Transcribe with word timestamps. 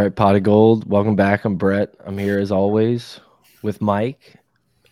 right, 0.00 0.16
pot 0.16 0.34
of 0.34 0.42
gold. 0.42 0.88
Welcome 0.88 1.14
back. 1.14 1.44
I'm 1.44 1.56
Brett. 1.56 1.94
I'm 2.06 2.16
here 2.16 2.38
as 2.38 2.50
always 2.50 3.20
with 3.62 3.82
Mike. 3.82 4.36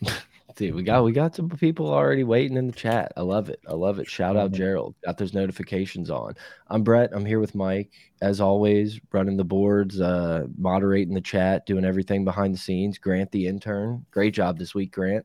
Dude, 0.57 0.75
we 0.75 0.83
got 0.83 1.03
we 1.03 1.13
got 1.13 1.35
some 1.35 1.49
people 1.49 1.89
already 1.89 2.25
waiting 2.25 2.59
in 2.59 2.67
the 2.67 2.75
chat. 2.75 3.13
I 3.17 3.23
love 3.23 3.49
it. 3.49 3.61
I 3.67 3.73
love 3.73 4.01
it. 4.01 4.11
Shout 4.11 4.37
out 4.37 4.53
Gerald. 4.53 4.95
Got 5.05 5.17
those 5.17 5.33
notifications 5.33 6.11
on. 6.11 6.35
I'm 6.67 6.83
Brett. 6.83 7.11
I'm 7.13 7.25
here 7.25 7.41
with 7.41 7.55
Mike 7.55 7.91
as 8.21 8.41
always, 8.41 9.01
running 9.13 9.39
the 9.39 9.45
boards, 9.45 9.99
uh, 9.99 10.47
moderating 10.59 11.15
the 11.15 11.21
chat, 11.23 11.65
doing 11.65 11.87
everything 11.87 12.25
behind 12.25 12.53
the 12.53 12.59
scenes. 12.59 12.99
Grant 12.99 13.31
the 13.31 13.47
intern. 13.47 14.05
Great 14.11 14.35
job 14.35 14.59
this 14.59 14.75
week, 14.75 14.93
Grant. 14.93 15.25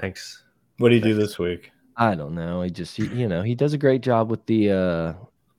Thanks. 0.00 0.42
What 0.78 0.88
do 0.88 0.96
you 0.96 1.02
do 1.02 1.14
this 1.14 1.38
week? 1.38 1.70
I 1.96 2.16
don't 2.16 2.34
know. 2.34 2.62
He 2.62 2.70
just 2.70 2.96
he, 2.96 3.06
you 3.06 3.28
know 3.28 3.42
he 3.42 3.54
does 3.54 3.74
a 3.74 3.78
great 3.78 4.00
job 4.00 4.28
with 4.28 4.44
the 4.46 4.72
uh 4.72 5.12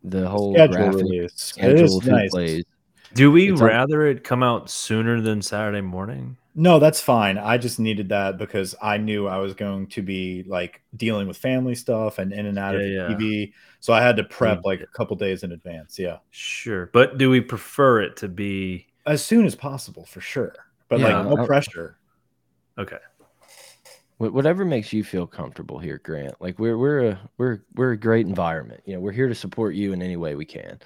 the 0.04 0.28
whole 0.28 0.54
Schedule 0.56 0.76
graphic 0.76 1.02
release. 1.02 1.34
Schedule 1.36 1.86
is 1.86 1.96
of 1.96 2.04
who 2.04 2.12
nice. 2.12 2.32
plays. 2.32 2.66
Do 3.16 3.32
we 3.32 3.52
It's 3.52 3.62
on- 3.62 3.68
rather 3.68 4.06
it 4.06 4.24
come 4.24 4.44
out 4.44 4.70
sooner 4.70 5.22
than 5.22 5.42
Saturday 5.42 5.82
morning? 5.82 6.38
No, 6.54 6.80
that's 6.80 7.02
fine. 7.02 7.38
I 7.38 7.58
just 7.58 7.80
needed 7.80 8.10
that 8.10 8.38
because 8.38 8.76
I 8.82 8.98
knew 8.98 9.28
I 9.28 9.38
was 9.40 9.54
going 9.54 9.88
to 9.88 10.02
be 10.02 10.44
like 10.48 10.82
dealing 10.96 11.28
with 11.28 11.38
family 11.38 11.76
stuff 11.76 12.18
and 12.20 12.32
in 12.32 12.46
and 12.46 12.58
out 12.60 12.76
of 12.76 12.82
Yeah, 12.82 13.10
yeah. 13.10 13.16
TV. 13.16 13.54
So 13.80 13.94
I 13.94 14.02
had 14.02 14.16
to 14.18 14.24
prep 14.24 14.60
Mm. 14.60 14.64
like 14.66 14.82
a 14.82 14.88
couple 14.88 15.16
days 15.18 15.44
in 15.44 15.52
advance. 15.52 15.98
Yeah. 16.00 16.18
Sure. 16.32 16.90
But 16.94 17.18
do 17.18 17.30
we 17.30 17.42
prefer 17.42 18.02
it 18.02 18.16
to 18.18 18.28
be 18.28 18.88
As 19.06 19.24
soon 19.24 19.46
as 19.46 19.54
possible 19.56 20.06
for 20.06 20.20
sure. 20.22 20.54
But 20.90 21.00
Yeah, 21.00 21.20
like 21.22 21.36
no 21.38 21.44
I- 21.44 21.46
pressure. 21.46 21.98
okay? 22.78 22.98
Whatever 24.18 24.64
makes 24.64 24.94
you 24.94 25.04
feel 25.04 25.28
comfortable 25.28 25.78
here, 25.78 26.00
Grant. 26.04 26.36
Like 26.42 26.58
we're 26.58 26.78
we're 26.78 27.10
a 27.10 27.20
we're 27.38 27.60
we're 27.76 27.92
a 27.92 27.98
great 27.98 28.28
environment. 28.28 28.82
You 28.86 28.94
know, 28.94 29.02
we're 29.02 29.12
here 29.12 29.28
to 29.28 29.36
support 29.36 29.76
you 29.76 29.92
in 29.92 30.02
any 30.02 30.16
way 30.16 30.36
we 30.36 30.46
can. 30.46 30.80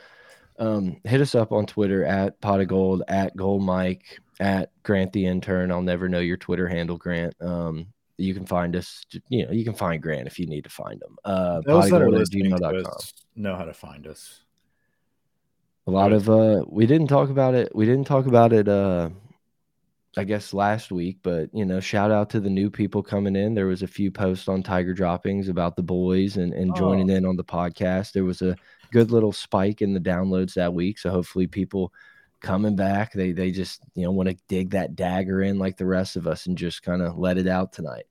Um, 0.59 0.97
hit 1.05 1.21
us 1.21 1.35
up 1.35 1.51
on 1.51 1.65
Twitter 1.65 2.03
at 2.05 2.39
pot 2.41 2.59
of 2.61 2.67
gold, 2.67 3.01
at 3.07 3.35
gold 3.35 3.63
mike, 3.63 4.19
at 4.39 4.71
Grant 4.83 5.13
the 5.13 5.25
intern. 5.25 5.71
I'll 5.71 5.81
never 5.81 6.09
know 6.09 6.19
your 6.19 6.37
Twitter 6.37 6.67
handle, 6.67 6.97
Grant. 6.97 7.33
Um, 7.41 7.87
you 8.17 8.33
can 8.33 8.45
find 8.45 8.75
us. 8.75 9.03
You 9.29 9.45
know, 9.45 9.51
you 9.53 9.63
can 9.63 9.73
find 9.73 10.01
Grant 10.01 10.27
if 10.27 10.37
you 10.37 10.45
need 10.47 10.65
to 10.65 10.69
find 10.69 11.01
him. 11.01 11.17
Uh, 11.23 11.61
Those 11.65 11.89
that 11.89 12.01
are 12.01 12.11
listening 12.11 12.55
to 12.55 12.65
us 12.65 13.13
know 13.35 13.55
how 13.55 13.63
to 13.63 13.73
find 13.73 14.05
us. 14.05 14.41
A 15.87 15.91
lot 15.91 16.11
of 16.13 16.29
uh 16.29 16.63
we 16.67 16.85
didn't 16.85 17.07
talk 17.07 17.29
about 17.29 17.55
it. 17.55 17.73
We 17.73 17.85
didn't 17.85 18.05
talk 18.05 18.27
about 18.27 18.53
it 18.53 18.67
uh 18.67 19.09
I 20.17 20.23
guess 20.23 20.53
last 20.53 20.91
week, 20.91 21.17
but 21.23 21.49
you 21.53 21.65
know, 21.65 21.79
shout 21.79 22.11
out 22.11 22.29
to 22.31 22.39
the 22.39 22.49
new 22.49 22.69
people 22.69 23.01
coming 23.01 23.35
in. 23.35 23.53
There 23.55 23.65
was 23.67 23.81
a 23.81 23.87
few 23.87 24.11
posts 24.11 24.47
on 24.47 24.61
Tiger 24.61 24.93
Droppings 24.93 25.47
about 25.49 25.75
the 25.75 25.81
boys 25.83 26.37
and, 26.37 26.53
and 26.53 26.75
joining 26.75 27.09
Oh. 27.09 27.15
in 27.15 27.25
on 27.25 27.37
the 27.37 27.43
podcast. 27.43 28.11
There 28.11 28.25
was 28.25 28.41
a 28.41 28.55
good 28.91 29.11
little 29.11 29.33
spike 29.33 29.81
in 29.81 29.93
the 29.93 29.99
downloads 29.99 30.53
that 30.53 30.73
week. 30.73 30.99
So 30.99 31.09
hopefully 31.09 31.47
people 31.47 31.93
coming 32.41 32.75
back, 32.75 33.13
they 33.13 33.31
they 33.31 33.51
just, 33.51 33.81
you 33.95 34.03
know, 34.03 34.11
want 34.11 34.29
to 34.29 34.37
dig 34.47 34.71
that 34.71 34.95
dagger 34.95 35.41
in 35.41 35.59
like 35.59 35.77
the 35.77 35.85
rest 35.85 36.15
of 36.15 36.27
us 36.27 36.45
and 36.45 36.57
just 36.57 36.83
kind 36.83 37.01
of 37.01 37.17
let 37.17 37.37
it 37.37 37.47
out 37.47 37.73
tonight. 37.73 38.05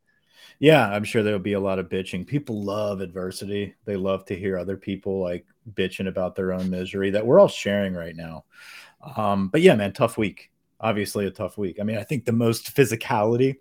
Yeah, 0.60 0.88
I'm 0.88 1.04
sure 1.04 1.22
there'll 1.22 1.38
be 1.38 1.52
a 1.52 1.60
lot 1.60 1.78
of 1.78 1.88
bitching. 1.88 2.26
People 2.26 2.64
love 2.64 3.00
adversity. 3.00 3.75
They 3.84 3.97
love 3.97 4.25
to 4.26 4.36
hear 4.36 4.58
other 4.58 4.76
people 4.76 5.20
like 5.20 5.47
bitching 5.75 6.08
about 6.08 6.34
their 6.34 6.53
own 6.53 6.69
misery 6.69 7.10
that 7.10 7.24
we're 7.24 7.38
all 7.38 7.48
sharing 7.48 7.94
right 7.94 8.16
now. 8.16 8.44
Um, 9.16 9.48
but 9.48 9.60
yeah, 9.60 9.76
man, 9.76 9.92
tough 9.92 10.19
week. 10.19 10.50
Obviously, 10.80 11.26
a 11.26 11.30
tough 11.30 11.58
week. 11.58 11.78
I 11.80 11.84
mean, 11.84 11.97
I 11.97 12.03
think 12.03 12.24
the 12.24 12.32
most 12.32 12.74
physicality 12.74 13.56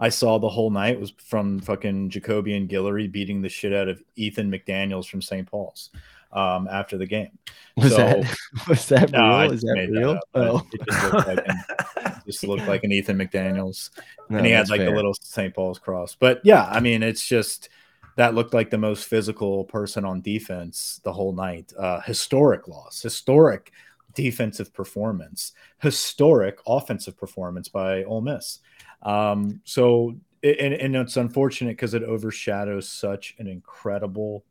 I 0.00 0.08
saw 0.10 0.38
the 0.38 0.48
whole 0.48 0.70
night 0.70 1.00
was 1.00 1.10
from 1.18 1.58
fucking 1.60 2.10
Jacoby 2.10 2.54
and 2.56 2.68
Guillory 2.68 3.10
beating 3.10 3.42
the 3.42 3.48
shit 3.48 3.72
out 3.72 3.88
of 3.88 4.02
Ethan 4.16 4.50
McDaniels 4.50 5.08
from 5.08 5.20
St. 5.20 5.50
Paul's 5.50 5.90
um, 6.32 6.68
after 6.70 6.96
the 6.96 7.06
game. 7.06 7.36
Was 7.76 7.90
So- 7.92 7.96
that 7.96 8.36
was 8.68 8.86
that 8.88 9.10
No, 9.12 9.40
real? 9.42 9.52
Is 9.52 9.60
that 9.62 9.74
that 9.76 9.98
real? 9.98 10.10
up, 10.10 10.20
oh, 10.34 10.66
it 10.72 10.80
just 10.88 11.12
looked 11.12 11.26
like 11.28 11.46
an, 11.48 12.22
just 12.26 12.44
looked 12.44 12.66
like 12.68 12.84
an 12.84 12.92
Ethan 12.92 13.18
McDaniels 13.18 13.90
no, 14.28 14.36
and 14.38 14.46
he 14.46 14.52
had 14.52 14.68
like 14.68 14.80
fair. 14.80 14.90
the 14.90 14.96
little 14.96 15.14
St. 15.20 15.54
Paul's 15.54 15.78
cross. 15.78 16.14
But 16.14 16.40
yeah, 16.44 16.64
I 16.70 16.80
mean, 16.80 17.02
it's 17.02 17.26
just 17.26 17.68
that 18.16 18.34
looked 18.34 18.52
like 18.54 18.70
the 18.70 18.78
most 18.78 19.04
physical 19.06 19.64
person 19.64 20.04
on 20.04 20.20
defense 20.20 21.00
the 21.04 21.12
whole 21.12 21.32
night. 21.32 21.72
Uh, 21.78 22.00
historic 22.00 22.66
loss, 22.68 23.00
historic 23.02 23.72
defensive 24.14 24.72
performance, 24.74 25.52
historic 25.78 26.58
offensive 26.66 27.16
performance 27.16 27.68
by 27.68 28.02
Ole 28.04 28.20
Miss. 28.20 28.58
Um, 29.02 29.60
so, 29.64 30.16
and, 30.42 30.74
and 30.74 30.96
it's 30.96 31.16
unfortunate 31.16 31.76
because 31.76 31.94
it 31.94 32.02
overshadows 32.02 32.88
such 32.88 33.34
an 33.38 33.46
incredible 33.46 34.44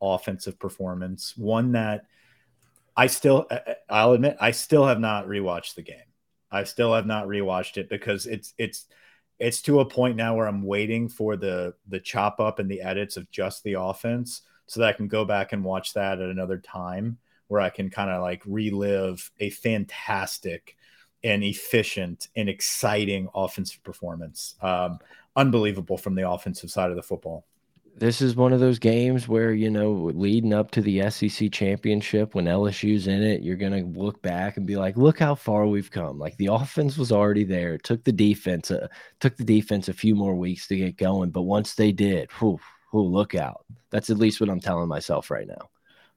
offensive 0.00 0.58
performance, 0.58 1.36
one 1.36 1.72
that 1.72 2.06
I 2.96 3.06
still, 3.06 3.48
I'll 3.88 4.12
admit, 4.12 4.36
I 4.40 4.50
still 4.50 4.86
have 4.86 5.00
not 5.00 5.26
rewatched 5.26 5.74
the 5.74 5.82
game. 5.82 5.96
I 6.50 6.64
still 6.64 6.92
have 6.94 7.06
not 7.06 7.26
rewatched 7.26 7.76
it 7.76 7.88
because 7.88 8.26
it's 8.26 8.54
it's 8.58 8.86
it's 9.38 9.62
to 9.62 9.80
a 9.80 9.84
point 9.84 10.16
now 10.16 10.34
where 10.34 10.46
I'm 10.46 10.62
waiting 10.62 11.08
for 11.08 11.36
the 11.36 11.74
the 11.88 12.00
chop 12.00 12.40
up 12.40 12.58
and 12.58 12.70
the 12.70 12.82
edits 12.82 13.16
of 13.16 13.30
just 13.30 13.62
the 13.62 13.74
offense 13.74 14.42
so 14.66 14.80
that 14.80 14.88
I 14.88 14.92
can 14.92 15.08
go 15.08 15.24
back 15.24 15.52
and 15.52 15.64
watch 15.64 15.94
that 15.94 16.20
at 16.20 16.28
another 16.28 16.58
time 16.58 17.18
where 17.48 17.60
I 17.60 17.70
can 17.70 17.90
kind 17.90 18.10
of 18.10 18.20
like 18.22 18.42
relive 18.46 19.30
a 19.40 19.50
fantastic 19.50 20.76
and 21.22 21.42
efficient 21.42 22.28
and 22.36 22.48
exciting 22.48 23.28
offensive 23.34 23.82
performance. 23.84 24.54
Um, 24.62 24.98
unbelievable 25.36 25.96
from 25.98 26.14
the 26.14 26.28
offensive 26.28 26.70
side 26.70 26.90
of 26.90 26.96
the 26.96 27.02
football. 27.02 27.44
this 27.96 28.20
is 28.20 28.36
one 28.36 28.52
of 28.52 28.60
those 28.60 28.78
games 28.78 29.28
where 29.28 29.52
you 29.52 29.70
know 29.70 29.92
leading 30.14 30.54
up 30.54 30.70
to 30.70 30.80
the 30.80 31.08
SEC 31.10 31.50
championship 31.52 32.34
when 32.34 32.46
LSU's 32.46 33.06
in 33.06 33.22
it 33.22 33.42
you're 33.42 33.56
going 33.56 33.72
to 33.72 33.98
look 34.00 34.20
back 34.22 34.56
and 34.56 34.66
be 34.66 34.76
like 34.76 34.96
look 34.96 35.18
how 35.18 35.34
far 35.34 35.66
we've 35.66 35.90
come 35.90 36.18
like 36.18 36.36
the 36.36 36.46
offense 36.46 36.96
was 36.96 37.12
already 37.12 37.44
there 37.44 37.74
it 37.74 37.82
took 37.84 38.02
the 38.04 38.12
defense 38.12 38.70
uh, 38.70 38.86
took 39.18 39.36
the 39.36 39.44
defense 39.44 39.88
a 39.88 39.92
few 39.92 40.14
more 40.14 40.34
weeks 40.34 40.66
to 40.66 40.76
get 40.76 40.96
going 40.96 41.30
but 41.30 41.42
once 41.42 41.74
they 41.74 41.92
did 41.92 42.30
whew, 42.38 42.58
whew, 42.90 43.02
look 43.02 43.34
out 43.34 43.64
that's 43.90 44.08
at 44.10 44.18
least 44.18 44.40
what 44.40 44.50
I'm 44.50 44.60
telling 44.60 44.88
myself 44.88 45.30
right 45.30 45.46
now 45.46 45.68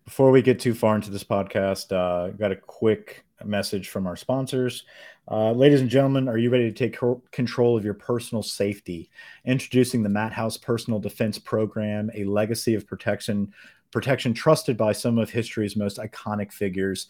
Before 0.06 0.32
we 0.32 0.42
get 0.42 0.60
too 0.60 0.74
far 0.74 0.96
into 0.96 1.12
this 1.12 1.24
podcast, 1.24 1.92
uh, 1.92 2.30
got 2.36 2.52
a 2.52 2.58
quick 2.58 3.24
message 3.48 3.90
from 3.90 4.08
our 4.08 4.16
sponsors. 4.16 4.86
Uh, 5.30 5.52
ladies 5.52 5.82
and 5.82 5.90
gentlemen, 5.90 6.28
are 6.28 6.38
you 6.38 6.50
ready 6.50 6.72
to 6.72 6.76
take 6.76 7.00
control 7.32 7.78
of 7.78 7.86
your 7.86 7.94
personal 7.94 8.44
safety? 8.44 9.10
Introducing 9.46 10.04
the 10.04 10.10
Matt 10.10 10.34
House 10.34 10.58
Personal 10.58 11.00
Defense 11.00 11.40
Program, 11.40 12.10
a 12.14 12.26
legacy 12.26 12.76
of 12.76 12.86
protection, 12.86 13.54
protection 13.92 14.34
trusted 14.34 14.78
by 14.78 14.92
some 14.92 15.18
of 15.18 15.30
history's 15.30 15.76
most 15.76 15.98
iconic 15.98 16.52
figures. 16.52 17.08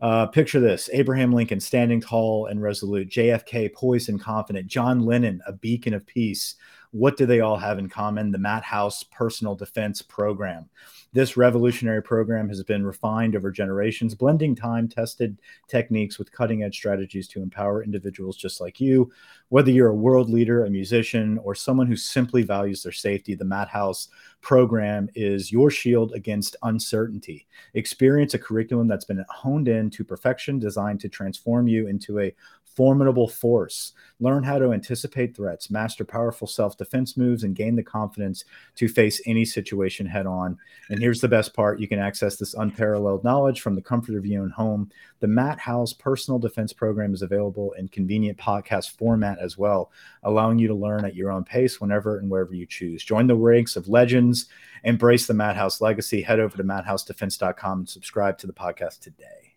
Uh, 0.00 0.26
picture 0.26 0.60
this 0.60 0.90
Abraham 0.92 1.32
Lincoln 1.32 1.60
standing 1.60 2.00
tall 2.00 2.46
and 2.46 2.60
resolute, 2.60 3.08
JFK 3.08 3.72
poised 3.72 4.08
and 4.08 4.20
confident, 4.20 4.66
John 4.66 5.00
Lennon, 5.00 5.40
a 5.46 5.52
beacon 5.52 5.94
of 5.94 6.06
peace. 6.06 6.56
What 6.94 7.16
do 7.16 7.26
they 7.26 7.40
all 7.40 7.56
have 7.56 7.80
in 7.80 7.88
common? 7.88 8.30
The 8.30 8.38
Matt 8.38 8.62
House 8.62 9.02
Personal 9.02 9.56
Defense 9.56 10.00
Program. 10.00 10.70
This 11.12 11.36
revolutionary 11.36 12.00
program 12.00 12.48
has 12.48 12.62
been 12.62 12.86
refined 12.86 13.34
over 13.34 13.50
generations, 13.50 14.14
blending 14.14 14.54
time 14.54 14.86
tested 14.86 15.40
techniques 15.66 16.20
with 16.20 16.30
cutting 16.30 16.62
edge 16.62 16.76
strategies 16.76 17.26
to 17.28 17.42
empower 17.42 17.82
individuals 17.82 18.36
just 18.36 18.60
like 18.60 18.80
you. 18.80 19.10
Whether 19.48 19.72
you're 19.72 19.88
a 19.88 19.94
world 19.94 20.30
leader, 20.30 20.66
a 20.66 20.70
musician, 20.70 21.38
or 21.38 21.56
someone 21.56 21.88
who 21.88 21.96
simply 21.96 22.44
values 22.44 22.84
their 22.84 22.92
safety, 22.92 23.34
the 23.34 23.44
Matt 23.44 23.68
House 23.68 24.06
program 24.40 25.08
is 25.16 25.50
your 25.50 25.72
shield 25.72 26.12
against 26.12 26.54
uncertainty. 26.62 27.48
Experience 27.74 28.34
a 28.34 28.38
curriculum 28.38 28.86
that's 28.86 29.04
been 29.04 29.24
honed 29.28 29.66
in 29.66 29.90
to 29.90 30.04
perfection, 30.04 30.60
designed 30.60 31.00
to 31.00 31.08
transform 31.08 31.66
you 31.66 31.88
into 31.88 32.20
a 32.20 32.32
formidable 32.74 33.28
force. 33.28 33.92
Learn 34.20 34.42
how 34.42 34.58
to 34.58 34.72
anticipate 34.72 35.36
threats, 35.36 35.70
master 35.70 36.04
powerful 36.04 36.46
self 36.46 36.76
defense 36.76 36.83
moves, 37.16 37.44
and 37.44 37.56
gain 37.56 37.76
the 37.76 37.82
confidence 37.82 38.44
to 38.76 38.88
face 38.88 39.20
any 39.26 39.44
situation 39.44 40.06
head 40.06 40.26
on. 40.26 40.58
And 40.88 40.98
here's 40.98 41.20
the 41.20 41.28
best 41.28 41.54
part 41.54 41.80
you 41.80 41.88
can 41.88 41.98
access 41.98 42.36
this 42.36 42.54
unparalleled 42.54 43.24
knowledge 43.24 43.60
from 43.60 43.74
the 43.74 43.82
comfort 43.82 44.16
of 44.16 44.26
your 44.26 44.42
own 44.42 44.50
home. 44.50 44.90
The 45.20 45.26
Matt 45.26 45.58
House 45.58 45.92
Personal 45.92 46.38
Defense 46.38 46.72
Program 46.72 47.14
is 47.14 47.22
available 47.22 47.72
in 47.72 47.88
convenient 47.88 48.38
podcast 48.38 48.96
format 48.96 49.38
as 49.38 49.56
well, 49.56 49.90
allowing 50.22 50.58
you 50.58 50.68
to 50.68 50.74
learn 50.74 51.04
at 51.04 51.14
your 51.14 51.30
own 51.30 51.44
pace 51.44 51.80
whenever 51.80 52.18
and 52.18 52.30
wherever 52.30 52.54
you 52.54 52.66
choose. 52.66 53.04
Join 53.04 53.26
the 53.26 53.36
ranks 53.36 53.76
of 53.76 53.88
legends, 53.88 54.46
embrace 54.84 55.26
the 55.26 55.34
Matt 55.34 55.56
House 55.56 55.80
legacy. 55.80 56.22
Head 56.22 56.40
over 56.40 56.56
to 56.56 56.64
matthousedefense.com 56.64 57.78
and 57.80 57.88
subscribe 57.88 58.38
to 58.38 58.46
the 58.46 58.52
podcast 58.52 59.00
today. 59.00 59.54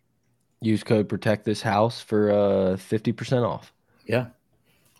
use 0.62 0.83
code 0.83 1.07
protect 1.07 1.45
this 1.45 1.62
house 1.62 2.01
for 2.01 2.31
uh 2.31 2.77
50% 2.77 3.47
off 3.47 3.73
Yeah. 4.06 4.27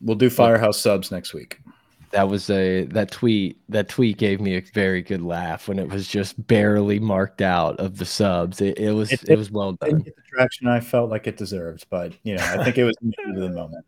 We'll 0.02 0.16
do 0.16 0.30
Firehouse 0.30 0.80
subs 0.80 1.12
next 1.12 1.34
week. 1.34 1.60
That 2.12 2.30
was 2.30 2.50
a 2.50 2.86
that 2.86 3.12
tweet 3.12 3.60
that 3.70 3.90
tweet 3.90 4.18
gave 4.18 4.40
me 4.40 4.56
a 4.56 4.62
very 4.74 5.02
good 5.02 5.22
laugh 5.22 5.68
when 5.68 5.78
it 5.78 5.90
was 5.90 6.08
just 6.08 6.46
barely 6.48 7.00
marked 7.00 7.42
out 7.42 7.78
of 7.80 7.98
the 7.98 8.06
subs. 8.06 8.62
It, 8.62 8.80
it 8.80 8.94
was 8.94 9.12
It- 9.12 9.28
it, 9.30 9.38
was 9.38 9.52
well 9.52 9.74
done. 9.74 10.00
the 10.04 10.14
traction 10.30 10.68
I 10.68 10.80
felt 10.80 11.10
like 11.10 11.28
it 11.28 11.36
deserved, 11.38 11.86
but 11.90 12.14
you 12.24 12.36
know, 12.38 12.44
I 12.44 12.64
think 12.64 12.78
it 12.78 12.86
was 12.86 12.96
the 13.02 13.14
the 13.34 13.50
moment. 13.50 13.86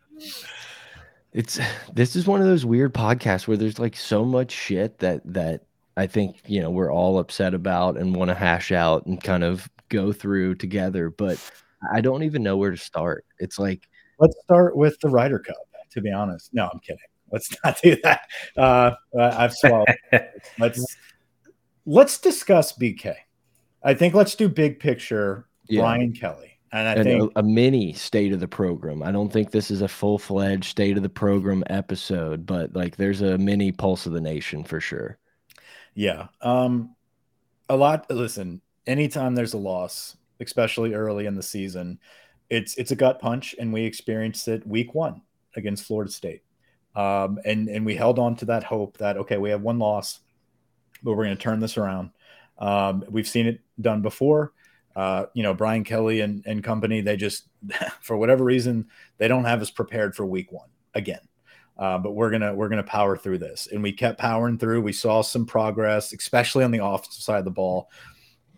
It's 1.32 1.60
this 1.94 2.16
is 2.16 2.26
one 2.28 2.42
of 2.42 2.48
those 2.48 2.66
weird 2.66 2.94
podcasts 2.94 3.48
where 3.48 3.58
there's 3.58 3.80
like 3.80 3.96
so 3.96 4.26
much 4.26 4.52
shit 4.52 4.98
that 5.00 5.22
that 5.26 5.64
I 5.96 6.08
think 6.08 6.42
you 6.48 6.60
know 6.62 6.72
we're 6.72 6.92
all 6.92 7.20
upset 7.20 7.54
about 7.54 7.98
and 7.98 8.16
want 8.16 8.30
to 8.30 8.36
hash 8.36 8.72
out 8.72 9.06
and 9.06 9.22
kind 9.24 9.44
of 9.44 9.70
go 9.90 10.12
through 10.12 10.56
together. 10.56 11.10
But 11.10 11.38
I 11.94 12.02
don't 12.02 12.24
even 12.24 12.44
know 12.44 12.58
where 12.58 12.72
to 12.72 12.78
start. 12.78 13.26
It's 13.38 13.60
like 13.60 13.88
let's 14.20 14.36
start 14.44 14.76
with 14.76 15.00
the 15.02 15.10
Ryder 15.10 15.40
Cup. 15.40 15.56
To 15.92 16.02
be 16.02 16.12
honest, 16.12 16.50
no, 16.54 16.68
I'm 16.72 16.80
kidding. 16.80 17.00
Let's 17.32 17.56
not 17.64 17.80
do 17.82 17.98
that. 18.04 18.22
Uh, 18.58 18.92
I've 19.20 19.54
swallowed. 19.54 19.88
let's 20.60 20.84
let's 21.86 22.20
discuss 22.20 22.74
BK. 22.78 23.16
I 23.84 23.94
think 23.94 24.14
let's 24.14 24.36
do 24.36 24.50
big 24.50 24.80
picture. 24.80 25.48
Yeah. 25.68 25.82
Brian 25.82 26.14
Kelly. 26.14 26.60
And 26.72 26.88
I 26.88 26.94
and 26.94 27.04
think 27.04 27.32
a, 27.36 27.40
a, 27.40 27.44
mini 27.44 27.94
state 27.94 28.32
of 28.32 28.40
the 28.40 28.48
program. 28.48 29.02
I 29.02 29.12
don't 29.12 29.32
think 29.34 29.50
this 29.50 29.72
is 29.72 29.82
a 29.82 29.88
full 29.88 30.20
fledged 30.20 30.66
state 30.66 30.98
of 30.98 31.04
the 31.04 31.10
program 31.10 31.64
episode, 31.68 32.46
but 32.46 32.76
like 32.76 32.96
there's 32.96 33.22
a 33.22 33.38
mini 33.40 33.72
pulse 33.72 34.06
of 34.06 34.14
the 34.14 34.22
nation 34.22 34.64
for 34.64 34.80
sure. 34.80 35.18
Yeah. 35.96 36.28
Um, 36.42 36.96
a 37.70 37.76
lot. 37.76 38.10
Listen, 38.12 38.62
anytime 38.86 39.36
there's 39.36 39.54
a 39.54 39.58
loss, 39.58 40.16
especially 40.40 40.94
early 40.94 41.26
in 41.26 41.36
the 41.36 41.44
season, 41.44 42.00
it's 42.50 42.76
it's 42.78 42.92
a 42.92 42.96
gut 42.96 43.20
punch, 43.20 43.56
and 43.60 43.74
we 43.74 43.84
experienced 43.84 44.48
it 44.48 44.66
week 44.68 44.94
one 44.94 45.22
against 45.56 45.86
Florida 45.86 46.12
State. 46.12 46.44
Um, 46.96 47.40
and 47.46 47.70
and 47.70 47.86
we 47.86 47.96
held 47.96 48.20
on 48.20 48.36
to 48.38 48.46
that 48.46 48.64
hope 48.64 48.98
that 48.98 49.18
okay, 49.18 49.38
we 49.38 49.52
have 49.52 49.62
one 49.62 49.80
loss, 49.80 50.20
but 51.04 51.14
we're 51.14 51.26
going 51.26 51.38
to 51.38 51.42
turn 51.42 51.60
this 51.60 51.78
around. 51.78 52.12
Um, 52.58 53.06
we've 53.10 53.28
seen 53.28 53.48
it 53.48 53.62
done 53.80 54.02
before 54.02 54.54
uh, 55.00 55.28
you 55.34 55.44
know, 55.44 55.54
Brian 55.54 55.86
Kelly 55.86 56.20
and, 56.20 56.44
and 56.46 56.62
company, 56.62 57.00
they 57.00 57.16
just, 57.16 57.46
for 58.02 58.18
whatever 58.18 58.44
reason, 58.44 58.88
they 59.18 59.30
don't 59.30 59.46
have 59.46 59.62
us 59.62 59.72
prepared 59.72 60.14
for 60.14 60.26
week 60.26 60.52
one 60.52 60.68
again. 60.94 61.22
Uh, 61.78 61.98
but 61.98 62.12
we're 62.12 62.30
gonna 62.30 62.54
we're 62.54 62.68
gonna 62.68 62.84
power 62.84 63.16
through 63.16 63.38
this, 63.38 63.70
and 63.72 63.82
we 63.82 63.94
kept 63.94 64.20
powering 64.20 64.58
through. 64.58 64.82
We 64.82 64.92
saw 64.92 65.22
some 65.22 65.46
progress, 65.46 66.12
especially 66.12 66.66
on 66.66 66.72
the 66.72 66.84
offensive 66.84 67.24
side 67.24 67.40
of 67.40 67.46
the 67.46 67.52
ball, 67.52 67.90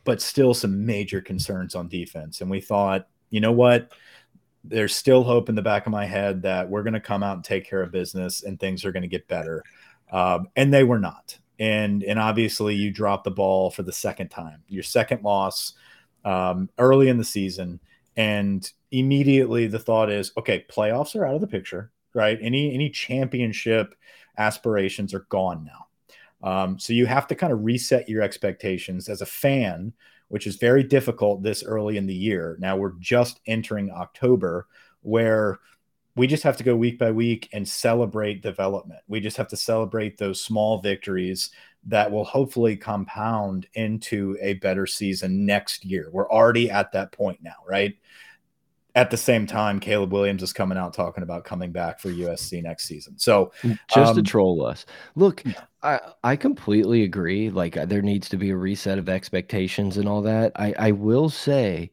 but 0.06 0.20
still 0.24 0.56
some 0.56 0.88
major 0.88 1.22
concerns 1.22 1.76
on 1.76 1.88
defense. 1.88 2.42
And 2.42 2.50
we 2.50 2.60
thought, 2.60 3.08
you 3.30 3.40
know 3.40 3.52
what, 3.52 3.92
there's 4.64 4.96
still 4.96 5.24
hope 5.24 5.50
in 5.50 5.56
the 5.56 5.62
back 5.62 5.86
of 5.86 5.92
my 5.92 6.06
head 6.06 6.42
that 6.44 6.70
we're 6.70 6.84
gonna 6.84 7.00
come 7.00 7.24
out 7.24 7.36
and 7.36 7.44
take 7.44 7.66
care 7.66 7.82
of 7.82 7.92
business, 7.92 8.44
and 8.44 8.60
things 8.60 8.86
are 8.86 8.92
gonna 8.92 9.08
get 9.08 9.28
better. 9.28 9.64
Um, 10.12 10.48
and 10.56 10.74
they 10.74 10.84
were 10.84 11.00
not. 11.00 11.38
And 11.60 12.04
and 12.04 12.20
obviously, 12.20 12.76
you 12.76 12.92
dropped 12.92 13.24
the 13.24 13.32
ball 13.32 13.72
for 13.72 13.84
the 13.84 13.94
second 13.94 14.30
time, 14.30 14.64
your 14.68 14.84
second 14.84 15.24
loss 15.24 15.74
um, 16.26 16.70
early 16.78 17.10
in 17.10 17.18
the 17.18 17.24
season, 17.24 17.80
and 18.18 18.70
immediately 18.92 19.68
the 19.68 19.80
thought 19.80 20.10
is, 20.12 20.32
okay, 20.38 20.66
playoffs 20.70 21.16
are 21.16 21.26
out 21.26 21.36
of 21.36 21.42
the 21.42 21.48
picture, 21.48 21.92
right? 22.14 22.38
Any 22.42 22.74
any 22.74 22.90
championship 22.90 23.96
aspirations 24.38 25.14
are 25.14 25.26
gone 25.30 25.64
now. 25.66 25.88
Um, 26.44 26.80
so 26.80 26.94
you 26.94 27.06
have 27.06 27.28
to 27.28 27.36
kind 27.36 27.54
of 27.54 27.64
reset 27.64 28.10
your 28.10 28.24
expectations 28.24 29.08
as 29.10 29.22
a 29.22 29.26
fan, 29.26 29.94
which 30.32 30.48
is 30.48 30.56
very 30.56 30.82
difficult 30.82 31.44
this 31.44 31.62
early 31.62 31.98
in 31.98 32.08
the 32.08 32.16
year. 32.16 32.56
Now 32.60 32.78
we're 32.78 32.94
just 33.00 33.42
entering 33.48 33.92
October, 33.92 34.66
where 35.02 35.60
we 36.16 36.26
just 36.26 36.44
have 36.44 36.56
to 36.58 36.64
go 36.64 36.74
week 36.74 36.98
by 36.98 37.12
week 37.12 37.50
and 37.52 37.68
celebrate 37.68 38.42
development. 38.42 39.02
We 39.10 39.20
just 39.20 39.36
have 39.36 39.50
to 39.50 39.58
celebrate 39.58 40.18
those 40.18 40.42
small 40.42 40.80
victories 40.80 41.52
that 41.86 42.10
will 42.10 42.24
hopefully 42.24 42.78
compound 42.78 43.68
into 43.74 44.38
a 44.40 44.54
better 44.56 44.88
season 44.88 45.46
next 45.46 45.84
year. 45.84 46.10
We're 46.14 46.32
already 46.32 46.72
at 46.72 46.94
that 46.94 47.12
point 47.12 47.40
now, 47.42 47.56
right? 47.68 47.94
At 48.96 49.10
the 49.10 49.18
same 49.18 49.48
time, 49.48 49.80
Caleb 49.80 50.12
Williams 50.12 50.44
is 50.44 50.52
coming 50.54 50.78
out 50.78 50.94
talking 50.94 51.24
about 51.24 51.46
coming 51.46 51.72
back 51.72 52.00
for 52.00 52.10
USC 52.10 52.62
next 52.62 52.86
season. 52.86 53.18
So 53.18 53.52
just 53.64 54.12
um, 54.12 54.16
to 54.16 54.22
troll 54.22 54.66
us, 54.66 54.86
look, 55.16 55.44
I, 55.82 56.00
I 56.24 56.36
completely 56.36 57.04
agree. 57.04 57.50
Like 57.50 57.78
uh, 57.78 57.86
there 57.86 58.02
needs 58.02 58.30
to 58.30 58.38
be 58.38 58.50
a 58.50 58.56
reset 58.56 58.98
of 58.98 59.10
expectations 59.10 59.98
and 59.98 60.08
all 60.10 60.22
that. 60.24 60.52
I, 60.56 60.74
I 60.78 60.92
will 60.92 61.30
say, 61.30 61.92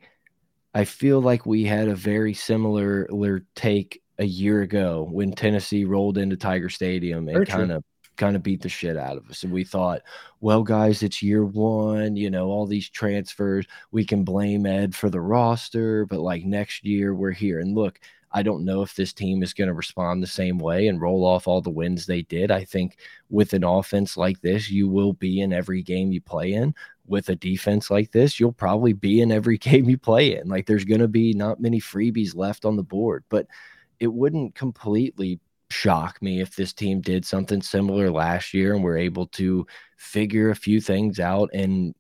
I 0.75 0.85
feel 0.85 1.21
like 1.21 1.47
we 1.47 1.65
had 1.65 1.89
a 1.89 1.95
very 1.95 2.35
similar 2.35 3.09
take 3.55 4.03
a 4.19 4.25
year 4.25 4.63
ago 4.63 5.09
when 5.11 5.33
Tennessee 5.33 5.85
rolled 5.85 6.19
into 6.19 6.37
Tiger 6.37 6.69
Stadium 6.69 7.29
and 7.29 7.47
kind 7.47 7.73
of 7.73 7.85
kind 8.19 8.37
of 8.37 8.43
beat 8.43 8.61
the 8.61 8.69
shit 8.69 8.97
out 8.97 9.17
of 9.17 9.29
us. 9.31 9.45
And 9.45 9.53
we 9.53 9.65
thought, 9.65 10.03
well, 10.41 10.63
guys, 10.63 11.03
it's 11.03 11.23
year 11.23 11.45
one, 11.45 12.17
you 12.17 12.31
know, 12.31 12.49
all 12.49 12.67
these 12.67 12.91
transfers, 12.91 13.67
we 13.93 14.05
can 14.05 14.25
blame 14.25 14.67
Ed 14.67 14.95
for 14.95 15.09
the 15.09 15.21
roster, 15.21 16.05
but 16.05 16.21
like 16.21 16.45
next 16.45 16.85
year 16.85 17.15
we're 17.15 17.31
here. 17.31 17.61
And 17.61 17.75
look, 17.75 18.01
I 18.33 18.43
don't 18.43 18.65
know 18.65 18.83
if 18.83 18.95
this 18.95 19.13
team 19.13 19.43
is 19.43 19.55
going 19.55 19.69
to 19.69 19.75
respond 19.75 20.23
the 20.23 20.27
same 20.27 20.59
way 20.59 20.89
and 20.89 21.01
roll 21.01 21.25
off 21.25 21.49
all 21.49 21.63
the 21.63 21.71
wins 21.71 22.05
they 22.05 22.23
did. 22.23 22.51
I 22.51 22.65
think 22.65 22.99
with 23.31 23.55
an 23.55 23.65
offense 23.65 24.17
like 24.17 24.41
this, 24.43 24.71
you 24.71 24.89
will 24.89 25.15
be 25.15 25.41
in 25.41 25.53
every 25.53 25.83
game 25.83 26.13
you 26.13 26.21
play 26.21 26.53
in. 26.53 26.75
With 27.07 27.31
a 27.31 27.37
defense 27.37 27.91
like 27.91 28.13
this, 28.13 28.39
you'll 28.39 28.53
probably 28.53 28.93
be 28.93 29.23
in 29.23 29.33
every 29.33 29.57
game 29.59 29.89
you 29.89 29.97
play 29.97 30.37
in. 30.37 30.49
Like 30.49 30.67
there's 30.67 30.85
going 30.85 31.01
to 31.01 31.09
be 31.09 31.33
not 31.33 31.61
many 31.61 31.81
freebies 31.81 32.37
left 32.37 32.67
on 32.67 32.77
the 32.77 32.83
board, 32.83 33.25
but 33.31 33.47
it 33.99 34.13
wouldn't 34.13 34.55
completely 34.55 35.41
shock 35.71 36.21
me 36.23 36.41
if 36.41 36.57
this 36.57 36.73
team 36.73 37.01
did 37.01 37.25
something 37.25 37.63
similar 37.63 38.11
last 38.11 38.55
year 38.55 38.75
and 38.75 38.83
we're 38.83 38.99
able 38.99 39.27
to 39.27 39.67
figure 39.97 40.51
a 40.51 40.57
few 40.57 40.81
things 40.81 41.21
out 41.21 41.51
and 41.53 41.95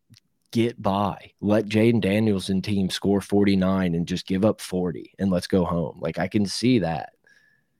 get 0.50 0.80
by. 0.80 1.32
Let 1.40 1.66
Jayden 1.66 2.00
Daniels 2.00 2.48
and 2.48 2.62
team 2.64 2.90
score 2.90 3.20
49 3.20 3.94
and 3.94 4.06
just 4.06 4.26
give 4.26 4.44
up 4.44 4.60
40 4.60 5.12
and 5.18 5.30
let's 5.30 5.46
go 5.46 5.64
home. 5.64 5.98
Like 6.00 6.18
I 6.18 6.28
can 6.28 6.46
see 6.46 6.78
that. 6.80 7.10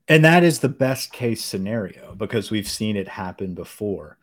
And 0.09 0.25
that 0.25 0.43
is 0.43 0.61
the 0.61 0.69
best 0.69 1.13
case 1.13 1.45
scenario 1.45 2.15
because 2.15 2.51
we've 2.51 2.69
seen 2.69 2.97
it 2.97 3.09
happen 3.09 3.55
before. 3.55 4.19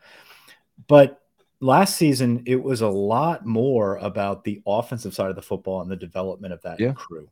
But 0.88 1.22
last 1.60 1.96
season, 1.96 2.42
it 2.46 2.62
was 2.62 2.80
a 2.80 2.88
lot 2.88 3.46
more 3.46 3.96
about 3.98 4.44
the 4.44 4.62
offensive 4.66 5.14
side 5.14 5.30
of 5.30 5.36
the 5.36 5.42
football 5.42 5.80
and 5.82 5.90
the 5.90 5.96
development 5.96 6.52
of 6.52 6.62
that 6.62 6.80
yeah. 6.80 6.92
crew. 6.92 7.28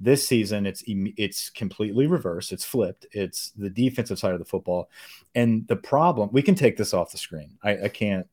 This 0.00 0.26
season, 0.26 0.66
it's 0.66 0.82
it's 0.86 1.50
completely 1.50 2.06
reversed. 2.06 2.52
It's 2.52 2.64
flipped. 2.64 3.06
It's 3.12 3.52
the 3.56 3.70
defensive 3.70 4.18
side 4.18 4.32
of 4.32 4.38
the 4.38 4.44
football, 4.44 4.90
and 5.34 5.66
the 5.68 5.76
problem. 5.76 6.30
We 6.32 6.42
can 6.42 6.54
take 6.54 6.76
this 6.76 6.92
off 6.92 7.12
the 7.12 7.18
screen. 7.18 7.56
I, 7.62 7.84
I 7.84 7.88
can't. 7.88 8.26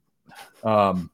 Um, 0.63 1.11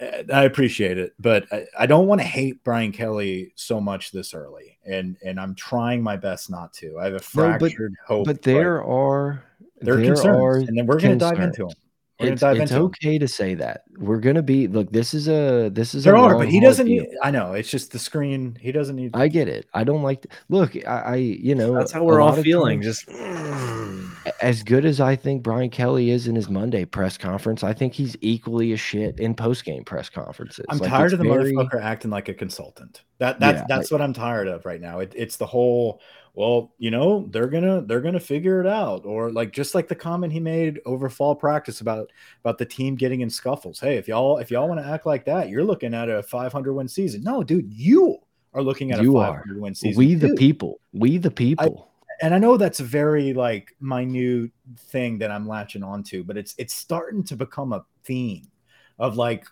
I 0.00 0.44
appreciate 0.44 0.98
it, 0.98 1.14
but 1.18 1.50
I, 1.52 1.66
I 1.78 1.86
don't 1.86 2.06
want 2.06 2.20
to 2.20 2.26
hate 2.26 2.62
Brian 2.62 2.92
Kelly 2.92 3.52
so 3.56 3.80
much 3.80 4.12
this 4.12 4.34
early, 4.34 4.78
and 4.84 5.16
and 5.24 5.40
I'm 5.40 5.54
trying 5.54 6.02
my 6.02 6.16
best 6.16 6.48
not 6.48 6.72
to. 6.74 6.98
I 6.98 7.06
have 7.06 7.14
a 7.14 7.18
fractured 7.18 7.92
no, 7.92 7.96
but, 8.08 8.14
hope. 8.14 8.26
But 8.26 8.42
there 8.42 8.84
are 8.84 9.42
there, 9.80 9.96
there 9.96 10.04
concerns, 10.04 10.26
are 10.26 10.56
and 10.68 10.78
then 10.78 10.86
we're 10.86 11.00
going 11.00 11.18
to 11.18 11.24
dive 11.24 11.40
into 11.40 11.66
them 11.66 11.76
it's, 12.18 12.42
it's 12.42 12.72
okay 12.72 13.18
to 13.18 13.28
say 13.28 13.54
that. 13.54 13.82
We're 13.98 14.20
gonna 14.20 14.42
be 14.42 14.68
look 14.68 14.90
this 14.90 15.12
is 15.12 15.28
a 15.28 15.68
this 15.68 15.94
is 15.94 16.04
there 16.04 16.16
are 16.16 16.38
but 16.38 16.48
he 16.48 16.60
doesn't 16.60 16.86
need 16.86 17.06
i 17.22 17.30
know 17.30 17.52
it's 17.52 17.70
just 17.70 17.92
the 17.92 17.98
screen 17.98 18.56
he 18.60 18.72
doesn't 18.72 18.96
need 18.96 19.10
i 19.14 19.28
get 19.28 19.48
it. 19.48 19.66
I 19.74 19.84
don't 19.84 20.02
like 20.02 20.26
look 20.48 20.76
i, 20.86 21.00
I 21.00 21.16
you 21.16 21.54
know 21.54 21.74
that's 21.74 21.92
how 21.92 22.04
we're 22.04 22.20
all 22.20 22.32
feeling 22.34 22.80
times, 22.80 23.04
just 23.06 24.42
as 24.42 24.62
good 24.62 24.84
as 24.84 25.00
i 25.00 25.14
think 25.14 25.42
brian 25.42 25.70
kelly 25.70 26.10
is 26.10 26.26
in 26.26 26.34
his 26.34 26.48
monday 26.48 26.84
press 26.84 27.16
conference 27.16 27.62
i 27.62 27.72
think 27.72 27.94
he's 27.94 28.16
equally 28.20 28.72
a 28.72 28.76
shit 28.76 29.18
in 29.20 29.34
post-game 29.34 29.84
press 29.84 30.08
conferences. 30.08 30.64
I'm 30.68 30.78
like, 30.78 30.90
tired 30.90 31.12
of 31.12 31.18
the 31.18 31.24
very... 31.24 31.52
motherfucker 31.52 31.82
acting 31.82 32.10
like 32.10 32.28
a 32.28 32.34
consultant. 32.34 33.02
That 33.18 33.40
that's 33.40 33.60
yeah, 33.60 33.64
that's 33.68 33.90
like, 33.90 34.00
what 34.00 34.04
i'm 34.04 34.12
tired 34.12 34.48
of 34.48 34.64
right 34.64 34.80
now. 34.80 35.00
It, 35.00 35.12
it's 35.16 35.36
the 35.36 35.46
whole 35.46 36.00
well, 36.36 36.74
you 36.78 36.90
know, 36.90 37.26
they're 37.30 37.48
gonna 37.48 37.80
they're 37.80 38.02
gonna 38.02 38.20
figure 38.20 38.60
it 38.60 38.66
out. 38.66 39.06
Or 39.06 39.32
like 39.32 39.52
just 39.52 39.74
like 39.74 39.88
the 39.88 39.94
comment 39.94 40.34
he 40.34 40.38
made 40.38 40.80
over 40.84 41.08
fall 41.08 41.34
practice 41.34 41.80
about 41.80 42.12
about 42.44 42.58
the 42.58 42.66
team 42.66 42.94
getting 42.94 43.22
in 43.22 43.30
scuffles. 43.30 43.80
Hey, 43.80 43.96
if 43.96 44.06
y'all 44.06 44.36
if 44.36 44.50
y'all 44.50 44.68
want 44.68 44.78
to 44.78 44.86
act 44.86 45.06
like 45.06 45.24
that, 45.24 45.48
you're 45.48 45.64
looking 45.64 45.94
at 45.94 46.10
a 46.10 46.22
500 46.22 46.74
win 46.74 46.88
season. 46.88 47.22
No, 47.22 47.42
dude, 47.42 47.72
you 47.72 48.18
are 48.52 48.62
looking 48.62 48.92
at 48.92 49.00
you 49.00 49.16
a 49.16 49.24
500 49.24 49.56
are. 49.56 49.60
win 49.60 49.74
season. 49.74 49.98
We 49.98 50.14
the 50.14 50.34
people. 50.34 50.78
We 50.92 51.16
the 51.16 51.30
people. 51.30 51.88
I, 52.20 52.26
and 52.26 52.34
I 52.34 52.38
know 52.38 52.58
that's 52.58 52.80
a 52.80 52.84
very 52.84 53.32
like 53.32 53.74
minute 53.80 54.50
thing 54.78 55.16
that 55.18 55.30
I'm 55.30 55.48
latching 55.48 55.82
onto, 55.82 56.22
but 56.22 56.36
it's 56.36 56.54
it's 56.58 56.74
starting 56.74 57.24
to 57.24 57.36
become 57.36 57.72
a 57.72 57.82
theme 58.04 58.46
of 58.98 59.16
like 59.16 59.46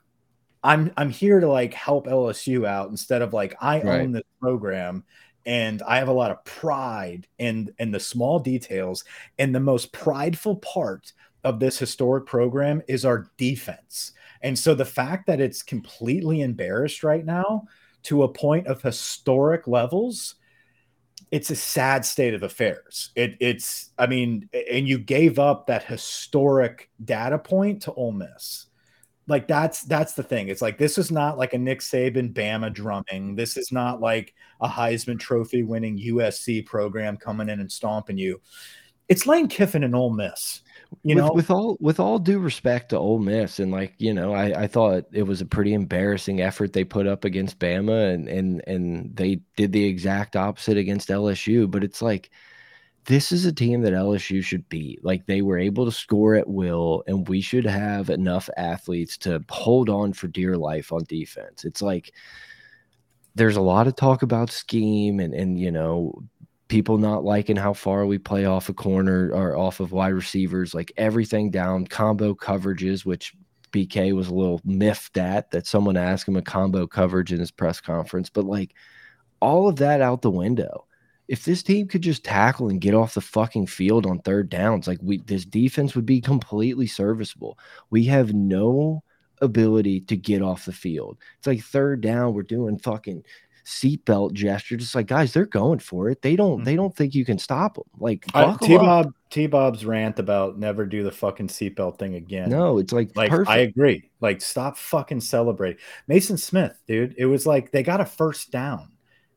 I'm 0.62 0.92
I'm 0.98 1.08
here 1.08 1.40
to 1.40 1.48
like 1.48 1.72
help 1.72 2.06
LSU 2.08 2.66
out 2.66 2.90
instead 2.90 3.22
of 3.22 3.32
like 3.32 3.54
I 3.58 3.80
right. 3.80 4.02
own 4.02 4.12
this 4.12 4.22
program 4.38 5.04
and 5.46 5.82
I 5.82 5.98
have 5.98 6.08
a 6.08 6.12
lot 6.12 6.30
of 6.30 6.44
pride 6.44 7.26
in 7.38 7.74
in 7.78 7.90
the 7.90 8.00
small 8.00 8.38
details. 8.38 9.04
And 9.38 9.54
the 9.54 9.60
most 9.60 9.92
prideful 9.92 10.56
part 10.56 11.12
of 11.44 11.60
this 11.60 11.78
historic 11.78 12.26
program 12.26 12.82
is 12.88 13.04
our 13.04 13.30
defense. 13.36 14.12
And 14.42 14.58
so 14.58 14.74
the 14.74 14.84
fact 14.84 15.26
that 15.26 15.40
it's 15.40 15.62
completely 15.62 16.42
embarrassed 16.42 17.02
right 17.02 17.24
now 17.24 17.64
to 18.04 18.22
a 18.22 18.28
point 18.28 18.66
of 18.66 18.82
historic 18.82 19.66
levels, 19.66 20.36
it's 21.30 21.50
a 21.50 21.56
sad 21.56 22.04
state 22.04 22.34
of 22.34 22.42
affairs. 22.42 23.10
It, 23.14 23.36
it's, 23.40 23.90
I 23.98 24.06
mean, 24.06 24.48
and 24.70 24.86
you 24.86 24.98
gave 24.98 25.38
up 25.38 25.66
that 25.66 25.84
historic 25.84 26.90
data 27.02 27.38
point 27.38 27.82
to 27.82 27.92
Ole 27.92 28.12
Miss 28.12 28.66
like 29.26 29.49
that's 29.49 29.83
that's 29.83 30.12
the 30.12 30.23
thing. 30.23 30.49
It's 30.49 30.62
like 30.62 30.78
this 30.78 30.99
is 30.99 31.11
not 31.11 31.38
like 31.38 31.54
a 31.54 31.59
Nick 31.59 31.81
Saban 31.81 32.33
Bama 32.33 32.73
drumming. 32.73 33.35
This 33.37 33.57
is 33.57 33.73
not 33.73 34.00
like 34.00 34.35
a 34.61 34.69
Heisman 34.69 35.19
Trophy 35.19 35.62
winning 35.62 35.99
USC 35.99 36.64
program 36.66 37.16
coming 37.16 37.49
in 37.49 37.61
and 37.61 37.71
stomping 37.71 38.19
you. 38.19 38.40
it's 39.09 39.26
Lane 39.26 39.49
Kiffin 39.49 39.85
and 39.85 39.95
Ole 39.95 40.11
Miss. 40.11 40.62
You 41.02 41.16
with, 41.16 41.25
know, 41.25 41.33
with 41.33 41.50
all 41.50 41.76
with 41.81 41.99
all 41.99 42.19
due 42.19 42.38
respect 42.38 42.90
to 42.90 42.99
Ole 42.99 43.19
Miss, 43.19 43.59
and 43.59 43.73
like 43.73 43.95
you 43.99 44.14
know, 44.14 44.35
I, 44.35 44.62
I 44.62 44.66
thought 44.66 45.04
it 45.12 45.25
was 45.25 45.40
a 45.40 45.47
pretty 45.47 45.75
embarrassing 45.75 46.40
effort 46.40 46.73
they 46.73 46.85
put 46.85 47.07
up 47.07 47.25
against 47.25 47.59
Bama, 47.59 48.12
and 48.12 48.28
and 48.28 48.62
and 48.66 49.16
they 49.16 49.40
did 49.57 49.73
the 49.73 49.85
exact 49.85 50.37
opposite 50.37 50.76
against 50.76 51.09
LSU. 51.09 51.69
But 51.69 51.83
it's 51.83 52.00
like 52.02 52.31
this 53.06 53.32
is 53.32 53.44
a 53.44 53.52
team 53.52 53.82
that 53.82 53.92
LSU 53.92 54.42
should 54.42 54.68
beat. 54.68 55.04
Like 55.04 55.26
they 55.26 55.42
were 55.42 55.58
able 55.58 55.84
to 55.84 55.92
score 55.92 56.34
at 56.34 56.49
will, 56.49 57.02
and 57.06 57.28
we 57.28 57.40
should 57.40 57.66
have 57.66 58.11
enough 58.11 58.49
athletes 58.56 59.18
to 59.18 59.44
hold 59.50 59.88
on 59.90 60.12
for 60.12 60.28
dear 60.28 60.56
life 60.56 60.92
on 60.92 61.04
defense. 61.04 61.64
It's 61.64 61.82
like 61.82 62.12
there's 63.34 63.56
a 63.56 63.62
lot 63.62 63.87
of 63.87 63.96
talk 63.96 64.23
about 64.23 64.50
scheme 64.50 65.20
and 65.20 65.34
and 65.34 65.58
you 65.58 65.70
know 65.70 66.23
people 66.68 66.99
not 66.99 67.25
liking 67.25 67.56
how 67.56 67.75
far 67.75 68.06
we 68.06 68.18
play 68.18 68.46
off 68.46 68.68
a 68.68 68.75
corner 68.75 69.30
or 69.32 69.56
off 69.56 69.80
of 69.80 69.92
wide 69.92 70.14
receivers, 70.14 70.75
like 70.75 70.92
everything 70.96 71.50
down, 71.50 71.87
combo 71.87 72.34
coverages, 72.34 73.04
which 73.04 73.34
BK 73.70 74.14
was 74.14 74.28
a 74.28 74.34
little 74.34 74.61
miffed 74.64 75.18
at 75.18 75.50
that 75.50 75.66
someone 75.66 75.96
asked 75.96 76.26
him 76.26 76.37
a 76.37 76.42
combo 76.42 76.87
coverage 76.87 77.32
in 77.32 77.40
his 77.40 77.50
press 77.50 77.80
conference, 77.80 78.30
but 78.30 78.44
like 78.44 78.73
all 79.40 79.68
of 79.68 79.76
that 79.76 80.00
out 80.00 80.23
the 80.23 80.30
window. 80.30 80.87
If 81.28 81.45
this 81.45 81.62
team 81.62 81.88
could 81.88 82.02
just 82.02 82.25
tackle 82.25 82.69
and 82.69 82.81
get 82.81 82.95
off 82.95 83.14
the 83.14 83.21
fucking 83.21 83.66
field 83.66 84.07
on 84.07 84.21
third 84.21 84.50
downs, 84.50 84.87
like 84.87 84.99
we 85.02 85.19
this 85.19 85.45
defense 85.45 85.95
would 85.95 86.07
be 86.07 86.21
completely 86.21 86.87
serviceable. 86.87 87.59
We 87.90 88.04
have 88.04 88.35
no 88.35 89.02
ability 89.40 90.00
to 90.02 90.16
get 90.16 90.43
off 90.43 90.66
the 90.66 90.73
field. 90.73 91.19
It's 91.38 91.47
like 91.47 91.62
third 91.62 92.00
down, 92.00 92.35
we're 92.35 92.43
doing 92.43 92.78
fucking 92.78 93.25
seatbelt 93.64 94.35
gesture. 94.35 94.76
Just 94.76 94.95
like 94.95 95.07
guys, 95.07 95.33
they're 95.33 95.47
going 95.47 95.78
for 95.78 96.11
it. 96.11 96.23
They 96.23 96.37
don't. 96.37 96.64
They 96.64 96.73
mm-hmm. 96.73 96.83
don't 96.83 96.97
think 96.97 97.14
you 97.14 97.25
can 97.25 97.38
stop 97.38 97.75
them. 97.75 97.85
Like 97.99 98.25
T 98.61 98.76
Bob 98.76 99.12
T 99.31 99.47
Bob's 99.47 99.85
rant 99.85 100.19
about 100.19 100.59
never 100.59 100.87
do 100.87 101.02
the 101.02 101.11
fucking 101.11 101.49
seatbelt 101.49 101.99
thing 101.99 102.14
again. 102.14 102.50
No, 102.50 102.78
it's 102.78 102.93
like 102.93 103.16
like 103.16 103.31
perfect. 103.31 103.50
I 103.50 103.59
agree. 103.59 104.11
Like 104.21 104.40
stop 104.40 104.76
fucking 104.76 105.21
celebrating. 105.21 105.81
Mason 106.07 106.37
Smith, 106.37 106.78
dude. 106.87 107.14
It 107.19 107.26
was 107.26 107.47
like 107.47 107.71
they 107.71 107.83
got 107.83 108.00
a 108.00 108.07
first 108.07 108.50
down, 108.50 108.93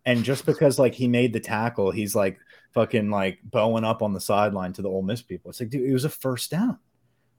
and 0.08 0.24
just 0.24 0.46
because 0.46 0.80
like 0.80 0.96
he 0.96 1.08
made 1.08 1.34
the 1.34 1.40
tackle, 1.40 1.92
he's 1.92 2.16
like 2.16 2.40
fucking 2.72 3.12
like 3.12 3.40
bowing 3.44 3.84
up 3.84 4.02
on 4.02 4.14
the 4.14 4.22
sideline 4.22 4.72
to 4.74 4.82
the 4.82 4.88
Ole 4.88 5.02
Miss 5.02 5.22
people. 5.22 5.52
It's 5.52 5.60
like, 5.60 5.70
dude, 5.70 5.88
it 5.88 5.92
was 5.92 6.06
a 6.06 6.10
first 6.10 6.50
down. 6.50 6.80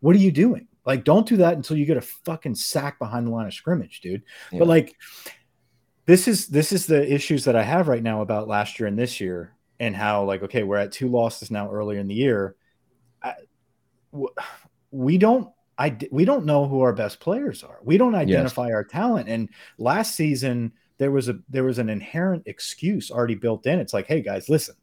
What 0.00 0.14
are 0.14 0.18
you 0.18 0.30
doing? 0.30 0.68
Like, 0.84 1.02
don't 1.02 1.26
do 1.26 1.38
that 1.38 1.54
until 1.54 1.78
you 1.78 1.86
get 1.86 1.96
a 1.96 2.02
fucking 2.02 2.54
sack 2.54 2.98
behind 2.98 3.26
the 3.26 3.30
line 3.30 3.46
of 3.46 3.54
scrimmage, 3.54 4.02
dude. 4.02 4.22
Yeah. 4.52 4.58
But 4.58 4.68
like, 4.68 4.96
this 6.04 6.28
is 6.28 6.48
this 6.48 6.70
is 6.70 6.84
the 6.84 7.10
issues 7.10 7.44
that 7.44 7.56
I 7.56 7.62
have 7.62 7.88
right 7.88 8.02
now 8.02 8.20
about 8.20 8.48
last 8.48 8.78
year 8.78 8.86
and 8.86 8.98
this 8.98 9.18
year, 9.18 9.54
and 9.80 9.96
how 9.96 10.24
like 10.24 10.42
okay, 10.42 10.62
we're 10.62 10.76
at 10.76 10.92
two 10.92 11.08
losses 11.08 11.50
now 11.50 11.72
earlier 11.72 11.98
in 11.98 12.06
the 12.06 12.14
year. 12.14 12.54
I, 13.22 13.32
we 14.90 15.16
don't 15.16 15.50
I 15.78 15.96
we 16.10 16.26
don't 16.26 16.44
know 16.44 16.68
who 16.68 16.82
our 16.82 16.92
best 16.92 17.18
players 17.18 17.62
are. 17.62 17.78
We 17.82 17.96
don't 17.96 18.14
identify 18.14 18.66
yes. 18.66 18.74
our 18.74 18.84
talent. 18.84 19.30
And 19.30 19.48
last 19.78 20.16
season 20.16 20.72
there 20.98 21.10
was 21.10 21.28
a 21.28 21.38
there 21.48 21.64
was 21.64 21.78
an 21.78 21.88
inherent 21.88 22.42
excuse 22.46 23.10
already 23.10 23.34
built 23.34 23.66
in. 23.66 23.78
It's 23.78 23.94
like, 23.94 24.06
hey 24.06 24.20
guys, 24.20 24.48
listen, 24.48 24.74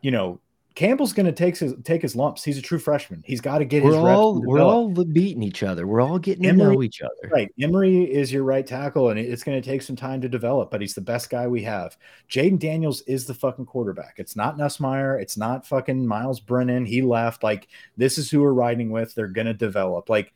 you 0.00 0.10
know, 0.10 0.40
Campbell's 0.74 1.12
going 1.12 1.26
to 1.26 1.32
take 1.32 1.56
his 1.56 1.72
take 1.84 2.02
his 2.02 2.16
lumps. 2.16 2.42
He's 2.42 2.58
a 2.58 2.62
true 2.62 2.80
freshman. 2.80 3.22
He's 3.24 3.40
got 3.40 3.58
to 3.58 3.64
get 3.64 3.84
we're 3.84 3.90
his 3.90 3.98
all 3.98 4.42
we're 4.42 4.60
all 4.60 4.88
beating 4.88 5.42
each 5.42 5.62
other. 5.62 5.86
We're 5.86 6.00
all 6.00 6.18
getting 6.18 6.46
Emery, 6.46 6.58
to 6.58 6.72
know 6.72 6.82
each 6.82 7.00
other. 7.00 7.30
Right. 7.30 7.48
Emery 7.60 8.02
is 8.02 8.32
your 8.32 8.42
right 8.42 8.66
tackle, 8.66 9.10
and 9.10 9.18
it's 9.18 9.44
going 9.44 9.60
to 9.60 9.68
take 9.68 9.82
some 9.82 9.94
time 9.94 10.20
to 10.22 10.28
develop. 10.28 10.72
But 10.72 10.80
he's 10.80 10.94
the 10.94 11.00
best 11.00 11.30
guy 11.30 11.46
we 11.46 11.62
have. 11.62 11.96
Jayden 12.28 12.58
Daniels 12.58 13.02
is 13.02 13.24
the 13.24 13.34
fucking 13.34 13.66
quarterback. 13.66 14.14
It's 14.18 14.34
not 14.34 14.58
Nussmeier. 14.58 15.20
It's 15.22 15.36
not 15.36 15.64
fucking 15.64 16.06
Myles 16.06 16.40
Brennan. 16.40 16.86
He 16.86 17.02
left. 17.02 17.44
Like 17.44 17.68
this 17.96 18.18
is 18.18 18.28
who 18.28 18.40
we're 18.40 18.52
riding 18.52 18.90
with. 18.90 19.14
They're 19.14 19.28
going 19.28 19.46
to 19.46 19.54
develop. 19.54 20.08
Like 20.08 20.32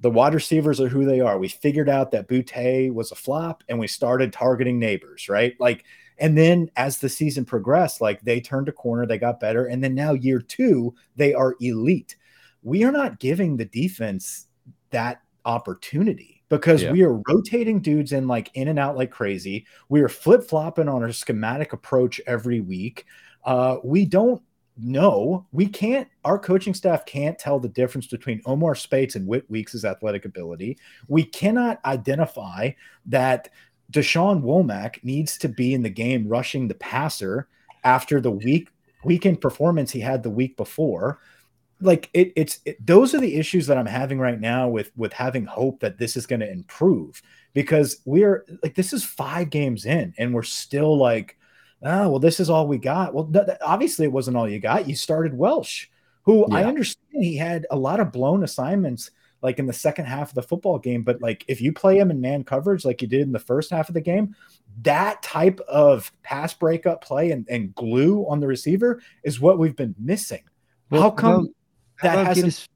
the 0.00 0.10
wide 0.10 0.34
receivers 0.34 0.80
are 0.80 0.88
who 0.88 1.04
they 1.04 1.20
are. 1.20 1.38
We 1.38 1.48
figured 1.48 1.88
out 1.88 2.10
that 2.10 2.28
Boutte 2.28 2.92
was 2.92 3.12
a 3.12 3.16
flop, 3.16 3.62
and 3.68 3.78
we 3.78 3.86
started 3.86 4.32
targeting 4.32 4.80
Nabers, 4.80 5.28
Right. 5.28 5.54
Like 5.60 5.84
and 6.20 6.36
then 6.36 6.70
as 6.76 6.98
the 6.98 7.08
season 7.08 7.46
progressed, 7.46 8.02
like 8.02 8.20
they 8.20 8.40
turned 8.40 8.68
a 8.68 8.72
corner, 8.72 9.06
they 9.06 9.18
got 9.18 9.40
better. 9.40 9.66
And 9.66 9.82
then 9.82 9.94
now, 9.94 10.12
year 10.12 10.40
two, 10.40 10.94
they 11.16 11.32
are 11.32 11.56
elite. 11.60 12.16
We 12.62 12.84
are 12.84 12.92
not 12.92 13.18
giving 13.18 13.56
the 13.56 13.64
defense 13.64 14.46
that 14.90 15.22
opportunity 15.46 16.42
because 16.50 16.82
yeah. 16.82 16.92
we 16.92 17.02
are 17.02 17.22
rotating 17.26 17.80
dudes 17.80 18.12
in 18.12 18.28
like 18.28 18.50
in 18.52 18.68
and 18.68 18.78
out 18.78 18.98
like 18.98 19.10
crazy. 19.10 19.66
We 19.88 20.02
are 20.02 20.10
flip 20.10 20.44
flopping 20.44 20.88
on 20.88 21.02
our 21.02 21.12
schematic 21.12 21.72
approach 21.72 22.20
every 22.26 22.60
week. 22.60 23.06
Uh, 23.42 23.78
we 23.82 24.04
don't 24.04 24.42
know. 24.82 25.46
We 25.52 25.66
can't, 25.66 26.08
our 26.24 26.38
coaching 26.38 26.74
staff 26.74 27.06
can't 27.06 27.38
tell 27.38 27.58
the 27.58 27.68
difference 27.68 28.06
between 28.06 28.42
Omar 28.46 28.74
Speights 28.74 29.16
and 29.16 29.26
Whit 29.26 29.48
Weeks' 29.50 29.84
athletic 29.84 30.24
ability. 30.24 30.78
We 31.08 31.24
cannot 31.24 31.84
identify 31.84 32.70
that 33.06 33.48
Dashawn 33.92 34.42
Womack 34.42 35.02
needs 35.02 35.36
to 35.38 35.48
be 35.48 35.74
in 35.74 35.82
the 35.82 35.90
game 35.90 36.28
rushing 36.28 36.68
the 36.68 36.74
passer 36.74 37.48
after 37.84 38.20
the 38.20 38.30
week 38.30 38.68
weekend 39.04 39.40
performance 39.40 39.90
he 39.90 40.00
had 40.00 40.22
the 40.22 40.30
week 40.30 40.56
before. 40.56 41.20
Like 41.80 42.10
it, 42.12 42.32
it's 42.36 42.60
it, 42.66 42.84
those 42.84 43.14
are 43.14 43.20
the 43.20 43.36
issues 43.36 43.66
that 43.66 43.78
I'm 43.78 43.86
having 43.86 44.18
right 44.18 44.38
now 44.38 44.68
with 44.68 44.92
with 44.96 45.12
having 45.12 45.46
hope 45.46 45.80
that 45.80 45.98
this 45.98 46.16
is 46.16 46.26
going 46.26 46.40
to 46.40 46.50
improve 46.50 47.22
because 47.54 48.02
we're 48.04 48.44
like 48.62 48.74
this 48.74 48.92
is 48.92 49.02
five 49.02 49.48
games 49.50 49.86
in 49.86 50.12
and 50.18 50.34
we're 50.34 50.42
still 50.42 50.98
like 50.98 51.38
oh 51.82 52.10
well 52.10 52.18
this 52.18 52.40
is 52.40 52.50
all 52.50 52.66
we 52.66 52.78
got. 52.78 53.14
Well, 53.14 53.24
th- 53.24 53.58
obviously 53.60 54.06
it 54.06 54.12
wasn't 54.12 54.36
all 54.36 54.48
you 54.48 54.60
got. 54.60 54.88
You 54.88 54.94
started 54.94 55.36
Welch, 55.36 55.90
who 56.22 56.46
yeah. 56.48 56.56
I 56.56 56.64
understand 56.64 57.24
he 57.24 57.36
had 57.36 57.66
a 57.70 57.76
lot 57.76 58.00
of 58.00 58.12
blown 58.12 58.44
assignments 58.44 59.10
like 59.42 59.58
in 59.58 59.66
the 59.66 59.72
second 59.72 60.04
half 60.04 60.30
of 60.30 60.34
the 60.34 60.42
football 60.42 60.78
game. 60.78 61.02
But 61.02 61.20
like 61.20 61.44
if 61.48 61.60
you 61.60 61.72
play 61.72 61.98
him 61.98 62.10
in 62.10 62.20
man 62.20 62.44
coverage 62.44 62.84
like 62.84 63.02
you 63.02 63.08
did 63.08 63.22
in 63.22 63.32
the 63.32 63.38
first 63.38 63.70
half 63.70 63.88
of 63.88 63.94
the 63.94 64.00
game, 64.00 64.34
that 64.82 65.22
type 65.22 65.60
of 65.60 66.12
pass 66.22 66.54
breakup 66.54 67.02
play 67.02 67.30
and, 67.30 67.46
and 67.48 67.74
glue 67.74 68.26
on 68.28 68.40
the 68.40 68.46
receiver 68.46 69.00
is 69.24 69.40
what 69.40 69.58
we've 69.58 69.76
been 69.76 69.94
missing. 69.98 70.42
Well, 70.90 71.02
how 71.02 71.10
come 71.10 71.54
how 71.96 72.16
that 72.16 72.26
hasn't? 72.26 72.46
His, 72.46 72.68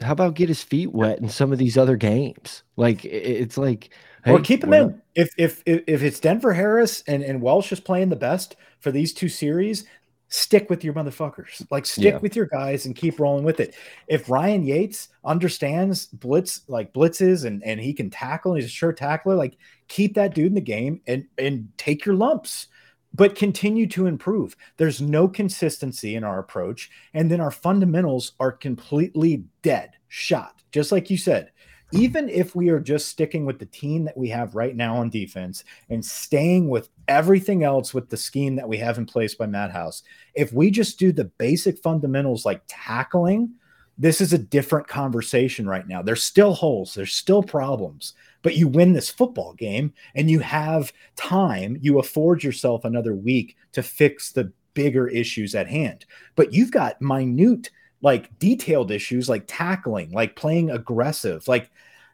how 0.00 0.12
about 0.12 0.34
get 0.34 0.48
his 0.48 0.62
feet 0.62 0.92
wet 0.92 1.20
in 1.20 1.28
some 1.28 1.52
of 1.52 1.58
these 1.58 1.78
other 1.78 1.96
games? 1.96 2.62
Like 2.76 3.04
it's 3.04 3.56
like 3.56 3.90
hey, 4.26 4.32
or 4.32 4.40
keep 4.40 4.62
him 4.62 4.74
in. 4.74 5.00
If, 5.14 5.30
if 5.38 5.62
if 5.64 6.02
it's 6.02 6.20
Denver 6.20 6.52
Harris 6.52 7.02
and, 7.06 7.22
and 7.22 7.40
Welch 7.40 7.72
is 7.72 7.80
playing 7.80 8.10
the 8.10 8.16
best 8.16 8.56
for 8.80 8.90
these 8.90 9.14
two 9.14 9.30
series, 9.30 9.86
stick 10.28 10.68
with 10.68 10.84
your 10.84 10.92
motherfuckers. 10.92 11.66
Like 11.70 11.86
stick 11.86 12.14
yeah. 12.14 12.18
with 12.18 12.36
your 12.36 12.46
guys 12.46 12.84
and 12.84 12.94
keep 12.94 13.18
rolling 13.18 13.44
with 13.44 13.60
it. 13.60 13.74
If 14.08 14.28
Ryan 14.28 14.66
Yaites 14.66 15.08
understands 15.24 16.06
blitz 16.06 16.62
like 16.68 16.92
blitzes 16.92 17.44
and 17.46 17.62
and 17.64 17.80
he 17.80 17.94
can 17.94 18.10
tackle, 18.10 18.52
and 18.52 18.60
he's 18.60 18.70
a 18.70 18.74
sure 18.74 18.92
tackler, 18.92 19.34
like 19.34 19.56
keep 19.88 20.14
that 20.14 20.34
dude 20.34 20.48
in 20.48 20.54
the 20.54 20.60
game 20.60 21.00
and 21.06 21.24
and 21.38 21.68
take 21.78 22.04
your 22.04 22.14
lumps. 22.14 22.66
But 23.14 23.34
continue 23.34 23.86
to 23.88 24.06
improve. 24.06 24.56
There's 24.76 25.00
no 25.00 25.26
consistency 25.26 26.16
in 26.16 26.24
our 26.24 26.38
approach. 26.38 26.90
And 27.14 27.30
then 27.30 27.40
our 27.40 27.50
fundamentals 27.50 28.32
are 28.40 28.52
completely 28.52 29.44
dead, 29.62 29.92
shot. 30.08 30.60
Just 30.70 30.92
like 30.92 31.08
you 31.08 31.16
said, 31.16 31.50
even 31.92 32.28
if 32.28 32.54
we 32.54 32.68
are 32.68 32.80
just 32.80 33.08
sticking 33.08 33.46
with 33.46 33.58
the 33.58 33.66
team 33.66 34.04
that 34.04 34.16
we 34.16 34.28
have 34.28 34.54
right 34.54 34.74
now 34.74 34.96
on 34.96 35.08
defense 35.08 35.64
and 35.88 36.04
staying 36.04 36.68
with 36.68 36.88
everything 37.08 37.62
else 37.62 37.94
with 37.94 38.10
the 38.10 38.16
scheme 38.16 38.56
that 38.56 38.68
we 38.68 38.76
have 38.76 38.98
in 38.98 39.06
place 39.06 39.34
by 39.34 39.46
Matt 39.46 39.70
House, 39.70 40.02
if 40.34 40.52
we 40.52 40.70
just 40.70 40.98
do 40.98 41.12
the 41.12 41.24
basic 41.24 41.78
fundamentals 41.78 42.44
like 42.44 42.62
tackling, 42.66 43.52
this 43.98 44.20
is 44.20 44.32
a 44.32 44.38
different 44.38 44.88
conversation 44.88 45.68
right 45.68 45.86
now. 45.86 46.02
There's 46.02 46.22
still 46.22 46.54
holes, 46.54 46.94
there's 46.94 47.14
still 47.14 47.42
problems, 47.42 48.14
but 48.42 48.56
you 48.56 48.68
win 48.68 48.92
this 48.92 49.08
football 49.08 49.54
game 49.54 49.92
and 50.14 50.30
you 50.30 50.40
have 50.40 50.92
time, 51.14 51.78
you 51.80 51.98
afford 51.98 52.42
yourself 52.42 52.84
another 52.84 53.14
week 53.14 53.56
to 53.72 53.82
fix 53.82 54.32
the 54.32 54.52
bigger 54.74 55.08
issues 55.08 55.54
at 55.54 55.68
hand. 55.68 56.04
But 56.34 56.52
you've 56.52 56.70
got 56.70 57.00
minute 57.00 57.70
like 58.06 58.38
detailed 58.38 58.92
issues 58.92 59.28
like 59.28 59.42
tackling, 59.48 60.12
like 60.12 60.36
playing 60.36 60.70
aggressive. 60.70 61.48
Like, 61.48 61.72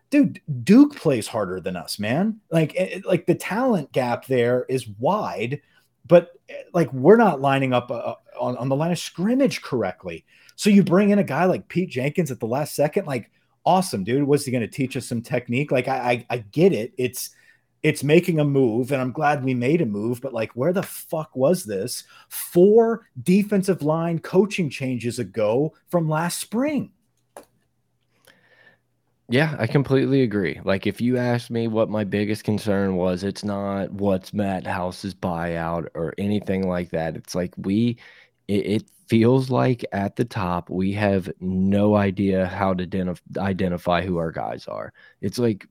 dude, 0.08 0.40
Duke 0.64 0.96
plays 0.96 1.26
harder 1.26 1.60
than 1.60 1.76
us, 1.76 1.98
man. 1.98 2.40
Like, 2.50 2.74
it, 2.74 2.78
eh, 2.78 2.96
eh, 2.96 3.00
like 3.04 3.26
the 3.26 3.34
talent 3.34 3.92
gap 3.92 4.24
there 4.24 4.64
is 4.70 4.88
wide, 4.88 5.60
but 6.08 6.30
eh, 6.48 6.54
like 6.72 6.90
we're 6.94 7.18
not 7.18 7.42
lining 7.42 7.74
up 7.74 7.90
uh, 7.90 8.14
on, 8.40 8.56
on 8.56 8.70
the 8.70 8.74
line 8.74 8.90
of 8.90 8.98
scrimmage 8.98 9.60
correctly. 9.60 10.24
So 10.56 10.70
you 10.70 10.82
bring 10.82 11.10
in 11.10 11.18
a 11.18 11.24
guy 11.24 11.44
like 11.44 11.68
Pete 11.68 11.90
Jenkins 11.90 12.30
at 12.30 12.40
the 12.40 12.46
last 12.46 12.74
second, 12.74 13.06
like, 13.06 13.30
awesome, 13.66 14.02
dude. 14.02 14.24
Was 14.26 14.46
he 14.46 14.50
going 14.50 14.62
to 14.62 14.68
teach 14.68 14.96
us 14.96 15.06
some 15.06 15.20
technique? 15.20 15.70
Like, 15.70 15.88
I, 15.88 15.98
I, 16.10 16.26
I 16.30 16.38
get 16.38 16.72
it. 16.72 16.94
It's 16.96 17.34
it's 17.82 18.04
making 18.04 18.38
a 18.38 18.44
move, 18.44 18.92
and 18.92 19.00
I'm 19.02 19.12
glad 19.12 19.44
we 19.44 19.54
made 19.54 19.80
a 19.80 19.86
move, 19.86 20.20
but 20.20 20.32
like, 20.32 20.52
where 20.52 20.72
the 20.72 20.82
fuck 20.82 21.34
was 21.34 21.64
this 21.64 22.04
four 22.28 23.08
defensive 23.20 23.82
line 23.82 24.20
coaching 24.20 24.70
changes 24.70 25.18
ago 25.18 25.74
from 25.88 26.08
last 26.08 26.38
spring? 26.38 26.92
Yeah, 29.28 29.56
I 29.58 29.66
completely 29.66 30.22
agree. 30.22 30.60
Like, 30.62 30.86
if 30.86 31.00
you 31.00 31.16
ask 31.16 31.50
me 31.50 31.66
what 31.66 31.88
my 31.88 32.04
biggest 32.04 32.44
concern 32.44 32.96
was, 32.96 33.24
it's 33.24 33.42
not 33.42 33.90
what's 33.90 34.34
Matt 34.34 34.66
House's 34.66 35.14
buyout 35.14 35.88
or 35.94 36.14
anything 36.18 36.68
like 36.68 36.90
that. 36.90 37.16
It's 37.16 37.34
like 37.34 37.54
we 37.56 37.98
it, 38.48 38.66
it 38.66 38.90
feels 39.08 39.50
like 39.50 39.84
at 39.92 40.16
the 40.16 40.24
top 40.24 40.70
we 40.70 40.92
have 40.92 41.30
no 41.40 41.94
idea 41.96 42.46
how 42.46 42.74
to 42.74 42.86
identif 42.86 43.20
identify 43.38 44.02
who 44.02 44.18
our 44.18 44.32
guys 44.32 44.66
are. 44.66 44.92
It's 45.20 45.38
like 45.38 45.66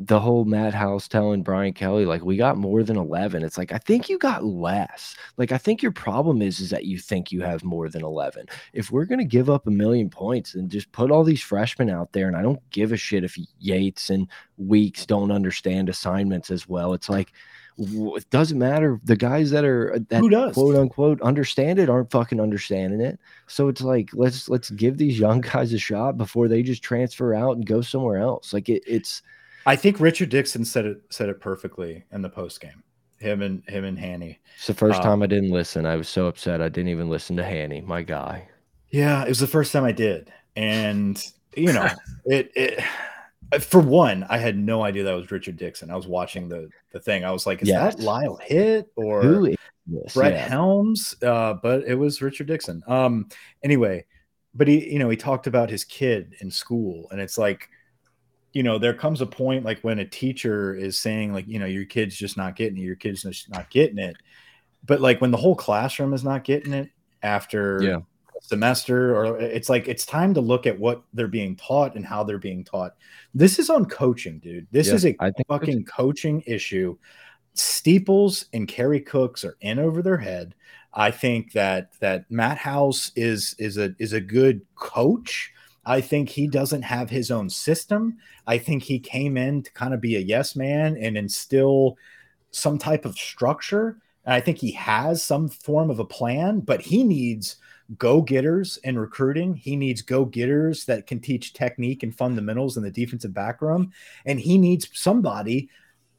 the 0.00 0.18
whole 0.18 0.44
Matt 0.44 0.74
House 0.74 1.06
telling 1.06 1.42
Brian 1.42 1.72
Kelly, 1.72 2.04
like, 2.04 2.24
we 2.24 2.36
got 2.36 2.56
more 2.56 2.82
than 2.82 2.96
11. 2.96 3.44
It's 3.44 3.56
like, 3.56 3.72
I 3.72 3.78
think 3.78 4.08
you 4.08 4.18
got 4.18 4.44
less. 4.44 5.14
Like, 5.36 5.52
I 5.52 5.58
think 5.58 5.82
your 5.82 5.92
problem 5.92 6.42
is, 6.42 6.58
is 6.58 6.70
that 6.70 6.84
you 6.84 6.98
think 6.98 7.30
you 7.30 7.42
have 7.42 7.62
more 7.62 7.88
than 7.88 8.02
11. 8.02 8.46
If 8.72 8.90
we're 8.90 9.04
going 9.04 9.20
to 9.20 9.24
give 9.24 9.48
up 9.48 9.66
a 9.66 9.70
million 9.70 10.10
points 10.10 10.54
and 10.54 10.68
just 10.68 10.90
put 10.90 11.12
all 11.12 11.22
these 11.22 11.42
freshmen 11.42 11.90
out 11.90 12.12
there, 12.12 12.26
and 12.26 12.36
I 12.36 12.42
don't 12.42 12.58
give 12.70 12.90
a 12.90 12.96
shit 12.96 13.24
if 13.24 13.38
Yaites 13.62 14.10
and 14.10 14.28
Weeks 14.58 15.06
don't 15.06 15.30
understand 15.30 15.88
assignments 15.88 16.50
as 16.50 16.68
well, 16.68 16.92
it's 16.92 17.08
like, 17.08 17.32
it 17.76 18.30
doesn't 18.30 18.58
matter. 18.58 19.00
The 19.04 19.16
guys 19.16 19.50
that 19.50 19.64
are 19.64 19.94
uh, 19.94 19.98
that 20.08 20.20
Who 20.20 20.28
does? 20.28 20.54
quote 20.54 20.76
unquote 20.76 21.20
understand 21.22 21.80
it 21.80 21.90
aren't 21.90 22.10
fucking 22.10 22.40
understanding 22.40 23.00
it. 23.00 23.18
So 23.48 23.66
it's 23.66 23.80
like 23.80 24.10
let's 24.12 24.48
let's 24.48 24.70
give 24.70 24.96
these 24.96 25.18
young 25.18 25.40
guys 25.40 25.72
a 25.72 25.78
shot 25.78 26.16
before 26.16 26.46
they 26.46 26.62
just 26.62 26.84
transfer 26.84 27.34
out 27.34 27.56
and 27.56 27.66
go 27.66 27.80
somewhere 27.80 28.18
else. 28.18 28.52
Like 28.52 28.68
it, 28.68 28.84
it's 28.86 29.22
I 29.66 29.76
think 29.76 30.00
Richard 30.00 30.28
Dixon 30.30 30.64
said 30.64 30.84
it 30.84 31.02
said 31.10 31.28
it 31.28 31.40
perfectly 31.40 32.04
in 32.12 32.22
the 32.22 32.28
post 32.28 32.60
game. 32.60 32.82
Him 33.18 33.42
and 33.42 33.62
him 33.68 33.84
and 33.84 33.98
Hanny. 33.98 34.40
It's 34.56 34.66
the 34.66 34.74
first 34.74 34.98
Um, 34.98 35.04
time 35.04 35.22
I 35.22 35.26
didn't 35.26 35.50
listen. 35.50 35.86
I 35.86 35.96
was 35.96 36.08
so 36.08 36.26
upset 36.26 36.60
I 36.60 36.68
didn't 36.68 36.90
even 36.90 37.08
listen 37.08 37.36
to 37.36 37.44
Hanny, 37.44 37.80
my 37.80 38.02
guy. 38.02 38.48
Yeah, 38.90 39.24
it 39.24 39.28
was 39.28 39.40
the 39.40 39.46
first 39.46 39.72
time 39.72 39.84
I 39.84 39.92
did, 39.92 40.32
and 40.56 41.20
you 41.56 41.72
know, 41.72 41.88
it 42.26 42.50
it. 42.54 42.80
For 43.60 43.80
one, 43.80 44.24
I 44.28 44.38
had 44.38 44.56
no 44.58 44.82
idea 44.82 45.04
that 45.04 45.12
was 45.12 45.30
Richard 45.30 45.56
Dixon. 45.56 45.90
I 45.90 45.96
was 45.96 46.06
watching 46.08 46.48
the 46.48 46.68
the 46.90 47.00
thing. 47.00 47.24
I 47.24 47.30
was 47.30 47.46
like, 47.46 47.62
"Is 47.62 47.68
Yes. 47.68 47.94
that 47.96 48.02
Lyle 48.02 48.36
Hit 48.36 48.90
or? 48.96 49.22
Brett 50.14 50.32
Yeah. 50.32 50.48
Helms?" 50.48 51.14
Uh, 51.22 51.54
but 51.54 51.84
it 51.84 51.94
was 51.94 52.20
Richard 52.22 52.46
Dixon. 52.48 52.82
Um, 52.86 53.28
anyway, 53.62 54.06
but 54.54 54.66
he, 54.66 54.92
you 54.92 54.98
know, 54.98 55.08
he 55.08 55.16
talked 55.16 55.46
about 55.46 55.70
his 55.70 55.84
kid 55.84 56.34
in 56.40 56.50
school, 56.50 57.08
and 57.10 57.20
it's 57.20 57.38
like, 57.38 57.68
you 58.54 58.62
know, 58.62 58.78
there 58.78 58.94
comes 58.94 59.20
a 59.20 59.26
point 59.26 59.64
like 59.64 59.80
when 59.82 59.98
a 60.00 60.06
teacher 60.06 60.74
is 60.74 60.98
saying, 61.00 61.34
like, 61.34 61.48
you 61.48 61.58
know, 61.58 61.66
your 61.66 61.84
kid's 61.86 62.16
just 62.16 62.38
not 62.38 62.56
getting 62.56 62.78
it, 62.78 62.82
your 62.82 62.96
kid's 62.96 63.22
just 63.22 63.50
not 63.50 63.70
getting 63.70 63.98
it, 63.98 64.16
but 64.86 65.00
like 65.02 65.20
when 65.20 65.30
the 65.32 65.36
whole 65.38 65.56
classroom 65.56 66.14
is 66.14 66.24
not 66.24 66.44
getting 66.44 66.72
it 66.72 66.90
after 67.22 67.82
Yeah. 67.82 68.00
semester 68.40 69.16
or 69.16 69.40
eh, 69.40 69.44
it's 69.46 69.68
like 69.68 69.88
it's 69.88 70.06
time 70.06 70.34
to 70.34 70.40
look 70.40 70.66
at 70.66 70.78
what 70.78 71.02
they're 71.14 71.28
being 71.28 71.56
taught 71.56 71.96
and 71.96 72.06
how 72.06 72.24
they're 72.24 72.38
being 72.38 72.64
taught. 72.64 72.94
This 73.34 73.58
is 73.58 73.70
on 73.70 73.86
coaching 73.86 74.38
dude. 74.38 74.66
This 74.70 74.88
Yeah, 74.88 74.94
is 74.94 75.06
a 75.06 75.18
I 75.18 75.30
think 75.30 75.48
so, 75.48 75.48
fucking 75.54 75.84
coaching 75.86 76.42
issue. 76.46 76.96
Steeples 77.54 78.46
and 78.52 78.66
kerry 78.68 79.00
cooks 79.00 79.44
are 79.44 79.56
in 79.60 79.78
over 79.78 80.02
their 80.02 80.18
head. 80.18 80.54
I 80.92 81.10
think 81.10 81.52
that 81.52 81.92
that 82.00 82.30
matt 82.30 82.58
house 82.58 83.12
is 83.16 83.54
is 83.58 83.78
a 83.78 83.94
is 83.98 84.12
a 84.12 84.20
good 84.20 84.62
coach 84.76 85.52
i 85.86 86.00
think 86.00 86.28
he 86.28 86.46
doesn't 86.46 86.82
have 86.82 87.10
his 87.10 87.30
own 87.30 87.48
system 87.48 88.16
i 88.46 88.58
think 88.58 88.82
he 88.82 88.98
came 88.98 89.36
in 89.36 89.62
to 89.62 89.72
kind 89.72 89.94
of 89.94 90.00
be 90.00 90.16
a 90.16 90.20
yes 90.20 90.56
man 90.56 90.96
and 90.96 91.16
instill 91.16 91.96
some 92.50 92.78
type 92.78 93.04
of 93.04 93.18
structure 93.18 93.98
and 94.24 94.34
i 94.34 94.40
think 94.40 94.58
he 94.58 94.70
has 94.70 95.22
some 95.22 95.48
form 95.48 95.90
of 95.90 95.98
a 95.98 96.04
plan 96.04 96.60
but 96.60 96.80
he 96.80 97.04
needs 97.04 97.56
go 97.98 98.22
getters 98.22 98.78
in 98.78 98.98
recruiting. 98.98 99.54
He 99.54 99.76
needs 99.76 100.02
go 100.02 100.24
getters 100.24 100.84
that 100.86 101.06
can 101.06 101.20
teach 101.20 101.52
technique 101.52 102.02
and 102.02 102.16
fundamentals 102.16 102.76
in 102.76 102.82
the 102.82 102.90
defensive 102.90 103.34
back 103.34 103.60
room. 103.60 103.92
And 104.24 104.40
he 104.40 104.58
needs 104.58 104.88
somebody, 104.92 105.68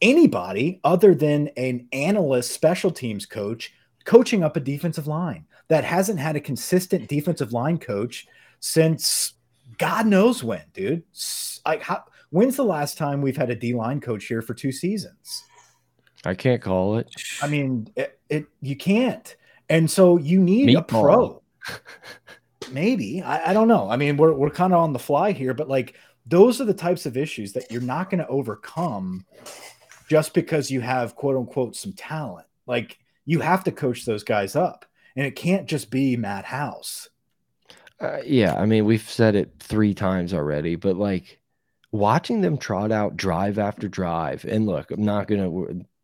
anybody 0.02 0.80
other 0.84 1.16
than 1.16 1.50
an 1.58 1.88
analyst 1.92 2.52
special 2.52 2.92
teams 2.92 3.26
coach, 3.26 3.74
coaching 4.06 4.44
up 4.44 4.56
a 4.56 4.60
defensive 4.60 5.08
line 5.08 5.46
that 5.68 5.84
hasn't 5.84 6.20
had 6.20 6.36
a 6.36 6.42
consistent 6.42 7.08
defensive 7.10 7.54
line 7.54 7.80
coach 7.80 8.28
since 8.60 9.34
God 9.78 10.08
knows 10.08 10.44
when, 10.44 10.64
dude. 10.74 11.04
Like, 11.66 11.82
how, 11.82 12.04
when's 12.30 12.56
the 12.56 12.64
last 12.64 12.98
time 12.98 13.22
we've 13.22 13.38
had 13.38 13.50
a 13.50 13.56
D 13.56 13.74
line 13.74 14.02
coach 14.02 14.26
here 14.26 14.42
for 14.42 14.54
two 14.54 14.72
seasons? 14.72 15.44
I 16.26 16.34
can't 16.34 16.62
call 16.62 16.98
it. 16.98 17.10
I 17.42 17.48
mean, 17.48 17.88
it, 17.96 18.20
it 18.30 18.46
you 18.62 18.76
can't. 18.76 19.36
And 19.70 19.90
so 19.90 20.18
you 20.18 20.40
need 20.40 20.76
a 20.76 20.82
pro. 20.82 21.42
Maybe. 22.72 23.22
I, 23.22 23.52
I 23.52 23.54
don't 23.54 23.68
know. 23.68 23.90
I 23.90 23.96
mean, 23.96 24.18
we're 24.18 24.34
we're 24.34 24.50
kind 24.50 24.74
of 24.74 24.80
on 24.80 24.94
the 24.94 25.00
fly 25.00 25.32
here, 25.32 25.54
but 25.54 25.70
like 25.70 25.96
those 26.26 26.60
are 26.60 26.66
the 26.66 26.74
types 26.74 27.06
of 27.06 27.18
issues 27.18 27.54
that 27.54 27.72
you're 27.72 27.82
not 27.82 28.10
going 28.10 28.20
to 28.20 28.28
overcome 28.28 29.26
just 30.10 30.34
because 30.34 30.72
you 30.72 30.82
have 30.82 31.16
quote 31.16 31.36
unquote 31.36 31.76
some 31.76 31.94
talent. 31.94 32.48
Like 32.66 32.98
you 33.26 33.40
have 33.40 33.64
to 33.66 33.72
coach 33.72 34.06
those 34.06 34.24
guys 34.24 34.56
up. 34.56 34.86
And 35.16 35.26
it 35.26 35.36
can't 35.36 35.68
just 35.68 35.90
be 35.90 36.18
Matt 36.18 36.44
House. 36.46 37.10
Uh, 38.00 38.20
yeah, 38.26 38.56
I 38.56 38.66
mean, 38.66 38.86
we've 38.86 39.10
said 39.10 39.36
it 39.36 39.54
three 39.60 39.94
times 39.94 40.34
already, 40.34 40.76
but 40.76 40.98
like 40.98 41.40
watching 41.92 42.42
them 42.42 42.58
trot 42.58 42.92
out 42.92 43.16
drive 43.16 43.58
after 43.58 43.88
drive, 43.88 44.44
and 44.46 44.66
look, 44.66 44.92
I'm 44.92 45.04
not 45.04 45.28
gonna 45.28 45.50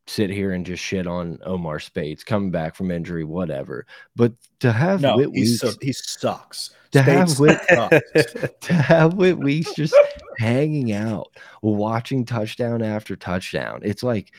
sit 0.08 0.30
here 0.30 0.52
and 0.52 0.66
just 0.66 0.82
shit 0.82 1.06
on 1.08 1.40
Omar 1.46 1.80
Speights 1.80 2.24
coming 2.24 2.52
back 2.52 2.76
from 2.76 2.92
injury, 2.92 3.24
whatever. 3.24 3.86
But 4.16 4.34
to 4.60 4.72
have 4.72 5.02
No, 5.02 5.18
Whit 5.18 5.32
Weeks, 5.32 5.60
so, 5.60 5.72
he 5.82 5.92
sucks. 5.94 6.72
To 6.92 7.02
have 7.02 7.40
Whit- 7.40 7.62
to 8.62 8.74
have 8.74 9.14
Whit 9.14 9.38
Weeks 9.38 9.74
just 9.74 9.96
hanging 10.38 10.92
out, 10.94 11.30
watching 11.62 12.26
touchdown 12.26 12.82
after 12.82 13.16
touchdown, 13.16 13.82
it's 13.84 14.04
like. 14.04 14.34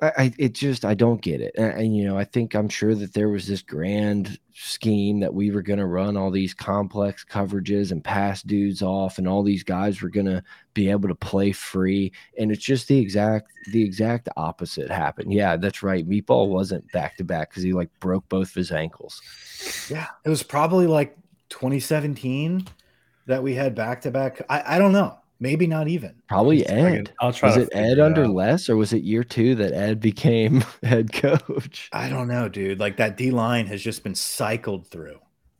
I, 0.00 0.12
I 0.16 0.32
it 0.38 0.52
just 0.52 0.84
I 0.84 0.94
don't 0.94 1.20
get 1.20 1.40
it, 1.40 1.54
and, 1.56 1.72
and, 1.72 1.96
you 1.96 2.04
know 2.04 2.16
I 2.16 2.24
think 2.24 2.54
I'm 2.54 2.68
sure 2.68 2.94
that 2.94 3.14
there 3.14 3.28
was 3.28 3.46
this 3.46 3.62
grand 3.62 4.38
scheme 4.54 5.20
that 5.20 5.34
we 5.34 5.50
were 5.50 5.62
going 5.62 5.78
to 5.78 5.86
run 5.86 6.16
all 6.16 6.30
these 6.30 6.54
complex 6.54 7.24
coverages 7.24 7.90
and 7.90 8.02
pass 8.02 8.42
dudes 8.42 8.82
off, 8.82 9.18
and 9.18 9.26
all 9.26 9.42
these 9.42 9.64
guys 9.64 10.00
were 10.00 10.08
going 10.08 10.26
to 10.26 10.42
be 10.74 10.90
able 10.90 11.08
to 11.08 11.14
play 11.14 11.52
free, 11.52 12.12
and 12.38 12.52
it's 12.52 12.64
just 12.64 12.88
the 12.88 12.98
exact 12.98 13.50
the 13.72 13.82
exact 13.82 14.28
opposite 14.36 14.90
happened. 14.90 15.32
Yeah, 15.32 15.56
that's 15.56 15.82
right. 15.82 16.08
Meatball 16.08 16.48
wasn't 16.48 16.90
back 16.92 17.16
to 17.16 17.24
back 17.24 17.50
because 17.50 17.62
he 17.62 17.72
like 17.72 17.90
broke 18.00 18.28
both 18.28 18.48
of 18.48 18.54
his 18.54 18.70
ankles. 18.70 19.20
Yeah, 19.90 20.06
it 20.24 20.28
was 20.28 20.42
probably 20.42 20.86
like 20.86 21.16
2017 21.48 22.66
that 23.26 23.42
we 23.42 23.54
had 23.54 23.74
back 23.74 24.02
to 24.02 24.10
back. 24.10 24.42
I 24.48 24.76
I 24.76 24.78
don't 24.78 24.92
know. 24.92 25.17
Maybe 25.40 25.66
not 25.68 25.86
even. 25.88 26.14
Probably 26.28 26.58
Just 26.58 26.70
a 26.70 26.74
second. 26.74 27.08
Ed. 27.08 27.12
I'll 27.20 27.32
try 27.32 27.48
Was 27.48 27.56
it 27.58 27.68
Ed 27.72 27.92
it 27.92 28.00
under 28.00 28.24
out. 28.24 28.30
less, 28.30 28.68
or 28.68 28.76
was 28.76 28.92
it 28.92 29.02
year 29.04 29.22
two 29.22 29.54
that 29.56 29.72
Ed 29.72 30.00
became 30.00 30.64
head 30.82 31.12
coach? 31.12 31.88
I 31.92 32.08
don't 32.08 32.26
know, 32.28 32.48
dude. 32.48 32.80
Like 32.80 32.96
that 32.96 33.16
D 33.16 33.30
line 33.30 33.66
has 33.66 33.80
just 33.82 34.02
been 34.02 34.14
cycled 34.16 34.88
through. 34.88 35.18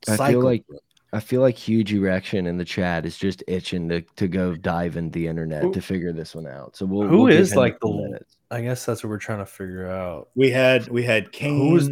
I 0.08 0.16
feel 0.16 0.40
like- 0.42 0.66
through. 0.66 0.78
I 1.10 1.20
feel 1.20 1.40
like 1.40 1.56
huge 1.56 1.94
erection 1.94 2.46
in 2.46 2.58
the 2.58 2.66
chat 2.66 3.06
is 3.06 3.16
just 3.16 3.42
itching 3.48 3.88
to, 3.88 4.02
to 4.16 4.28
go 4.28 4.54
dive 4.54 4.98
in 4.98 5.10
the 5.10 5.26
internet 5.26 5.62
Who- 5.62 5.72
to 5.72 5.80
figure 5.80 6.12
this 6.12 6.34
one 6.34 6.46
out. 6.46 6.76
So 6.76 6.84
we'll 6.84 7.08
Who 7.08 7.22
we'll 7.22 7.32
is, 7.32 7.54
like, 7.56 7.80
the- 7.80 7.88
minutes. 7.90 8.36
I 8.50 8.60
guess 8.60 8.84
that's 8.84 9.02
what 9.02 9.08
we're 9.08 9.16
trying 9.18 9.38
to 9.38 9.46
figure 9.46 9.86
out. 9.88 10.28
we 10.34 10.50
had 10.50 10.86
we 10.88 11.02
had 11.04 11.24
Who 11.24 11.30
Kane, 11.30 11.72
was- 11.72 11.88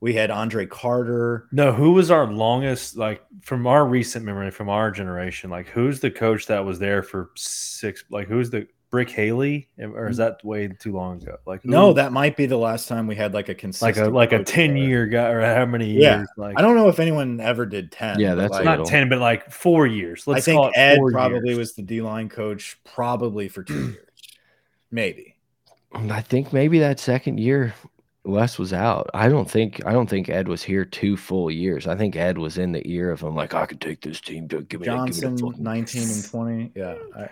we 0.00 0.14
had 0.14 0.30
Andre 0.30 0.66
Carter. 0.66 1.46
No, 1.52 1.72
who 1.72 1.92
was 1.92 2.10
our 2.10 2.26
longest, 2.26 2.96
like 2.96 3.22
from 3.42 3.66
our 3.66 3.86
recent 3.86 4.24
memory, 4.24 4.50
from 4.50 4.68
our 4.68 4.90
generation? 4.90 5.50
Like, 5.50 5.68
who's 5.68 6.00
the 6.00 6.10
coach 6.10 6.46
that 6.46 6.64
was 6.64 6.78
there 6.78 7.02
for 7.02 7.30
six? 7.36 8.04
Like, 8.10 8.26
who's 8.28 8.50
the 8.50 8.66
Brick 8.90 9.08
Haley, 9.10 9.68
or 9.78 10.08
is 10.08 10.16
that 10.16 10.44
way 10.44 10.66
too 10.66 10.92
long 10.92 11.22
ago? 11.22 11.36
Like, 11.46 11.62
who- 11.62 11.68
No, 11.70 11.92
that 11.92 12.10
might 12.12 12.36
be 12.36 12.46
the 12.46 12.56
last 12.56 12.88
time 12.88 13.06
we 13.06 13.14
had 13.14 13.32
like 13.34 13.48
a 13.48 13.54
consistent, 13.54 14.12
like 14.12 14.32
a 14.32 14.38
like 14.38 14.40
a 14.40 14.42
ten 14.42 14.74
there. 14.74 14.82
year 14.82 15.06
guy, 15.06 15.28
or 15.30 15.40
how 15.42 15.64
many 15.64 15.92
Yeah. 15.92 16.16
years? 16.18 16.28
Like, 16.36 16.58
I 16.58 16.62
don't 16.62 16.74
know 16.74 16.88
if 16.88 16.98
anyone 16.98 17.38
ever 17.38 17.66
did 17.66 17.92
10. 17.92 18.18
Yeah, 18.18 18.34
that's 18.34 18.50
like, 18.52 18.64
not 18.64 18.86
ten, 18.86 19.08
but 19.08 19.20
like 19.20 19.48
four 19.52 19.86
years. 19.86 20.26
Let's 20.26 20.48
I 20.48 20.52
call 20.54 20.64
think 20.64 20.76
it 20.76 20.80
Ed 20.80 20.96
four 20.96 21.12
probably 21.12 21.50
years. 21.50 21.58
was 21.58 21.74
the 21.74 21.82
D 21.82 22.00
line 22.02 22.28
coach 22.28 22.78
probably 22.84 23.46
for 23.48 23.62
two 23.62 23.74
years. 23.92 24.06
Maybe. 24.90 25.36
I 25.94 26.20
think 26.20 26.52
maybe 26.52 26.78
that 26.80 26.98
second 27.00 27.38
year 27.38 27.74
Les 28.24 28.58
was 28.58 28.72
out. 28.72 29.08
I 29.14 29.28
don't 29.28 29.50
think 29.50 29.84
I 29.86 29.92
don't 29.92 30.08
think 30.08 30.28
Ed 30.28 30.46
was 30.46 30.62
here 30.62 30.84
two 30.84 31.16
full 31.16 31.50
years. 31.50 31.86
I 31.86 31.96
think 31.96 32.16
Ed 32.16 32.36
was 32.36 32.58
in 32.58 32.72
the 32.72 32.86
ear 32.86 33.10
of 33.10 33.20
him 33.22 33.34
like 33.34 33.54
I 33.54 33.64
could 33.66 33.80
take 33.80 34.02
this 34.02 34.20
team 34.20 34.46
to 34.48 34.60
give 34.62 34.80
me 34.80 34.86
that, 34.86 35.06
give 35.06 35.22
me 35.32 35.38
Johnson, 35.38 35.62
19 35.62 36.02
and 36.02 36.24
20. 36.30 36.72
Yeah. 36.74 36.94
I, 37.16 37.20
are, 37.22 37.30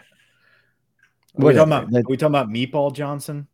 we 1.37 1.53
talking 1.53 1.72
about, 1.72 1.90
that- 1.90 2.05
are 2.07 2.09
we 2.09 2.16
talking 2.16 2.35
about 2.35 2.48
Meatball 2.48 2.92
Johnson? 2.94 3.46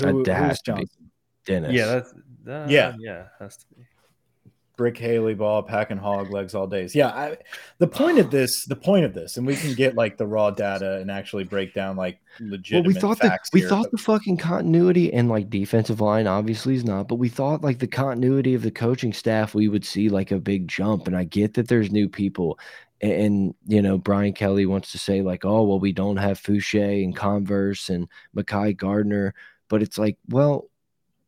Who, 0.00 0.22
that 0.24 0.36
who's 0.36 0.46
has 0.48 0.62
to 0.62 0.72
be. 0.74 0.80
Johnson? 0.82 1.10
Dennis. 1.46 1.72
yeah, 1.72 1.86
that's 1.86 2.14
that, 2.44 2.70
Yeah. 2.70 2.94
yeah, 3.00 3.24
has 3.40 3.56
to 3.56 3.66
be. 3.74 3.82
Brick 4.78 4.96
Haley 4.96 5.34
ball, 5.34 5.62
pack 5.62 5.90
and 5.90 6.00
hog 6.00 6.30
legs 6.30 6.54
all 6.54 6.66
days. 6.66 6.94
Yeah, 6.94 7.08
I, 7.08 7.36
the 7.78 7.88
point 7.88 8.18
of 8.18 8.30
this, 8.30 8.64
the 8.64 8.76
point 8.76 9.04
of 9.04 9.12
this, 9.12 9.36
and 9.36 9.46
we 9.46 9.56
can 9.56 9.74
get 9.74 9.96
like 9.96 10.16
the 10.16 10.26
raw 10.26 10.50
data 10.50 10.94
and 11.00 11.10
actually 11.10 11.44
break 11.44 11.74
down 11.74 11.96
like 11.96 12.20
legit. 12.40 12.76
Well, 12.76 12.94
we 12.94 12.94
thought 12.94 13.18
the 13.18 13.36
we 13.52 13.60
here, 13.60 13.68
thought 13.68 13.82
but- 13.82 13.90
the 13.90 13.98
fucking 13.98 14.38
continuity 14.38 15.12
and 15.12 15.28
like 15.28 15.50
defensive 15.50 16.00
line 16.00 16.26
obviously 16.26 16.76
is 16.76 16.84
not, 16.84 17.08
but 17.08 17.16
we 17.16 17.28
thought 17.28 17.60
like 17.60 17.80
the 17.80 17.86
continuity 17.86 18.54
of 18.54 18.62
the 18.62 18.70
coaching 18.70 19.12
staff 19.12 19.54
we 19.54 19.68
would 19.68 19.84
see 19.84 20.08
like 20.08 20.30
a 20.30 20.38
big 20.38 20.68
jump. 20.68 21.06
And 21.06 21.16
I 21.16 21.24
get 21.24 21.52
that 21.54 21.68
there's 21.68 21.90
new 21.90 22.08
people, 22.08 22.58
and, 23.02 23.12
and 23.12 23.54
you 23.66 23.82
know 23.82 23.98
Brian 23.98 24.32
Kelly 24.32 24.64
wants 24.64 24.92
to 24.92 24.98
say 24.98 25.20
like, 25.20 25.44
oh 25.44 25.64
well, 25.64 25.80
we 25.80 25.92
don't 25.92 26.16
have 26.16 26.40
Foucha 26.40 27.04
and 27.04 27.14
Converse 27.14 27.90
and 27.90 28.08
Mekhi 28.34 28.76
Garner, 28.76 29.34
but 29.68 29.82
it's 29.82 29.98
like, 29.98 30.16
well, 30.28 30.70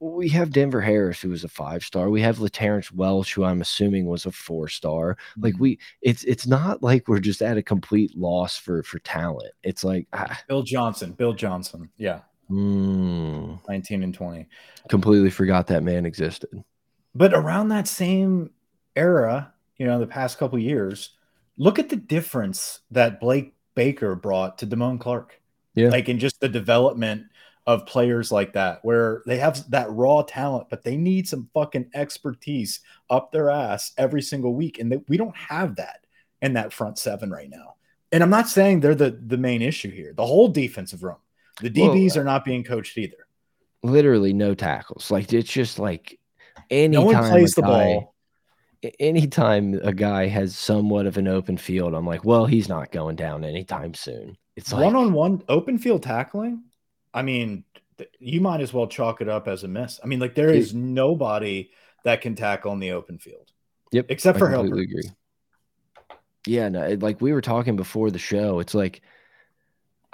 we 0.00 0.28
have 0.30 0.50
Denver 0.50 0.80
Harris, 0.80 1.20
who 1.20 1.28
was 1.28 1.44
a 1.44 1.48
five 1.48 1.84
star. 1.84 2.08
We 2.08 2.22
have 2.22 2.40
Laterrance 2.40 2.90
Welch, 2.90 3.34
who 3.34 3.44
I'm 3.44 3.60
assuming 3.60 4.06
was 4.06 4.24
a 4.26 4.32
four 4.32 4.66
star. 4.68 5.16
Like 5.38 5.54
Mm-hmm. 5.54 5.62
we, 5.62 5.78
it's 6.02 6.24
it's 6.24 6.46
not 6.46 6.82
like 6.82 7.06
we're 7.06 7.20
just 7.20 7.42
at 7.42 7.58
a 7.58 7.62
complete 7.62 8.16
loss 8.16 8.56
for 8.56 8.82
for 8.82 8.98
talent. 9.00 9.52
It's 9.62 9.84
like 9.84 10.06
ah, 10.14 10.40
Bill 10.48 10.62
Johnson. 10.62 11.12
Bill 11.12 11.34
Johnson. 11.34 11.90
Yeah, 11.98 12.20
mm, 12.50 13.58
19 13.68 14.02
and 14.02 14.14
20. 14.14 14.46
completely 14.88 15.30
forgot 15.30 15.66
that 15.68 15.82
man 15.82 16.06
existed. 16.06 16.64
But 17.14 17.34
around 17.34 17.68
that 17.68 17.88
same 17.88 18.50
era, 18.96 19.52
you 19.76 19.86
know, 19.86 19.98
the 19.98 20.06
past 20.06 20.38
couple 20.38 20.58
years, 20.58 21.10
look 21.58 21.78
at 21.78 21.88
the 21.88 21.96
difference 21.96 22.80
that 22.90 23.20
Blake 23.20 23.54
Baker 23.74 24.14
brought 24.14 24.58
to 24.58 24.66
Damone 24.66 25.00
Clark. 25.00 25.40
Yeah. 25.74 25.88
Like 25.88 26.08
in 26.08 26.18
just 26.18 26.40
the 26.40 26.48
development 26.48 27.24
of 27.70 27.86
players 27.86 28.32
like 28.32 28.52
that, 28.54 28.80
where 28.84 29.22
they 29.26 29.38
have 29.38 29.68
that 29.70 29.90
raw 29.92 30.22
talent, 30.22 30.68
but 30.68 30.82
they 30.82 30.96
need 30.96 31.28
some 31.28 31.48
fucking 31.54 31.88
expertise 31.94 32.80
up 33.08 33.30
their 33.30 33.48
ass 33.48 33.92
every 33.96 34.22
single 34.22 34.54
week. 34.54 34.78
And 34.80 34.90
they, 34.90 35.00
we 35.08 35.16
don't 35.16 35.36
have 35.36 35.76
that 35.76 36.04
in 36.42 36.54
that 36.54 36.72
front 36.72 36.98
seven 36.98 37.30
right 37.30 37.48
now. 37.48 37.74
And 38.12 38.22
I'm 38.24 38.30
not 38.30 38.48
saying 38.48 38.80
they're 38.80 38.96
the, 38.96 39.12
the 39.26 39.36
main 39.36 39.62
issue 39.62 39.90
here. 39.90 40.12
The 40.16 40.26
whole 40.26 40.48
defensive 40.48 41.04
room, 41.04 41.18
the 41.60 41.70
Well, 41.74 41.90
DBs 41.94 42.16
uh, 42.16 42.20
are 42.20 42.24
not 42.24 42.44
being 42.44 42.64
coached 42.64 42.98
either. 42.98 43.28
Literally 43.84 44.32
no 44.32 44.54
tackles. 44.54 45.10
Like 45.10 45.32
it's 45.32 45.50
just 45.50 45.78
like 45.78 46.18
anytime 46.70 47.12
No 47.12 47.20
one 47.20 47.30
plays 47.30 47.52
a 47.52 47.60
the 47.60 47.62
guy- 47.62 47.68
ball. 47.68 48.14
Anytime 48.98 49.78
a 49.82 49.92
guy 49.92 50.26
has 50.26 50.56
somewhat 50.56 51.04
of 51.04 51.18
an 51.18 51.28
open 51.28 51.58
field, 51.58 51.94
I'm 51.94 52.06
like, 52.06 52.24
well, 52.24 52.46
he's 52.46 52.66
not 52.66 52.90
going 52.90 53.14
down 53.14 53.44
anytime 53.44 53.92
soon. 53.92 54.38
It's 54.56 54.72
like 54.72 54.84
one 54.84 54.96
on 54.96 55.12
one 55.12 55.42
open 55.50 55.76
field 55.76 56.02
tackling. 56.02 56.62
I 57.12 57.22
mean, 57.22 57.64
you 58.18 58.40
might 58.40 58.60
as 58.60 58.72
well 58.72 58.86
chalk 58.86 59.20
it 59.20 59.28
up 59.28 59.48
as 59.48 59.64
a 59.64 59.68
miss. 59.68 60.00
I 60.02 60.06
mean, 60.06 60.20
like 60.20 60.34
there 60.34 60.50
is 60.50 60.74
nobody 60.74 61.70
that 62.04 62.20
can 62.20 62.34
tackle 62.34 62.72
in 62.72 62.78
the 62.78 62.92
open 62.92 63.18
field 63.18 63.52
Yep, 63.92 64.06
except 64.08 64.38
for 64.38 64.48
Harold. 64.48 64.68
completely 64.68 64.92
agree. 65.00 65.10
Yeah, 66.46 66.68
no, 66.68 66.82
it- 66.84 67.02
like 67.02 67.20
we 67.20 67.32
were 67.32 67.40
talking 67.42 67.76
before 67.76 68.10
the 68.10 68.18
show, 68.18 68.60
it's 68.60 68.74
like 68.74 69.02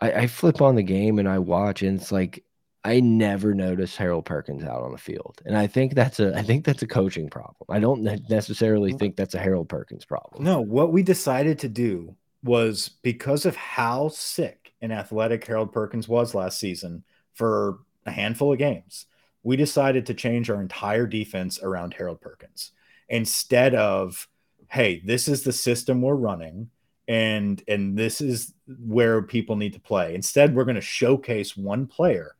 I, 0.01 0.13
I 0.13 0.27
flip 0.27 0.61
on 0.61 0.75
the 0.75 0.83
game 0.83 1.19
and 1.19 1.29
I 1.29 1.39
watch, 1.39 1.83
and 1.83 2.01
it's 2.01 2.11
like 2.13 2.43
I 2.85 3.01
never 3.01 3.55
notice 3.55 3.97
Harold 3.97 4.25
Perkins 4.25 4.65
out 4.65 4.83
on 4.83 4.93
the 4.93 4.99
field, 4.99 5.41
and 5.45 5.57
I 5.57 5.67
think 5.67 5.95
that's 5.95 6.21
a 6.21 6.37
I 6.37 6.43
think 6.43 6.65
that's 6.65 6.83
a 6.83 6.87
coaching 6.87 7.29
problem. 7.29 7.67
I 7.69 7.79
don't 7.79 8.03
necessarily 8.29 8.93
think 8.93 9.17
that's 9.17 9.35
a 9.35 9.39
Harold 9.39 9.69
Perkins 9.69 10.05
problem. 10.05 10.43
No, 10.45 10.61
what 10.61 10.93
we 10.93 11.03
decided 11.03 11.59
to 11.61 11.69
do 11.69 12.17
was 12.43 12.91
because 13.03 13.45
of 13.47 13.57
how 13.57 14.09
sick 14.09 14.66
and 14.81 14.93
athletic 14.93 15.47
Harold 15.47 15.73
Perkins 15.73 16.09
was 16.09 16.35
last 16.35 16.59
season 16.59 17.05
for 17.35 17.79
a 18.05 18.11
handful 18.11 18.53
of 18.53 18.59
games, 18.59 19.07
we 19.43 19.57
decided 19.57 20.07
to 20.07 20.15
change 20.15 20.51
our 20.51 20.61
entire 20.61 21.07
defense 21.07 21.63
around 21.63 21.95
Harold 21.95 22.21
Perkins 22.21 22.73
instead 23.09 23.75
of, 23.75 24.29
hey, 24.69 25.01
this 25.05 25.29
is 25.29 25.43
the 25.43 25.53
system 25.53 26.03
we're 26.03 26.15
running 26.15 26.71
and 27.09 27.63
and 27.69 27.97
this 27.97 28.21
is 28.21 28.53
where 28.67 29.23
people 29.23 29.55
need 29.55 29.75
to 29.75 29.81
play. 29.81 30.15
Instead, 30.15 30.55
we're 30.55 30.65
going 30.65 30.75
to 30.75 30.81
showcase 30.81 31.57
one 31.57 31.87
player 31.87 32.35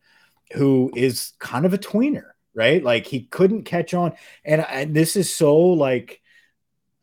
who 0.53 0.91
is 0.97 1.35
kind 1.39 1.65
of 1.65 1.73
a 1.73 1.79
tweener, 1.79 2.31
right? 2.55 2.83
Like 2.83 3.07
he 3.07 3.23
couldn't 3.27 3.63
catch 3.63 3.95
on 3.95 4.15
and, 4.45 4.67
and 4.69 4.95
this 4.95 5.15
is 5.15 5.33
so 5.33 5.57
like 5.57 6.21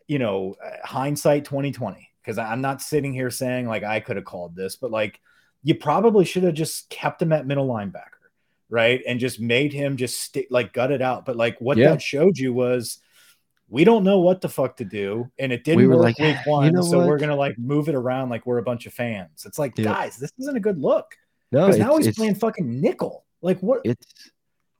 you 0.07 0.19
know, 0.19 0.55
hindsight 0.83 1.45
2020 1.45 2.12
because 2.23 2.37
I'm 2.37 2.61
not 2.61 2.81
sitting 2.81 3.13
here 3.13 3.29
saying 3.29 3.67
like 3.67 3.83
I 3.83 3.99
could 3.99 4.15
have 4.15 4.25
called 4.25 4.55
this, 4.55 4.75
but 4.75 4.91
like 4.91 5.19
you 5.63 5.75
probably 5.75 6.25
should 6.25 6.43
have 6.43 6.53
just 6.53 6.89
kept 6.89 7.21
him 7.21 7.31
at 7.33 7.45
middle 7.45 7.67
linebacker, 7.67 8.21
right? 8.69 9.01
And 9.07 9.19
just 9.19 9.39
made 9.39 9.73
him 9.73 9.97
just 9.97 10.21
stick 10.21 10.47
like 10.49 10.73
gut 10.73 10.91
it 10.91 11.01
out. 11.01 11.25
But 11.25 11.35
like 11.35 11.59
what 11.59 11.77
Yeah. 11.77 11.89
that 11.91 12.01
showed 12.01 12.37
you 12.37 12.53
was 12.53 12.99
we 13.69 13.83
don't 13.85 14.03
know 14.03 14.19
what 14.19 14.41
the 14.41 14.49
fuck 14.49 14.77
to 14.77 14.85
do, 14.85 15.31
and 15.39 15.51
it 15.51 15.63
didn't 15.63 15.77
We 15.79 15.87
were 15.87 15.95
work 15.95 16.03
like, 16.03 16.19
week 16.19 16.35
ah, 16.39 16.43
"You 16.45 16.51
one, 16.51 16.73
know 16.73 16.81
so 16.83 17.07
we're 17.07 17.17
gonna 17.17 17.35
like 17.35 17.57
move 17.57 17.89
it 17.89 17.95
around 17.95 18.29
like 18.29 18.45
we're 18.45 18.59
a 18.59 18.63
bunch 18.63 18.85
of 18.85 18.93
fans. 18.93 19.45
It's 19.45 19.57
like, 19.57 19.77
Yeah. 19.77 19.85
guys, 19.85 20.17
this 20.17 20.31
isn't 20.39 20.55
a 20.55 20.59
good 20.59 20.77
look 20.79 21.15
no, 21.51 21.65
because 21.67 21.79
now 21.79 21.97
he's 21.97 22.15
playing 22.15 22.35
fucking 22.35 22.81
nickel. 22.81 23.25
Like 23.41 23.59
what? 23.61 23.81
it's 23.83 24.05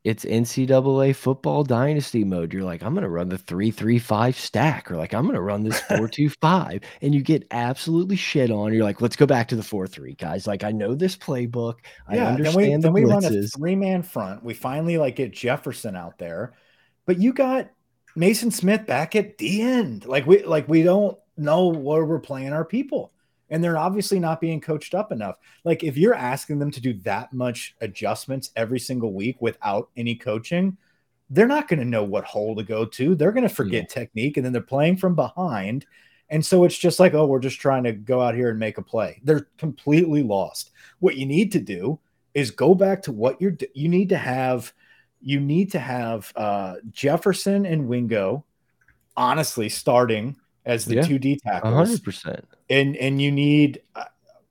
it's 0.04 0.26
NCAA 0.26 1.16
football 1.16 1.63
dynasty 1.63 2.26
mode. 2.26 2.52
You're 2.52 2.63
like, 2.63 2.84
I'm 2.84 2.94
gonna 2.94 3.10
run 3.10 3.30
the 3.30 3.38
three 3.38 3.72
three 3.72 4.00
five 4.00 4.38
stack, 4.38 4.92
or 4.92 4.98
like 4.98 5.13
I'm 5.13 5.26
gonna 5.26 5.42
run 5.42 5.63
this 5.63 5.80
four 5.89 6.08
two 6.08 6.30
five, 6.30 6.82
and 7.02 7.16
you 7.16 7.22
get 7.22 7.48
absolutely 7.52 8.18
shit 8.18 8.52
on. 8.52 8.74
You're 8.74 8.84
like, 8.84 9.02
let's 9.02 9.16
go 9.16 9.26
back 9.26 9.48
to 9.50 9.56
the 9.56 9.63
four 9.63 9.88
three, 9.88 10.16
guys. 10.16 10.46
Like 10.46 10.63
I 10.63 10.72
know 10.72 10.94
this 10.94 11.16
playbook. 11.16 11.76
I 12.08 12.16
yeah, 12.16 12.36
then 12.36 12.54
we 12.54 12.66
the 12.66 12.78
then 12.80 12.94
we 12.94 13.06
run 13.06 13.24
a 13.24 13.44
three 13.44 13.76
man 13.76 14.04
front. 14.04 14.44
We 14.44 14.54
finally 14.54 14.98
like 14.98 15.16
get 15.16 15.32
Jefferson 15.32 15.96
out 15.96 16.18
there, 16.18 16.54
but 17.06 17.20
you 17.20 17.32
got 17.32 17.70
Mason 18.16 18.52
Smith 18.52 18.86
back 18.86 19.16
at 19.16 19.38
the 19.38 19.62
end. 19.62 20.06
Like 20.06 20.28
we 20.28 20.44
like 20.44 20.68
we 20.68 20.84
don't 20.84 21.18
know 21.38 21.70
where 21.70 22.06
we're 22.06 22.20
playing 22.20 22.52
our 22.52 22.66
people, 22.66 23.13
and 23.54 23.63
they're 23.63 23.78
obviously 23.78 24.20
not 24.20 24.42
being 24.42 24.60
coached 24.60 24.96
up 24.96 25.12
enough. 25.12 25.36
Like 25.63 25.84
if 25.84 25.96
you're 25.96 26.16
asking 26.16 26.58
them 26.58 26.72
to 26.72 26.82
do 26.82 26.94
that 27.02 27.32
much 27.34 27.76
adjustments 27.82 28.50
every 28.56 28.80
single 28.80 29.13
week 29.13 29.38
without 29.39 29.92
any 29.96 30.16
coaching, 30.16 30.76
they're 31.30 31.48
not 31.48 31.68
going 31.68 31.78
to 31.78 31.86
know 31.86 32.04
what 32.04 32.24
hole 32.24 32.56
to 32.56 32.63
go 32.63 32.84
to. 32.84 33.13
They're 33.13 33.32
going 33.32 33.48
to 33.48 33.54
forget 33.54 33.89
technique, 33.89 34.38
and 34.38 34.46
then 34.46 34.54
they're 34.54 34.62
playing 34.62 34.98
from 34.98 35.13
behind. 35.13 35.86
And 36.30 36.44
so 36.44 36.63
it's 36.63 36.78
just 36.78 37.00
like, 37.00 37.13
oh, 37.13 37.28
we're 37.28 37.39
just 37.39 37.60
trying 37.60 37.84
to 37.84 37.92
go 37.92 38.22
out 38.22 38.34
here 38.34 38.50
and 38.50 38.58
make 38.58 38.80
a 38.80 38.82
play. 38.82 39.22
They're 39.24 39.48
completely 39.60 40.24
lost. 40.24 40.72
What 41.00 41.18
you 41.18 41.28
need 41.28 41.52
to 41.52 41.60
do 41.60 42.00
is 42.34 42.50
go 42.50 42.74
back 42.74 43.04
to 43.04 43.12
what 43.12 43.39
you're 43.39 43.52
d- 43.52 43.68
you 43.76 43.88
need 43.88 44.10
to 44.10 44.18
have 44.18 44.74
you 45.22 45.39
need 45.39 45.72
to 45.74 45.80
have 45.80 46.34
uh 46.36 46.76
Jefferson 46.89 47.68
and 47.68 47.88
Wingo 47.88 48.46
honestly 49.16 49.70
starting 49.70 50.36
as 50.66 50.86
the 50.86 50.96
Yeah, 50.96 51.04
2D 51.04 51.42
tackles 51.42 51.74
hundred 51.74 52.04
percent. 52.04 52.46
And 52.69 52.95
and 52.97 53.21
you 53.21 53.32
need 53.32 53.82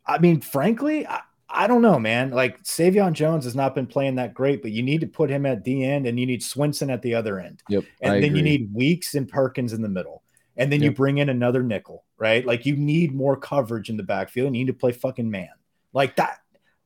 I- 0.07 0.18
mean 0.18 0.40
frankly 0.40 1.07
I, 1.07 1.20
I 1.48 1.66
don't 1.66 1.83
know 1.83 1.98
man. 1.98 2.31
Like 2.31 2.62
Sai'vion 2.62 3.12
Jones 3.12 3.44
has 3.44 3.55
not 3.55 3.75
been 3.75 3.87
playing 3.87 4.16
that 4.16 4.35
great 4.35 4.62
but 4.62 4.72
you 4.72 4.83
need 4.83 5.01
to 5.03 5.07
put 5.07 5.31
him 5.31 5.46
at 5.46 5.64
the 5.64 5.85
end 5.85 6.07
and 6.07 6.18
you 6.18 6.27
need 6.27 6.40
Swinson 6.40 6.92
at 6.92 7.03
the 7.03 7.14
other 7.14 7.38
end. 7.40 7.62
Yep. 7.68 7.85
and 8.01 8.12
I 8.14 8.20
then 8.20 8.37
you 8.37 8.42
need 8.42 8.72
Weeks 8.75 9.14
and 9.14 9.29
Perkins 9.29 9.72
in 9.72 9.83
the 9.83 9.88
middle. 9.88 10.22
And 10.57 10.70
then 10.70 10.83
you 10.83 10.90
bring 10.90 11.18
in 11.18 11.29
another 11.29 11.62
nickel 11.62 12.05
right? 12.18 12.46
Like 12.46 12.66
you 12.66 12.77
need 12.77 13.14
more 13.14 13.37
coverage 13.37 13.90
in 13.90 13.96
the 13.96 14.03
backfield 14.03 14.46
and 14.46 14.57
you 14.57 14.64
need 14.64 14.72
to 14.72 14.79
play 14.79 14.92
fucking 14.92 15.31
man. 15.31 15.51
Like 15.92 16.16
that 16.16 16.38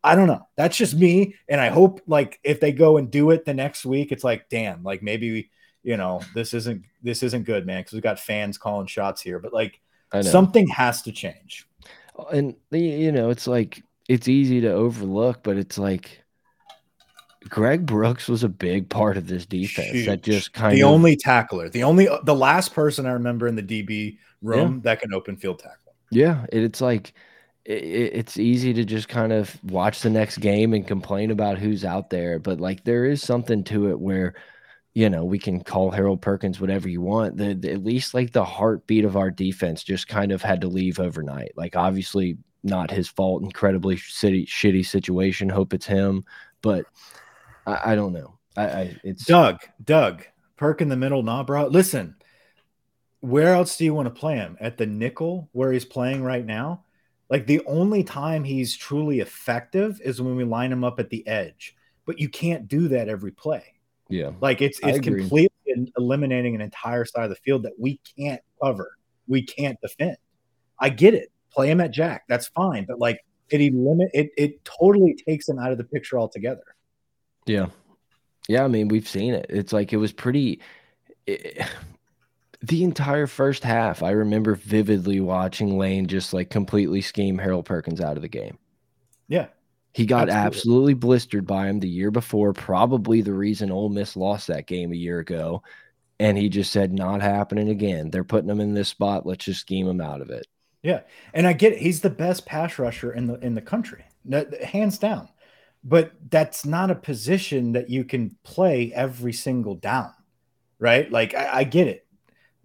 I 0.03 0.15
don't 0.15 0.29
know. 0.29 0.47
That's 0.57 0.77
just 0.77 0.95
me. 0.95 1.35
And 1.49 1.61
I 1.61 1.69
hope 1.69 2.01
like 2.07 2.39
if 2.45 2.61
they 2.61 2.71
go 2.73 2.97
and 2.97 3.11
do 3.11 3.31
it 3.33 3.45
the 3.45 3.55
next 3.55 3.85
week 3.85 4.13
it's 4.13 4.25
like 4.25 4.49
damn 4.49 4.83
like 4.83 5.03
maybe 5.03 5.51
you 5.83 5.97
know 5.97 6.23
this 6.35 6.55
isn't 6.55 6.85
this 7.03 7.23
isn't 7.23 7.45
good 7.45 7.67
man 7.67 7.81
because 7.81 7.93
we 7.93 8.01
got 8.01 8.19
fans 8.21 8.59
calling 8.59 8.87
shots 8.87 9.21
here. 9.21 9.39
But 9.39 9.53
like. 9.53 9.81
Something 10.25 10.67
has 10.69 11.03
to 11.03 11.13
change 11.13 11.67
and 12.33 12.55
you 12.71 13.13
know, 13.13 13.31
it's 13.31 13.47
like 13.47 13.83
it's 14.09 14.29
easy 14.29 14.61
to 14.63 14.73
overlook, 14.73 15.43
but 15.43 15.57
it's 15.57 15.79
like 15.79 16.23
Greg 17.49 17.87
Brooks 17.87 18.29
was 18.29 18.43
a 18.45 18.49
big 18.49 18.89
part 18.89 19.17
of 19.17 19.27
this 19.27 19.47
defense. 19.47 20.07
That 20.07 20.23
just 20.23 20.53
kind 20.53 20.73
the 20.77 20.83
of 20.83 20.89
the 20.89 20.95
only 20.95 21.17
tackler, 21.17 21.69
the 21.69 21.83
only 21.83 22.09
the 22.25 22.35
last 22.35 22.75
person 22.75 23.07
I 23.07 23.13
remember 23.13 23.47
in 23.47 23.57
the 23.57 23.63
DB 23.63 24.19
room 24.43 24.81
that 24.83 25.01
can 25.01 25.13
open 25.13 25.37
field 25.37 25.59
tackle. 25.59 25.95
Yeah, 26.11 26.47
it, 26.53 26.63
it's 26.63 26.81
like 26.81 27.13
i 27.69 27.73
i- 27.73 27.75
it's 27.75 28.39
easy 28.39 28.73
to 28.75 28.85
just 28.85 29.09
kind 29.09 29.33
of 29.33 29.63
watch 29.65 30.01
the 30.01 30.11
next 30.11 30.39
game 30.39 30.73
and 30.73 30.87
complain 30.87 31.31
about 31.31 31.59
who's 31.59 31.85
out 31.85 32.11
there, 32.11 32.39
but 32.39 32.61
like 32.61 32.85
there 32.85 33.05
is 33.05 33.23
something 33.23 33.65
to 33.65 33.91
it 33.91 33.99
where 33.99 34.35
you 34.97 35.11
know 35.11 35.27
we 35.27 35.39
can 35.39 35.63
call 35.63 35.91
Harold 35.91 36.23
Perkins 36.23 36.59
whatever 36.59 36.89
you 36.89 37.03
want. 37.03 37.37
The, 37.37 37.53
the- 37.53 37.71
at 37.73 37.85
least 37.85 38.15
like 38.15 38.33
the 38.33 38.43
heartbeat 38.43 39.05
of 39.05 39.15
our 39.15 39.31
defense 39.31 39.85
just 39.85 40.09
kind 40.09 40.33
of 40.33 40.41
had 40.41 40.63
to 40.63 40.69
leave 40.69 40.99
overnight. 40.99 41.53
Like 41.55 41.77
obviously 41.77 42.39
not 42.65 42.91
his 42.91 43.07
fault, 43.07 43.43
incredibly 43.43 43.97
shitty 43.97 44.47
shitty 44.47 44.87
situation. 44.87 45.51
Hope 45.51 45.75
it's 45.75 45.85
him, 45.85 46.25
but 46.63 46.87
I, 47.67 47.93
I 47.93 47.95
don't 47.95 48.15
know. 48.15 48.39
I, 48.57 48.65
I 48.65 48.97
it's 49.05 49.27
Doug, 49.27 49.61
Doug, 49.85 50.25
Perk 50.57 50.81
in 50.81 50.89
the 50.89 50.97
middle, 50.97 51.23
nah, 51.23 51.43
bro. 51.43 51.67
Listen, 51.67 52.17
where 53.21 53.53
else 53.53 53.77
do 53.77 53.85
you 53.85 53.93
want 53.93 54.07
to 54.07 54.19
play 54.19 54.37
him? 54.37 54.57
At 54.61 54.79
the 54.79 54.87
nickel 54.87 55.51
where 55.53 55.73
he's 55.73 55.85
playing 55.85 56.23
right 56.23 56.47
now? 56.47 56.85
Like 57.29 57.47
the 57.47 57.61
only 57.67 58.03
time 58.03 58.45
he's 58.45 58.75
truly 58.75 59.21
effective 59.21 60.01
is 60.03 60.23
when 60.23 60.37
we 60.37 60.45
line 60.45 60.73
him 60.73 60.85
up 60.85 60.99
at 61.01 61.11
the 61.11 61.27
edge. 61.27 61.77
But 62.07 62.19
you 62.19 62.31
can't 62.31 62.67
do 62.67 62.89
that 62.89 63.11
every 63.11 63.33
play. 63.33 63.76
Yeah. 64.09 64.31
Like 64.41 64.63
it's 64.63 64.79
it's 64.83 65.01
completely 65.01 65.51
eliminating 65.97 66.55
an 66.55 66.61
entire 66.61 67.05
side 67.05 67.25
of 67.25 67.31
the 67.31 67.37
field 67.37 67.65
that 67.65 67.73
we 67.79 68.01
can't 68.19 68.41
cover. 68.63 68.97
We 69.27 69.43
can't 69.43 69.79
defend. 69.81 70.17
I 70.79 70.91
get 70.91 71.15
it. 71.15 71.33
Play 71.53 71.71
him 71.71 71.81
at 71.81 71.91
Jack. 71.91 72.25
That's 72.29 72.49
fine. 72.49 72.85
But 72.87 72.99
like 72.99 73.21
it 73.51 73.75
limit 73.75 74.11
it 74.13 74.31
it 74.37 74.65
totally 74.65 75.15
takes 75.15 75.49
him 75.49 75.59
out 75.59 75.73
of 75.73 75.79
the 75.79 75.85
picture 75.85 76.19
altogether. 76.19 76.65
Yeah. 77.47 77.67
Yeah, 78.49 78.65
I 78.65 78.69
mean, 78.69 78.89
we've 78.89 79.09
seen 79.09 79.35
it. 79.35 79.47
It's 79.49 79.73
like 79.73 79.93
it 79.93 79.97
was 79.97 80.13
pretty 80.13 80.61
it, 81.27 81.67
the 82.63 82.85
entire 82.85 83.27
first 83.27 83.65
half. 83.65 84.03
I 84.03 84.11
remember 84.13 84.55
vividly 84.55 85.21
watching 85.21 85.79
Lane 85.79 86.07
just 86.07 86.33
like 86.33 86.51
completely 86.51 87.01
scheme 87.01 87.39
Harold 87.39 87.65
Perkins 87.65 88.01
out 88.01 88.17
of 88.17 88.23
the 88.23 88.29
game. 88.29 88.59
Yeah. 89.29 89.49
He 89.97 90.05
got 90.05 90.29
Absolutely. 90.29 90.47
absolutely 90.47 90.95
blistered 90.95 91.47
by 91.47 91.69
him 91.69 91.81
the 91.81 91.89
year 91.89 92.11
before, 92.11 92.53
probably 92.53 93.23
the 93.23 93.33
reason 93.33 93.71
Ole 93.71 93.89
Miss 93.89 94.15
lost 94.15 94.49
that 94.49 94.67
game 94.67 94.93
a 94.93 94.95
year 94.97 95.21
ago. 95.21 95.63
And 96.21 96.37
he 96.37 96.51
just 96.51 96.71
said, 96.71 96.93
not 96.93 97.23
happening 97.23 97.71
again. 97.71 98.11
They're 98.11 98.23
putting 98.23 98.51
him 98.51 98.61
in 98.61 98.75
this 98.75 98.91
spot. 98.91 99.25
Let's 99.25 99.47
just 99.47 99.63
scheme 99.63 99.89
him 99.89 100.03
out 100.03 100.21
of 100.21 100.29
it. 100.29 100.47
Yeah, 100.83 101.01
and 101.33 101.47
I 101.47 101.55
get 101.55 101.73
it. 101.73 101.79
He's 101.79 102.03
the 102.03 102.11
best 102.11 102.45
pass 102.45 102.79
rusher 102.79 103.11
in 103.11 103.27
the 103.27 103.39
in 103.39 103.55
the 103.55 103.63
country, 103.63 104.05
hands 104.63 104.99
down. 104.99 105.31
But 105.83 106.13
that's 106.29 106.67
not 106.67 106.91
a 106.91 106.95
position 106.95 107.73
that 107.73 107.89
you 107.89 108.05
can 108.05 108.37
play 108.45 108.93
every 108.93 109.33
single 109.33 109.77
down, 109.77 110.13
right? 110.79 111.11
Like 111.11 111.35
I, 111.35 111.61
I 111.61 111.65
get 111.65 111.89
it. 111.89 112.07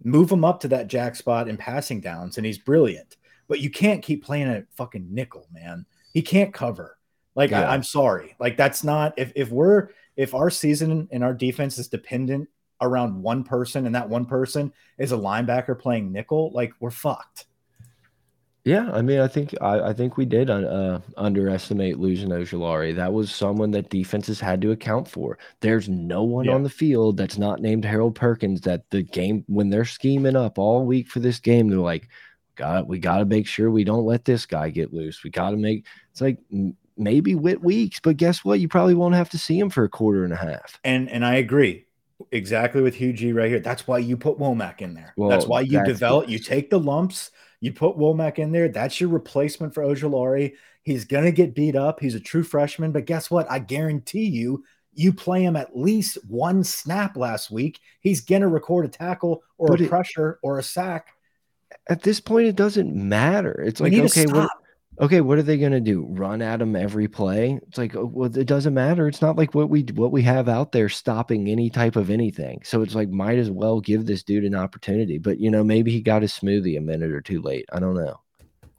Move 0.04 0.30
him 0.30 0.44
up 0.44 0.60
to 0.60 0.68
that 0.68 0.88
jack 0.88 1.16
spot 1.16 1.48
in 1.48 1.56
passing 1.56 2.02
downs, 2.02 2.36
and 2.36 2.44
he's 2.44 2.58
brilliant. 2.58 3.16
But 3.48 3.60
you 3.60 3.70
can't 3.70 4.02
keep 4.02 4.22
playing 4.22 4.48
a 4.48 4.64
fucking 4.76 5.14
nickel, 5.14 5.48
man. 5.50 5.86
He 6.12 6.20
can't 6.20 6.52
cover. 6.52 6.98
Like 7.34 7.50
Yeah. 7.50 7.62
I, 7.62 7.74
I'm 7.74 7.82
sorry. 7.82 8.36
Like 8.38 8.56
that's 8.56 8.84
not 8.84 9.14
if 9.16 9.32
if 9.36 9.50
we're 9.50 9.88
if 10.16 10.34
our 10.34 10.50
season 10.50 11.08
and 11.10 11.24
our 11.24 11.34
defense 11.34 11.78
is 11.78 11.88
dependent 11.88 12.48
around 12.80 13.22
one 13.22 13.44
person 13.44 13.86
and 13.86 13.94
that 13.94 14.08
one 14.08 14.26
person 14.26 14.72
is 14.98 15.12
a 15.12 15.16
linebacker 15.16 15.78
playing 15.78 16.12
nickel, 16.12 16.50
like 16.52 16.72
we're 16.80 16.90
fucked. 16.90 17.46
Yeah, 18.64 18.90
I 18.92 19.02
mean, 19.02 19.18
I 19.18 19.26
think 19.26 19.56
I, 19.60 19.80
I 19.88 19.92
think 19.92 20.16
we 20.16 20.24
did 20.24 20.48
uh, 20.48 21.00
underestimate 21.16 21.98
losing 21.98 22.28
Ojulari. 22.28 22.94
That 22.94 23.12
was 23.12 23.34
someone 23.34 23.72
that 23.72 23.90
defenses 23.90 24.38
had 24.38 24.60
to 24.62 24.70
account 24.70 25.08
for. 25.08 25.36
There's 25.60 25.88
no 25.88 26.22
one 26.22 26.44
Yeah. 26.44 26.52
on 26.52 26.62
the 26.62 26.70
field 26.70 27.16
that's 27.16 27.38
not 27.38 27.60
named 27.60 27.84
Harold 27.84 28.14
Perkins. 28.14 28.60
That 28.60 28.88
the 28.90 29.02
game 29.02 29.44
when 29.48 29.68
they're 29.68 29.84
scheming 29.84 30.36
up 30.36 30.58
all 30.60 30.86
week 30.86 31.08
for 31.08 31.18
this 31.18 31.40
game, 31.40 31.68
they're 31.68 31.80
like, 31.80 32.08
"Got 32.54 32.86
we 32.86 33.00
got 33.00 33.18
to 33.18 33.24
make 33.24 33.48
sure 33.48 33.68
we 33.68 33.82
don't 33.82 34.04
let 34.06 34.24
this 34.24 34.46
guy 34.46 34.70
get 34.70 34.92
loose. 34.94 35.24
We 35.24 35.30
got 35.30 35.50
to 35.50 35.56
make." 35.56 35.84
It's 36.12 36.20
like 36.20 36.38
maybe 36.96 37.34
Whit 37.34 37.62
Weeks, 37.62 38.00
but 38.00 38.16
guess 38.16 38.44
what? 38.44 38.60
You 38.60 38.68
probably 38.68 38.94
won't 38.94 39.14
have 39.14 39.30
to 39.30 39.38
see 39.38 39.58
him 39.58 39.70
for 39.70 39.84
a 39.84 39.88
quarter 39.88 40.24
and 40.24 40.32
a 40.32 40.36
half. 40.36 40.78
And 40.84 41.10
and 41.10 41.24
I 41.24 41.36
agree 41.36 41.86
exactly 42.30 42.82
with 42.82 42.94
Hugh 42.94 43.12
G 43.12 43.32
right 43.32 43.48
here. 43.50 43.60
That's 43.60 43.86
why 43.86 43.98
you 43.98 44.16
put 44.16 44.38
Womack 44.38 44.80
in 44.80 44.94
there. 44.94 45.12
Well, 45.16 45.28
that's 45.28 45.46
why 45.46 45.60
you 45.62 45.72
that's 45.78 45.88
develop. 45.88 46.28
You 46.28 46.38
take 46.38 46.70
the 46.70 46.78
lumps. 46.80 47.30
You 47.60 47.72
put 47.72 47.96
Womack 47.96 48.38
in 48.38 48.52
there. 48.52 48.68
That's 48.68 49.00
your 49.00 49.10
replacement 49.10 49.72
for 49.74 49.82
Ojulari. 49.84 50.54
He's 50.82 51.04
gonna 51.04 51.30
get 51.32 51.54
beat 51.54 51.76
up. 51.76 52.00
He's 52.00 52.14
a 52.14 52.20
true 52.20 52.42
freshman, 52.42 52.92
but 52.92 53.06
guess 53.06 53.30
what? 53.30 53.50
I 53.50 53.58
guarantee 53.58 54.26
you. 54.26 54.64
You 54.94 55.12
play 55.12 55.42
him 55.42 55.56
at 55.56 55.74
least 55.76 56.18
one 56.28 56.62
snap 56.64 57.16
last 57.16 57.50
week. 57.50 57.80
He's 58.00 58.20
gonna 58.20 58.48
record 58.48 58.84
a 58.84 58.88
tackle 58.88 59.42
or 59.58 59.68
But 59.68 59.80
a 59.80 59.84
it- 59.84 59.88
pressure 59.88 60.38
or 60.42 60.58
a 60.58 60.62
sack. 60.62 61.08
At 61.88 62.02
this 62.02 62.20
point, 62.20 62.46
it 62.46 62.54
doesn't 62.56 62.94
matter. 62.94 63.52
It's 63.62 63.80
We 63.80 63.90
like 63.90 64.10
okay, 64.10 64.26
what. 64.26 64.50
Okay, 65.00 65.20
what 65.20 65.38
are 65.38 65.42
they 65.42 65.58
going 65.58 65.72
to 65.72 65.80
do? 65.80 66.06
Run 66.08 66.42
at 66.42 66.60
him 66.60 66.76
every 66.76 67.08
play? 67.08 67.58
It's 67.68 67.78
like, 67.78 67.96
oh, 67.96 68.04
well, 68.04 68.36
it 68.36 68.46
doesn't 68.46 68.74
matter. 68.74 69.08
It's 69.08 69.22
not 69.22 69.36
like 69.36 69.54
what 69.54 69.70
we 69.70 69.82
what 69.94 70.12
we 70.12 70.22
have 70.22 70.48
out 70.48 70.72
there 70.72 70.88
stopping 70.88 71.48
any 71.48 71.70
type 71.70 71.96
of 71.96 72.10
anything. 72.10 72.60
So 72.64 72.82
it's 72.82 72.94
like, 72.94 73.08
might 73.08 73.38
as 73.38 73.50
well 73.50 73.80
give 73.80 74.06
this 74.06 74.22
dude 74.22 74.44
an 74.44 74.54
opportunity. 74.54 75.18
But 75.18 75.40
you 75.40 75.50
know, 75.50 75.64
maybe 75.64 75.90
he 75.90 76.00
got 76.00 76.22
his 76.22 76.32
smoothie 76.32 76.76
a 76.76 76.80
minute 76.80 77.12
or 77.12 77.20
two 77.20 77.40
late. 77.40 77.66
I 77.72 77.80
don't 77.80 77.94
know. 77.94 78.20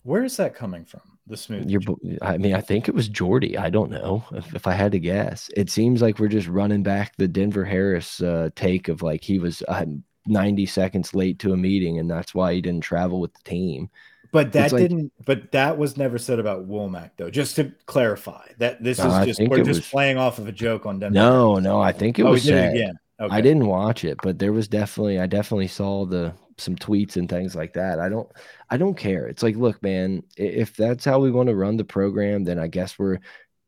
Where 0.04 0.24
is 0.24 0.38
that 0.38 0.56
coming 0.56 0.86
from? 0.86 1.02
The 1.28 1.36
smoothie. 1.36 1.72
You're, 1.72 2.20
I 2.22 2.38
mean, 2.38 2.54
I 2.54 2.62
think 2.62 2.88
it 2.88 2.96
was 2.96 3.08
Jordy. 3.08 3.58
I 3.58 3.70
don't 3.70 3.92
know 3.92 4.26
if, 4.34 4.54
if 4.54 4.68
I 4.68 4.74
had 4.74 4.92
to 4.92 5.00
guess. 5.00 5.50
It 5.56 5.70
seems 5.70 6.02
like 6.02 6.20
we're 6.20 6.28
just 6.28 6.50
running 6.50 6.84
back 6.84 7.16
the 7.16 7.30
Denver 7.30 7.64
Harris 7.64 8.22
uh, 8.22 8.50
take 8.56 8.90
of 8.90 9.02
like 9.02 9.24
he 9.24 9.40
was 9.40 9.64
uh, 9.70 9.86
90 10.26 10.66
seconds 10.66 11.14
late 11.16 11.40
to 11.40 11.54
a 11.54 11.58
meeting, 11.58 11.98
and 11.98 12.12
that's 12.12 12.36
why 12.36 12.54
he 12.54 12.62
didn't 12.62 12.84
travel 12.84 13.22
with 13.22 13.34
the 13.34 13.50
team. 13.50 13.90
But 14.34 14.52
that 14.54 14.74
like- 14.74 14.82
didn't. 14.82 15.14
But 15.26 15.52
that 15.54 15.78
was 15.78 15.96
never 15.96 16.18
said 16.18 16.40
about 16.40 16.68
Womack, 16.68 17.12
though. 17.16 17.30
Just 17.30 17.56
to 17.56 17.72
clarify, 17.86 18.48
that 18.58 18.84
this 18.84 18.98
No, 18.98 19.06
is 19.06 19.14
I 19.14 19.26
just 19.26 19.40
we're 19.40 19.64
just 19.64 19.82
was- 19.82 19.90
playing 19.90 20.18
off 20.18 20.40
of 20.40 20.48
a 20.48 20.52
joke 20.52 20.86
on 20.86 21.00
Denver. 21.00 21.14
No, 21.14 21.60
no, 21.60 21.80
I 21.80 21.94
think 21.94 22.20
it 22.20 22.24
oh, 22.24 22.32
was 22.32 22.44
did 22.44 22.56
it 22.56 22.76
again. 22.76 23.00
Okay. 23.22 23.34
I 23.34 23.42
didn't 23.42 23.68
watch 23.68 24.04
it, 24.04 24.18
but 24.24 24.40
there 24.40 24.52
was 24.52 24.68
definitely 24.68 25.20
I 25.20 25.28
definitely 25.28 25.68
saw 25.68 26.06
the 26.06 26.34
some 26.58 26.76
tweets 26.76 27.16
and 27.16 27.30
things 27.30 27.56
like 27.56 27.74
that. 27.74 28.00
I 28.00 28.10
don't 28.10 28.28
I 28.72 28.78
don't 28.78 28.98
care. 28.98 29.28
It's 29.28 29.44
like, 29.44 29.56
look, 29.56 29.82
man, 29.84 30.24
if 30.36 30.76
that's 30.76 31.06
how 31.06 31.20
we 31.20 31.30
want 31.32 31.48
to 31.50 31.56
run 31.56 31.78
the 31.78 31.86
program, 31.86 32.44
then 32.44 32.58
I 32.58 32.68
guess 32.68 32.98
we're 32.98 33.20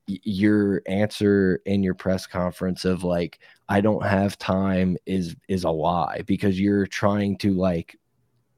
your 0.07 0.81
answer 0.87 1.61
in 1.65 1.83
your 1.83 1.93
press 1.93 2.27
conference 2.27 2.85
of 2.85 3.03
like 3.03 3.39
I 3.69 3.81
don't 3.81 4.05
have 4.05 4.37
time 4.39 4.97
is 5.05 5.35
is 5.47 5.63
a 5.63 5.69
lie 5.69 6.23
because 6.25 6.59
you're 6.59 6.87
trying 6.87 7.37
to 7.37 7.53
like 7.53 7.97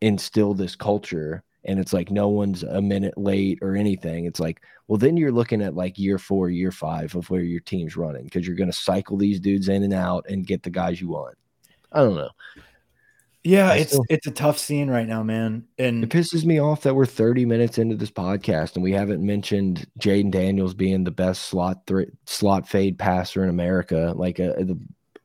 instill 0.01 0.53
this 0.53 0.75
culture 0.75 1.43
and 1.67 1.79
it's 1.79 1.93
like 1.93 2.09
no 2.09 2.29
one's 2.29 2.63
a 2.63 2.81
minute 2.81 3.17
late 3.17 3.59
or 3.61 3.75
anything. 3.75 4.25
It's 4.25 4.39
like, 4.39 4.61
well, 4.87 4.97
then 4.97 5.17
you're 5.17 5.31
looking 5.31 5.61
at 5.61 5.75
like 5.75 5.97
year 5.99 6.17
four, 6.17 6.49
year 6.49 6.71
five 6.71 7.13
of 7.15 7.29
where 7.29 7.41
your 7.41 7.59
team's 7.59 7.97
running 7.97 8.23
because 8.23 8.47
you're 8.47 8.55
going 8.55 8.71
to 8.71 8.77
cycle 8.77 9.17
these 9.17 9.39
dudes 9.39 9.67
in 9.69 9.83
and 9.83 9.93
out 9.93 10.25
and 10.29 10.47
get 10.47 10.63
the 10.63 10.69
guys 10.69 10.99
you 11.01 11.09
want. 11.09 11.37
I 11.91 11.99
don't 11.99 12.15
know. 12.15 12.29
Yeah, 13.43 13.71
I 13.71 13.75
it's 13.77 13.91
still- 13.91 14.05
it's 14.09 14.27
a 14.27 14.31
tough 14.31 14.57
scene 14.57 14.89
right 14.89 15.07
now, 15.07 15.23
man. 15.23 15.65
And 15.77 16.03
it 16.03 16.09
pisses 16.09 16.43
me 16.43 16.59
off 16.59 16.81
that 16.81 16.95
we're 16.95 17.05
30 17.05 17.45
minutes 17.45 17.77
into 17.77 17.95
this 17.95 18.11
podcast 18.11 18.75
and 18.75 18.83
we 18.83 18.91
haven't 18.91 19.25
mentioned 19.25 19.87
Jayden 19.99 20.31
Daniels 20.31 20.73
being 20.73 21.03
the 21.03 21.11
best 21.11 21.43
slot 21.43 21.85
thr 21.87 22.01
slot 22.25 22.67
fade 22.67 22.97
passer 22.99 23.43
in 23.43 23.49
America. 23.49 24.13
Like 24.15 24.39
a, 24.39 24.53
the 24.57 24.77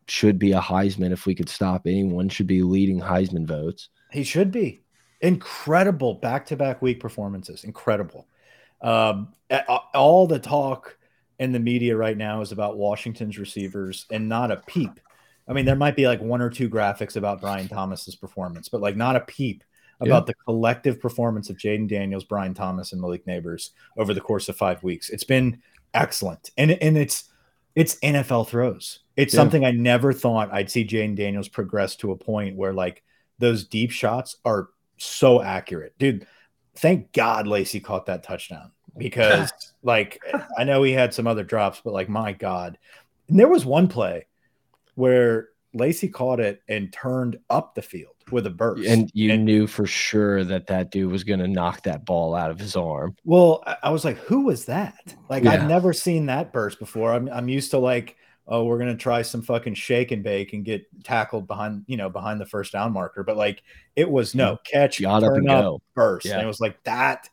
should 0.06 0.38
be 0.38 0.52
a 0.52 0.60
Heisman 0.60 1.10
if 1.12 1.26
we 1.26 1.34
could 1.34 1.48
stop 1.48 1.86
anyone. 1.86 2.28
Should 2.28 2.46
be 2.46 2.62
leading 2.62 3.00
Heisman 3.00 3.46
votes. 3.46 3.88
he 4.12 4.22
should 4.24 4.52
be 4.52 4.81
incredible 5.22 6.14
back-to-back 6.14 6.82
week 6.82 7.00
performances. 7.00 7.64
Incredible. 7.64 8.26
Um, 8.80 9.32
all 9.94 10.26
the 10.26 10.38
talk 10.38 10.98
in 11.38 11.52
the 11.52 11.60
media 11.60 11.96
right 11.96 12.16
now 12.16 12.40
is 12.40 12.52
about 12.52 12.76
Washington's 12.76 13.38
receivers 13.38 14.06
and 14.10 14.28
not 14.28 14.50
a 14.50 14.56
peep. 14.66 15.00
I 15.48 15.52
mean, 15.52 15.64
there 15.64 15.76
might 15.76 15.96
be 15.96 16.06
like 16.06 16.20
one 16.20 16.40
or 16.40 16.50
two 16.50 16.68
graphics 16.68 17.16
about 17.16 17.40
Brian 17.40 17.68
Thomas's 17.68 18.16
performance, 18.16 18.68
but 18.68 18.80
like 18.80 18.96
not 18.96 19.16
a 19.16 19.20
peep 19.20 19.64
about 20.00 20.26
the 20.26 20.34
collective 20.34 21.00
performance 21.00 21.48
of 21.48 21.56
Jayden 21.56 21.88
Daniels, 21.88 22.24
Brian 22.24 22.54
Thomas, 22.54 22.92
and 22.92 23.00
Malik 23.00 23.24
Nabers 23.24 23.70
over 23.96 24.12
the 24.12 24.20
course 24.20 24.48
of 24.48 24.56
five 24.56 24.82
weeks. 24.82 25.10
It's 25.10 25.22
been 25.24 25.62
excellent, 25.94 26.50
and 26.56 26.72
and 26.72 26.96
it's 26.96 27.30
it's 27.76 27.96
NFL 28.00 28.48
throws. 28.48 29.00
It's 29.16 29.32
Yeah. 29.32 29.38
something 29.38 29.64
I 29.64 29.70
never 29.70 30.12
thought 30.12 30.52
I'd 30.52 30.70
see 30.70 30.84
Jayden 30.84 31.16
Daniels 31.16 31.48
progress 31.48 31.94
to 31.96 32.10
a 32.10 32.16
point 32.16 32.56
where 32.56 32.72
like 32.72 33.02
those 33.38 33.64
deep 33.64 33.92
shots 33.92 34.36
are 34.44 34.68
so 35.04 35.42
accurate, 35.42 35.94
dude. 35.98 36.26
Thank 36.76 37.12
God 37.12 37.46
Lacy 37.46 37.80
caught 37.80 38.06
that 38.06 38.22
touchdown 38.22 38.70
because 38.96 39.52
like 39.82 40.20
I 40.56 40.64
know 40.64 40.82
he 40.82 40.92
had 40.92 41.12
some 41.12 41.26
other 41.26 41.44
drops, 41.44 41.80
but 41.84 41.92
like 41.92 42.08
my 42.08 42.32
God, 42.32 42.78
and 43.28 43.38
there 43.38 43.48
was 43.48 43.64
one 43.66 43.88
play 43.88 44.26
where 44.94 45.48
Lacy 45.74 46.08
caught 46.08 46.40
it 46.40 46.62
and 46.68 46.92
turned 46.92 47.38
up 47.48 47.74
the 47.74 47.82
field 47.82 48.14
with 48.30 48.46
a 48.46 48.50
burst, 48.50 48.86
And 48.86 49.10
you 49.14 49.36
knew 49.36 49.66
for 49.66 49.86
sure 49.86 50.44
that 50.44 50.66
that 50.68 50.90
dude 50.90 51.10
was 51.10 51.24
going 51.24 51.40
to 51.40 51.48
knock 51.48 51.82
that 51.82 52.04
ball 52.04 52.34
out 52.34 52.50
of 52.50 52.58
his 52.58 52.76
arm. 52.76 53.16
Well, 53.24 53.62
I- 53.66 53.76
I 53.84 53.90
was 53.90 54.04
like, 54.04 54.18
who 54.18 54.42
was 54.44 54.66
that? 54.66 55.14
Like, 55.28 55.44
Yeah. 55.44 55.52
I've 55.52 55.68
never 55.68 55.92
seen 55.92 56.26
that 56.26 56.52
burst 56.52 56.78
before. 56.78 57.12
I'm, 57.12 57.28
I'm 57.30 57.48
used 57.48 57.70
to 57.72 57.78
like, 57.78 58.16
oh, 58.46 58.64
we're 58.64 58.78
gonna 58.78 58.96
try 58.96 59.22
some 59.22 59.42
fucking 59.42 59.74
shake 59.74 60.10
and 60.10 60.22
bake 60.22 60.52
and 60.52 60.64
get 60.64 60.84
tackled 61.04 61.46
behind, 61.46 61.84
you 61.86 61.96
know, 61.96 62.08
behind 62.10 62.40
the 62.40 62.46
first 62.46 62.72
down 62.72 62.92
marker. 62.92 63.22
But 63.22 63.36
like, 63.36 63.62
it 63.96 64.10
was 64.10 64.34
no 64.34 64.58
catch, 64.64 65.00
Got 65.00 65.22
up 65.24 65.30
turn 65.30 65.38
and 65.40 65.50
up, 65.50 65.64
go. 65.64 65.82
burst, 65.94 66.26
Yeah. 66.26 66.34
and 66.34 66.42
it 66.42 66.46
was 66.46 66.60
like 66.60 66.82
that. 66.84 67.28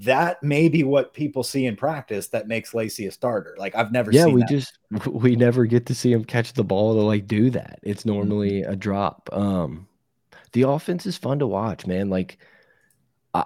That 0.00 0.42
may 0.42 0.68
be 0.68 0.84
what 0.84 1.14
people 1.14 1.42
see 1.42 1.64
in 1.64 1.74
practice 1.74 2.28
that 2.28 2.48
makes 2.48 2.74
Lacy 2.74 3.06
a 3.06 3.10
starter. 3.10 3.56
Like, 3.58 3.74
I've 3.74 3.92
never 3.92 4.12
Yeah, 4.12 4.24
seen 4.26 4.34
we 4.34 4.40
that. 4.42 4.48
just 4.50 4.78
we 5.06 5.36
never 5.36 5.64
get 5.66 5.86
to 5.86 5.94
see 5.94 6.12
him 6.12 6.24
catch 6.24 6.52
the 6.52 6.64
ball 6.64 6.94
to 6.94 7.00
like 7.00 7.26
do 7.26 7.48
that. 7.50 7.78
It's 7.82 8.04
normally 8.04 8.62
a 8.62 8.76
drop. 8.76 9.28
Um 9.32 9.86
the 10.52 10.62
offense 10.62 11.06
is 11.06 11.16
fun 11.16 11.38
to 11.40 11.46
watch, 11.46 11.86
man. 11.86 12.08
Like 12.10 12.38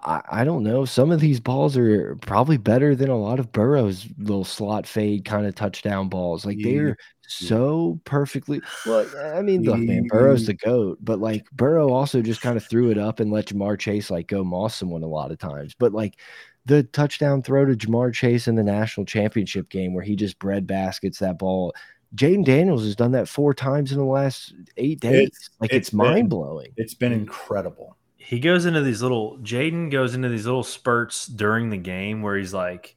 I, 0.04 0.22
I 0.40 0.44
don't 0.44 0.62
know. 0.62 0.84
Some 0.84 1.10
of 1.10 1.20
these 1.20 1.40
balls 1.40 1.76
are 1.76 2.16
probably 2.22 2.56
better 2.56 2.94
than 2.94 3.08
a 3.10 3.16
lot 3.18 3.38
of 3.40 3.52
Burrow's 3.52 4.06
little 4.18 4.44
slot 4.44 4.86
fade 4.86 5.24
kind 5.24 5.46
of 5.46 5.54
touchdown 5.54 6.08
balls. 6.08 6.44
Like 6.44 6.58
Yeah. 6.58 6.72
they're 6.72 6.96
so 7.28 8.00
perfectly 8.04 8.60
well. 8.86 9.06
I 9.34 9.40
mean, 9.42 9.62
look, 9.62 9.78
man, 9.78 10.06
Burrow's 10.08 10.46
the 10.46 10.54
goat, 10.54 10.98
but 11.00 11.20
like 11.20 11.48
Burrow 11.52 11.90
also 11.92 12.22
just 12.22 12.40
kind 12.40 12.56
of 12.56 12.64
threw 12.64 12.90
it 12.90 12.98
up 12.98 13.20
and 13.20 13.30
let 13.30 13.46
Ja'Marr 13.46 13.78
Chase 13.78 14.10
like 14.10 14.26
go 14.26 14.42
moss 14.42 14.74
someone 14.74 15.02
a 15.04 15.08
lot 15.08 15.30
of 15.30 15.38
times. 15.38 15.74
But 15.78 15.92
like 15.92 16.18
the 16.66 16.82
touchdown 16.82 17.42
throw 17.42 17.64
to 17.64 17.74
Ja'Marr 17.74 18.12
Chase 18.12 18.48
in 18.48 18.56
the 18.56 18.64
national 18.64 19.06
championship 19.06 19.68
game 19.70 19.94
where 19.94 20.04
he 20.04 20.16
just 20.16 20.38
bread 20.38 20.66
baskets 20.66 21.18
that 21.20 21.38
ball. 21.38 21.72
Jayden 22.16 22.44
Daniels 22.44 22.82
has 22.84 22.96
done 22.96 23.12
that 23.12 23.28
four 23.28 23.54
times 23.54 23.92
in 23.92 23.98
the 23.98 24.04
last 24.04 24.52
eight 24.76 24.98
days. 24.98 25.28
It's- 25.28 25.50
like 25.60 25.70
it's 25.72 25.88
it's, 25.88 25.92
mind 25.94 26.28
blowing. 26.28 26.72
It's 26.76 26.94
been 26.94 27.12
incredible. 27.12 27.96
He 28.22 28.38
goes 28.38 28.66
into 28.66 28.82
these 28.82 29.02
little 29.02 29.38
Jayden 29.38 29.90
goes 29.90 30.14
into 30.14 30.28
these 30.28 30.44
little 30.46 30.62
spurts 30.62 31.26
during 31.26 31.70
the 31.70 31.76
game 31.78 32.22
where 32.22 32.36
he's 32.36 32.52
like 32.54 32.96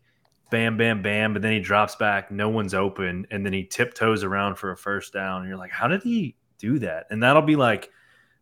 bam 0.51 0.77
bam 0.77 1.01
bam 1.01 1.33
but 1.33 1.41
then 1.41 1.51
he 1.53 1.59
drops 1.59 1.95
back 1.95 2.29
no 2.29 2.47
one's 2.49 2.75
open 2.75 3.25
and 3.31 3.43
then 3.43 3.51
he 3.53 3.63
tiptoes 3.63 4.23
around 4.23 4.53
for 4.55 4.71
a 4.71 4.77
first 4.77 5.11
down 5.11 5.41
and 5.41 5.49
you're 5.49 5.57
like 5.57 5.71
how 5.71 5.87
did 5.87 6.03
he 6.03 6.35
do 6.59 6.77
that 6.77 7.07
and 7.09 7.23
that'll 7.23 7.41
be 7.41 7.55
like 7.55 7.89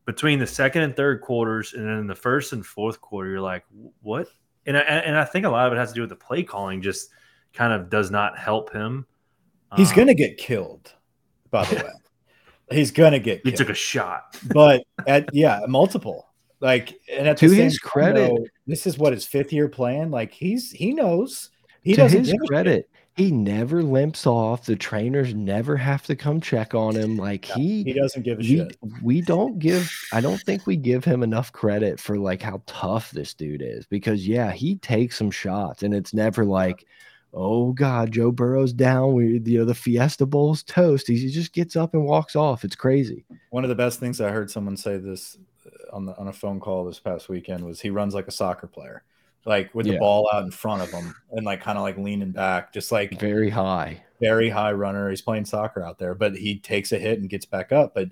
between 0.05 0.37
the 0.37 0.45
second 0.47 0.81
and 0.81 0.93
third 0.97 1.21
quarters 1.21 1.73
and 1.73 1.87
then 1.87 2.07
the 2.07 2.15
first 2.15 2.51
and 2.51 2.65
fourth 2.65 2.99
quarter 2.99 3.29
you're 3.29 3.39
like 3.39 3.63
what 4.01 4.27
and 4.65 4.75
I, 4.75 4.81
and 4.81 5.15
I 5.17 5.23
think 5.23 5.45
a 5.45 5.49
lot 5.49 5.67
of 5.67 5.73
it 5.73 5.77
has 5.77 5.89
to 5.89 5.95
do 5.95 6.01
with 6.01 6.09
the 6.09 6.15
play 6.17 6.43
calling 6.43 6.81
just 6.81 7.09
kind 7.53 7.71
of 7.71 7.89
does 7.89 8.11
not 8.11 8.37
help 8.37 8.73
him. 8.73 9.05
He's 9.77 9.89
Um, 9.91 9.95
gonna 9.97 10.13
get 10.13 10.37
killed, 10.37 10.91
by 11.49 11.63
the 11.65 11.75
way. 12.71 12.75
He's 12.77 12.91
gonna 12.91 13.19
get 13.19 13.37
He 13.43 13.51
killed. 13.51 13.57
took 13.57 13.69
a 13.69 13.73
shot. 13.73 14.37
but 14.53 14.83
at 15.07 15.29
yeah, 15.33 15.61
multiple. 15.67 16.27
Like 16.61 16.99
and 17.11 17.27
at 17.27 17.37
To 17.37 17.49
his 17.49 17.79
credit- 17.79 18.29
though, 18.29 18.45
this 18.67 18.85
is 18.87 18.97
what 18.97 19.13
his 19.13 19.25
fifth 19.25 19.51
year 19.51 19.67
plan. 19.67 20.11
Like 20.11 20.31
he's 20.31 20.71
he 20.71 20.93
knows 20.93 21.49
he 21.81 21.91
to 21.93 21.97
doesn't 22.01 22.25
his 22.25 22.35
credit, 22.47 22.87
he 23.15 23.31
never 23.31 23.81
limps 23.81 24.27
off. 24.27 24.65
The 24.65 24.75
trainers 24.75 25.33
never 25.33 25.75
have 25.75 26.03
to 26.03 26.15
come 26.15 26.39
check 26.39 26.75
on 26.75 26.95
him. 26.95 27.17
Like 27.17 27.43
He 27.45 27.83
he, 27.83 27.93
doesn't 27.93 28.21
give 28.23 28.37
a 28.37 28.41
we, 28.41 28.47
shit. 28.57 28.77
we 29.01 29.21
don't 29.21 29.57
give. 29.59 29.91
I 30.13 30.21
don't 30.21 30.39
think 30.41 30.67
we 30.67 30.75
give 30.77 31.03
him 31.03 31.23
enough 31.23 31.51
credit 31.51 31.99
for 31.99 32.17
like 32.19 32.41
how 32.43 32.61
tough 32.67 33.09
this 33.11 33.33
dude 33.33 33.63
is. 33.63 33.85
Because 33.87 34.27
yeah, 34.27 34.51
he 34.51 34.75
takes 34.77 35.17
some 35.17 35.31
shots, 35.31 35.81
and 35.83 35.93
it's 35.95 36.13
never 36.13 36.45
like, 36.45 36.85
oh 37.33 37.71
god, 37.73 38.11
Joe 38.11 38.31
Burrow's 38.31 38.71
down. 38.71 39.13
We 39.13 39.41
you 39.43 39.57
know 39.59 39.65
the 39.65 39.73
Fiesta 39.73 40.27
Bowl's 40.27 40.61
toast. 40.61 41.07
He 41.07 41.27
just 41.31 41.53
gets 41.53 41.75
up 41.75 41.95
and 41.95 42.05
walks 42.05 42.35
off. 42.35 42.63
It's 42.63 42.75
crazy. 42.75 43.25
One 43.49 43.63
of 43.65 43.69
the 43.69 43.75
best 43.75 43.99
things 43.99 44.21
I 44.21 44.29
heard 44.29 44.51
someone 44.51 44.77
say 44.77 44.97
this 44.97 45.37
on 45.93 46.05
the 46.05 46.17
on 46.17 46.27
a 46.27 46.33
phone 46.33 46.59
call 46.59 46.85
this 46.85 46.99
past 46.99 47.29
weekend 47.29 47.65
was 47.65 47.79
he 47.81 47.89
runs 47.89 48.13
like 48.13 48.27
a 48.27 48.31
soccer 48.31 48.67
player, 48.67 49.03
like 49.45 49.73
with 49.73 49.87
the 49.87 49.97
ball 49.97 50.29
out 50.33 50.43
in 50.43 50.51
front 50.51 50.81
of 50.81 50.91
him 50.91 51.13
and 51.31 51.45
like 51.45 51.61
kind 51.61 51.77
of 51.77 51.83
like 51.83 51.97
leaning 51.97 52.31
back, 52.31 52.73
just 52.73 52.91
like 52.91 53.19
Very 53.19 53.49
high. 53.49 54.03
very 54.19 54.49
high 54.49 54.71
runner. 54.71 55.09
He's 55.09 55.21
playing 55.21 55.45
soccer 55.45 55.83
out 55.83 55.97
there, 55.99 56.13
but 56.15 56.35
he 56.35 56.59
takes 56.59 56.91
a 56.91 56.99
hit 56.99 57.19
and 57.19 57.29
gets 57.29 57.45
back 57.45 57.71
up. 57.71 57.93
But 57.93 58.09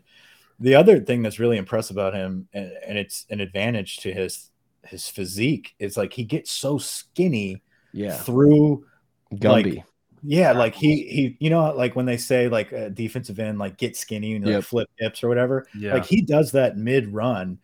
the 0.60 0.76
other 0.76 1.00
thing 1.00 1.22
that's 1.22 1.40
really 1.40 1.58
impressive 1.58 1.96
about 1.98 2.14
him, 2.14 2.48
and, 2.54 2.72
and 2.86 2.98
it's 2.98 3.26
an 3.30 3.40
advantage 3.42 3.98
to 3.98 4.14
his 4.14 4.50
his 4.84 5.08
physique, 5.08 5.76
is 5.80 5.98
like 5.98 6.14
he 6.14 6.24
gets 6.24 6.52
so 6.52 6.78
skinny 6.78 7.62
Yeah, 7.94 8.18
through. 8.18 8.86
Gumby. 9.34 9.84
Yeah, 10.24 10.52
like 10.52 10.76
he 10.76 11.04
he, 11.04 11.38
you 11.40 11.50
know, 11.50 11.74
like 11.74 11.96
when 11.96 12.06
they 12.06 12.18
say 12.18 12.48
like 12.50 12.72
a 12.72 12.90
defensive 12.90 13.40
end, 13.40 13.60
like 13.60 13.78
get 13.78 13.96
skinny 13.96 14.36
and 14.36 14.46
like 14.46 14.54
Yep. 14.54 14.64
flip 14.66 14.90
hips 14.98 15.24
or 15.24 15.30
whatever. 15.30 15.66
Yeah. 15.78 15.94
Like 15.94 16.06
he 16.06 16.22
does 16.22 16.52
that 16.54 16.78
mid 16.78 17.08
run. 17.14 17.58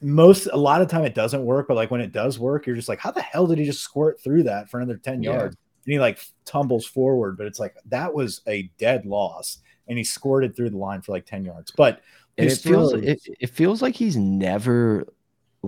Most 0.00 0.46
a 0.52 0.56
lot 0.56 0.82
of 0.82 0.88
time 0.88 1.04
it 1.04 1.14
doesn't 1.14 1.44
work, 1.44 1.68
but 1.68 1.74
like 1.74 1.90
when 1.90 2.00
it 2.00 2.12
does 2.12 2.38
work, 2.38 2.66
you're 2.66 2.76
just 2.76 2.88
like, 2.88 2.98
how 2.98 3.10
the 3.10 3.22
hell 3.22 3.46
did 3.46 3.58
he 3.58 3.64
just 3.64 3.80
squirt 3.82 4.20
through 4.20 4.42
that 4.44 4.68
for 4.68 4.78
another 4.78 4.98
10 4.98 5.22
Yeah. 5.22 5.32
yards? 5.32 5.56
And 5.86 5.92
he 5.92 5.98
like 5.98 6.18
tumbles 6.44 6.86
forward, 6.86 7.36
but 7.38 7.46
it's 7.46 7.58
like 7.60 7.74
that 7.86 8.12
was 8.12 8.40
a 8.46 8.70
dead 8.78 9.06
loss. 9.06 9.58
And 9.88 9.96
he 9.98 10.04
squirted 10.04 10.56
through 10.56 10.70
the 10.70 10.78
line 10.78 11.00
for 11.02 11.12
like 11.12 11.26
10 11.26 11.44
yards. 11.44 11.70
But 11.70 12.00
it 12.36 12.50
feels 12.56 12.92
throws- 12.92 12.92
it, 13.04 13.20
it 13.40 13.50
feels 13.50 13.80
like 13.82 13.94
he's 13.94 14.16
never 14.16 15.06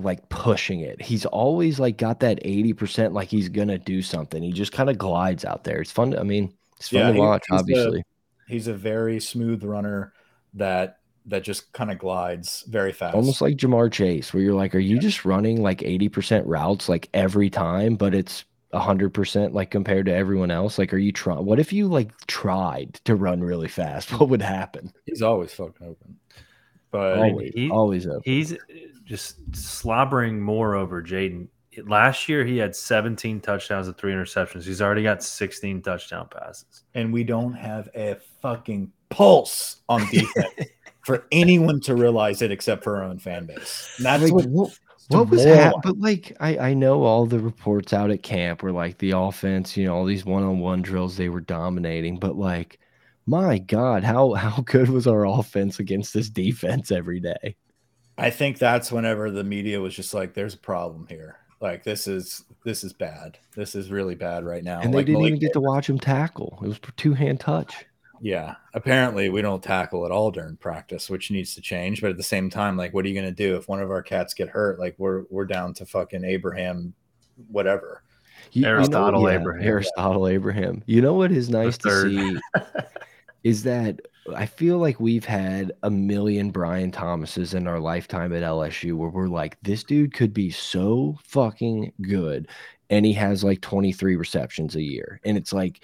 like 0.03 0.29
pushing 0.29 0.81
it. 0.81 1.01
He's 1.03 1.27
always 1.27 1.79
like 1.81 1.97
got 1.97 2.21
that 2.21 2.43
80% 2.45 3.13
like 3.13 3.29
he's 3.29 3.49
gonna 3.49 3.79
do 3.79 4.03
something. 4.03 4.43
He 4.43 4.53
just 4.53 4.73
kind 4.73 4.91
of 4.91 4.99
glides 4.99 5.45
out 5.45 5.65
there. 5.65 5.81
It's 5.81 5.93
fun 5.93 6.13
to, 6.13 6.21
i 6.21 6.23
mean 6.23 6.53
it's 6.77 6.89
fun 6.91 7.01
Yeah, 7.01 7.07
to 7.09 7.13
he- 7.15 7.19
watch 7.21 7.45
he's 7.49 7.57
the- 7.57 7.61
obviously. 7.75 8.03
he's 8.49 8.67
a 8.69 8.75
very 8.75 9.21
smooth 9.21 9.63
runner 9.65 10.13
that 10.55 10.99
that 11.29 11.43
just 11.43 11.73
kind 11.73 11.91
of 11.91 11.99
glides 11.99 12.63
very 12.69 12.93
fast. 12.93 13.15
almost 13.17 13.41
like 13.41 13.57
Ja'Marr 13.57 13.91
Chase 13.91 14.33
where 14.33 14.43
you're 14.43 14.55
like 14.55 14.75
are 14.77 14.79
you 14.79 14.99
just 15.01 15.25
running 15.25 15.61
like 15.61 15.81
80% 15.81 16.43
routes 16.47 16.89
like 16.89 17.09
every 17.15 17.51
time 17.51 17.97
but 17.97 18.15
it's 18.15 18.45
100% 18.73 19.53
like 19.53 19.71
compared 19.71 20.07
to 20.07 20.15
everyone 20.15 20.51
else? 20.51 20.79
Like 20.79 20.93
are 20.95 20.99
you 20.99 21.11
trying 21.13 21.45
what 21.45 21.59
if 21.59 21.73
you 21.73 21.89
like 21.89 22.13
tried 22.27 22.95
to 23.05 23.15
run 23.17 23.41
really 23.41 23.69
fast? 23.69 24.11
What 24.21 24.29
would 24.29 24.43
happen? 24.43 24.93
He's 25.07 25.23
always 25.23 25.53
fucking 25.53 25.87
open. 25.87 26.17
But 26.93 27.19
always 27.19 27.53
he- 27.55 27.71
always 27.71 28.07
up 28.07 28.23
He's 28.25 28.57
just 29.07 29.37
slobbering 29.57 30.41
more 30.41 30.75
over 30.75 31.03
Jayden. 31.03 31.49
Last 31.87 32.29
year, 32.29 32.45
he 32.45 32.59
had 32.59 32.75
17 32.77 33.41
touchdowns 33.41 33.87
and 33.87 33.97
three 33.97 34.13
interceptions. 34.13 34.65
He's 34.65 34.83
already 34.83 35.03
got 35.03 35.23
16 35.23 35.81
touchdown 35.83 36.29
passes. 36.31 36.83
and 36.95 37.13
we 37.13 37.23
don't 37.25 37.53
have 37.55 37.89
a 37.95 38.17
fucking 38.43 38.91
pulse 39.11 39.83
on 39.89 40.01
defense 40.11 40.71
for 41.05 41.27
anyone 41.33 41.81
to 41.83 41.95
realize 41.95 42.43
it 42.43 42.51
except 42.51 42.83
for 42.83 42.97
our 42.97 43.05
own 43.05 43.19
fan 43.19 43.47
base. 43.47 43.95
And 43.99 44.07
that's 44.07 44.23
Like, 44.25 44.33
what, 44.33 44.47
what, 44.47 44.79
what 45.09 45.29
was 45.31 45.45
moron. 45.45 45.59
happening? 45.59 45.81
But 45.85 45.99
like, 45.99 46.37
I 46.41 46.59
I 46.71 46.75
know 46.75 47.03
all 47.05 47.27
the 47.27 47.39
reports 47.39 47.93
out 47.93 48.11
at 48.11 48.23
camp 48.25 48.63
were 48.63 48.73
like 48.73 48.99
the 48.99 49.13
offense, 49.13 49.77
you 49.77 49.85
know, 49.87 49.95
all 49.95 50.05
these 50.05 50.25
one 50.25 50.43
on 50.43 50.59
one 50.59 50.83
drills 50.83 51.17
they 51.17 51.29
were 51.29 51.41
dominating. 51.43 52.19
But 52.19 52.37
like, 52.37 52.81
my 53.27 53.59
God, 53.59 54.03
how 54.03 54.33
how 54.35 54.63
good 54.63 54.89
was 54.89 55.07
our 55.07 55.27
offense 55.27 55.79
against 55.79 56.15
this 56.15 56.29
defense 56.31 56.91
every 56.91 57.21
day? 57.21 57.55
I 58.19 58.31
think 58.31 58.59
that's 58.59 58.91
whenever 58.91 59.31
the 59.31 59.45
media 59.45 59.81
was 59.81 59.95
just 59.95 60.15
like, 60.15 60.35
"There's 60.35 60.55
a 60.55 60.59
problem 60.59 61.07
here. 61.09 61.37
Like 61.61 61.85
this 61.85 62.07
is 62.07 62.45
this 62.65 62.85
is 62.85 62.93
bad. 62.93 63.39
This 63.55 63.75
is 63.75 63.91
really 63.91 64.15
bad 64.15 64.45
right 64.45 64.65
now." 64.65 64.81
And 64.81 64.93
they 64.93 64.99
Like, 64.99 65.07
didn't 65.07 65.19
Malik 65.21 65.29
even 65.33 65.41
get 65.41 65.53
to 65.55 65.61
watch 65.61 65.89
him 65.89 65.99
tackle. 65.99 66.59
It 66.63 66.69
was 66.69 66.81
two 66.97 67.15
hand 67.15 67.41
touch. 67.41 67.85
Yeah, 68.23 68.55
apparently 68.73 69.29
we 69.29 69.43
don't 69.43 69.63
tackle 69.63 70.07
at 70.07 70.11
all 70.11 70.31
during 70.31 70.57
practice, 70.57 71.11
which 71.11 71.31
needs 71.31 71.55
to 71.55 71.61
change. 71.61 72.01
But 72.01 72.11
at 72.11 72.17
the 72.17 72.23
same 72.23 72.49
time, 72.49 72.75
like, 72.79 72.95
what 72.95 73.05
are 73.05 73.09
you 73.09 73.15
going 73.15 73.27
to 73.27 73.31
do 73.31 73.57
if 73.57 73.69
one 73.69 73.83
of 73.83 73.91
our 73.91 74.03
cats 74.03 74.33
get 74.33 74.49
hurt? 74.49 74.79
Like, 74.79 74.95
we're 74.97 75.25
we're 75.29 75.45
down 75.45 75.75
to 75.75 75.85
fucking 75.85 76.25
Abraham, 76.25 76.95
whatever. 77.49 78.03
You- 78.53 78.61
you 78.61 78.63
know- 78.63 78.69
Aristotle 78.77 79.29
yeah, 79.29 79.39
Abraham. 79.39 79.63
Aristotle 79.69 80.29
Abraham. 80.29 80.83
You 80.87 81.03
know 81.03 81.13
what 81.13 81.31
is 81.31 81.51
nice 81.51 81.77
to 81.79 82.03
see 82.03 82.39
is 83.45 83.63
that 83.65 84.01
I 84.35 84.47
feel 84.47 84.79
like 84.79 85.01
we've 85.01 85.25
had 85.25 85.73
a 85.83 85.91
million 85.91 86.51
Brian 86.51 86.91
Thomases 86.91 87.55
in 87.55 87.67
our 87.67 87.81
lifetime 87.81 88.33
at 88.33 88.43
LSU 88.43 88.95
where 88.95 89.11
we're 89.11 89.29
like, 89.29 89.59
this 89.63 89.85
dude 89.85 90.15
could 90.15 90.33
be 90.33 90.51
so 90.51 91.19
fucking 91.25 91.93
good. 92.03 92.49
And 92.91 93.05
he 93.05 93.13
has 93.15 93.45
like 93.45 93.61
23 93.61 94.17
receptions 94.17 94.77
a 94.77 94.83
year. 94.83 95.21
And 95.25 95.37
it's 95.37 95.53
like, 95.53 95.83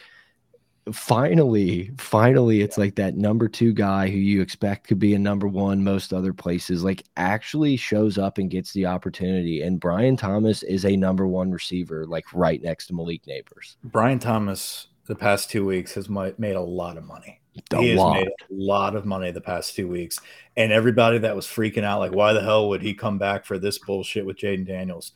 finally, 0.90 1.92
finally, 1.98 2.60
it's 2.62 2.78
like 2.78 2.96
that 2.96 3.16
number 3.16 3.48
two 3.48 3.72
guy 3.72 4.08
who 4.08 4.18
you 4.18 4.40
expect 4.40 4.88
could 4.88 4.98
be 4.98 5.14
a 5.14 5.18
number 5.18 5.46
one 5.46 5.84
most 5.84 6.12
other 6.12 6.32
places, 6.32 6.82
like 6.82 7.04
actually 7.16 7.76
shows 7.76 8.18
up 8.18 8.38
and 8.38 8.50
gets 8.50 8.72
the 8.72 8.86
opportunity. 8.86 9.62
And 9.62 9.78
Brian 9.78 10.16
Thomas 10.16 10.62
is 10.62 10.84
a 10.84 10.96
number 10.96 11.26
one 11.26 11.52
receiver, 11.52 12.06
like 12.06 12.24
right 12.32 12.62
next 12.62 12.88
to 12.88 12.94
Malik 12.94 13.24
Nabers. 13.26 13.76
Brian 13.84 14.18
Thomas, 14.18 14.88
the 15.06 15.14
past 15.14 15.50
two 15.50 15.64
weeks, 15.64 15.94
has 15.94 16.08
made 16.08 16.56
a 16.56 16.60
lot 16.60 16.96
of 16.96 17.04
money. 17.04 17.41
A 17.72 17.76
he 17.80 17.90
has 17.90 17.98
lot. 17.98 18.14
made 18.14 18.28
a 18.28 18.32
lot 18.50 18.96
of 18.96 19.04
money 19.04 19.30
the 19.30 19.40
past 19.40 19.74
two 19.74 19.88
weeks. 19.88 20.18
And 20.56 20.72
everybody 20.72 21.18
that 21.18 21.36
was 21.36 21.46
freaking 21.46 21.84
out, 21.84 21.98
like, 22.00 22.12
why 22.12 22.32
the 22.32 22.40
hell 22.42 22.68
would 22.70 22.82
he 22.82 22.94
come 22.94 23.18
back 23.18 23.44
for 23.44 23.58
this 23.58 23.78
bullshit 23.78 24.24
with 24.24 24.38
Jayden 24.38 24.66
Daniels? 24.66 25.12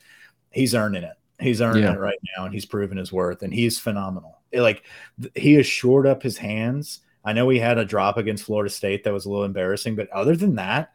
He's 0.50 0.74
earning 0.74 1.02
it. 1.02 1.16
He's 1.40 1.60
earning 1.60 1.82
Yeah. 1.84 1.94
it 1.94 1.98
right 1.98 2.18
now, 2.36 2.44
and 2.44 2.54
he's 2.54 2.64
proven 2.66 2.96
his 2.98 3.12
worth, 3.12 3.42
and 3.42 3.52
he's 3.52 3.78
phenomenal. 3.78 4.38
It- 4.52 4.60
like, 4.62 4.82
th- 5.20 5.32
he 5.36 5.54
has 5.54 5.66
shored 5.66 6.06
up 6.06 6.22
his 6.22 6.38
hands. 6.38 7.00
I 7.24 7.32
know 7.32 7.48
he 7.48 7.58
had 7.58 7.78
a 7.78 7.84
drop 7.84 8.16
against 8.16 8.44
Florida 8.44 8.70
State 8.70 9.04
that 9.04 9.12
was 9.12 9.26
a 9.26 9.30
little 9.30 9.44
embarrassing, 9.44 9.96
but 9.96 10.08
other 10.10 10.36
than 10.36 10.54
that, 10.56 10.92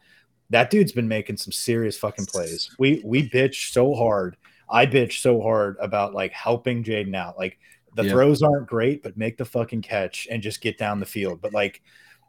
that 0.50 0.70
dude's 0.70 0.92
been 0.92 1.08
making 1.08 1.36
some 1.36 1.52
serious 1.52 1.96
fucking 1.98 2.26
plays. 2.26 2.70
We 2.78 3.02
we 3.04 3.28
bitch 3.28 3.72
so 3.72 3.94
hard. 3.94 4.36
I 4.70 4.86
bitch 4.86 5.20
so 5.20 5.40
hard 5.42 5.76
about 5.80 6.14
like 6.14 6.32
helping 6.32 6.82
Jayden 6.84 7.14
out. 7.14 7.36
Like 7.38 7.58
the 7.94 8.04
Yeah. 8.04 8.12
throws 8.12 8.42
aren't 8.42 8.66
great, 8.66 9.02
but 9.02 9.16
make 9.16 9.36
the 9.36 9.44
fucking 9.44 9.82
catch 9.82 10.26
and 10.30 10.42
just 10.42 10.60
get 10.60 10.78
down 10.78 11.00
the 11.00 11.06
field. 11.06 11.40
But 11.40 11.52
like 11.52 11.82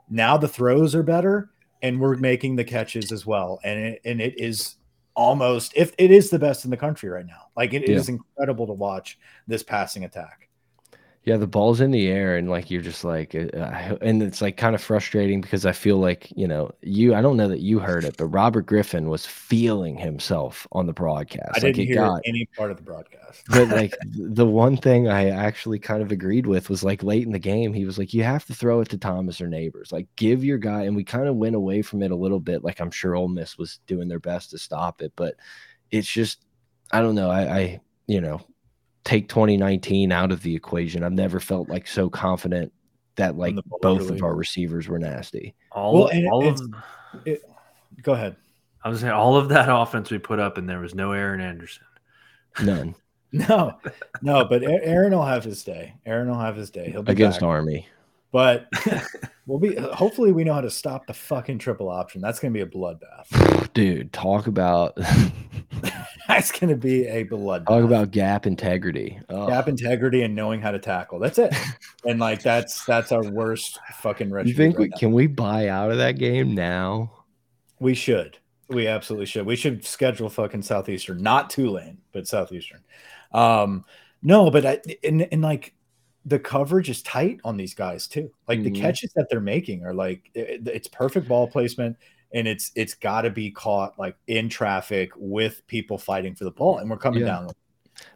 now 0.10 0.38
the 0.38 0.48
throws 0.48 0.94
are 0.96 1.04
better 1.04 1.52
and 1.82 2.00
we're 2.00 2.16
making 2.18 2.56
the 2.56 2.64
catches 2.64 3.12
as 3.12 3.26
well. 3.26 3.60
And 3.64 3.80
it, 3.80 4.02
and 4.06 4.22
it 4.22 4.40
is 4.40 4.76
almost 5.16 5.74
if 5.76 5.94
it 5.98 6.12
is 6.12 6.30
the 6.30 6.40
best 6.40 6.66
in 6.66 6.72
the 6.72 6.78
country 6.78 7.10
right 7.10 7.26
now. 7.26 7.48
Like 7.56 7.74
it 7.74 7.88
Yeah. 7.88 7.96
is 7.98 8.10
incredible 8.10 8.68
to 8.68 8.74
watch 8.74 9.18
this 9.48 9.64
passing 9.64 10.04
attack. 10.06 10.50
Yeah, 11.26 11.38
the 11.38 11.48
ball's 11.48 11.80
in 11.80 11.92
the 11.92 12.10
air, 12.10 12.36
and 12.36 12.50
like 12.50 12.70
you're 12.70 12.82
just 12.82 13.06
like, 13.06 13.34
uh, 13.34 13.48
I- 13.58 13.98
and 14.02 14.22
it's 14.22 14.42
like 14.42 14.58
kind 14.58 14.76
of 14.76 14.82
frustrating 14.82 15.40
because 15.40 15.66
I 15.66 15.72
feel 15.72 15.98
like 15.98 16.30
you 16.36 16.48
know 16.50 16.72
you. 16.82 17.16
I 17.16 17.22
don't 17.22 17.38
know 17.38 17.48
that 17.48 17.62
you 17.62 17.80
heard 17.80 18.04
it, 18.04 18.18
but 18.18 18.26
Robert 18.26 18.66
Griffin 18.66 19.08
was 19.08 19.26
feeling 19.26 19.96
himself 19.98 20.68
on 20.74 20.86
the 20.86 20.92
broadcast. 20.92 21.52
I 21.56 21.60
like 21.60 21.76
didn't 21.76 21.80
it 21.80 21.86
hear 21.86 21.96
got, 21.96 22.22
any 22.26 22.46
part 22.58 22.72
of 22.72 22.78
the 22.78 22.84
broadcast. 22.84 23.44
but 23.50 23.70
like 23.70 23.96
the 24.04 24.46
one 24.46 24.76
thing 24.76 25.08
I 25.08 25.30
actually 25.30 25.80
kind 25.80 26.02
of 26.04 26.12
agreed 26.12 26.46
with 26.46 26.70
was 26.70 26.84
like 26.84 27.04
late 27.04 27.26
in 27.26 27.32
the 27.32 27.40
game, 27.40 27.74
he 27.74 27.86
was 27.86 27.98
like, 27.98 28.14
you 28.14 28.24
have 28.24 28.46
to 28.48 28.54
throw 28.54 28.82
it 28.82 28.90
to 28.90 28.98
Thomas 28.98 29.40
or 29.40 29.48
Nabers, 29.48 29.94
like 29.94 30.08
give 30.18 30.44
your 30.44 30.58
guy, 30.58 30.84
and 30.84 30.96
we 30.96 31.06
kind 31.06 31.28
of 31.30 31.38
went 31.38 31.56
away 31.56 31.82
from 31.82 32.04
it 32.04 32.12
a 32.12 32.16
little 32.16 32.40
bit. 32.42 32.66
Like 32.66 32.82
I'm 32.82 32.92
sure 32.92 33.16
Ole 33.16 33.30
Miss 33.30 33.58
was 33.58 33.80
doing 33.88 34.10
their 34.10 34.20
best 34.20 34.50
to 34.52 34.58
stop 34.58 35.02
it, 35.02 35.14
but 35.16 35.36
it's 35.90 36.08
just, 36.08 36.46
I 36.92 37.00
don't 37.00 37.16
know. 37.16 37.30
I, 37.30 37.42
I 37.58 37.82
you 38.08 38.20
know, 38.20 38.42
take 39.04 39.28
2019 39.30 40.12
out 40.12 40.32
of 40.32 40.42
the 40.44 40.56
equation. 40.56 41.04
I've 41.04 41.12
never 41.12 41.40
felt 41.40 41.70
like 41.70 41.88
so 41.88 42.10
confident 42.10 42.72
that 43.16 43.38
like 43.38 43.56
both 43.82 44.02
really- 44.02 44.16
of 44.18 44.24
our 44.24 44.36
receivers 44.36 44.88
were 44.88 45.00
nasty. 45.00 45.54
All, 45.72 45.94
Well, 45.94 46.06
of, 46.06 46.12
and 46.12 46.28
all 46.30 46.42
it's- 46.44 46.62
of 46.62 46.74
Go 48.02 48.14
ahead. 48.14 48.36
I 48.84 48.90
was 48.90 49.00
saying 49.02 49.14
all 49.14 49.38
of 49.38 49.50
that 49.50 49.70
offense 49.70 50.10
we 50.12 50.18
put 50.18 50.40
up, 50.40 50.58
and 50.58 50.68
there 50.68 50.80
was 50.80 50.94
no 50.96 51.12
Aaron 51.14 51.40
Anderson. 51.40 51.84
None 52.64 52.96
No, 53.32 53.78
no, 54.22 54.46
but 54.46 54.62
Aaron 54.64 55.12
will 55.14 55.26
have 55.26 55.44
his 55.44 55.64
day. 55.64 55.96
Aaron 56.06 56.28
will 56.28 56.38
have 56.40 56.56
his 56.56 56.70
day. 56.70 56.92
He'll 56.92 57.02
be 57.04 57.12
against 57.14 57.40
back. 57.40 57.48
Army. 57.48 57.88
But 58.32 58.68
we'll 59.48 59.60
be 59.60 59.76
hopefully 59.76 60.32
we 60.32 60.44
know 60.44 60.54
how 60.54 60.62
to 60.62 60.70
stop 60.70 61.06
the 61.08 61.14
fucking 61.14 61.60
triple 61.60 61.88
option. 61.90 62.20
That's 62.22 62.40
gonna 62.40 62.52
be 62.54 62.62
a 62.62 62.66
bloodbath. 62.66 63.72
Dude, 63.74 64.12
talk 64.14 64.48
about 64.48 64.98
That's 66.28 66.52
going 66.52 66.70
to 66.70 66.78
be 66.78 67.06
a 67.08 67.24
blood. 67.24 67.68
Talk 67.68 67.84
about 67.84 68.12
gap 68.12 68.46
integrity. 68.46 69.20
Oh. 69.30 69.48
Gap 69.48 69.68
integrity 69.68 70.22
and 70.24 70.34
knowing 70.34 70.62
how 70.62 70.72
to 70.72 70.80
tackle. 70.80 71.20
That's 71.20 71.38
it. 71.38 71.54
and 72.06 72.20
like 72.20 72.42
that's 72.42 72.86
that's 72.86 73.12
our 73.12 73.24
worst 73.30 73.80
fucking. 73.96 74.30
You 74.30 74.54
think 74.54 74.78
right 74.78 74.84
we 74.84 74.88
now. 74.90 74.98
can 74.98 75.12
we 75.12 75.28
buy 75.28 75.68
out 75.68 75.92
of 75.92 75.98
that 75.98 76.14
game 76.14 76.56
now? 76.56 77.12
We 77.80 77.94
should. 77.94 78.38
We 78.70 78.88
absolutely 78.88 79.26
should. 79.26 79.46
We 79.46 79.58
should 79.58 79.86
schedule 79.86 80.30
fucking 80.30 80.62
Southeastern, 80.62 81.22
not 81.22 81.50
Tulane, 81.50 81.98
but 82.14 82.28
Southeastern. 82.28 82.82
Um, 83.34 83.84
no, 84.22 84.50
but 84.50 84.66
I, 84.66 84.82
and, 85.04 85.28
and 85.32 85.42
like 85.42 85.74
the 86.26 86.40
coverage 86.40 86.90
is 86.90 87.02
tight 87.02 87.42
on 87.44 87.58
these 87.58 87.74
guys 87.74 88.08
too. 88.08 88.32
Like 88.48 88.60
mm 88.60 88.62
-hmm. 88.62 88.64
the 88.64 88.72
mm-hmm. 88.72 88.82
catches 88.82 89.14
that 89.14 89.28
they're 89.30 89.42
making 89.42 89.84
are 89.86 89.94
like 89.94 90.32
it, 90.34 90.68
it's 90.68 90.88
perfect 90.88 91.28
ball 91.28 91.48
placement 91.48 91.98
and 92.34 92.48
it's 92.48 92.72
it's 92.76 92.96
got 92.96 93.22
to 93.22 93.30
be 93.30 93.52
caught 93.52 93.98
like 93.98 94.16
in 94.28 94.50
traffic 94.50 95.12
with 95.16 95.66
people 95.68 95.98
fighting 95.98 96.36
for 96.36 96.44
the 96.44 96.52
ball 96.52 96.80
and 96.80 96.90
we're 96.90 96.98
coming 96.98 97.22
yeah. 97.22 97.28
down 97.28 97.50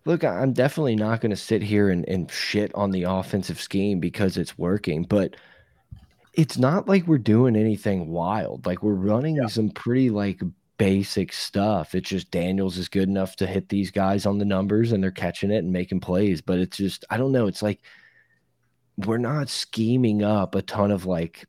look 0.06 0.24
i'm 0.24 0.54
definitely 0.54 0.96
not 0.96 1.22
going 1.22 1.30
to 1.30 1.36
sit 1.36 1.62
here 1.62 1.90
and, 1.90 2.08
and 2.08 2.32
shit 2.32 2.74
on 2.76 2.92
the 2.92 3.04
offensive 3.04 3.62
scheme 3.62 4.00
because 4.00 4.38
it's 4.38 4.58
working 4.58 5.04
but 5.04 5.36
it's 6.34 6.58
not 6.58 6.88
like 6.88 7.06
we're 7.08 7.18
doing 7.18 7.56
anything 7.56 8.10
wild 8.10 8.66
like 8.66 8.84
we're 8.84 8.94
running 8.94 9.36
yeah. 9.36 9.48
some 9.48 9.70
pretty 9.70 10.10
like 10.10 10.42
basic 10.78 11.34
stuff 11.34 11.96
it's 11.96 12.10
just 12.10 12.30
daniels 12.30 12.78
is 12.78 12.88
good 12.88 13.10
enough 13.10 13.36
to 13.36 13.48
hit 13.48 13.70
these 13.70 13.90
guys 13.90 14.26
on 14.26 14.38
the 14.38 14.46
numbers 14.46 14.92
and 14.92 15.04
they're 15.04 15.10
catching 15.10 15.50
it 15.50 15.58
and 15.58 15.72
making 15.72 16.00
plays 16.00 16.40
but 16.42 16.60
it's 16.60 16.78
just 16.78 17.04
i 17.10 17.18
don't 17.18 17.32
know 17.32 17.48
it's 17.48 17.64
like 17.64 17.82
we're 19.06 19.18
not 19.18 19.50
scheming 19.50 20.24
up 20.24 20.54
a 20.54 20.62
ton 20.62 20.92
of 20.92 21.06
like 21.06 21.46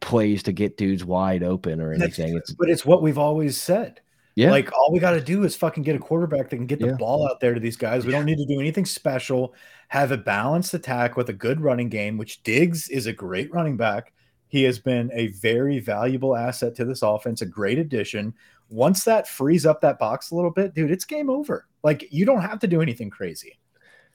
plays 0.00 0.42
to 0.44 0.52
get 0.52 0.76
dudes 0.76 1.04
wide 1.04 1.42
open 1.42 1.80
or 1.80 1.92
anything. 1.92 2.36
It's, 2.36 2.52
but 2.52 2.70
it's 2.70 2.84
what 2.84 3.02
we've 3.02 3.18
always 3.18 3.60
said. 3.60 4.00
Yeah. 4.36 4.50
Like 4.50 4.72
all 4.72 4.92
we 4.92 5.00
got 5.00 5.12
to 5.12 5.20
do 5.20 5.44
is 5.44 5.56
fucking 5.56 5.82
get 5.82 5.96
a 5.96 5.98
quarterback 5.98 6.48
that 6.48 6.56
can 6.56 6.66
get 6.66 6.78
the 6.78 6.86
yeah. 6.86 6.96
ball 6.96 7.28
out 7.28 7.40
there 7.40 7.52
to 7.52 7.60
these 7.60 7.76
guys. 7.76 8.06
We 8.06 8.12
don't 8.12 8.24
need 8.24 8.38
to 8.38 8.46
do 8.46 8.60
anything 8.60 8.86
special. 8.86 9.54
Have 9.88 10.12
a 10.12 10.16
balanced 10.16 10.72
attack 10.72 11.16
with 11.16 11.28
a 11.28 11.34
good 11.34 11.60
running 11.60 11.88
game, 11.88 12.16
which 12.16 12.42
Diggs 12.42 12.88
is 12.88 13.06
a 13.06 13.12
great 13.12 13.52
running 13.52 13.76
back. 13.76 14.12
He 14.48 14.62
has 14.64 14.78
been 14.78 15.10
a 15.12 15.28
very 15.28 15.78
valuable 15.78 16.36
asset 16.36 16.74
to 16.76 16.84
this 16.84 17.02
offense, 17.02 17.42
a 17.42 17.46
great 17.46 17.78
addition. 17.78 18.34
Once 18.68 19.04
that 19.04 19.28
frees 19.28 19.66
up 19.66 19.80
that 19.80 19.98
box 19.98 20.30
a 20.30 20.34
little 20.34 20.50
bit, 20.50 20.74
dude, 20.74 20.90
it's 20.90 21.04
game 21.04 21.28
over. 21.28 21.66
Like 21.82 22.06
you 22.10 22.24
don't 22.24 22.42
have 22.42 22.60
to 22.60 22.66
do 22.66 22.80
anything 22.80 23.10
crazy. 23.10 23.58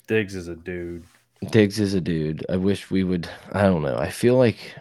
Diggs 0.07 0.35
is 0.35 0.47
a 0.47 0.55
dude. 0.55 1.03
Diggs 1.51 1.79
is 1.79 1.93
a 1.93 2.01
dude. 2.01 2.45
I 2.49 2.57
wish 2.57 2.89
we 2.89 3.03
would. 3.03 3.29
I 3.51 3.63
don't 3.63 3.81
know. 3.81 3.97
I 3.97 4.09
feel 4.09 4.37
like 4.37 4.75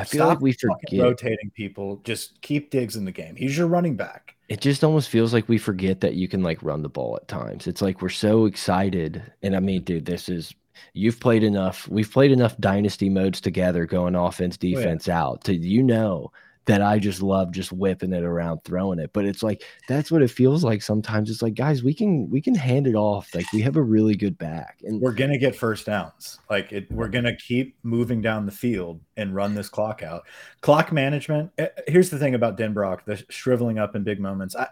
I 0.00 0.04
feel 0.04 0.20
Stop 0.20 0.28
like 0.28 0.40
we 0.40 0.52
forget 0.52 1.00
rotating 1.00 1.50
people. 1.50 2.00
Just 2.04 2.40
keep 2.40 2.70
Diggs 2.70 2.96
in 2.96 3.04
the 3.04 3.12
game. 3.12 3.36
He's 3.36 3.56
your 3.56 3.66
running 3.66 3.96
back. 3.96 4.34
It 4.48 4.60
just 4.60 4.82
almost 4.82 5.08
feels 5.08 5.32
like 5.32 5.48
we 5.48 5.58
forget 5.58 6.00
that 6.00 6.14
you 6.14 6.26
can 6.26 6.42
like 6.42 6.62
run 6.62 6.82
the 6.82 6.88
ball 6.88 7.16
at 7.16 7.28
times. 7.28 7.66
It's 7.66 7.82
like 7.82 8.02
we're 8.02 8.08
so 8.08 8.46
excited. 8.46 9.22
And 9.42 9.54
I 9.54 9.60
mean, 9.60 9.82
dude, 9.82 10.06
this 10.06 10.28
is 10.28 10.54
you've 10.94 11.20
played 11.20 11.44
enough. 11.44 11.86
We've 11.88 12.10
played 12.10 12.32
enough 12.32 12.56
dynasty 12.58 13.08
modes 13.08 13.40
together, 13.40 13.86
going 13.86 14.14
offense, 14.16 14.56
defense 14.56 15.08
oh, 15.08 15.12
yeah. 15.12 15.22
out 15.22 15.44
to 15.44 15.54
you 15.54 15.82
know 15.82 16.32
that 16.70 16.82
I 16.82 17.00
just 17.00 17.20
love 17.20 17.50
just 17.50 17.72
whipping 17.72 18.12
it 18.12 18.22
around, 18.22 18.62
throwing 18.62 19.00
it. 19.00 19.10
But 19.12 19.24
it's 19.24 19.42
like 19.42 19.64
that's 19.88 20.12
what 20.12 20.22
it 20.22 20.30
feels 20.30 20.62
like 20.62 20.82
sometimes. 20.82 21.28
It's 21.28 21.42
like, 21.42 21.54
guys, 21.54 21.82
we 21.82 21.92
can 21.92 22.30
we 22.30 22.40
can 22.40 22.54
hand 22.54 22.86
it 22.86 22.94
off. 22.94 23.34
Like 23.34 23.52
we 23.52 23.60
have 23.62 23.74
a 23.74 23.82
really 23.82 24.14
good 24.14 24.38
back, 24.38 24.78
and 24.84 25.00
we're 25.00 25.10
gonna 25.10 25.36
get 25.36 25.56
first 25.56 25.86
downs. 25.86 26.38
Like 26.48 26.70
it, 26.70 26.88
we're 26.92 27.08
gonna 27.08 27.34
keep 27.34 27.76
moving 27.82 28.22
down 28.22 28.46
the 28.46 28.52
field 28.52 29.00
and 29.16 29.34
run 29.34 29.56
this 29.56 29.68
clock 29.68 30.04
out. 30.04 30.22
Clock 30.60 30.92
management. 30.92 31.50
Eh, 31.58 31.66
here's 31.88 32.08
the 32.08 32.20
thing 32.20 32.36
about 32.36 32.56
Denbrock, 32.56 33.04
the 33.04 33.16
shriveling 33.30 33.80
up 33.80 33.96
in 33.96 34.04
big 34.04 34.20
moments. 34.20 34.54
I, 34.54 34.68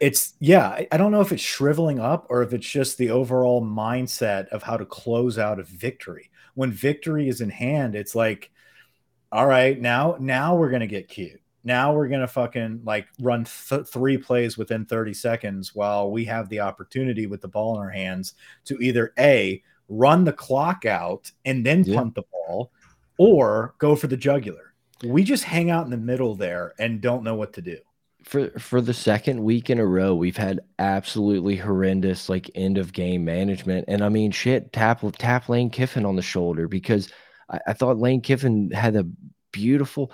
it's 0.00 0.32
yeah, 0.40 0.84
I 0.90 0.96
don't 0.96 1.12
know 1.12 1.20
if 1.20 1.32
it's 1.32 1.42
shriveling 1.42 2.00
up 2.00 2.26
or 2.30 2.42
if 2.42 2.54
it's 2.54 2.66
just 2.66 2.96
the 2.96 3.10
overall 3.10 3.62
mindset 3.62 4.48
of 4.48 4.62
how 4.62 4.78
to 4.78 4.86
close 4.86 5.38
out 5.38 5.60
a 5.60 5.64
victory. 5.64 6.30
When 6.54 6.72
victory 6.72 7.28
is 7.28 7.42
in 7.42 7.50
hand, 7.50 7.94
it's 7.94 8.14
like 8.14 8.50
all 9.34 9.48
right, 9.48 9.80
now 9.80 10.16
now 10.20 10.54
we're 10.54 10.70
gonna 10.70 10.86
get 10.86 11.08
cute. 11.08 11.40
Now 11.64 11.92
we're 11.92 12.06
gonna 12.06 12.28
fucking 12.28 12.82
like 12.84 13.08
run 13.18 13.44
th 13.44 13.84
three 13.88 14.16
plays 14.16 14.56
within 14.56 14.86
30 14.86 15.12
seconds 15.12 15.74
while 15.74 16.12
we 16.12 16.24
have 16.26 16.48
the 16.48 16.60
opportunity 16.60 17.26
with 17.26 17.40
the 17.40 17.48
ball 17.48 17.74
in 17.74 17.80
our 17.80 17.90
hands 17.90 18.34
to 18.66 18.78
either 18.80 19.12
a 19.18 19.60
run 19.88 20.22
the 20.22 20.32
clock 20.32 20.86
out 20.86 21.32
and 21.44 21.66
then 21.66 21.82
yeah. 21.82 21.96
punt 21.96 22.14
the 22.14 22.22
ball, 22.30 22.70
or 23.18 23.74
go 23.78 23.96
for 23.96 24.06
the 24.06 24.16
jugular. 24.16 24.72
We 25.02 25.24
just 25.24 25.42
hang 25.42 25.68
out 25.68 25.84
in 25.84 25.90
the 25.90 25.96
middle 25.96 26.36
there 26.36 26.72
and 26.78 27.00
don't 27.00 27.24
know 27.24 27.34
what 27.34 27.54
to 27.54 27.60
do 27.60 27.78
for 28.22 28.50
for 28.58 28.80
the 28.80 28.94
second 28.94 29.42
week 29.42 29.68
in 29.68 29.80
a 29.80 29.86
row, 29.86 30.14
we've 30.14 30.36
had 30.36 30.60
absolutely 30.78 31.56
horrendous 31.56 32.28
like 32.28 32.50
end 32.54 32.78
of 32.78 32.92
game 32.92 33.24
management. 33.24 33.84
And 33.88 34.02
I 34.02 34.08
mean, 34.08 34.30
shit, 34.30 34.72
tap 34.72 35.02
tap 35.18 35.48
Lane 35.48 35.70
Kiffin 35.70 36.06
on 36.06 36.16
the 36.16 36.22
shoulder 36.22 36.68
because 36.68 37.10
I, 37.48 37.60
I 37.68 37.72
thought 37.72 37.98
Lane 37.98 38.20
Kiffin 38.20 38.70
had 38.70 38.96
a 38.96 39.06
beautiful 39.52 40.10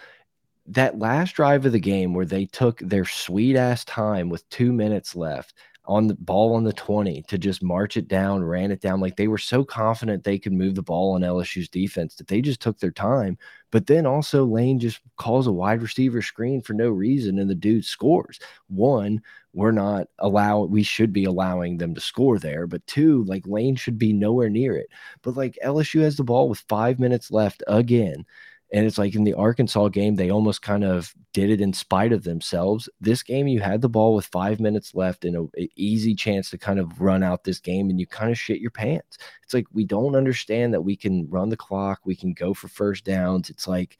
that 0.66 0.98
last 0.98 1.34
drive 1.34 1.66
of 1.66 1.72
the 1.72 1.80
game 1.80 2.14
where 2.14 2.26
they 2.26 2.46
took 2.46 2.78
their 2.78 3.04
sweet 3.04 3.56
ass 3.56 3.84
time 3.84 4.28
with 4.28 4.48
two 4.50 4.72
minutes 4.72 5.16
left 5.16 5.54
on 5.86 6.06
the 6.06 6.14
ball 6.14 6.54
on 6.54 6.64
the 6.64 6.72
20 6.72 7.22
to 7.22 7.38
just 7.38 7.62
march 7.62 7.96
it 7.96 8.06
down, 8.06 8.44
ran 8.44 8.70
it 8.70 8.80
down. 8.80 9.00
Like 9.00 9.16
they 9.16 9.28
were 9.28 9.38
so 9.38 9.64
confident 9.64 10.22
they 10.22 10.38
could 10.38 10.52
move 10.52 10.74
the 10.74 10.82
ball 10.82 11.14
on 11.14 11.22
LSU's 11.22 11.68
defense 11.68 12.14
that 12.16 12.28
they 12.28 12.40
just 12.40 12.60
took 12.60 12.78
their 12.78 12.90
time. 12.90 13.38
But 13.70 13.86
then 13.86 14.06
also 14.06 14.44
Lane 14.44 14.78
just 14.78 15.00
calls 15.16 15.46
a 15.46 15.52
wide 15.52 15.82
receiver 15.82 16.22
screen 16.22 16.60
for 16.60 16.74
no 16.74 16.90
reason 16.90 17.38
and 17.38 17.48
the 17.48 17.54
dude 17.54 17.84
scores. 17.84 18.38
One, 18.68 19.22
we're 19.52 19.72
not 19.72 20.08
allow 20.18 20.64
we 20.64 20.82
should 20.82 21.12
be 21.12 21.24
allowing 21.24 21.78
them 21.78 21.94
to 21.94 22.00
score 22.00 22.38
there. 22.38 22.66
But 22.66 22.86
two, 22.86 23.24
like 23.24 23.46
Lane 23.46 23.76
should 23.76 23.98
be 23.98 24.12
nowhere 24.12 24.50
near 24.50 24.76
it. 24.76 24.88
But 25.22 25.36
like 25.36 25.58
LSU 25.64 26.02
has 26.02 26.16
the 26.16 26.24
ball 26.24 26.48
with 26.48 26.64
five 26.68 26.98
minutes 26.98 27.30
left 27.30 27.62
again. 27.66 28.24
And 28.72 28.86
it's 28.86 28.98
like 28.98 29.14
in 29.14 29.24
the 29.24 29.34
Arkansas 29.34 29.88
game, 29.88 30.14
they 30.14 30.30
almost 30.30 30.62
kind 30.62 30.84
of 30.84 31.12
did 31.32 31.50
it 31.50 31.60
in 31.60 31.72
spite 31.72 32.12
of 32.12 32.22
themselves. 32.22 32.88
This 33.00 33.22
game, 33.22 33.48
you 33.48 33.60
had 33.60 33.80
the 33.80 33.88
ball 33.88 34.14
with 34.14 34.26
five 34.26 34.60
minutes 34.60 34.94
left 34.94 35.24
and 35.24 35.36
an 35.36 35.68
easy 35.74 36.14
chance 36.14 36.50
to 36.50 36.58
kind 36.58 36.78
of 36.78 37.00
run 37.00 37.22
out 37.22 37.42
this 37.42 37.58
game, 37.58 37.90
and 37.90 37.98
you 37.98 38.06
kind 38.06 38.30
of 38.30 38.38
shit 38.38 38.60
your 38.60 38.70
pants. 38.70 39.18
It's 39.42 39.54
like 39.54 39.66
we 39.72 39.84
don't 39.84 40.14
understand 40.14 40.72
that 40.72 40.82
we 40.82 40.96
can 40.96 41.28
run 41.28 41.48
the 41.48 41.56
clock, 41.56 42.00
we 42.04 42.14
can 42.14 42.32
go 42.32 42.54
for 42.54 42.68
first 42.68 43.04
downs. 43.04 43.50
It's 43.50 43.66
like 43.66 43.98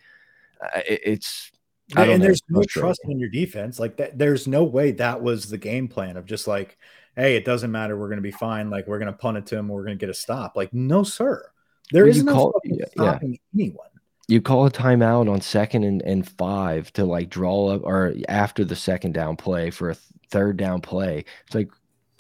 it's 0.87 1.51
and 1.97 2.09
know, 2.09 2.19
there's 2.19 2.43
no 2.49 2.63
trust 2.63 3.01
in 3.05 3.19
your 3.19 3.31
defense. 3.31 3.81
Like 3.81 3.97
that, 3.97 4.17
there's 4.17 4.47
no 4.47 4.63
way 4.63 4.93
that 4.93 5.21
was 5.21 5.49
the 5.49 5.59
game 5.59 5.89
plan 5.89 6.17
of 6.17 6.27
just 6.27 6.47
like, 6.47 6.79
hey, 7.17 7.35
it 7.35 7.45
doesn't 7.45 7.73
matter, 7.73 7.99
we're 7.99 8.09
gonna 8.09 8.21
be 8.21 8.31
fine. 8.31 8.71
Like 8.71 8.87
we're 8.87 9.01
gonna 9.01 9.13
punt 9.13 9.39
it 9.39 9.47
to 9.47 9.57
him, 9.57 9.69
we're 9.69 9.83
gonna 9.83 9.97
get 9.97 10.11
a 10.11 10.15
stop. 10.15 10.57
Like 10.57 10.73
no, 10.73 11.03
sir, 11.03 11.51
there 11.91 12.07
is 12.07 12.23
no 12.23 12.33
call, 12.33 12.61
yeah, 12.65 12.85
stopping 12.93 13.33
yeah. 13.33 13.65
anyone 13.65 13.90
you 14.31 14.41
call 14.41 14.65
a 14.65 14.71
timeout 14.71 15.31
on 15.31 15.41
second 15.41 15.83
and, 15.83 16.01
and 16.03 16.29
five 16.29 16.93
to 16.93 17.05
like 17.05 17.29
draw 17.29 17.69
up 17.69 17.83
or 17.83 18.15
after 18.29 18.65
the 18.65 18.77
second 18.77 19.13
down 19.13 19.37
play 19.37 19.71
for 19.71 19.91
a 19.91 19.97
third 20.31 20.57
down 20.57 20.81
play. 20.81 21.25
It's 21.47 21.55
like 21.55 21.69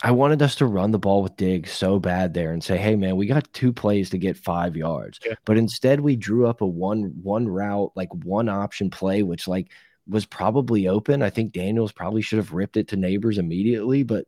I 0.02 0.10
wanted 0.10 0.42
us 0.42 0.56
to 0.56 0.66
run 0.66 0.90
the 0.90 0.98
ball 0.98 1.22
with 1.22 1.36
Diggs 1.36 1.70
so 1.70 2.00
bad 2.00 2.34
there 2.34 2.52
and 2.52 2.64
say, 2.64 2.78
"Hey 2.78 2.96
man, 2.96 3.16
we 3.16 3.26
got 3.26 3.52
two 3.52 3.72
plays 3.72 4.10
to 4.10 4.18
get 4.18 4.36
5 4.36 4.76
yards." 4.76 5.20
Yeah. 5.24 5.34
But 5.44 5.56
instead 5.56 6.00
we 6.00 6.16
drew 6.16 6.48
up 6.48 6.62
a 6.62 6.66
one 6.66 7.12
one 7.22 7.46
route 7.46 7.92
like 7.94 8.12
one 8.24 8.48
option 8.48 8.90
play 8.90 9.22
which 9.22 9.46
like 9.46 9.68
was 10.08 10.26
probably 10.26 10.88
open. 10.88 11.22
I 11.22 11.30
think 11.30 11.52
Daniels 11.52 11.92
probably 11.92 12.22
should 12.22 12.38
have 12.38 12.52
ripped 12.52 12.76
it 12.76 12.88
to 12.88 12.96
Nabers 12.96 13.38
immediately, 13.38 14.02
but 14.02 14.26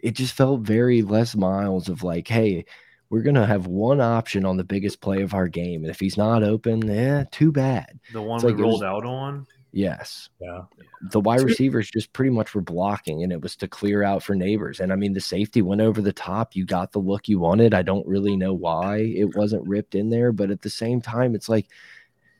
it 0.00 0.12
just 0.12 0.34
felt 0.34 0.60
very 0.60 1.02
less 1.02 1.34
Miles 1.34 1.88
of 1.88 2.04
like, 2.04 2.28
"Hey, 2.28 2.66
we're 3.10 3.22
gonna 3.22 3.46
have 3.46 3.66
one 3.66 4.00
option 4.00 4.44
on 4.44 4.56
the 4.56 4.64
biggest 4.64 5.00
play 5.00 5.22
of 5.22 5.34
our 5.34 5.48
game, 5.48 5.82
and 5.82 5.90
if 5.90 6.00
he's 6.00 6.16
not 6.16 6.42
open, 6.42 6.86
yeah, 6.86 7.24
too 7.30 7.52
bad. 7.52 7.98
The 8.12 8.22
one 8.22 8.36
it's 8.36 8.44
we 8.44 8.52
like 8.52 8.60
rolled 8.60 8.80
was, 8.80 8.82
out 8.82 9.04
on. 9.04 9.46
Yes. 9.72 10.30
Yeah. 10.40 10.62
The 11.10 11.20
wide 11.20 11.42
receivers 11.42 11.90
just 11.90 12.12
pretty 12.12 12.30
much 12.30 12.54
were 12.54 12.62
blocking, 12.62 13.22
and 13.22 13.32
it 13.32 13.40
was 13.40 13.54
to 13.56 13.68
clear 13.68 14.02
out 14.02 14.22
for 14.22 14.34
Nabers. 14.34 14.80
And 14.80 14.92
I 14.92 14.96
mean, 14.96 15.12
the 15.12 15.20
safety 15.20 15.62
went 15.62 15.80
over 15.80 16.00
the 16.00 16.12
top. 16.12 16.56
You 16.56 16.64
got 16.64 16.92
the 16.92 16.98
look 16.98 17.28
you 17.28 17.38
wanted. 17.38 17.74
I 17.74 17.82
don't 17.82 18.06
really 18.06 18.36
know 18.36 18.54
why 18.54 18.98
it 18.98 19.36
wasn't 19.36 19.68
ripped 19.68 19.94
in 19.94 20.10
there, 20.10 20.32
but 20.32 20.50
at 20.50 20.62
the 20.62 20.70
same 20.70 21.00
time, 21.00 21.34
it's 21.34 21.48
like, 21.48 21.66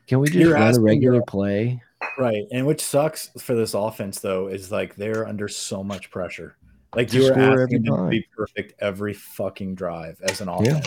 can 0.06 0.20
we 0.20 0.28
just 0.28 0.38
You're 0.38 0.54
run 0.54 0.74
a 0.74 0.80
regular 0.80 1.22
play? 1.22 1.82
Right. 2.18 2.44
And 2.50 2.66
which 2.66 2.80
sucks 2.80 3.30
for 3.38 3.54
this 3.54 3.74
offense, 3.74 4.20
though, 4.20 4.48
is 4.48 4.72
like 4.72 4.96
they're 4.96 5.28
under 5.28 5.48
so 5.48 5.84
much 5.84 6.10
pressure. 6.10 6.56
Like 6.94 7.12
you 7.12 7.24
were 7.24 7.38
asking 7.38 7.82
them 7.82 7.96
to 7.96 8.08
be 8.08 8.26
perfect 8.34 8.74
every 8.80 9.12
fucking 9.12 9.74
drive 9.74 10.20
as 10.22 10.40
an 10.40 10.48
offense, 10.48 10.86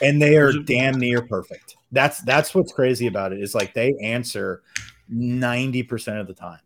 yeah. 0.00 0.08
and 0.08 0.22
they 0.22 0.36
are 0.36 0.52
damn 0.52 0.94
near 0.94 1.22
perfect. 1.22 1.76
That's 1.90 2.20
that's 2.22 2.54
what's 2.54 2.72
crazy 2.72 3.08
about 3.08 3.32
it 3.32 3.40
is 3.40 3.54
like 3.54 3.74
they 3.74 3.94
answer 4.00 4.62
ninety 5.08 5.82
percent 5.82 6.18
of 6.18 6.28
the 6.28 6.34
time, 6.34 6.60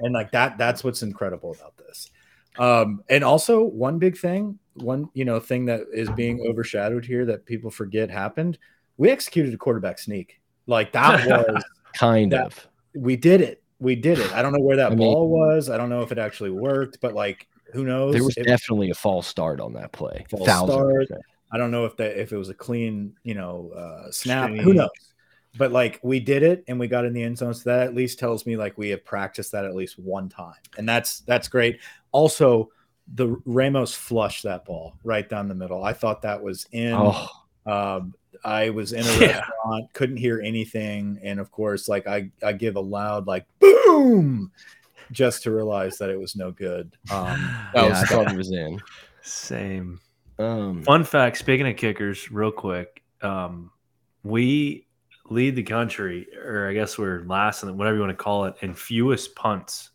and 0.00 0.12
like 0.12 0.32
that 0.32 0.58
that's 0.58 0.84
what's 0.84 1.02
incredible 1.02 1.56
about 1.58 1.78
this. 1.78 2.10
Um, 2.58 3.02
and 3.08 3.24
also 3.24 3.64
one 3.64 3.98
big 3.98 4.18
thing, 4.18 4.58
one 4.74 5.08
you 5.14 5.24
know 5.24 5.40
thing 5.40 5.64
that 5.66 5.82
is 5.92 6.10
being 6.10 6.44
overshadowed 6.46 7.06
here 7.06 7.24
that 7.24 7.46
people 7.46 7.70
forget 7.70 8.10
happened. 8.10 8.58
We 8.98 9.10
executed 9.10 9.54
a 9.54 9.58
quarterback 9.58 9.98
sneak. 9.98 10.40
Like 10.66 10.92
that 10.92 11.26
was 11.48 11.64
kind 11.94 12.32
that, 12.32 12.46
of 12.46 12.68
we 12.94 13.16
did 13.16 13.40
it. 13.40 13.62
We 13.78 13.94
did 13.94 14.18
it. 14.18 14.30
I 14.32 14.42
don't 14.42 14.52
know 14.52 14.62
where 14.62 14.76
that 14.76 14.92
I 14.92 14.94
ball 14.94 15.28
mean, 15.28 15.38
was. 15.38 15.70
I 15.70 15.78
don't 15.78 15.88
know 15.88 16.02
if 16.02 16.12
it 16.12 16.18
actually 16.18 16.50
worked, 16.50 17.00
but 17.00 17.14
like 17.14 17.46
Who 17.76 17.84
knows? 17.84 18.12
There 18.14 18.24
was 18.24 18.36
It- 18.36 18.44
definitely 18.44 18.90
a 18.90 18.94
false 18.94 19.26
start 19.26 19.60
on 19.60 19.74
that 19.74 19.92
play. 19.92 20.24
False 20.30 20.44
start. 20.44 21.06
I 21.52 21.58
don't 21.58 21.70
know 21.70 21.84
if 21.84 21.96
that 21.98 22.18
if 22.20 22.32
it 22.32 22.36
was 22.36 22.48
a 22.48 22.54
clean, 22.54 23.14
you 23.22 23.34
know, 23.34 23.70
uh, 23.70 24.10
snap. 24.10 24.50
Who 24.50 24.74
knows? 24.74 24.88
But 25.58 25.70
like 25.72 26.00
we 26.02 26.18
did 26.20 26.42
it 26.42 26.64
and 26.68 26.78
we 26.80 26.88
got 26.88 27.04
in 27.04 27.12
the 27.12 27.22
end 27.22 27.38
zone, 27.38 27.54
so 27.54 27.70
that 27.70 27.86
at 27.86 27.94
least 27.94 28.18
tells 28.18 28.44
me 28.46 28.56
like 28.56 28.76
we 28.76 28.88
have 28.90 29.04
practiced 29.04 29.52
that 29.52 29.64
at 29.64 29.74
least 29.74 29.98
one 29.98 30.28
time, 30.28 30.54
and 30.76 30.88
that's 30.88 31.20
that's 31.20 31.48
great. 31.48 31.78
Also, 32.12 32.70
the 33.14 33.40
Ramos 33.46 33.94
flushed 33.94 34.42
that 34.42 34.64
ball 34.64 34.94
right 35.04 35.26
down 35.28 35.48
the 35.48 35.54
middle. 35.54 35.84
I 35.84 35.92
thought 35.92 36.22
that 36.22 36.42
was 36.42 36.66
in. 36.72 36.94
Oh, 36.94 37.28
Um, 37.64 38.14
I 38.44 38.70
was 38.70 38.92
in 38.92 39.00
a 39.00 39.12
Yeah. 39.20 39.26
restaurant, 39.38 39.92
couldn't 39.92 40.18
hear 40.18 40.40
anything, 40.40 41.18
and 41.22 41.40
of 41.40 41.50
course, 41.50 41.88
like 41.88 42.06
I 42.06 42.30
I 42.42 42.52
give 42.52 42.76
a 42.76 42.80
loud 42.80 43.26
like 43.26 43.44
boom, 43.60 44.52
just 45.12 45.42
to 45.44 45.50
realize 45.50 45.98
that 45.98 46.10
it 46.10 46.18
was 46.18 46.36
no 46.36 46.50
good. 46.50 46.96
Um, 47.10 47.26
that 47.74 47.82
yeah, 47.84 47.88
was 47.88 47.98
I 48.02 48.06
thought 48.06 48.32
it 48.32 48.36
was 48.36 48.50
in. 48.50 48.80
Same. 49.22 50.00
Um, 50.38 50.82
Fun 50.82 51.04
fact: 51.04 51.38
Speaking 51.38 51.66
of 51.68 51.76
kickers, 51.76 52.30
real 52.30 52.52
quick, 52.52 53.02
um, 53.22 53.70
we 54.22 54.86
lead 55.30 55.56
the 55.56 55.62
country, 55.62 56.26
or 56.44 56.68
I 56.68 56.74
guess 56.74 56.98
we're 56.98 57.24
last 57.26 57.62
in 57.62 57.76
whatever 57.76 57.96
you 57.96 58.02
want 58.02 58.16
to 58.16 58.22
call 58.22 58.44
it, 58.44 58.54
in 58.60 58.74
fewest 58.74 59.34
punts 59.34 59.90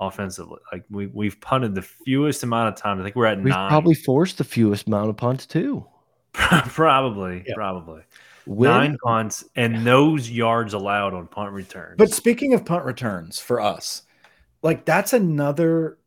offensively. 0.00 0.58
Like 0.72 0.84
we 0.90 1.06
we've 1.08 1.40
punted 1.40 1.74
the 1.74 1.82
fewest 1.82 2.42
amount 2.42 2.68
of 2.74 2.76
times. 2.80 3.00
I 3.00 3.04
think 3.04 3.16
we're 3.16 3.26
at 3.26 3.38
we've 3.38 3.46
nine. 3.48 3.68
probably 3.68 3.94
forced 3.94 4.38
the 4.38 4.44
fewest 4.44 4.86
amount 4.86 5.10
of 5.10 5.16
punts 5.16 5.46
too. 5.46 5.86
probably, 6.32 7.44
Yeah. 7.46 7.54
probably 7.54 8.02
When- 8.44 8.70
nine 8.70 8.96
punts, 9.02 9.44
and 9.56 9.86
those 9.86 10.30
yards 10.30 10.74
allowed 10.74 11.14
on 11.14 11.26
punt 11.28 11.52
returns. 11.52 11.96
But 11.98 12.10
speaking 12.12 12.52
of 12.54 12.64
punt 12.64 12.84
returns 12.84 13.38
for 13.38 13.60
us, 13.60 14.02
like 14.66 14.84
that's 14.84 15.12
another 15.12 15.98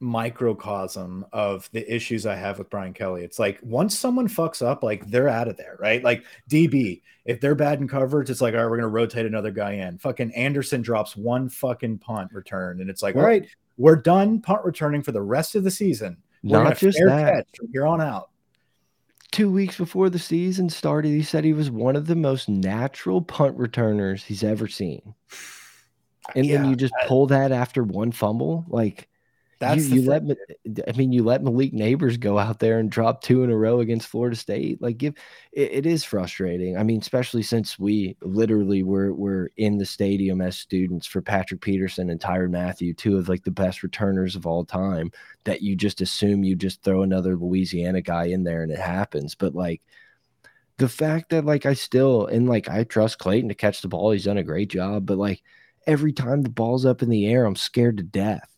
microcosm 0.00 1.24
of 1.32 1.70
the 1.72 1.94
issues 1.94 2.26
I 2.26 2.34
have 2.34 2.58
with 2.58 2.68
Brian 2.68 2.92
Kelly. 2.92 3.22
It's 3.22 3.38
like 3.38 3.58
once 3.62 3.98
someone 3.98 4.28
fucks 4.28 4.60
up, 4.64 4.82
like 4.82 5.06
they're 5.06 5.28
out 5.28 5.48
of 5.48 5.56
there, 5.56 5.76
right? 5.80 6.02
Like 6.04 6.24
DB, 6.50 7.00
if 7.24 7.40
they're 7.40 7.54
bad 7.54 7.80
in 7.80 7.88
coverage, 7.88 8.28
it's 8.28 8.40
like, 8.40 8.52
all 8.54 8.60
right, 8.60 8.70
we're 8.70 8.76
gonna 8.76 8.88
rotate 8.88 9.24
another 9.24 9.50
guy 9.50 9.72
in. 9.72 9.96
Fucking 9.98 10.32
Anderson 10.34 10.82
drops 10.82 11.16
one 11.16 11.48
fucking 11.48 11.98
punt 11.98 12.32
return, 12.32 12.80
and 12.80 12.90
it's 12.90 13.02
like, 13.02 13.16
all 13.16 13.22
right, 13.22 13.46
we're 13.78 13.96
done 13.96 14.40
punt 14.42 14.64
returning 14.64 15.02
for 15.02 15.12
the 15.12 15.22
rest 15.22 15.54
of 15.54 15.64
the 15.64 15.70
season. 15.70 16.18
We're 16.42 16.64
Not 16.64 16.76
just 16.76 16.98
that. 16.98 17.46
from 17.56 17.68
here 17.72 17.86
on 17.86 18.00
out. 18.02 18.28
two 19.30 19.50
weeks 19.50 19.78
before 19.78 20.10
the 20.10 20.18
season 20.18 20.68
started, 20.68 21.08
he 21.10 21.22
said 21.22 21.44
he 21.44 21.52
was 21.54 21.70
one 21.70 21.96
of 21.96 22.06
the 22.08 22.16
most 22.16 22.48
natural 22.48 23.22
punt 23.22 23.56
returners 23.56 24.22
he's 24.24 24.44
ever 24.44 24.68
seen. 24.68 25.14
And 26.34 26.50
then 26.50 26.64
Yeah, 26.64 26.70
you 26.70 26.76
just 26.76 26.94
pull 27.06 27.26
that 27.28 27.52
after 27.52 27.82
one 27.84 28.12
fumble, 28.12 28.64
like 28.68 29.08
That's 29.58 29.88
you, 29.88 30.02
you 30.02 30.10
let. 30.10 30.22
I 30.88 30.92
mean, 30.92 31.12
you 31.12 31.22
let 31.22 31.42
Malik 31.42 31.72
Nabers 31.72 32.18
go 32.18 32.38
out 32.38 32.58
there 32.58 32.78
and 32.78 32.90
drop 32.90 33.22
two 33.22 33.44
in 33.44 33.50
a 33.50 33.56
row 33.56 33.80
against 33.80 34.08
Florida 34.08 34.36
State. 34.36 34.82
Like, 34.82 34.98
give 34.98 35.14
it, 35.52 35.72
it 35.72 35.86
is 35.86 36.04
frustrating. 36.04 36.76
I 36.76 36.82
mean, 36.82 37.00
especially 37.00 37.42
since 37.42 37.78
we 37.78 38.16
literally 38.22 38.82
were 38.82 39.14
were 39.14 39.50
in 39.56 39.78
the 39.78 39.86
stadium 39.86 40.40
as 40.40 40.56
students 40.56 41.06
for 41.06 41.22
Patrick 41.22 41.60
Peterson 41.60 42.10
and 42.10 42.20
Tyrann 42.20 42.50
Mathieu, 42.50 42.94
two 42.94 43.18
of 43.18 43.28
like 43.28 43.44
the 43.44 43.50
best 43.50 43.82
returners 43.82 44.36
of 44.36 44.46
all 44.46 44.64
time. 44.64 45.12
That 45.44 45.62
you 45.62 45.76
just 45.76 46.00
assume 46.00 46.44
you 46.44 46.56
just 46.56 46.82
throw 46.82 47.02
another 47.02 47.36
Louisiana 47.36 48.00
guy 48.02 48.26
in 48.26 48.44
there 48.44 48.62
and 48.62 48.72
it 48.72 48.78
happens. 48.80 49.34
But 49.34 49.54
like 49.54 49.82
the 50.78 50.88
fact 50.88 51.30
that 51.30 51.44
like 51.44 51.66
I 51.66 51.74
still 51.74 52.26
and 52.26 52.48
like 52.48 52.68
I 52.68 52.84
trust 52.84 53.18
Clayton 53.18 53.48
to 53.48 53.54
catch 53.54 53.82
the 53.82 53.88
ball, 53.88 54.10
he's 54.10 54.24
done 54.24 54.38
a 54.38 54.42
great 54.42 54.68
job. 54.70 55.06
But 55.06 55.18
like 55.18 55.42
every 55.86 56.12
time 56.12 56.42
the 56.42 56.50
ball's 56.50 56.86
up 56.86 57.02
in 57.02 57.08
the 57.08 57.26
air, 57.26 57.44
I'm 57.44 57.56
scared 57.56 57.96
to 57.98 58.02
death 58.02 58.48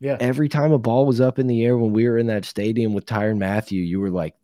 yeah. 0.00 0.16
every 0.18 0.48
time 0.48 0.72
a 0.72 0.78
ball 0.78 1.06
was 1.06 1.20
up 1.20 1.38
in 1.38 1.46
the 1.46 1.64
air 1.64 1.76
when 1.76 1.92
we 1.92 2.08
were 2.08 2.18
in 2.18 2.26
that 2.26 2.44
stadium 2.44 2.94
with 2.94 3.06
Tyrann 3.06 3.38
Mathieu, 3.38 3.82
you 3.82 4.00
were 4.00 4.10
like 4.10 4.34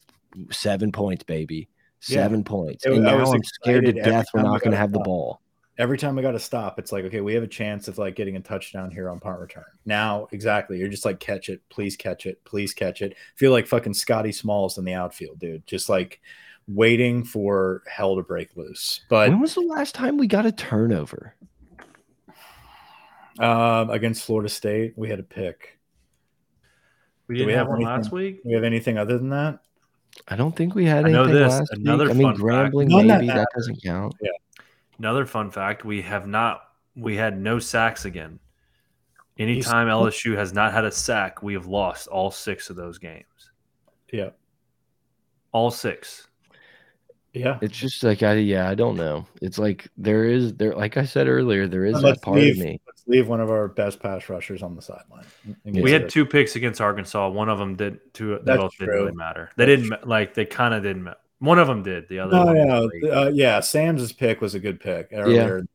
seven 0.50 0.92
points, 0.92 1.24
baby, 1.24 1.68
Yeah. 2.06 2.22
seven 2.22 2.44
points. 2.44 2.84
It- 2.84 2.92
and 2.92 3.02
now 3.02 3.32
I'm 3.32 3.42
scared 3.42 3.86
to 3.86 3.92
death 3.92 4.26
we're 4.34 4.42
not 4.42 4.60
going 4.60 4.72
to 4.72 4.76
have 4.76 4.92
the 4.92 5.00
ball. 5.00 5.40
every 5.78 5.98
time 5.98 6.16
we 6.16 6.22
got 6.22 6.32
to 6.32 6.38
stop, 6.38 6.78
it's 6.78 6.90
like, 6.90 7.04
okay, 7.04 7.20
we 7.20 7.34
have 7.34 7.42
a 7.42 7.46
chance 7.48 7.86
of 7.86 7.98
like 7.98 8.16
getting 8.16 8.36
a 8.36 8.40
touchdown 8.40 8.90
here 8.90 9.10
on 9.10 9.20
punt 9.20 9.38
return. 9.38 9.64
Now, 9.84 10.26
exactly. 10.32 10.78
You're 10.78 10.88
just 10.88 11.04
like, 11.04 11.20
catch 11.20 11.50
it, 11.50 11.60
please 11.68 11.96
catch 11.96 12.24
it, 12.24 12.42
please 12.44 12.72
catch 12.72 13.02
it. 13.02 13.14
Feel 13.34 13.52
like 13.52 13.66
fucking 13.66 13.92
Scotty 13.92 14.32
Smalls 14.32 14.78
in 14.78 14.86
the 14.86 14.94
outfield, 14.94 15.38
dude. 15.38 15.66
Just 15.66 15.90
like 15.90 16.20
waiting 16.66 17.24
for 17.24 17.82
hell 17.86 18.16
to 18.16 18.22
break 18.22 18.56
loose. 18.56 19.02
But 19.10 19.28
when 19.28 19.40
was 19.40 19.54
the 19.54 19.60
last 19.60 19.94
time 19.94 20.16
we 20.16 20.26
got 20.26 20.46
a 20.46 20.52
turnover? 20.52 21.34
Um, 23.38 23.90
against 23.90 24.24
Florida 24.24 24.48
State, 24.48 24.94
we 24.96 25.08
had 25.08 25.18
a 25.18 25.24
pick. 25.24 25.78
we 27.28 27.36
didn't 27.36 27.48
we 27.48 27.52
have 27.52 27.66
have 27.66 27.68
one 27.68 27.82
last 27.82 28.12
week. 28.12 28.42
Do 28.42 28.48
we 28.48 28.54
have 28.54 28.64
anything 28.64 28.98
other 28.98 29.18
than 29.18 29.30
that? 29.30 29.60
I 30.28 30.36
don't 30.36 30.56
think 30.56 30.74
we 30.74 30.86
had 30.86 31.04
I 31.04 31.10
know 31.10 31.24
anything 31.24 31.42
this, 31.42 31.52
last 31.52 31.72
another 31.72 32.04
week. 32.04 32.10
I 32.10 32.14
mean, 32.14 32.26
fun 32.26 32.34
fact. 32.34 32.74
Grambling 32.74 33.08
that 33.08 33.20
maybe 33.20 33.26
that 33.26 33.48
doesn't 33.54 33.82
count. 33.82 34.14
Yeah. 34.20 34.30
Another 34.98 35.26
fun 35.26 35.50
fact: 35.50 35.84
we 35.84 36.02
have 36.02 36.26
not. 36.26 36.62
We 36.96 37.16
had 37.16 37.38
no 37.38 37.58
sacks 37.58 38.06
again. 38.06 38.38
Anytime 39.38 39.88
LSU 39.88 40.34
has 40.34 40.54
not 40.54 40.72
had 40.72 40.84
a 40.84 40.90
sack, 40.90 41.42
we 41.42 41.52
have 41.52 41.66
lost 41.66 42.08
all 42.08 42.30
six 42.30 42.70
of 42.70 42.76
those 42.76 42.96
games. 42.96 43.50
Yeah. 44.10 44.30
All 45.52 45.70
six. 45.70 46.28
Yeah. 47.36 47.58
It's 47.60 47.76
just 47.76 48.02
like 48.02 48.22
I 48.22 48.34
yeah, 48.34 48.68
I 48.68 48.74
don't 48.74 48.96
know. 48.96 49.26
It's 49.42 49.58
like 49.58 49.88
there 49.96 50.24
is 50.24 50.54
there 50.54 50.74
like 50.74 50.96
I 50.96 51.04
said 51.04 51.28
earlier, 51.28 51.68
there 51.68 51.84
is 51.84 52.00
Let's 52.00 52.20
part 52.20 52.38
leave- 52.38 52.56
of 52.56 52.64
me. 52.64 52.80
Let's 52.86 53.04
leave 53.06 53.28
one 53.28 53.40
of 53.40 53.50
our 53.50 53.68
best 53.68 54.00
pass 54.00 54.28
rushers 54.28 54.62
on 54.62 54.74
the 54.74 54.82
sideline. 54.82 55.26
We 55.64 55.92
had 55.92 56.02
it. 56.02 56.10
two 56.10 56.24
picks 56.24 56.56
against 56.56 56.80
Arkansas. 56.80 57.28
One 57.28 57.48
of 57.48 57.58
them 57.58 57.76
did. 57.76 58.00
Two. 58.14 58.36
They 58.38 58.42
That's 58.44 58.58
both 58.58 58.72
didn't 58.78 58.94
really 58.94 59.12
matter. 59.12 59.50
They 59.56 59.66
didn't 59.66 59.90
ma- 59.90 59.98
like. 60.04 60.34
They 60.34 60.46
kind 60.46 60.72
of 60.72 60.82
didn't. 60.82 61.08
One 61.38 61.58
of 61.58 61.68
them 61.68 61.82
did. 61.82 62.08
The 62.08 62.20
other. 62.20 62.36
Oh 62.36 62.46
one 62.46 62.90
yeah, 63.02 63.10
uh, 63.10 63.30
yeah. 63.34 63.60
Sam's 63.60 64.12
pick 64.12 64.40
was 64.40 64.54
a 64.54 64.60
good 64.60 64.80
pick 64.80 65.10
earlier. 65.12 65.66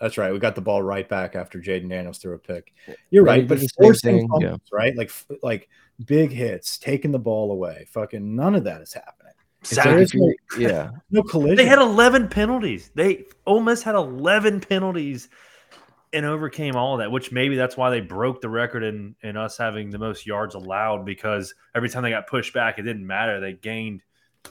That's 0.00 0.18
right. 0.18 0.32
We 0.32 0.38
got 0.40 0.56
the 0.56 0.60
ball 0.60 0.82
right 0.82 1.08
back 1.08 1.36
after 1.36 1.60
Jayden 1.60 1.88
Daniels 1.88 2.18
threw 2.18 2.34
a 2.34 2.38
pick. 2.38 2.74
You're 3.10 3.24
right, 3.24 3.46
but 3.46 3.60
the 3.60 3.68
same 3.68 3.68
forcing 3.80 4.18
thing, 4.18 4.28
fumbles, 4.28 4.60
yeah. 4.70 4.76
right? 4.76 4.96
Like 4.96 5.12
like 5.42 5.68
big 6.04 6.32
hits, 6.32 6.76
taking 6.76 7.12
the 7.12 7.18
ball 7.18 7.52
away. 7.52 7.86
Fucking 7.90 8.34
none 8.34 8.54
of 8.56 8.64
that 8.64 8.80
has 8.80 8.92
happening. 8.92 9.23
It's 9.64 9.74
Sack- 9.76 9.86
like 9.86 9.96
is 10.02 10.14
yeah. 10.58 10.90
No 11.10 11.22
collision. 11.22 11.56
They 11.56 11.66
had 11.66 11.78
11 11.78 12.28
penalties. 12.28 12.90
They 12.94 13.24
Ole 13.46 13.60
Miss 13.60 13.82
had 13.82 13.94
11 13.94 14.60
penalties 14.60 15.28
and 16.12 16.24
overcame 16.26 16.76
all 16.76 16.94
of 16.94 16.98
that, 17.00 17.10
which 17.10 17.32
maybe 17.32 17.56
that's 17.56 17.76
why 17.76 17.90
they 17.90 18.00
broke 18.00 18.40
the 18.40 18.48
record 18.48 18.82
in, 18.84 19.16
in 19.22 19.36
us 19.36 19.56
having 19.58 19.90
the 19.90 19.98
most 19.98 20.26
yards 20.26 20.54
allowed 20.54 21.04
because 21.04 21.54
every 21.74 21.88
time 21.88 22.02
they 22.04 22.10
got 22.10 22.26
pushed 22.28 22.54
back, 22.54 22.78
it 22.78 22.82
didn't 22.82 23.06
matter. 23.06 23.40
They 23.40 23.52
gained 23.54 24.02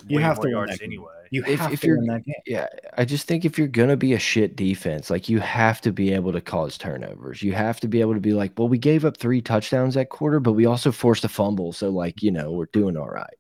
You 0.08 0.20
have 0.20 0.38
more 0.38 0.46
to 0.46 0.50
yards 0.52 0.82
anyway. 0.82 1.12
you 1.32 1.44
if- 1.46 1.60
have 1.60 1.72
if 1.72 1.82
to 1.82 1.88
you're- 1.88 2.00
win 2.00 2.08
that 2.08 2.26
game. 2.26 2.36
Yeah, 2.46 2.68
I 2.98 3.06
just 3.06 3.28
think 3.28 3.46
if 3.46 3.58
you're 3.58 3.68
gonna 3.70 3.96
be 3.96 4.14
a 4.14 4.20
shit 4.20 4.56
defense, 4.58 5.10
like 5.10 5.30
you 5.30 5.40
have 5.40 5.80
to 5.82 5.92
be 5.94 6.12
able 6.12 6.34
to 6.34 6.42
cause 6.42 6.78
turnovers. 6.78 7.42
You 7.44 7.54
have 7.54 7.80
to 7.82 7.88
be 7.88 8.02
able 8.02 8.16
to 8.16 8.20
be 8.20 8.34
like, 8.34 8.52
well, 8.58 8.68
we 8.68 8.78
gave 8.78 9.06
up 9.06 9.18
three 9.18 9.42
touchdowns 9.42 9.94
that 9.94 10.10
quarter, 10.10 10.40
but 10.42 10.54
we 10.54 10.66
also 10.66 10.92
forced 10.92 11.24
a 11.24 11.30
fumble, 11.30 11.72
so 11.72 11.90
like 11.92 12.22
you 12.24 12.32
know 12.32 12.52
we're 12.52 12.66
doing 12.74 12.98
all 12.98 13.10
right. 13.10 13.34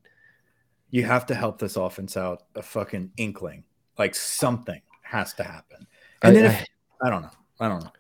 You 0.93 1.03
have 1.05 1.25
to 1.25 1.33
help 1.35 1.57
this 1.57 1.75
offense 1.75 2.15
out 2.15 2.43
a 2.55 2.61
fucking 2.61 3.11
inkling. 3.17 3.63
Like 3.97 4.13
something 4.13 4.79
has 5.01 5.33
to 5.33 5.43
happen. 5.43 5.87
And 6.21 6.37
I- 6.37 6.41
then 6.41 6.51
I- 6.51 6.53
if, 6.59 6.65
I 7.01 7.09
don't 7.09 7.23
know. 7.23 7.31
I 7.59 7.67
don't 7.67 7.83
know. 7.83 7.91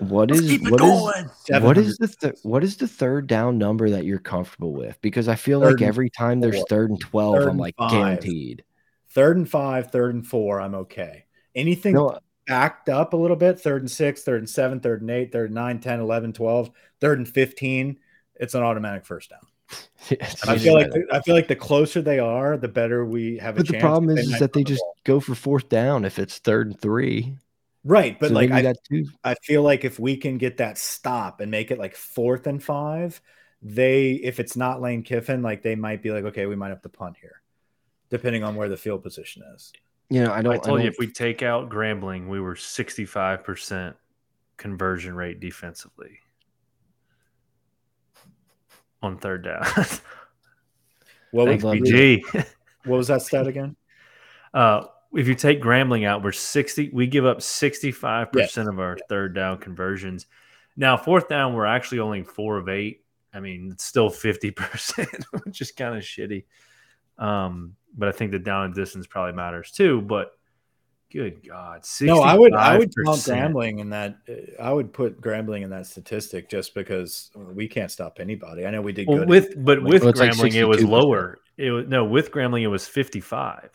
what 0.00 0.30
Let's 0.30 0.42
is 0.42 0.50
keep 0.50 0.66
it 0.66 0.70
what 0.72 0.80
is 0.82 0.90
going. 1.50 1.62
what 1.62 1.78
is 1.78 1.96
the 1.98 2.08
th 2.08 2.34
what 2.42 2.64
is 2.64 2.76
the 2.76 2.88
third 2.88 3.28
down 3.28 3.56
number 3.56 3.88
that 3.90 4.04
you're 4.04 4.18
comfortable 4.18 4.72
with? 4.72 5.00
Because 5.00 5.28
I 5.28 5.36
feel 5.36 5.60
like 5.60 5.70
Third 5.70 5.80
and 5.82 5.88
every 5.88 6.10
time 6.10 6.40
there's 6.40 6.56
four. 6.56 6.66
third 6.68 6.90
and 6.90 7.00
twelve, 7.00 7.36
Third 7.36 7.48
I'm 7.48 7.56
like 7.58 7.76
five. 7.76 7.90
guaranteed. 7.92 8.64
third 9.10 9.36
and 9.36 9.48
five, 9.48 9.92
third 9.92 10.14
and 10.14 10.26
four, 10.26 10.60
I'm 10.60 10.74
okay. 10.74 11.26
Anything 11.54 11.94
No, 11.94 12.18
backed 12.48 12.88
up 12.88 13.12
a 13.12 13.16
little 13.16 13.36
bit, 13.36 13.60
third 13.60 13.82
and 13.82 13.90
six, 13.90 14.24
third 14.24 14.40
and 14.40 14.50
seven, 14.50 14.80
third 14.80 15.02
and 15.02 15.10
eight, 15.10 15.30
third 15.30 15.50
and 15.50 15.54
nine, 15.54 15.78
10, 15.78 16.00
11, 16.00 16.32
12, 16.32 16.70
third 17.00 17.18
and 17.18 17.28
15, 17.28 17.98
it's 18.36 18.54
an 18.54 18.62
automatic 18.62 19.04
first 19.06 19.30
down. 19.30 19.46
it's 20.10 20.42
And 20.42 20.50
I 20.50 20.58
feel 20.58 20.74
like 20.74 20.90
the, 20.90 21.06
I 21.12 21.20
feel 21.20 21.34
like 21.34 21.48
the 21.48 21.56
closer 21.56 22.02
they 22.02 22.18
are, 22.18 22.56
the 22.56 22.68
better 22.68 23.04
we 23.04 23.38
have 23.38 23.56
a 23.56 23.58
but 23.58 23.68
the 23.68 23.78
problem 23.78 24.14
that 24.14 24.20
is, 24.22 24.32
is 24.32 24.38
that 24.38 24.52
they 24.52 24.60
the 24.60 24.70
just 24.70 24.80
ball. 24.80 24.96
go 25.04 25.20
for 25.20 25.34
fourth 25.34 25.68
down 25.68 26.04
if 26.04 26.18
it's 26.18 26.38
third 26.38 26.68
and 26.68 26.80
three. 26.80 27.36
right, 27.84 28.18
but 28.18 28.28
so 28.28 28.34
like 28.34 28.50
I. 28.50 28.74
I 29.24 29.34
feel 29.42 29.62
like 29.62 29.84
if 29.84 29.98
we 29.98 30.16
can 30.16 30.38
get 30.38 30.58
that 30.58 30.78
stop 30.78 31.40
and 31.40 31.50
make 31.50 31.70
it 31.70 31.78
like 31.78 31.96
fourth 31.96 32.46
and 32.46 32.62
five, 32.62 33.20
they 33.62 34.12
if 34.12 34.40
it's 34.40 34.56
not 34.56 34.80
Lane 34.80 35.02
Kiffin, 35.02 35.42
like 35.42 35.62
they 35.62 35.76
might 35.76 36.02
be 36.02 36.10
like, 36.10 36.24
okay, 36.24 36.46
we 36.46 36.56
might 36.56 36.70
have 36.70 36.82
to 36.82 36.88
punt 36.88 37.16
here, 37.20 37.42
depending 38.10 38.42
on 38.42 38.56
where 38.56 38.68
the 38.68 38.76
field 38.76 39.02
position 39.02 39.42
is. 39.54 39.72
You 40.10 40.24
know, 40.24 40.32
I 40.32 40.42
don't. 40.42 40.52
I 40.52 40.58
told 40.58 40.80
you 40.80 40.86
don't- 40.86 40.92
if 40.92 40.98
we 40.98 41.06
take 41.06 41.42
out 41.42 41.70
Grambling, 41.70 42.28
we 42.28 42.40
were 42.40 42.54
65% 42.54 43.94
conversion 44.56 45.14
rate 45.14 45.40
defensively 45.40 46.18
on 49.02 49.18
third 49.18 49.44
down. 49.44 49.64
What 51.32 51.46
was, 51.46 51.62
BG. 51.62 52.22
what 52.84 52.96
was 52.98 53.08
that 53.08 53.22
stat 53.22 53.46
again? 53.46 53.74
Uh, 54.54 54.84
if 55.14 55.26
you 55.26 55.34
take 55.34 55.62
Grambling 55.62 56.06
out, 56.06 56.22
we're 56.22 56.30
60. 56.30 56.90
We 56.92 57.06
give 57.06 57.26
up 57.26 57.38
65% 57.38 58.68
of 58.68 58.78
our 58.78 58.98
third 59.08 59.34
down 59.34 59.58
conversions. 59.58 60.26
Now, 60.76 60.96
fourth 60.96 61.28
down, 61.28 61.54
we're 61.54 61.66
actually 61.66 62.00
only 62.00 62.22
four 62.22 62.58
of 62.58 62.68
eight. 62.68 63.04
I 63.34 63.40
mean, 63.40 63.70
it's 63.72 63.84
still 63.84 64.10
50%, 64.10 65.24
which 65.44 65.60
is 65.62 65.72
kind 65.72 65.96
of 65.96 66.02
shitty. 66.02 66.44
Um, 67.18 67.76
but 67.96 68.08
I 68.08 68.12
think 68.12 68.32
the 68.32 68.38
down 68.38 68.66
and 68.66 68.74
distance 68.74 69.06
probably 69.06 69.32
matters 69.32 69.70
too. 69.70 70.02
But 70.02 70.32
good 71.12 71.46
God, 71.46 71.84
no, 72.00 72.20
I 72.20 72.34
would 72.34 72.54
I 72.54 72.78
would 72.78 72.92
count 73.04 73.20
Grambling 73.20 73.80
in 73.80 73.90
that. 73.90 74.16
Uh, 74.28 74.62
I 74.62 74.72
would 74.72 74.92
put 74.92 75.20
Grambling 75.20 75.62
in 75.62 75.70
that 75.70 75.86
statistic 75.86 76.48
just 76.48 76.74
because 76.74 77.30
we 77.34 77.68
can't 77.68 77.90
stop 77.90 78.18
anybody. 78.20 78.66
I 78.66 78.70
know 78.70 78.80
we 78.80 78.92
did 78.92 79.06
well, 79.06 79.18
good 79.18 79.28
with, 79.28 79.64
but 79.64 79.82
with 79.82 80.02
well, 80.02 80.12
Grambling 80.12 80.38
like 80.38 80.54
it 80.54 80.64
was 80.64 80.82
lower. 80.82 81.38
It 81.56 81.70
was 81.70 81.86
no 81.86 82.04
with 82.04 82.30
Grambling 82.32 82.62
it 82.62 82.68
was 82.68 82.86
55. 82.86 83.70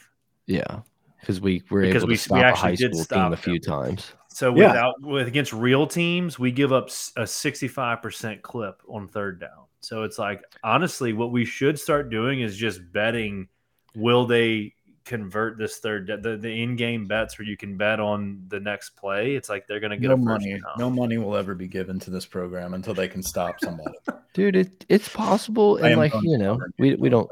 Yeah, 0.47 0.79
because 1.19 1.39
we 1.39 1.63
were 1.69 1.81
because 1.81 2.03
able 2.03 2.09
we, 2.09 2.15
to 2.15 2.21
stop 2.21 2.37
we 2.37 2.43
a 2.43 2.55
high 2.55 2.75
school 2.75 3.05
team 3.05 3.33
a 3.33 3.37
few 3.37 3.59
them. 3.59 3.73
times. 3.73 4.13
So 4.29 4.55
yeah. 4.55 4.67
without 4.67 5.01
with 5.01 5.27
against 5.27 5.53
real 5.53 5.87
teams, 5.87 6.37
we 6.37 6.51
give 6.51 6.71
up 6.71 6.89
a 7.15 7.23
65% 7.23 8.41
clip 8.41 8.81
on 8.87 9.07
third 9.07 9.39
down. 9.39 9.65
So 9.79 10.03
it's 10.03 10.19
like 10.19 10.43
honestly, 10.63 11.13
what 11.13 11.31
we 11.31 11.45
should 11.45 11.79
start 11.79 12.09
doing 12.09 12.41
is 12.41 12.55
just 12.55 12.81
betting 12.91 13.47
will 13.95 14.25
they 14.25 14.73
convert 15.07 15.57
this 15.57 15.77
third 15.77 16.07
the, 16.21 16.37
the 16.37 16.61
in-game 16.61 17.07
bets 17.07 17.39
where 17.39 17.47
you 17.47 17.57
can 17.57 17.77
bet 17.77 17.99
on 17.99 18.43
the 18.49 18.59
next 18.59 18.91
play 18.91 19.35
it's 19.35 19.49
like 19.49 19.65
they're 19.67 19.79
going 19.79 19.91
to 19.91 19.97
get 19.97 20.09
no 20.09 20.17
money 20.17 20.53
down. 20.53 20.61
no 20.77 20.89
money 20.89 21.17
will 21.17 21.35
ever 21.35 21.55
be 21.55 21.67
given 21.67 21.97
to 21.99 22.09
this 22.09 22.25
program 22.25 22.73
until 22.73 22.93
they 22.93 23.07
can 23.07 23.23
stop 23.23 23.55
somebody 23.59 23.97
dude 24.33 24.55
it, 24.55 24.85
it's 24.89 25.09
possible 25.09 25.77
and 25.77 25.97
like 25.97 26.13
you 26.21 26.37
know 26.37 26.59
we, 26.77 26.95
we 26.95 27.09
don't 27.09 27.29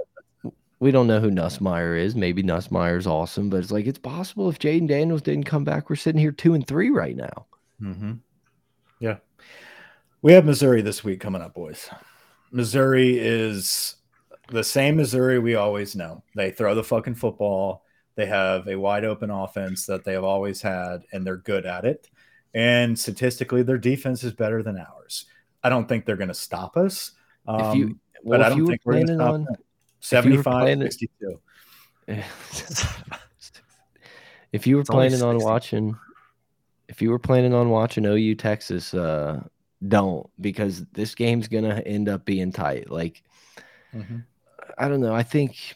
we 0.80 0.92
don't 0.92 1.08
know 1.08 1.20
who 1.20 1.32
Nussmeier 1.32 1.98
is. 1.98 2.16
Maybe 2.16 2.44
Nussmeier's 2.44 3.08
awesome, 3.08 3.50
but 3.50 3.58
it's 3.58 3.72
like 3.72 3.88
it's 3.88 3.98
possible 3.98 4.50
if 4.50 4.60
Jayden 4.60 4.88
Daniels 4.88 5.22
didn't 5.22 5.46
come 5.46 5.64
back, 5.64 5.90
we're 5.90 5.96
sitting 5.96 6.20
here 6.20 6.32
two 6.32 6.54
and 6.54 6.68
three 6.68 6.90
right 6.90 7.16
now. 7.16 7.46
Mm 7.82 7.96
-hmm. 8.00 8.20
Yeah, 9.00 9.18
we 10.22 10.34
have 10.34 10.46
Missouri 10.46 10.82
this 10.82 11.04
week 11.04 11.22
coming 11.22 11.42
up, 11.42 11.54
boys. 11.54 11.90
Missouri 12.52 13.18
is 13.20 13.96
the 14.50 14.64
same 14.64 14.98
Missouri 14.98 15.40
we 15.40 15.56
always 15.56 15.96
know. 15.96 16.24
They 16.36 16.52
throw 16.52 16.76
the 16.76 16.84
fucking 16.84 17.16
football. 17.16 17.84
They 18.16 18.26
have 18.28 18.68
a 18.68 18.78
wide 18.78 19.06
open 19.06 19.30
offense 19.30 19.86
that 19.88 20.04
they 20.04 20.14
have 20.14 20.24
always 20.24 20.62
had, 20.62 21.04
and 21.12 21.26
they're 21.26 21.38
good 21.38 21.66
at 21.66 21.86
it. 21.86 22.08
And 22.54 22.98
statistically, 22.98 23.64
their 23.64 23.78
defense 23.78 24.24
is 24.24 24.34
better 24.34 24.64
than 24.64 24.78
ours. 24.78 25.26
I 25.64 25.70
don't 25.70 25.90
think 25.90 26.06
they're 26.06 26.16
going 26.16 26.30
to 26.30 26.34
stop 26.34 26.78
us. 26.78 27.12
Um, 27.48 27.62
if 27.62 27.76
you, 27.76 28.00
well, 28.24 28.40
but 28.40 28.46
I 28.46 28.50
don't 28.50 28.66
think 28.66 28.82
we're 28.86 28.94
going 28.94 29.08
to 29.08 29.16
stop 29.16 29.34
on, 29.34 29.44
them. 29.46 29.56
75 30.00 30.80
62. 30.80 31.40
if 34.54 34.68
you 34.68 34.78
were 34.78 34.84
planning 34.88 35.22
on 35.22 35.40
watching 35.40 35.98
if 36.88 37.02
you 37.02 37.10
were 37.10 37.20
planning 37.20 37.54
on 37.54 37.70
watching 37.70 38.06
OU 38.06 38.36
Texas, 38.36 38.94
uh, 38.94 39.42
don't 39.88 40.30
because 40.40 40.86
this 40.94 41.16
game's 41.16 41.48
gonna 41.48 41.82
end 41.86 42.10
up 42.10 42.26
being 42.26 42.52
tight. 42.52 42.90
Like, 42.90 43.24
mm 43.94 44.04
-hmm. 44.04 44.24
I 44.78 44.88
don't 44.88 45.02
know. 45.02 45.14
I 45.14 45.24
think 45.24 45.76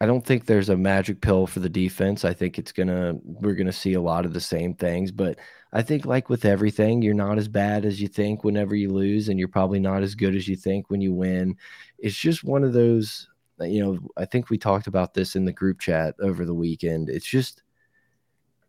I 0.00 0.06
don't 0.06 0.24
think 0.24 0.46
there's 0.46 0.68
a 0.68 0.76
magic 0.76 1.20
pill 1.20 1.46
for 1.46 1.60
the 1.60 1.68
defense. 1.68 2.24
I 2.24 2.32
think 2.32 2.58
it's 2.58 2.72
gonna 2.72 3.14
we're 3.22 3.54
gonna 3.54 3.72
see 3.72 3.94
a 3.94 4.00
lot 4.00 4.24
of 4.24 4.32
the 4.32 4.40
same 4.40 4.74
things, 4.74 5.10
but 5.10 5.38
I 5.72 5.82
think 5.82 6.06
like 6.06 6.28
with 6.28 6.44
everything, 6.44 7.02
you're 7.02 7.14
not 7.14 7.38
as 7.38 7.48
bad 7.48 7.84
as 7.84 8.00
you 8.00 8.08
think 8.08 8.44
whenever 8.44 8.74
you 8.74 8.92
lose, 8.92 9.28
and 9.28 9.38
you're 9.38 9.48
probably 9.48 9.80
not 9.80 10.02
as 10.02 10.14
good 10.14 10.34
as 10.34 10.48
you 10.48 10.56
think 10.56 10.90
when 10.90 11.00
you 11.00 11.12
win. 11.12 11.56
It's 11.98 12.16
just 12.16 12.44
one 12.44 12.64
of 12.64 12.72
those 12.72 13.28
uh, 13.60 13.64
you 13.64 13.84
know, 13.84 13.98
I 14.16 14.24
think 14.24 14.50
we 14.50 14.58
talked 14.58 14.86
about 14.86 15.14
this 15.14 15.36
in 15.36 15.44
the 15.44 15.52
group 15.52 15.80
chat 15.80 16.14
over 16.20 16.44
the 16.44 16.54
weekend. 16.54 17.08
It's 17.08 17.26
just, 17.26 17.62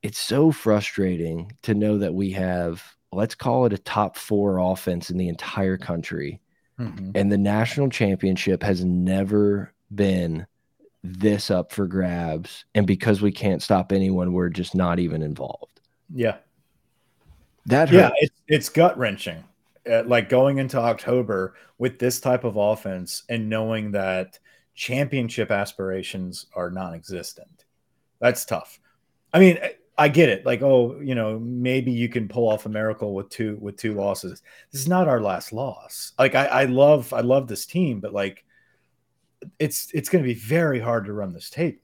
it's 0.01 0.19
so 0.19 0.51
frustrating 0.51 1.51
to 1.63 1.73
know 1.73 1.97
that 1.97 2.13
we 2.13 2.31
have, 2.31 2.83
let's 3.11 3.35
call 3.35 3.65
it 3.65 3.73
a 3.73 3.77
top 3.77 4.17
four 4.17 4.59
offense 4.59 5.09
in 5.09 5.17
the 5.17 5.27
entire 5.27 5.77
country. 5.77 6.39
Mm 6.79 6.95
-hmm. 6.95 7.11
And 7.15 7.31
the 7.31 7.37
national 7.37 7.89
championship 7.89 8.63
has 8.63 8.83
never 8.83 9.73
been 9.89 10.47
this 11.03 11.51
up 11.51 11.71
for 11.71 11.87
grabs. 11.87 12.65
And 12.73 12.87
because 12.87 13.21
we 13.21 13.31
can't 13.31 13.61
stop 13.61 13.91
anyone, 13.91 14.33
we're 14.33 14.49
just 14.49 14.75
not 14.75 14.99
even 14.99 15.21
involved. 15.21 15.81
Yeah. 16.13 16.37
That 17.65 17.89
hurts. 17.89 18.01
Yeah, 18.01 18.11
it's, 18.17 18.41
it's 18.47 18.69
gut 18.69 18.97
wrenching. 18.97 19.43
Uh, 19.89 20.03
like 20.05 20.29
going 20.29 20.57
into 20.57 20.77
October 20.77 21.55
with 21.77 21.99
this 21.99 22.19
type 22.19 22.43
of 22.43 22.57
offense 22.57 23.23
and 23.29 23.49
knowing 23.49 23.91
that 23.91 24.39
championship 24.75 25.51
aspirations 25.51 26.47
are 26.53 26.69
non-existent. 26.69 27.65
That's 28.19 28.45
tough. 28.45 28.79
I 29.33 29.39
mean, 29.39 29.57
I 29.99 30.07
get 30.07 30.29
it. 30.29 30.45
Like, 30.45 30.61
oh, 30.61 30.99
you 31.01 31.13
know, 31.13 31.37
maybe 31.39 31.91
you 31.91 32.07
can 32.07 32.29
pull 32.29 32.47
off 32.47 32.65
a 32.65 32.69
miracle 32.69 33.13
with 33.13 33.29
two 33.29 33.57
with 33.59 33.75
two 33.75 33.93
losses. 33.93 34.41
This 34.71 34.81
is 34.81 34.87
not 34.87 35.09
our 35.09 35.19
last 35.21 35.51
loss. 35.51 36.13
Like, 36.17 36.35
I, 36.35 36.45
I 36.45 36.63
love 36.65 37.11
I 37.13 37.19
love 37.19 37.47
this 37.47 37.65
team, 37.65 37.99
but 37.99 38.13
like, 38.13 38.45
it's 39.59 39.91
it's 39.93 40.07
going 40.07 40.23
to 40.23 40.27
be 40.27 40.39
very 40.39 40.79
hard 40.79 41.05
to 41.05 41.13
run 41.13 41.33
this 41.33 41.49
tape. 41.49 41.81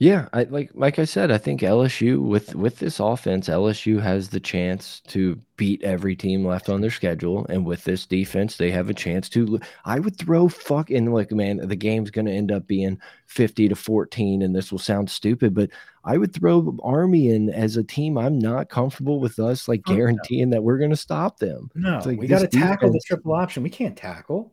Yeah, 0.00 0.28
I 0.32 0.44
like 0.44 0.70
like 0.74 1.00
I 1.00 1.04
said, 1.04 1.32
I 1.32 1.38
think 1.38 1.60
LSU 1.60 2.20
with 2.20 2.54
with 2.54 2.78
this 2.78 3.00
offense, 3.00 3.48
LSU 3.48 4.00
has 4.00 4.28
the 4.28 4.38
chance 4.38 5.00
to 5.08 5.40
beat 5.56 5.82
every 5.82 6.14
team 6.14 6.44
left 6.44 6.68
on 6.68 6.80
their 6.80 6.90
schedule, 6.92 7.44
and 7.48 7.66
with 7.66 7.82
this 7.82 8.06
defense, 8.06 8.56
they 8.56 8.70
have 8.70 8.88
a 8.88 8.94
chance 8.94 9.28
to. 9.30 9.58
I 9.84 9.98
would 9.98 10.16
throw 10.16 10.48
fuck 10.48 10.92
in 10.92 11.06
like 11.06 11.32
man, 11.32 11.56
the 11.66 11.74
game's 11.74 12.12
going 12.12 12.26
to 12.26 12.32
end 12.32 12.52
up 12.52 12.68
being 12.68 13.00
fifty 13.26 13.68
to 13.68 13.74
fourteen, 13.74 14.42
and 14.42 14.54
this 14.54 14.70
will 14.70 14.78
sound 14.78 15.10
stupid, 15.10 15.52
but 15.52 15.70
I 16.04 16.16
would 16.16 16.32
throw 16.32 16.76
Army 16.80 17.30
in 17.30 17.50
as 17.50 17.76
a 17.76 17.82
team. 17.82 18.16
I'm 18.16 18.38
not 18.38 18.68
comfortable 18.68 19.18
with 19.18 19.40
us 19.40 19.66
like 19.66 19.82
oh, 19.88 19.96
guaranteeing 19.96 20.50
that 20.50 20.62
we're 20.62 20.78
going 20.78 20.90
to 20.90 20.96
stop 20.96 21.38
them. 21.38 21.72
No, 21.74 22.00
like, 22.04 22.20
we 22.20 22.28
got 22.28 22.42
to 22.42 22.46
tackle 22.46 22.92
the 22.92 23.00
triple 23.04 23.34
option. 23.34 23.64
We 23.64 23.70
can't 23.70 23.96
tackle. 23.96 24.52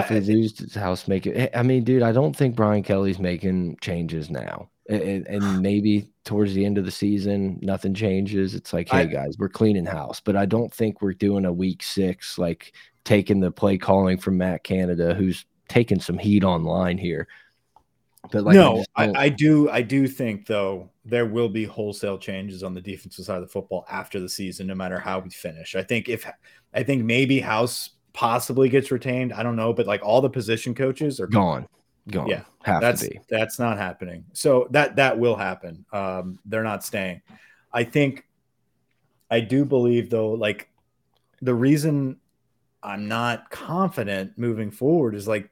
If 0.00 0.08
they 0.08 0.20
lose 0.20 0.74
house, 0.74 1.08
make 1.08 1.26
it. 1.26 1.36
Eh, 1.36 1.48
I 1.58 1.62
mean, 1.62 1.84
dude, 1.84 2.02
I 2.02 2.12
don't 2.12 2.34
think 2.34 2.54
Brian 2.54 2.82
Kelly's 2.82 3.18
making 3.18 3.78
changes 3.80 4.30
now. 4.30 4.68
And, 4.88 5.26
and, 5.26 5.60
maybe 5.62 6.08
towards 6.24 6.54
the 6.54 6.64
end 6.64 6.78
of 6.78 6.84
the 6.84 6.90
season, 6.90 7.58
nothing 7.62 7.94
changes. 7.94 8.54
It's 8.54 8.72
like, 8.72 8.88
hey, 8.88 9.00
I, 9.00 9.04
guys, 9.06 9.36
we're 9.38 9.48
cleaning 9.48 9.86
house. 9.86 10.20
But 10.20 10.36
I 10.36 10.46
don't 10.46 10.72
think 10.72 11.02
we're 11.02 11.14
doing 11.14 11.44
a 11.44 11.52
week 11.52 11.82
six, 11.82 12.38
like 12.38 12.72
taking 13.04 13.40
the 13.40 13.50
play 13.50 13.78
calling 13.78 14.18
from 14.18 14.38
Matt 14.38 14.64
Canada, 14.64 15.14
who's 15.14 15.44
taking 15.68 16.00
some 16.00 16.18
heat 16.18 16.44
online 16.44 16.98
here. 16.98 17.28
But 18.32 18.44
like, 18.44 18.54
no, 18.54 18.84
I, 18.96 19.06
I, 19.06 19.12
I, 19.16 19.28
do, 19.28 19.70
I 19.70 19.82
do 19.82 20.08
think 20.08 20.46
though 20.46 20.90
there 21.04 21.26
will 21.26 21.48
be 21.48 21.64
wholesale 21.64 22.18
changes 22.18 22.62
on 22.62 22.74
the 22.74 22.80
defensive 22.80 23.24
side 23.24 23.36
of 23.36 23.42
the 23.42 23.48
football 23.48 23.86
after 23.88 24.18
the 24.18 24.28
season, 24.28 24.66
no 24.66 24.74
matter 24.74 24.98
how 24.98 25.20
we 25.20 25.30
finish. 25.30 25.76
I 25.76 25.82
think 25.82 26.08
if 26.08 26.28
I 26.74 26.82
think 26.82 27.04
maybe 27.04 27.40
House 27.40 27.90
possibly 28.16 28.70
gets 28.70 28.90
retained. 28.90 29.30
I 29.34 29.42
don't 29.42 29.56
know, 29.56 29.74
but 29.74 29.86
like 29.86 30.02
all 30.02 30.22
the 30.22 30.30
position 30.30 30.74
coaches 30.74 31.20
are 31.20 31.26
gone. 31.26 31.68
Gone. 32.10 32.26
Yeah, 32.28 32.44
Have 32.62 32.80
that's 32.80 33.06
that's 33.28 33.58
not 33.58 33.76
happening. 33.76 34.24
So 34.32 34.68
that 34.70 34.96
that 34.96 35.18
will 35.18 35.36
happen. 35.36 35.84
Um, 35.92 36.38
they're 36.46 36.64
not 36.64 36.82
staying. 36.82 37.20
I 37.72 37.84
think. 37.84 38.24
I 39.28 39.40
do 39.40 39.64
believe 39.64 40.08
though, 40.08 40.30
like 40.30 40.70
the 41.42 41.54
reason 41.54 42.18
I'm 42.82 43.08
not 43.08 43.50
confident 43.50 44.38
moving 44.38 44.70
forward 44.70 45.16
is 45.16 45.26
like 45.26 45.50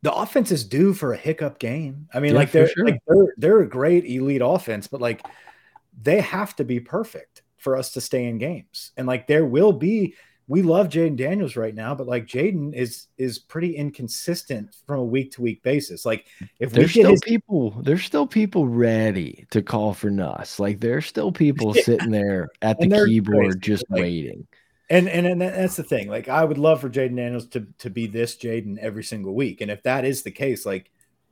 the 0.00 0.12
offense 0.12 0.50
is 0.50 0.64
due 0.64 0.94
for 0.94 1.12
a 1.12 1.18
hiccup 1.18 1.58
game. 1.58 2.08
I 2.14 2.20
mean, 2.20 2.32
yeah, 2.32 2.38
like 2.38 2.50
they're 2.50 2.68
sure. 2.68 2.86
like 2.86 2.98
they're 3.06 3.34
they're 3.36 3.60
a 3.60 3.68
great 3.68 4.04
elite 4.06 4.40
offense, 4.42 4.88
but 4.88 5.02
like 5.02 5.24
they 6.02 6.20
have 6.22 6.56
to 6.56 6.64
be 6.64 6.80
perfect 6.80 7.42
for 7.58 7.76
us 7.76 7.92
to 7.92 8.00
stay 8.00 8.24
in 8.24 8.38
games. 8.38 8.92
And 8.96 9.06
like 9.06 9.26
there 9.26 9.44
will 9.44 9.72
be 9.72 10.14
we 10.48 10.62
love 10.62 10.88
Jayden 10.88 11.16
Daniels 11.16 11.56
right 11.56 11.74
now, 11.74 11.94
but 11.94 12.06
like 12.06 12.26
Jayden 12.26 12.74
is 12.74 13.08
is 13.18 13.38
pretty 13.38 13.76
inconsistent 13.76 14.74
from 14.86 14.98
a 14.98 15.04
week 15.04 15.30
to 15.32 15.42
week 15.42 15.62
basis. 15.62 16.06
Like 16.06 16.26
if 16.58 16.72
there's 16.72 16.90
still 16.90 17.10
his... 17.10 17.20
people, 17.20 17.72
there's 17.82 18.02
still 18.02 18.26
people 18.26 18.66
ready 18.66 19.46
to 19.50 19.62
call 19.62 19.92
for 19.92 20.10
Nuss. 20.10 20.58
Like 20.58 20.80
there's 20.80 21.04
still 21.04 21.30
people 21.30 21.76
yeah. 21.76 21.82
sitting 21.82 22.10
there 22.10 22.48
at 22.62 22.80
the 22.80 22.88
keyboard 22.88 23.60
just 23.60 23.84
like, 23.90 24.00
waiting. 24.00 24.46
And, 24.88 25.06
and 25.06 25.26
and 25.26 25.42
that's 25.42 25.76
the 25.76 25.82
thing. 25.82 26.08
Like 26.08 26.30
I 26.30 26.44
would 26.44 26.58
love 26.58 26.80
for 26.80 26.88
Jayden 26.88 27.16
Daniels 27.16 27.46
to 27.48 27.66
to 27.78 27.90
be 27.90 28.06
this 28.06 28.34
Jayden 28.36 28.78
every 28.78 29.04
single 29.04 29.34
week. 29.34 29.60
And 29.60 29.70
if 29.70 29.82
that 29.82 30.06
is 30.06 30.22
the 30.22 30.30
case, 30.30 30.64
like 30.64 30.90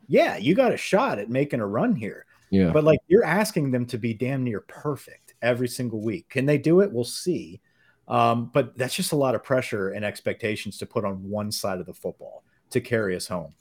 yeah, 0.08 0.36
you 0.36 0.54
got 0.54 0.74
a 0.74 0.76
shot 0.76 1.18
at 1.18 1.30
making 1.30 1.60
a 1.60 1.66
run 1.66 1.96
here. 1.96 2.26
Yeah. 2.50 2.70
But 2.70 2.84
like 2.84 3.00
you're 3.08 3.24
asking 3.24 3.70
them 3.70 3.86
to 3.86 3.96
be 3.96 4.12
damn 4.12 4.44
near 4.44 4.60
perfect 4.60 5.34
every 5.40 5.68
single 5.68 6.02
week. 6.02 6.28
Can 6.28 6.44
they 6.44 6.58
do 6.58 6.80
it? 6.80 6.92
We'll 6.92 7.04
see. 7.04 7.62
Um, 8.08 8.50
but 8.52 8.76
that's 8.76 8.94
just 8.94 9.12
a 9.12 9.16
lot 9.16 9.34
of 9.34 9.42
pressure 9.42 9.90
and 9.90 10.04
expectations 10.04 10.78
to 10.78 10.86
put 10.86 11.04
on 11.04 11.28
one 11.28 11.50
side 11.50 11.80
of 11.80 11.86
the 11.86 11.94
football 11.94 12.44
to 12.70 12.80
carry 12.80 13.16
us 13.16 13.26
home. 13.26 13.54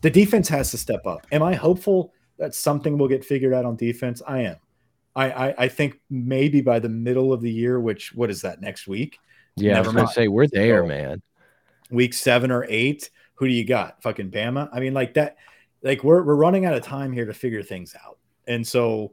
The 0.00 0.10
defense 0.10 0.48
has 0.48 0.70
to 0.70 0.78
step 0.78 1.06
up. 1.06 1.26
Am 1.32 1.42
I 1.42 1.54
hopeful 1.54 2.14
that 2.38 2.54
something 2.54 2.96
will 2.96 3.08
get 3.08 3.24
figured 3.24 3.52
out 3.52 3.64
on 3.64 3.76
defense? 3.76 4.22
I 4.26 4.40
am. 4.40 4.56
I, 5.14 5.30
I, 5.30 5.54
I 5.58 5.68
think 5.68 6.00
maybe 6.08 6.60
by 6.60 6.78
the 6.78 6.88
middle 6.88 7.32
of 7.32 7.42
the 7.42 7.50
year, 7.50 7.80
which 7.80 8.14
what 8.14 8.30
is 8.30 8.40
that 8.42 8.60
next 8.60 8.86
week? 8.86 9.18
Yeah, 9.56 9.74
Never 9.74 9.90
I 9.90 9.92
was 9.92 9.96
gonna 9.96 10.12
say 10.12 10.28
we're 10.28 10.46
there, 10.46 10.82
so, 10.82 10.86
man. 10.86 11.22
Week 11.90 12.14
seven 12.14 12.50
or 12.50 12.64
eight. 12.68 13.10
Who 13.34 13.48
do 13.48 13.52
you 13.52 13.64
got? 13.64 14.02
Fucking 14.02 14.30
Bama. 14.30 14.68
I 14.72 14.80
mean, 14.80 14.94
like 14.94 15.14
that. 15.14 15.36
Like 15.82 16.04
we're 16.04 16.22
we're 16.22 16.36
running 16.36 16.66
out 16.66 16.74
of 16.74 16.82
time 16.82 17.12
here 17.12 17.24
to 17.24 17.34
figure 17.34 17.62
things 17.62 17.96
out, 18.06 18.18
and 18.46 18.66
so 18.66 19.12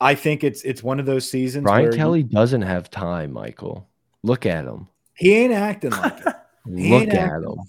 I 0.00 0.14
think 0.14 0.44
it's 0.44 0.62
it's 0.62 0.82
one 0.82 1.00
of 1.00 1.06
those 1.06 1.30
seasons. 1.30 1.64
Brian 1.64 1.92
Kelly 1.92 2.20
you, 2.20 2.24
doesn't 2.28 2.62
have 2.62 2.90
time, 2.90 3.32
Michael. 3.32 3.88
Look 4.22 4.44
at 4.46 4.64
him. 4.64 4.88
He 5.14 5.34
ain't 5.34 5.52
acting 5.54 5.90
like 5.90 6.18
it. 6.18 6.34
Look 6.66 7.08
at 7.08 7.14
acting 7.14 7.42
him. 7.42 7.56
like- 7.56 7.66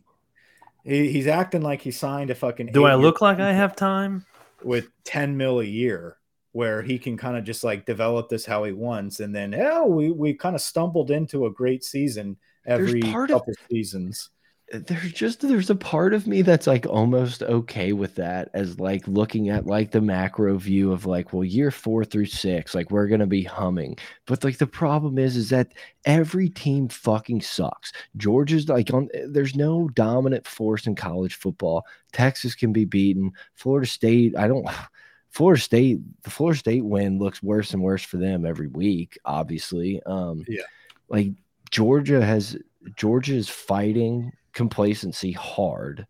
He, 0.84 1.12
he's 1.12 1.28
acting 1.28 1.62
like 1.62 1.82
he 1.82 1.92
signed 1.92 2.30
a 2.30 2.36
fucking. 2.36 2.68
Do 2.68 2.86
I 2.86 2.96
look 2.96 3.22
like 3.22 3.40
I 3.40 3.54
have 3.54 3.76
time? 3.76 4.26
with 4.64 4.90
10 5.04 5.38
mil 5.38 5.60
a 5.60 5.64
year 5.64 6.18
where 6.52 6.82
he 6.82 6.98
can 6.98 7.16
kind 7.16 7.38
of 7.38 7.44
just 7.44 7.64
like 7.64 7.86
develop 7.86 8.28
this 8.28 8.44
how 8.44 8.64
he 8.64 8.72
wants 8.72 9.20
and 9.20 9.34
then 9.36 9.54
hell 9.54 9.88
we 9.88 10.12
we 10.12 10.34
kind 10.34 10.56
of 10.56 10.62
stumbled 10.62 11.12
into 11.12 11.46
a 11.46 11.52
great 11.52 11.84
season 11.84 12.36
every 12.66 13.00
part 13.02 13.30
of- 13.30 13.42
couple 13.42 13.54
seasons 13.70 14.32
there's 14.74 15.14
just 15.14 15.40
there's 15.40 15.70
a 15.70 15.76
part 15.76 16.14
of 16.14 16.28
me 16.28 16.42
that's 16.42 16.68
like 16.68 16.86
almost 16.88 17.42
okay 17.44 17.94
with 17.94 18.16
that 18.16 18.50
as 18.54 18.80
like 18.82 19.08
looking 19.08 19.48
at 19.48 19.66
like 19.66 19.92
the 19.92 20.02
macro 20.02 20.58
view 20.58 20.92
of 20.92 21.06
like 21.06 21.32
well 21.32 21.44
year 21.44 21.72
four 21.72 22.04
through 22.04 22.26
six 22.26 22.76
like 22.76 22.92
we're 22.92 23.08
gonna 23.08 23.26
be 23.26 23.44
humming. 23.44 23.98
But 24.26 24.44
like 24.44 24.58
the 24.58 24.68
problem 24.68 25.18
is 25.18 25.38
is 25.38 25.50
that 25.52 25.74
every 26.06 26.50
team 26.50 26.90
fucking 26.90 27.42
sucks. 27.42 27.94
Georgia's 28.18 28.68
like 28.68 28.94
on 28.94 29.08
there's 29.28 29.56
no 29.56 29.88
dominant 29.90 30.46
force 30.46 30.86
in 30.86 30.96
college 30.96 31.36
football. 31.36 31.86
Texas 32.12 32.54
can 32.54 32.74
be 32.74 32.84
beaten. 32.84 33.32
Florida 33.56 33.88
state 33.88 34.36
i 34.38 34.48
don't 34.50 34.68
florida 35.30 35.62
state 35.62 36.00
the 36.24 36.30
florida 36.30 36.60
state 36.60 36.84
win 36.84 37.20
looks 37.20 37.42
worse 37.42 37.74
and 37.74 37.82
worse 37.82 38.04
for 38.04 38.18
them 38.18 38.46
every 38.46 38.68
week 38.68 39.18
obviously. 39.24 40.02
Um 40.06 40.44
Yeah. 40.48 40.64
like 41.08 41.32
georgia 41.72 42.24
has 42.26 42.58
georgia 42.96 43.36
is 43.36 43.48
fighting 43.50 44.32
complacency 44.58 45.32
hard. 45.34 46.08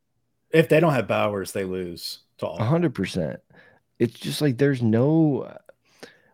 if 0.51 0.69
they 0.69 0.79
don't 0.79 0.93
have 0.93 1.07
bowers 1.07 1.51
they 1.51 1.63
lose 1.63 2.19
to 2.39 2.47
all 2.47 2.57
hundred 2.59 2.93
percent. 2.95 3.39
It's 3.99 4.19
just 4.19 4.41
like 4.41 4.57
there's 4.57 4.81
no 4.81 5.57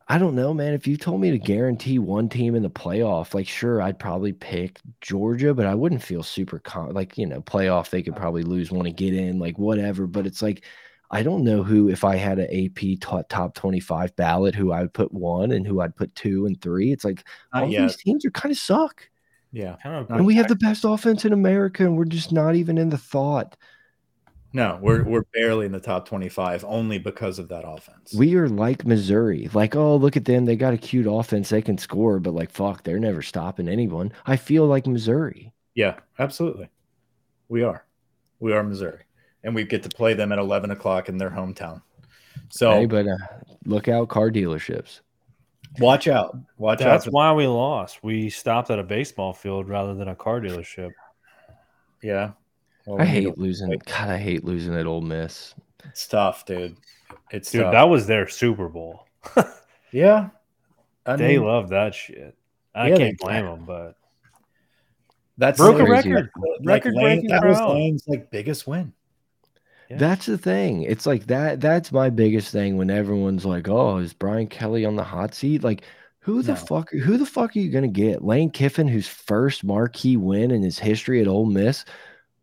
I 0.08 0.18
don't 0.18 0.36
know, 0.36 0.54
man. 0.54 0.74
If 0.74 0.86
you 0.88 0.98
told 0.98 1.22
me 1.22 1.32
to 1.32 1.40
guarantee 1.40 1.98
one 2.00 2.28
team 2.30 2.56
in 2.56 2.64
the 2.64 2.70
playoff, 2.70 3.34
like 3.34 3.48
sure, 3.48 3.82
I'd 3.82 4.00
probably 4.00 4.34
pick 4.34 4.80
Georgia, 5.02 5.54
but 5.54 5.66
I 5.66 5.76
wouldn't 5.76 6.04
feel 6.04 6.24
super 6.24 6.60
con 6.60 6.94
like, 6.94 7.18
you 7.18 7.26
know, 7.26 7.42
playoff, 7.42 7.90
they 7.90 8.04
could 8.04 8.16
probably 8.16 8.44
lose 8.44 8.72
one 8.72 8.86
to 8.86 8.92
get 8.92 9.14
in, 9.14 9.40
like 9.40 9.58
whatever. 9.58 10.08
But 10.08 10.28
it's 10.28 10.42
like 10.42 10.66
I 11.12 11.24
don't 11.24 11.44
know 11.44 11.64
who, 11.64 11.90
if 11.90 12.04
I 12.04 12.16
had 12.18 12.40
an 12.40 12.50
AP 12.52 13.00
top, 13.02 13.30
top 13.30 13.56
25 13.56 14.16
ballot, 14.16 14.56
who 14.56 14.72
I 14.72 14.82
would 14.82 14.94
put 14.94 15.14
one 15.14 15.52
and 15.52 15.66
who 15.68 15.80
I'd 15.82 15.96
put 15.96 16.16
two 16.16 16.46
and 16.48 16.60
three. 16.62 16.92
It's 16.92 17.06
like 17.06 17.24
Not 17.54 17.64
all 17.64 17.70
yet. 17.70 17.82
these 17.82 17.98
teams 17.98 18.26
are 18.26 18.32
kind 18.32 18.52
of 18.52 18.58
suck. 18.58 19.10
Yeah 19.54 19.78
Kind 19.82 19.96
of 19.96 20.10
And 20.10 20.26
we 20.26 20.36
have 20.36 20.50
the 20.50 20.56
best 20.58 20.84
offense 20.84 21.24
in 21.24 21.32
America, 21.32 21.86
and 21.86 21.96
we're 21.96 22.04
just 22.06 22.32
not 22.34 22.56
even 22.56 22.78
in 22.78 22.90
the 22.90 22.98
thought. 22.98 23.56
no 24.52 24.78
we're 24.82 25.04
we're 25.04 25.24
barely 25.34 25.66
in 25.66 25.72
the 25.72 25.80
top 25.80 26.06
25 26.08 26.66
only 26.68 26.98
because 26.98 27.40
of 27.40 27.48
that 27.50 27.64
offense 27.66 28.14
We 28.14 28.36
are 28.36 28.50
like 28.50 28.86
Missouri. 28.86 29.50
Like, 29.54 29.76
oh, 29.76 29.96
look 29.96 30.18
at 30.18 30.26
them. 30.26 30.44
They 30.46 30.56
got 30.58 30.74
a 30.74 30.78
cute 30.78 31.08
offense. 31.10 31.50
They 31.50 31.62
can 31.62 31.78
score, 31.78 32.20
but 32.20 32.34
like, 32.34 32.52
fuck, 32.52 32.84
they're 32.84 33.00
never 33.00 33.22
stopping 33.22 33.70
anyone. 33.70 34.12
I 34.26 34.36
feel 34.36 34.66
like 34.68 34.86
Missouri. 34.88 35.54
yeah 35.76 35.96
absolutely 36.20 36.70
we 37.50 37.64
are 37.64 37.86
we 38.40 38.54
are 38.54 38.64
missouri 38.64 39.04
and 39.44 39.56
we 39.56 39.64
get 39.64 39.82
to 39.84 39.90
play 39.90 40.14
them 40.14 40.32
at 40.32 40.38
11 40.40 40.70
o'clock 40.72 41.10
in 41.10 41.18
their 41.18 41.32
hometown 41.32 41.82
so 42.50 42.72
Hey, 42.72 42.86
but 42.86 43.08
uh, 43.08 43.18
look 43.66 43.88
out, 43.88 44.10
car 44.10 44.30
dealerships. 44.30 45.02
Watch 45.80 46.08
out 46.08 46.38
watch 46.58 46.80
That's 46.80 46.88
out 46.88 46.92
That's 46.94 47.06
why 47.08 47.32
we 47.34 47.48
lost. 47.48 48.04
We 48.04 48.30
stopped 48.30 48.70
at 48.70 48.80
a 48.80 48.84
baseball 48.84 49.34
field 49.34 49.68
rather 49.70 49.94
than 49.96 50.08
a 50.10 50.16
car 50.16 50.40
dealership. 50.40 50.92
yeah 52.02 52.32
Well, 52.86 53.02
I 53.02 53.06
hate 53.06 53.34
to- 53.34 53.40
losing. 53.40 53.70
God, 53.86 54.10
I 54.10 54.18
hate 54.18 54.44
losing 54.44 54.76
at 54.76 54.86
Ole 54.86 55.02
Miss. 55.02 55.56
it's 55.86 56.08
tough 56.08 56.46
dude 56.46 56.76
it's 57.32 57.52
Dude, 57.52 57.62
tough. 57.64 57.72
that 57.74 57.84
was 57.84 58.06
their 58.08 58.28
Super 58.28 58.68
Bowl. 58.70 59.08
yeah 59.92 60.30
I 61.06 61.16
they 61.16 61.38
mean, 61.38 61.46
love 61.48 61.70
that 61.70 61.94
shit. 61.96 62.36
I 62.76 62.90
Yeah, 62.90 62.98
can't 62.98 63.18
blame 63.20 63.46
do. 63.46 63.52
them, 63.52 63.66
but 63.66 63.96
That's 65.38 65.58
broke 65.58 65.80
a 65.80 65.86
crazy. 65.86 66.12
record. 66.12 66.30
Like 66.36 66.86
Lane, 66.86 66.94
Record-breaking 66.94 67.28
that 67.30 67.44
was. 67.46 67.60
Lane's 67.60 68.08
like 68.08 68.32
biggest 68.32 68.68
win. 68.68 68.94
Yeah. 69.94 69.98
That's 69.98 70.26
the 70.26 70.38
thing. 70.38 70.84
It's 70.84 71.06
like 71.06 71.28
that. 71.28 71.62
That's 71.62 71.92
my 71.92 72.10
biggest 72.10 72.52
thing 72.52 72.78
when 72.78 72.90
everyone's 72.90 73.46
like, 73.46 73.68
"Oh, 73.70 73.98
is 73.98 74.14
Brian 74.14 74.48
Kelly 74.48 74.86
on 74.86 74.96
the 74.96 75.04
hot 75.04 75.34
seat?" 75.34 75.64
Like, 75.64 75.84
who 76.20 76.42
the 76.42 76.54
No. 76.54 76.58
fuck? 76.58 76.90
Who 76.92 77.18
the 77.18 77.26
fuck 77.26 77.56
are 77.56 77.60
you 77.60 77.70
gonna 77.72 77.88
get? 77.88 78.24
Lane 78.24 78.50
Kiffin, 78.50 78.88
whose 78.88 79.08
first 79.08 79.64
marquee 79.64 80.18
win 80.18 80.52
in 80.52 80.62
his 80.64 80.80
history 80.80 81.22
at 81.22 81.28
Ole 81.28 81.46
Miss 81.46 81.86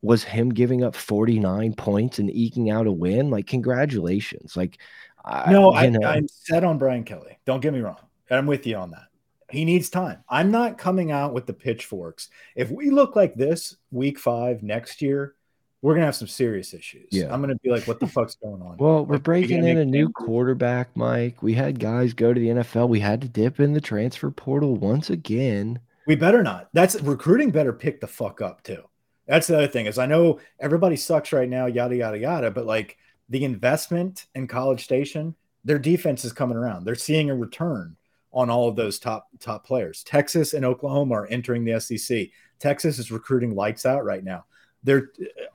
was 0.03 0.25
him 0.25 0.49
giving 0.51 0.83
up 0.83 0.95
49 0.97 1.75
points 1.75 2.19
and 2.19 2.31
eking 2.31 2.71
out 2.71 2.87
a 2.87 2.93
win. 2.93 3.31
Like, 3.31 3.47
congratulations. 3.47 4.57
Like, 4.57 4.79
I, 5.25 5.53
No, 5.53 5.75
I, 5.75 5.89
know, 5.91 6.07
I'm 6.07 6.27
set 6.29 6.65
on 6.65 6.79
Brian 6.79 7.05
Kelly. 7.05 7.39
Don't 7.45 7.61
get 7.61 7.75
me 7.75 7.81
wrong. 7.81 7.99
I'm 8.31 8.47
with 8.47 8.67
you 8.67 8.77
on 8.77 8.93
that. 8.93 9.09
He 9.51 9.65
needs 9.65 9.91
time. 9.91 10.23
I'm 10.29 10.51
not 10.51 10.79
coming 10.79 11.11
out 11.11 11.35
with 11.35 11.47
the 11.47 11.53
pitchforks. 11.53 12.29
If 12.55 12.71
we 12.71 12.91
look 12.91 13.17
like 13.17 13.35
this 13.35 13.77
week 13.91 14.19
five 14.19 14.63
next 14.63 15.03
year, 15.03 15.35
we're 15.83 15.95
gonna 15.95 16.07
have 16.07 16.17
some 16.17 16.29
serious 16.29 16.75
issues. 16.75 17.09
Yeah. 17.11 17.33
I'm 17.33 17.41
gonna 17.41 17.57
be 17.57 17.71
like, 17.71 17.87
what 17.87 18.01
the 18.01 18.07
fuck's 18.07 18.37
going 18.37 18.61
on? 18.63 18.77
Well, 18.79 19.07
we're 19.07 19.15
Like, 19.15 19.23
breaking 19.23 19.67
in 19.67 19.79
a 19.79 19.85
new 19.85 20.07
changes? 20.07 20.15
quarterback, 20.15 20.95
Mike. 20.97 21.43
We 21.43 21.55
had 21.55 21.79
guys 21.79 22.13
go 22.15 22.33
to 22.35 22.41
the 22.41 22.49
NFL. 22.49 22.89
We 22.89 23.01
had 23.01 23.21
to 23.23 23.29
dip 23.29 23.61
in 23.61 23.73
the 23.73 23.81
transfer 23.81 24.31
portal 24.31 24.77
once 24.77 25.11
again. 25.11 25.81
We 26.07 26.17
better 26.17 26.43
not. 26.43 26.69
That's 26.73 27.01
recruiting 27.03 27.51
better 27.51 27.73
pick 27.73 28.01
the 28.01 28.07
fuck 28.07 28.41
up 28.41 28.63
too. 28.63 28.83
That's 29.27 29.47
the 29.47 29.57
other 29.57 29.69
thing 29.69 29.87
is 29.87 29.97
I 29.99 30.07
know 30.07 30.41
everybody 30.59 30.97
sucks 30.97 31.33
right 31.33 31.49
now, 31.49 31.67
yada 31.67 31.97
yada 31.97 32.19
yada, 32.19 32.51
but 32.51 32.67
like 32.67 32.99
the 33.29 33.45
investment 33.45 34.27
in 34.35 34.49
College 34.49 34.83
Station, 34.83 35.35
their 35.65 35.79
defense 35.79 36.25
is 36.25 36.33
coming 36.33 36.57
around. 36.57 36.85
They're 36.85 36.95
seeing 36.97 37.31
a 37.31 37.35
return 37.37 37.97
on 38.33 38.51
all 38.51 38.69
of 38.69 38.77
those 38.77 38.99
top 38.99 39.29
top 39.39 39.65
players. 39.65 40.03
Texas 40.05 40.53
and 40.55 40.65
Oklahoma 40.65 41.15
are 41.15 41.27
entering 41.29 41.65
the 41.65 41.81
SEC. 41.81 42.29
Texas 42.59 42.99
is 42.99 43.11
recruiting 43.13 43.55
lights 43.55 43.87
out 43.87 44.05
right 44.05 44.25
now. 44.25 44.45
They're 44.83 45.11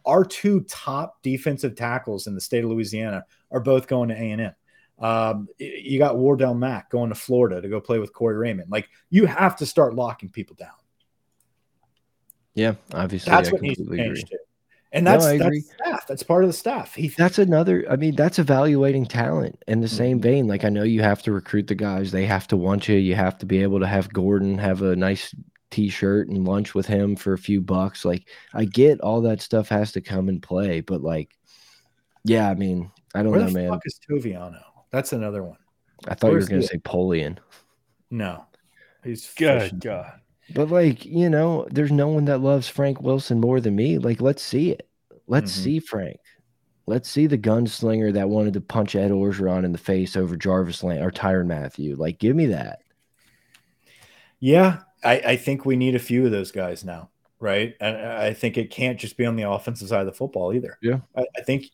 our 0.06 0.24
two 0.24 0.62
top 0.62 1.22
defensive 1.24 1.76
tackles 1.76 2.28
in 2.28 2.36
the 2.36 2.42
state 2.42 2.64
of 2.64 2.70
Louisiana 2.70 3.26
are 3.52 3.60
both 3.60 3.88
going 3.88 4.10
to 4.10 4.16
A 4.16 4.32
and 4.32 4.42
M. 4.42 4.56
Um, 5.00 5.48
you 5.58 5.98
got 5.98 6.18
Wardell 6.18 6.54
Mack 6.54 6.90
going 6.90 7.10
to 7.10 7.16
Florida 7.16 7.62
to 7.62 7.68
go 7.68 7.82
play 7.82 8.00
with 8.00 8.14
Corey 8.14 8.38
Raymond. 8.38 8.72
Like 8.72 8.90
you 9.10 9.26
have 9.26 9.56
to 9.58 9.66
start 9.66 9.96
locking 9.96 10.30
people 10.30 10.56
down. 10.56 10.70
Yeah, 12.54 12.76
obviously, 12.94 13.32
That's 13.32 13.50
I 13.50 13.52
what 13.52 13.62
needs 13.62 13.78
to 13.78 13.98
change 13.98 14.24
too. 14.26 14.38
And 14.94 15.06
that's 15.06 15.26
I 15.26 15.38
that's 15.38 15.66
staff. 15.66 16.08
That's 16.08 16.24
part 16.24 16.46
of 16.46 16.50
the 16.50 16.54
staff. 16.54 16.96
He 16.96 17.10
That's 17.10 17.38
another. 17.38 17.86
I 17.90 17.98
mean, 17.98 18.16
that's 18.16 18.40
evaluating 18.40 19.06
talent 19.08 19.62
in 19.68 19.82
the 19.82 19.90
same 19.90 20.20
Mhm. 20.20 20.24
vein. 20.24 20.48
Like, 20.48 20.64
I 20.64 20.70
know 20.70 20.84
you 20.84 21.02
have 21.02 21.22
to 21.24 21.34
recruit 21.34 21.68
the 21.68 21.76
guys. 21.76 22.14
They 22.14 22.26
have 22.26 22.48
to 22.48 22.56
want 22.56 22.88
you. 22.88 22.96
You 22.96 23.16
have 23.16 23.38
to 23.40 23.46
be 23.46 23.62
able 23.62 23.82
to 23.82 23.88
have 23.88 24.14
Gordon 24.14 24.58
have 24.58 24.82
a 24.84 24.96
nice 24.96 25.36
T-shirt 25.72 26.28
and 26.30 26.48
lunch 26.48 26.74
with 26.76 26.86
him 26.86 27.16
for 27.16 27.34
a 27.34 27.38
few 27.38 27.60
bucks. 27.62 28.06
Like, 28.06 28.28
I 28.54 28.66
get 28.66 29.02
all 29.02 29.22
that 29.22 29.42
stuff 29.42 29.68
has 29.70 29.92
to 29.94 30.02
come 30.02 30.30
and 30.30 30.42
play, 30.42 30.82
but 30.82 31.02
like, 31.02 31.32
yeah, 32.24 32.50
I 32.50 32.56
mean, 32.56 32.92
I 33.14 33.24
don't 33.24 33.32
where 33.32 33.42
know, 33.42 33.48
the 33.48 33.54
man. 33.54 33.70
fuck 33.70 33.82
is 33.86 34.00
Toviano? 34.10 34.62
That's 34.92 35.14
another 35.14 35.44
one. 35.44 35.58
I 36.08 36.14
thought 36.16 36.28
you 36.30 36.34
were 36.36 36.46
gonna 36.46 36.62
the- 36.62 36.68
say 36.68 36.78
Polian. 36.78 37.38
No, 38.12 38.46
he's 39.04 39.34
good. 39.36 39.80
God. 39.82 40.20
But 40.54 40.70
like, 40.70 41.04
you 41.06 41.30
know, 41.30 41.68
there's 41.72 41.92
no 41.92 42.08
one 42.08 42.26
that 42.26 42.38
loves 42.42 42.68
Frank 42.68 43.02
Wilson 43.02 43.40
more 43.42 43.60
than 43.60 43.76
me. 43.76 43.98
Like, 43.98 44.22
let's 44.22 44.44
see 44.44 44.72
it. 44.72 44.88
Let's 45.28 45.52
Mhm. 45.52 45.64
see 45.64 45.80
Frank. 45.80 46.20
Let's 46.88 47.10
see 47.10 47.26
the 47.26 47.38
gunslinger 47.38 48.14
that 48.14 48.30
wanted 48.30 48.54
to 48.54 48.62
punch 48.62 48.96
Ed 48.96 49.10
Orgeron 49.10 49.66
in 49.66 49.72
the 49.72 49.78
face 49.80 50.16
over 50.16 50.38
Jarvis 50.38 50.84
Land 50.84 51.04
or 51.04 51.10
Tyrann 51.10 51.48
Mathieu. 51.48 51.96
Like, 51.96 52.20
give 52.20 52.36
me 52.36 52.46
that. 52.48 52.82
Yeah, 54.40 54.82
I, 55.06 55.14
I 55.26 55.36
think 55.38 55.66
we 55.66 55.76
need 55.76 55.96
a 55.96 56.00
few 56.00 56.26
of 56.26 56.32
those 56.32 56.52
guys 56.52 56.84
now, 56.84 57.10
right? 57.40 57.76
And 57.80 57.96
I 57.98 58.34
think 58.34 58.58
it 58.58 58.72
can't 58.72 59.00
just 59.00 59.18
be 59.18 59.26
on 59.26 59.36
the 59.36 59.50
offensive 59.50 59.88
side 59.88 60.02
of 60.02 60.06
the 60.08 60.12
football 60.14 60.54
either. 60.54 60.78
Yeah. 60.82 61.00
I, 61.16 61.26
I 61.38 61.42
think 61.42 61.66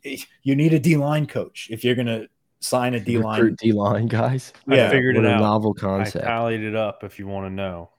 you 0.43 0.55
need 0.55 0.73
a 0.73 0.79
D 0.79 0.97
line 0.97 1.25
coach 1.25 1.67
if 1.71 1.84
you're 1.84 1.95
going 1.95 2.07
to 2.07 2.27
sign 2.59 2.93
a 2.93 2.99
D 2.99 3.17
line. 3.17 3.39
Recruit 3.41 3.59
D 3.59 3.71
line 3.71 4.07
guys. 4.07 4.53
Yeah, 4.67 4.88
I 4.88 4.89
figured 4.91 5.15
What 5.15 5.25
it 5.25 5.32
a 5.32 5.36
out. 5.36 5.41
novel 5.41 5.73
I 5.77 5.82
concept. 5.82 6.25
tallied 6.25 6.61
it 6.61 6.75
up 6.75 7.03
if 7.03 7.17
you 7.17 7.27
want 7.27 7.45
to 7.47 7.49
know. 7.49 7.89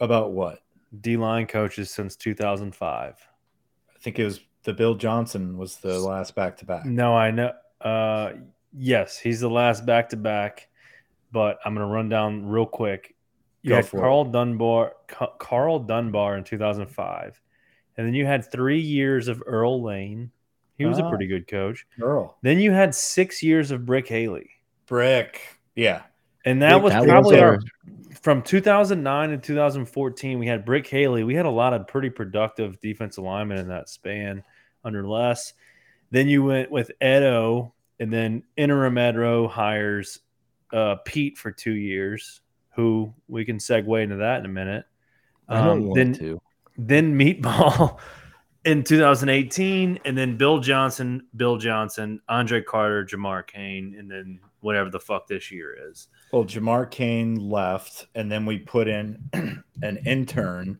About 0.00 0.32
what? 0.32 0.60
D 1.00 1.16
line 1.16 1.46
coaches 1.46 1.90
since 1.90 2.16
2005. 2.16 3.14
I 3.94 3.98
think 3.98 4.18
it 4.18 4.24
was 4.24 4.40
the 4.62 4.72
Bill 4.72 4.94
Johnson 4.94 5.56
was 5.58 5.76
the 5.76 5.98
last 5.98 6.34
back 6.34 6.56
to 6.58 6.64
back. 6.64 6.84
No, 6.84 7.16
I 7.16 7.30
know. 7.30 7.52
Uh, 7.80 8.32
yes, 8.72 9.18
he's 9.18 9.40
the 9.40 9.50
last 9.50 9.84
back 9.86 10.08
to 10.10 10.16
back, 10.16 10.68
but 11.32 11.58
I'm 11.64 11.74
going 11.74 11.86
to 11.86 11.92
run 11.92 12.08
down 12.08 12.46
real 12.46 12.66
quick. 12.66 13.14
You 13.66 13.70
Go 13.70 13.76
had 13.76 13.86
for 13.88 13.96
it. 13.96 14.00
Carl 14.00 14.24
Dunbar, 14.26 14.92
Carl 15.38 15.80
Dunbar 15.80 16.36
in 16.36 16.44
2005, 16.44 17.40
and 17.96 18.06
then 18.06 18.14
you 18.14 18.24
had 18.24 18.48
three 18.48 18.78
years 18.80 19.26
of 19.26 19.42
Earl 19.44 19.82
Lane. 19.82 20.30
He 20.78 20.84
was 20.84 20.98
a 21.00 21.04
Ah. 21.04 21.08
pretty 21.08 21.26
good 21.26 21.48
coach. 21.48 21.84
Earl. 22.00 22.38
Then 22.42 22.60
you 22.60 22.70
had 22.70 22.94
six 22.94 23.42
years 23.42 23.72
of 23.72 23.84
Brick 23.84 24.06
Haley, 24.06 24.50
Brick. 24.86 25.40
Yeah. 25.74 26.02
and 26.44 26.62
that 26.62 26.74
Brick- 26.74 26.82
was 26.84 26.92
that 26.92 27.08
probably 27.08 27.40
our- 27.40 27.54
our 27.54 27.58
from 28.22 28.40
2009 28.42 29.30
to 29.30 29.38
2014. 29.38 30.38
We 30.38 30.46
had 30.46 30.64
Brick 30.64 30.86
Haley. 30.86 31.24
We 31.24 31.34
had 31.34 31.44
a 31.46 31.50
lot 31.50 31.72
of 31.74 31.88
pretty 31.88 32.10
productive 32.10 32.78
defensive 32.80 33.24
linemen 33.24 33.58
in 33.58 33.66
that 33.68 33.88
span 33.88 34.44
under 34.84 35.04
Les. 35.06 35.54
Then 36.12 36.28
you 36.28 36.44
went 36.44 36.70
with 36.70 36.92
Edo, 37.02 37.74
and 37.98 38.12
then 38.12 38.44
interim 38.56 38.96
Edo 38.96 39.48
hires 39.48 40.20
uh, 40.72 40.96
Pete 41.04 41.36
for 41.38 41.50
two 41.50 41.72
years, 41.74 42.42
who 42.76 43.12
we 43.26 43.44
can 43.44 43.56
segue 43.58 44.02
into 44.02 44.16
that 44.16 44.38
in 44.40 44.44
a 44.46 44.48
minute. 44.48 44.84
I 45.48 45.64
don't 45.64 45.78
Um, 45.78 45.84
want 45.86 45.94
then 45.96 46.14
to. 46.14 46.40
then 46.78 47.18
Meatball 47.18 47.98
in 48.64 48.84
2018, 48.84 49.98
and 50.04 50.16
then 50.16 50.36
Bill 50.36 50.58
Johnson, 50.60 51.26
Bill 51.36 51.56
Johnson, 51.56 52.20
Andre 52.28 52.60
Carter, 52.62 53.04
Jamar 53.04 53.46
Cain, 53.46 53.96
and 53.98 54.10
then 54.10 54.38
whatever 54.60 54.90
the 54.90 55.00
fuck 55.00 55.26
this 55.26 55.50
year 55.50 55.76
is. 55.90 56.08
Well, 56.32 56.44
Jamar 56.44 56.90
Cain 56.90 57.36
left, 57.36 58.06
and 58.14 58.30
then 58.30 58.44
we 58.44 58.58
put 58.58 58.88
in 58.88 59.18
an 59.82 59.98
intern 60.04 60.78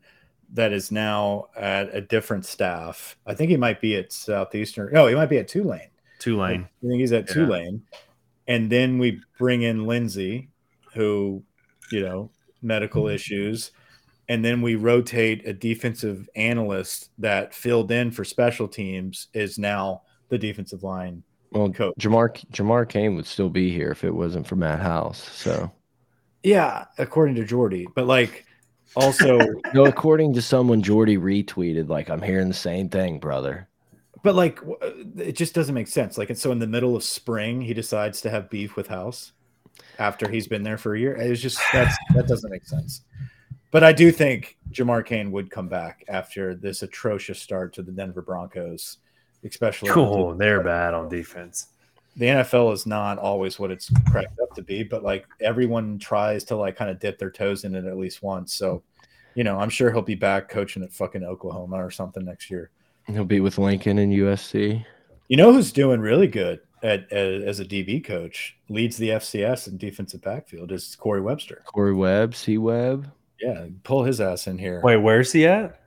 that 0.52 0.72
is 0.72 0.90
now 0.92 1.46
at 1.56 1.94
a 1.94 2.00
different 2.00 2.44
staff. 2.44 3.16
I 3.26 3.34
think 3.34 3.50
he 3.50 3.56
might 3.56 3.80
be 3.80 3.96
at 3.96 4.12
Southeastern. 4.12 4.92
No, 4.92 5.06
he 5.06 5.14
might 5.14 5.26
be 5.30 5.38
at 5.38 5.48
Tulane. 5.48 5.90
Tulane. 6.18 6.62
I 6.84 6.86
think 6.86 7.00
he's 7.00 7.12
at 7.12 7.28
Yeah. 7.28 7.34
Tulane. 7.34 7.82
And 8.48 8.70
then 8.70 8.98
we 8.98 9.20
bring 9.38 9.62
in 9.62 9.86
Lindsay, 9.86 10.48
who, 10.94 11.42
you 11.90 12.02
know, 12.02 12.30
medical 12.62 13.04
mm-hmm. 13.04 13.14
issues. 13.14 13.70
And 14.28 14.44
then 14.44 14.60
we 14.60 14.74
rotate 14.74 15.46
a 15.46 15.52
defensive 15.52 16.28
analyst 16.34 17.10
that 17.18 17.54
filled 17.54 17.92
in 17.92 18.10
for 18.10 18.24
special 18.24 18.66
teams 18.66 19.28
is 19.32 19.58
now 19.58 20.02
the 20.28 20.38
defensive 20.38 20.82
line. 20.82 21.22
Well, 21.52 21.70
Coach. 21.70 21.94
Jamar 21.98 22.44
Jamar 22.50 22.88
Cain 22.88 23.14
would 23.14 23.26
still 23.26 23.48
be 23.48 23.70
here 23.70 23.90
if 23.90 24.02
it 24.02 24.14
wasn't 24.14 24.46
for 24.46 24.56
Matt 24.56 24.80
House. 24.80 25.18
So, 25.32 25.70
Yeah, 26.42 26.86
according 26.98 27.36
to 27.36 27.44
Jordy. 27.44 27.86
But 27.94 28.06
like 28.06 28.44
also 28.96 29.38
no, 29.74 29.86
according 29.86 30.34
to 30.34 30.42
someone, 30.42 30.82
Jordy 30.82 31.16
retweeted 31.16 31.88
like, 31.88 32.10
"I'm 32.10 32.22
hearing 32.22 32.48
the 32.48 32.54
same 32.54 32.88
thing, 32.88 33.20
brother." 33.20 33.68
But 34.22 34.34
like, 34.34 34.58
it 35.16 35.36
just 35.36 35.54
doesn't 35.54 35.74
make 35.74 35.86
sense. 35.86 36.18
Like, 36.18 36.30
and 36.30 36.38
so 36.38 36.50
in 36.50 36.58
the 36.58 36.66
middle 36.66 36.96
of 36.96 37.04
spring, 37.04 37.60
he 37.60 37.74
decides 37.74 38.20
to 38.22 38.30
have 38.30 38.50
beef 38.50 38.74
with 38.74 38.88
House 38.88 39.32
after 39.98 40.28
he's 40.28 40.46
been 40.46 40.62
there 40.62 40.78
for 40.78 40.94
a 40.94 41.00
year. 41.00 41.16
It's 41.16 41.40
just 41.40 41.60
that's 41.72 41.96
that 42.14 42.26
doesn't 42.26 42.50
make 42.50 42.66
sense. 42.66 43.02
But 43.70 43.84
I 43.84 43.92
do 43.92 44.12
think 44.12 44.56
Jamar 44.70 45.04
Cain 45.04 45.30
would 45.32 45.50
come 45.50 45.68
back 45.68 46.04
after 46.08 46.54
this 46.54 46.82
atrocious 46.82 47.40
start 47.40 47.72
to 47.74 47.82
the 47.82 47.92
Denver 47.92 48.22
Broncos, 48.22 48.98
especially. 49.44 49.90
Cool. 49.90 50.34
They're 50.34 50.62
bad 50.62 50.94
on 50.94 51.08
defense. 51.08 51.68
The 52.16 52.26
NFL 52.26 52.72
is 52.72 52.86
not 52.86 53.18
always 53.18 53.58
what 53.58 53.70
it's 53.70 53.90
cracked 54.10 54.38
up 54.40 54.54
to 54.54 54.62
be, 54.62 54.82
but 54.82 55.02
like 55.02 55.26
everyone 55.40 55.98
tries 55.98 56.44
to 56.44 56.56
like 56.56 56.76
kind 56.76 56.90
of 56.90 56.98
dip 56.98 57.18
their 57.18 57.30
toes 57.30 57.64
in 57.64 57.74
it 57.74 57.84
at 57.84 57.98
least 57.98 58.22
once. 58.22 58.54
So, 58.54 58.82
you 59.34 59.44
know, 59.44 59.58
I'm 59.58 59.68
sure 59.68 59.92
he'll 59.92 60.00
be 60.00 60.14
back 60.14 60.48
coaching 60.48 60.82
at 60.82 60.92
fucking 60.92 61.24
Oklahoma 61.24 61.76
or 61.84 61.90
something 61.90 62.24
next 62.24 62.50
year. 62.50 62.70
He'll 63.06 63.26
be 63.26 63.40
with 63.40 63.58
Lincoln 63.58 63.98
and 63.98 64.12
USC. 64.12 64.84
You 65.28 65.36
know 65.36 65.52
who's 65.52 65.72
doing 65.72 66.00
really 66.00 66.28
good 66.28 66.60
at, 66.82 67.10
at 67.12 67.42
as 67.42 67.60
a 67.60 67.64
DB 67.64 68.04
coach, 68.04 68.56
leads 68.68 68.96
the 68.96 69.10
FCS 69.10 69.68
in 69.68 69.76
defensive 69.78 70.22
backfield 70.22 70.72
is 70.72 70.94
Corey 70.96 71.20
Webster. 71.20 71.62
Corey 71.66 71.94
Webb, 71.94 72.34
C 72.34 72.58
Webb, 72.58 73.10
Yeah, 73.40 73.66
pull 73.84 74.04
his 74.04 74.20
ass 74.20 74.46
in 74.46 74.58
here. 74.58 74.80
Wait, 74.84 74.96
where's 74.98 75.32
he 75.32 75.46
at? 75.46 75.80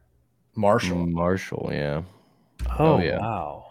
Marshall. 0.56 1.06
Marshall. 1.08 1.70
Yeah, 1.72 2.02
Oh, 2.78 2.96
Oh, 2.96 3.00
yeah. 3.00 3.20
wow. 3.20 3.66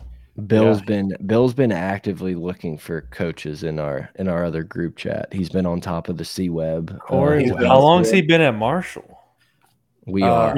Bill's 0.46 0.78
Yeah. 0.78 0.84
been 0.86 1.16
Bill's 1.26 1.52
been 1.54 1.72
actively 1.72 2.34
looking 2.36 2.78
for 2.78 3.00
coaches 3.02 3.64
in 3.64 3.78
our 3.80 4.08
in 4.14 4.28
our 4.28 4.44
other 4.44 4.62
group 4.62 4.96
chat. 4.96 5.26
He's 5.32 5.48
been 5.50 5.66
on 5.66 5.80
top 5.80 6.08
of 6.08 6.16
the 6.16 6.24
C 6.24 6.48
Web. 6.48 6.92
Uh, 6.94 6.98
Corey, 6.98 7.42
he's 7.42 7.52
how 7.56 7.78
on 7.78 7.82
long's 7.82 8.10
he 8.12 8.22
been 8.22 8.40
at 8.40 8.54
Marshall? 8.54 9.18
we 10.06 10.22
Uh, 10.22 10.28
are. 10.30 10.54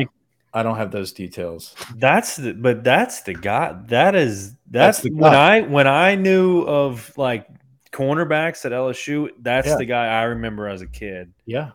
I 0.53 0.63
don't 0.63 0.77
have 0.77 0.91
those 0.91 1.13
details. 1.13 1.75
That's 1.97 2.37
the, 2.37 2.55
but 2.55 2.83
that's 2.83 3.23
the 3.23 3.35
guy. 3.35 3.79
That 3.87 4.15
is 4.15 4.53
that's, 4.71 4.99
That's 4.99 5.01
the 5.03 5.11
when. 5.13 5.33
I 5.35 5.61
when 5.63 5.87
I 5.87 6.15
knew 6.17 6.63
of 6.63 7.13
like 7.17 7.47
cornerbacks 7.93 8.65
at 8.65 8.73
LSU. 8.73 9.29
That's 9.41 9.69
Yeah. 9.69 9.77
the 9.77 9.85
guy 9.85 10.07
I 10.07 10.23
remember 10.25 10.69
as 10.69 10.83
a 10.83 10.87
kid 10.87 11.33
Yeah. 11.47 11.71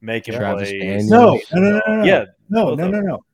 making 0.00 0.34
Travis 0.34 0.68
plays. 0.70 1.08
No, 1.10 1.40
no, 1.52 1.60
no, 1.60 1.70
no, 1.70 1.80
no, 1.86 1.96
no. 1.96 2.04
Yeah, 2.04 2.24
no, 2.48 2.74
no, 2.74 2.88
no, 2.88 3.00
no. 3.00 3.24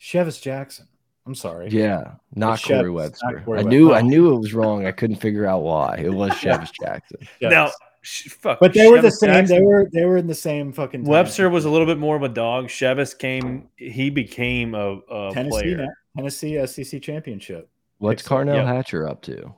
Chevis 0.00 0.40
Jackson. 0.40 0.86
I'm 1.26 1.34
sorry. 1.34 1.68
Yeah, 1.68 2.14
not 2.34 2.54
It's 2.58 2.66
Corey 2.66 2.90
Webster. 2.90 3.26
not 3.32 3.44
Corey 3.44 3.60
I 3.60 3.62
knew 3.62 3.92
Oh. 3.92 3.94
I 3.94 4.00
knew 4.00 4.34
it 4.34 4.38
was 4.38 4.54
wrong. 4.54 4.86
I 4.86 4.90
couldn't 4.92 5.16
figure 5.16 5.46
out 5.46 5.62
why. 5.62 5.96
It 6.02 6.12
was 6.12 6.30
Yeah. 6.42 6.56
Chevis 6.58 6.72
Jackson. 6.82 7.18
Chevis. 7.40 7.50
Now, 7.50 7.68
sh- 7.68 7.72
fuck. 8.02 8.58
but 8.60 8.72
they 8.74 8.88
were 8.88 9.00
the 9.02 9.08
Chevis 9.08 9.12
same. 9.12 9.46
They 9.46 9.60
were 9.62 9.88
they 9.92 10.04
were 10.04 10.16
in 10.16 10.26
the 10.26 10.34
same 10.34 10.72
fucking. 10.72 11.04
time. 11.04 11.10
Webster 11.10 11.48
was 11.50 11.64
a 11.64 11.70
little 11.70 11.86
bit 11.86 11.98
more 11.98 12.16
of 12.16 12.22
a 12.22 12.28
dog. 12.28 12.66
Chevis 12.66 13.16
came. 13.18 13.68
He 13.76 14.10
became 14.10 14.74
a, 14.74 14.98
a 15.10 15.30
Tennessee, 15.34 15.50
player. 15.74 15.86
Tennessee 16.16 16.66
SEC 16.66 17.02
championship. 17.02 17.68
What's 17.98 18.22
Picks. 18.22 18.28
Carnell 18.28 18.56
Yep. 18.56 18.66
Hatcher 18.66 19.08
up 19.08 19.22
to? 19.22 19.54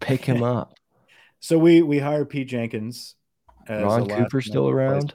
Pick 0.00 0.24
him 0.24 0.42
up. 0.56 0.74
So 1.40 1.58
we 1.58 1.82
we 1.82 1.98
hired 1.98 2.28
Pete 2.30 2.48
Jenkins. 2.48 3.14
as 3.68 3.82
Ron 3.82 4.00
a 4.00 4.04
last 4.04 4.18
Cooper 4.22 4.40
still 4.40 4.68
around? 4.68 5.12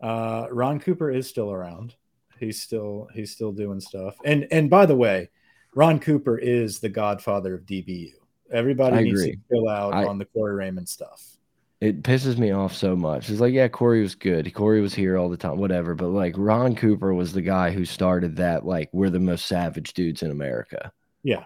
Uh, 0.00 0.46
Ron 0.50 0.80
Cooper 0.80 1.10
is 1.10 1.28
still 1.28 1.50
around. 1.52 1.94
He's 2.40 2.62
still 2.62 3.08
he's 3.14 3.32
still 3.32 3.52
doing 3.52 3.80
stuff. 3.80 4.14
And 4.24 4.46
and 4.50 4.70
by 4.70 4.86
the 4.86 4.94
way, 4.96 5.30
Ron 5.74 5.98
Cooper 6.00 6.38
is 6.38 6.78
the 6.80 6.88
godfather 6.88 7.54
of 7.54 7.62
DBU. 7.66 8.12
Everybody 8.52 8.96
I 8.96 9.02
needs 9.02 9.20
agree. 9.20 9.32
to 9.36 9.38
chill 9.50 9.68
out 9.68 9.92
I- 9.94 10.04
on 10.06 10.18
the 10.18 10.24
Corey 10.24 10.54
Raymond 10.54 10.88
stuff. 10.88 11.22
It 11.80 12.02
pisses 12.02 12.38
me 12.38 12.50
off 12.50 12.74
so 12.74 12.96
much. 12.96 13.30
It's 13.30 13.40
like, 13.40 13.52
yeah, 13.52 13.68
Corey 13.68 14.02
was 14.02 14.16
good. 14.16 14.52
Corey 14.52 14.80
was 14.80 14.94
here 14.94 15.16
all 15.16 15.28
the 15.28 15.36
time, 15.36 15.58
whatever. 15.58 15.94
But 15.94 16.08
like 16.08 16.34
Ron 16.36 16.74
Cooper 16.74 17.14
was 17.14 17.32
the 17.32 17.42
guy 17.42 17.70
who 17.70 17.84
started 17.84 18.36
that. 18.36 18.66
Like, 18.66 18.90
we're 18.92 19.10
the 19.10 19.20
most 19.20 19.46
savage 19.46 19.92
dudes 19.92 20.22
in 20.22 20.32
America. 20.32 20.92
Yeah, 21.22 21.44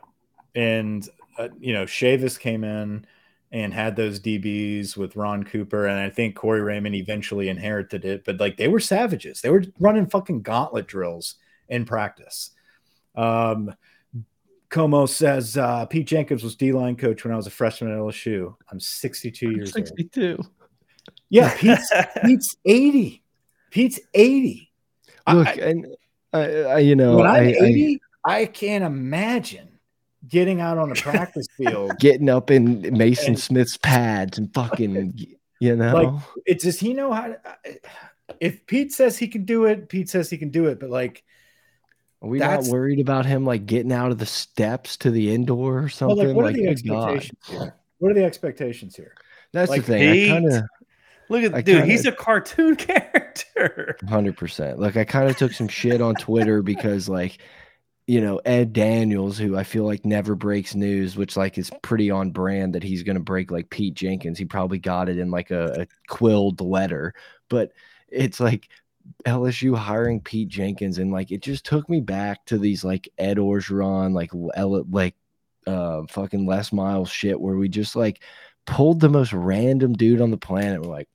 and 0.55 1.07
uh, 1.39 1.49
you 1.61 1.75
know, 1.75 1.85
Chavis 1.85 2.39
came 2.39 2.65
in 2.65 3.07
and 3.53 3.75
had 3.75 3.97
those 3.97 4.19
DBs 4.19 4.97
with 4.97 5.17
Ron 5.17 5.45
Cooper, 5.45 5.87
and 5.87 6.01
I 6.01 6.09
think 6.09 6.35
Corey 6.35 6.63
Raymond 6.63 6.95
eventually 6.95 7.51
inherited 7.51 8.05
it. 8.05 8.25
But 8.25 8.41
like 8.41 8.57
they 8.57 8.69
were 8.69 8.81
savages. 8.81 9.43
They 9.43 9.51
were 9.51 9.65
running 9.79 10.07
fucking 10.07 10.43
gauntlet 10.43 10.87
drills 10.87 11.37
in 11.69 11.85
practice. 11.85 12.51
Um, 13.15 13.75
Como 14.73 15.05
says 15.07 15.57
uh, 15.59 15.85
Pete 15.87 16.07
Jenkins 16.07 16.43
was 16.43 16.57
D 16.57 16.73
line 16.73 16.97
coach 16.97 17.25
when 17.25 17.33
I 17.33 17.37
was 17.37 17.47
a 17.47 17.51
freshman 17.51 17.93
at 17.93 17.99
LSU. 17.99 18.55
I'm 18.71 18.81
62 18.81 19.51
years 19.51 19.77
old. 19.77 19.87
62. 19.87 20.39
Yeah, 21.29 21.55
Pete's, 21.57 21.93
Pete's 22.25 22.57
80. 22.65 23.23
Pete's 23.71 24.01
80. 24.15 24.73
Look, 25.31 25.47
I- 25.47 25.53
and 25.53 25.87
I, 26.33 26.41
I, 26.63 26.79
you 26.79 26.97
know, 26.97 27.17
when 27.19 27.27
I'm 27.27 27.35
I, 27.35 27.39
I 27.39 27.65
80, 27.67 28.01
I 28.25 28.47
can't 28.47 28.83
imagine 28.83 29.79
getting 30.27 30.61
out 30.63 30.79
on 30.79 30.91
a 30.91 30.95
practice 30.95 31.47
field. 31.59 31.93
getting 32.01 32.31
up 32.31 32.51
in 32.51 32.97
Mason 32.97 33.29
And- 33.29 33.39
Smith's 33.39 33.77
pads 33.77 34.39
and 34.39 34.53
fucking, 34.55 35.15
you 35.61 35.77
know, 35.77 35.95
Like, 35.95 36.23
It 36.47 36.61
does 36.61 36.81
he 36.81 36.95
know 36.95 37.13
how 37.13 37.27
to? 37.29 37.41
If 38.41 38.65
Pete 38.67 38.93
says 38.95 39.19
he 39.19 39.29
can 39.29 39.45
do 39.45 39.67
it, 39.67 39.91
Pete 39.91 40.09
says 40.09 40.31
he 40.31 40.39
can 40.39 40.49
do 40.49 40.67
it. 40.67 40.81
But 40.81 40.89
like, 40.89 41.23
are 42.23 42.29
we 42.29 42.39
not 42.39 42.65
worried 42.65 43.01
about 43.01 43.27
him 43.27 43.45
like 43.45 43.67
getting 43.67 43.93
out 43.93 44.11
of 44.13 44.19
the 44.19 44.27
steps 44.27 44.97
to 44.99 45.11
the 45.11 45.35
indoor 45.35 45.79
or 45.79 45.81
well, 45.83 45.89
something? 45.89 46.27
like 46.29 46.37
what 46.37 46.45
like, 46.47 46.55
are 46.55 46.59
the 46.59 46.75
good 46.75 46.87
God. 46.89 47.17
expectations 47.17 47.49
here? 47.49 47.75
What 47.99 48.11
are 48.11 48.15
the 48.15 48.25
expectations 48.25 48.97
here? 48.97 49.15
That's 49.53 49.71
Like, 49.71 49.83
the 49.85 49.87
thing. 49.93 50.31
I 50.31 50.35
kind 50.41 50.53
of. 50.53 50.63
Look 51.29 51.45
at 51.45 51.55
I 51.55 51.63
dude. 51.63 51.77
kinda- 51.79 51.93
He's 51.93 52.07
a 52.07 52.13
cartoon 52.13 52.77
character. 53.23 53.97
Hundred 54.09 54.37
percent. 54.37 54.79
Like 54.79 54.97
I 54.97 55.05
kind 55.05 55.29
of 55.31 55.37
took 55.37 55.53
some 55.53 55.69
shit 55.69 56.01
on 56.01 56.15
Twitter 56.17 56.63
because 56.63 57.09
like, 57.09 57.39
you 58.07 58.21
know, 58.21 58.41
Ed 58.45 58.73
Daniels, 58.73 59.39
who 59.39 59.57
I 59.57 59.65
feel 59.65 59.85
like 59.85 60.05
never 60.05 60.35
breaks 60.35 60.75
news, 60.75 61.17
which 61.17 61.37
like 61.37 61.57
is 61.59 61.71
pretty 61.83 62.11
on 62.11 62.31
brand 62.33 62.75
that 62.75 62.83
he's 62.83 63.03
gonna 63.03 63.21
break 63.21 63.51
like 63.51 63.71
Pete 63.71 63.95
Jenkins. 63.95 64.39
He 64.39 64.45
probably 64.45 64.79
got 64.79 65.09
it 65.09 65.19
in 65.19 65.31
like 65.31 65.51
a, 65.51 65.83
a 65.83 65.87
quilled 66.09 66.61
letter, 66.61 67.15
but 67.49 67.73
it's 68.09 68.41
like 68.41 68.69
LSU 69.25 69.77
hiring 69.77 70.21
Pete 70.21 70.49
Jenkins 70.49 70.99
and 70.99 71.13
like 71.13 71.31
it 71.31 71.43
just 71.43 71.65
took 71.65 71.89
me 71.89 72.01
back 72.01 72.45
to 72.47 72.59
these 72.59 72.85
like 72.85 73.09
Ed 73.19 73.37
Orgeron, 73.37 74.13
like 74.15 74.31
L- 74.35 74.85
like 74.91 75.15
uh 75.67 76.03
fucking 76.09 76.47
Les 76.47 76.73
Miles 76.73 77.11
shit 77.11 77.41
where 77.41 77.57
we 77.57 77.69
just 77.69 77.95
like 77.95 78.23
pulled 78.67 79.01
the 79.01 79.09
most 79.09 79.33
random 79.33 79.93
dude 79.93 80.21
on 80.21 80.31
the 80.31 80.37
planet. 80.37 80.83
We're 80.83 80.93
like, 80.93 81.09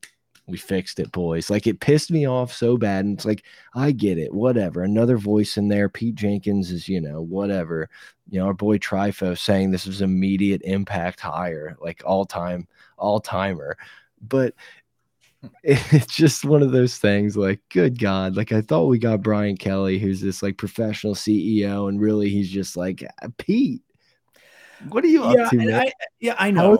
we 0.47 0.57
fixed 0.57 0.99
it, 0.99 1.11
boys. 1.11 1.49
Like 1.49 1.67
it 1.67 1.81
pissed 1.81 2.09
me 2.09 2.25
off 2.25 2.53
so 2.53 2.77
bad. 2.77 3.05
And 3.05 3.17
it's 3.17 3.25
like, 3.25 3.43
I 3.75 3.91
get 3.91 4.17
it, 4.17 4.33
whatever. 4.33 4.83
Another 4.83 5.17
voice 5.17 5.57
in 5.57 5.67
there. 5.67 5.89
Pete 5.89 6.15
Jenkins 6.15 6.71
is, 6.71 6.87
you 6.87 7.01
know, 7.01 7.21
whatever. 7.21 7.89
You 8.29 8.39
know, 8.39 8.47
our 8.47 8.53
boy 8.53 8.77
Trifo 8.77 9.37
saying 9.37 9.71
this 9.71 9.85
was 9.85 10.01
immediate 10.01 10.61
impact 10.63 11.19
higher, 11.19 11.75
like 11.81 12.01
all 12.05 12.25
time, 12.25 12.67
all 12.97 13.19
timer. 13.19 13.77
But 14.21 14.53
it's 15.63 16.15
just 16.15 16.45
one 16.45 16.61
of 16.61 16.71
those 16.71 16.97
things 16.97 17.37
like, 17.37 17.59
good 17.69 17.99
God. 17.99 18.35
Like 18.35 18.51
I 18.51 18.61
thought 18.61 18.87
we 18.87 18.99
got 18.99 19.21
Brian 19.21 19.57
Kelly, 19.57 19.99
who's 19.99 20.21
this 20.21 20.41
like 20.41 20.57
professional 20.57 21.15
CEO, 21.15 21.89
and 21.89 21.99
really 21.99 22.29
he's 22.29 22.49
just 22.49 22.77
like 22.77 23.03
uh, 23.21 23.27
Pete. 23.37 23.81
What 24.89 25.03
are 25.03 25.07
you 25.07 25.23
yeah, 25.23 25.43
up 25.43 25.49
to? 25.51 25.75
I, 25.75 25.91
yeah, 26.19 26.35
I 26.37 26.51
know. 26.51 26.77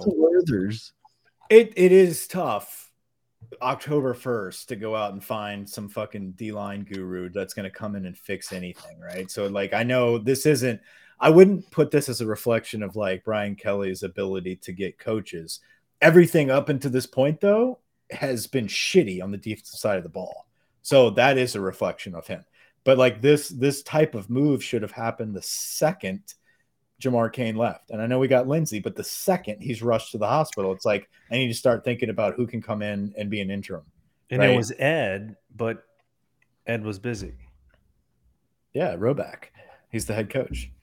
It 1.49 1.74
it 1.76 1.91
is 1.91 2.28
tough. 2.28 2.91
October 3.62 4.14
first 4.14 4.68
to 4.70 4.76
go 4.76 4.95
out 4.95 5.14
and 5.14 5.24
find 5.24 5.70
some 5.70 5.88
fucking 5.88 6.32
D 6.32 6.51
line 6.51 6.84
guru 6.84 7.30
that's 7.30 7.53
going 7.53 7.64
to 7.64 7.70
come 7.70 7.95
in 7.95 8.05
and 8.05 8.18
fix 8.18 8.51
anything, 8.51 8.99
right? 8.99 9.32
So 9.32 9.47
like 9.47 9.74
I 9.74 9.84
know 9.84 10.18
this 10.18 10.45
isn't. 10.45 10.82
I 11.20 11.32
wouldn't 11.32 11.72
put 11.72 11.89
this 11.89 12.10
as 12.10 12.22
a 12.22 12.28
reflection 12.28 12.84
of 12.84 12.95
like 12.95 13.24
Brian 13.24 13.55
Kelly's 13.55 14.03
ability 14.03 14.58
to 14.58 14.72
get 14.72 14.99
coaches. 14.99 15.62
Everything 15.99 16.51
up 16.51 16.70
until 16.70 16.91
this 16.91 17.08
point 17.08 17.41
though 17.41 17.80
has 18.12 18.47
been 18.47 18.68
shitty 18.68 19.22
on 19.22 19.32
the 19.32 19.38
defensive 19.38 19.80
side 19.80 19.97
of 19.97 20.03
the 20.03 20.10
ball. 20.10 20.47
So 20.82 21.10
that 21.12 21.38
is 21.38 21.55
a 21.55 21.62
reflection 21.62 22.16
of 22.16 22.28
him. 22.28 22.45
But 22.84 22.97
like 22.97 23.22
this 23.22 23.49
this 23.49 23.84
type 23.84 24.16
of 24.16 24.30
move 24.30 24.64
should 24.64 24.82
have 24.82 24.91
happened 24.91 25.36
the 25.36 25.41
second 25.41 26.22
Jamar 27.01 27.32
Cain 27.32 27.55
left. 27.55 27.91
And 27.91 28.01
I 28.01 28.08
know 28.08 28.18
we 28.20 28.28
got 28.30 28.47
Lindsey, 28.47 28.80
but 28.80 28.95
the 28.95 29.03
second 29.03 29.62
he's 29.62 29.84
rushed 29.84 30.12
to 30.14 30.18
the 30.18 30.28
hospital, 30.28 30.72
it's 30.72 30.86
like 30.86 31.10
I 31.30 31.36
need 31.36 31.49
to 31.49 31.53
start 31.53 31.84
thinking 31.84 32.10
about 32.10 32.36
who 32.36 32.47
can 32.47 32.62
come 32.62 32.82
in 32.82 33.14
and 33.18 33.30
be 33.30 33.41
an 33.41 33.51
interim. 33.51 33.84
And 34.30 34.39
Right. 34.39 34.51
it 34.51 34.58
was 34.58 34.72
Ed, 34.80 35.36
but 35.55 35.84
Ed 36.66 36.84
was 36.84 36.99
busy. 36.99 37.34
Yeah, 38.74 38.95
Roback. 38.95 39.45
He's 39.91 40.05
the 40.05 40.14
head 40.14 40.30
coach. 40.30 40.72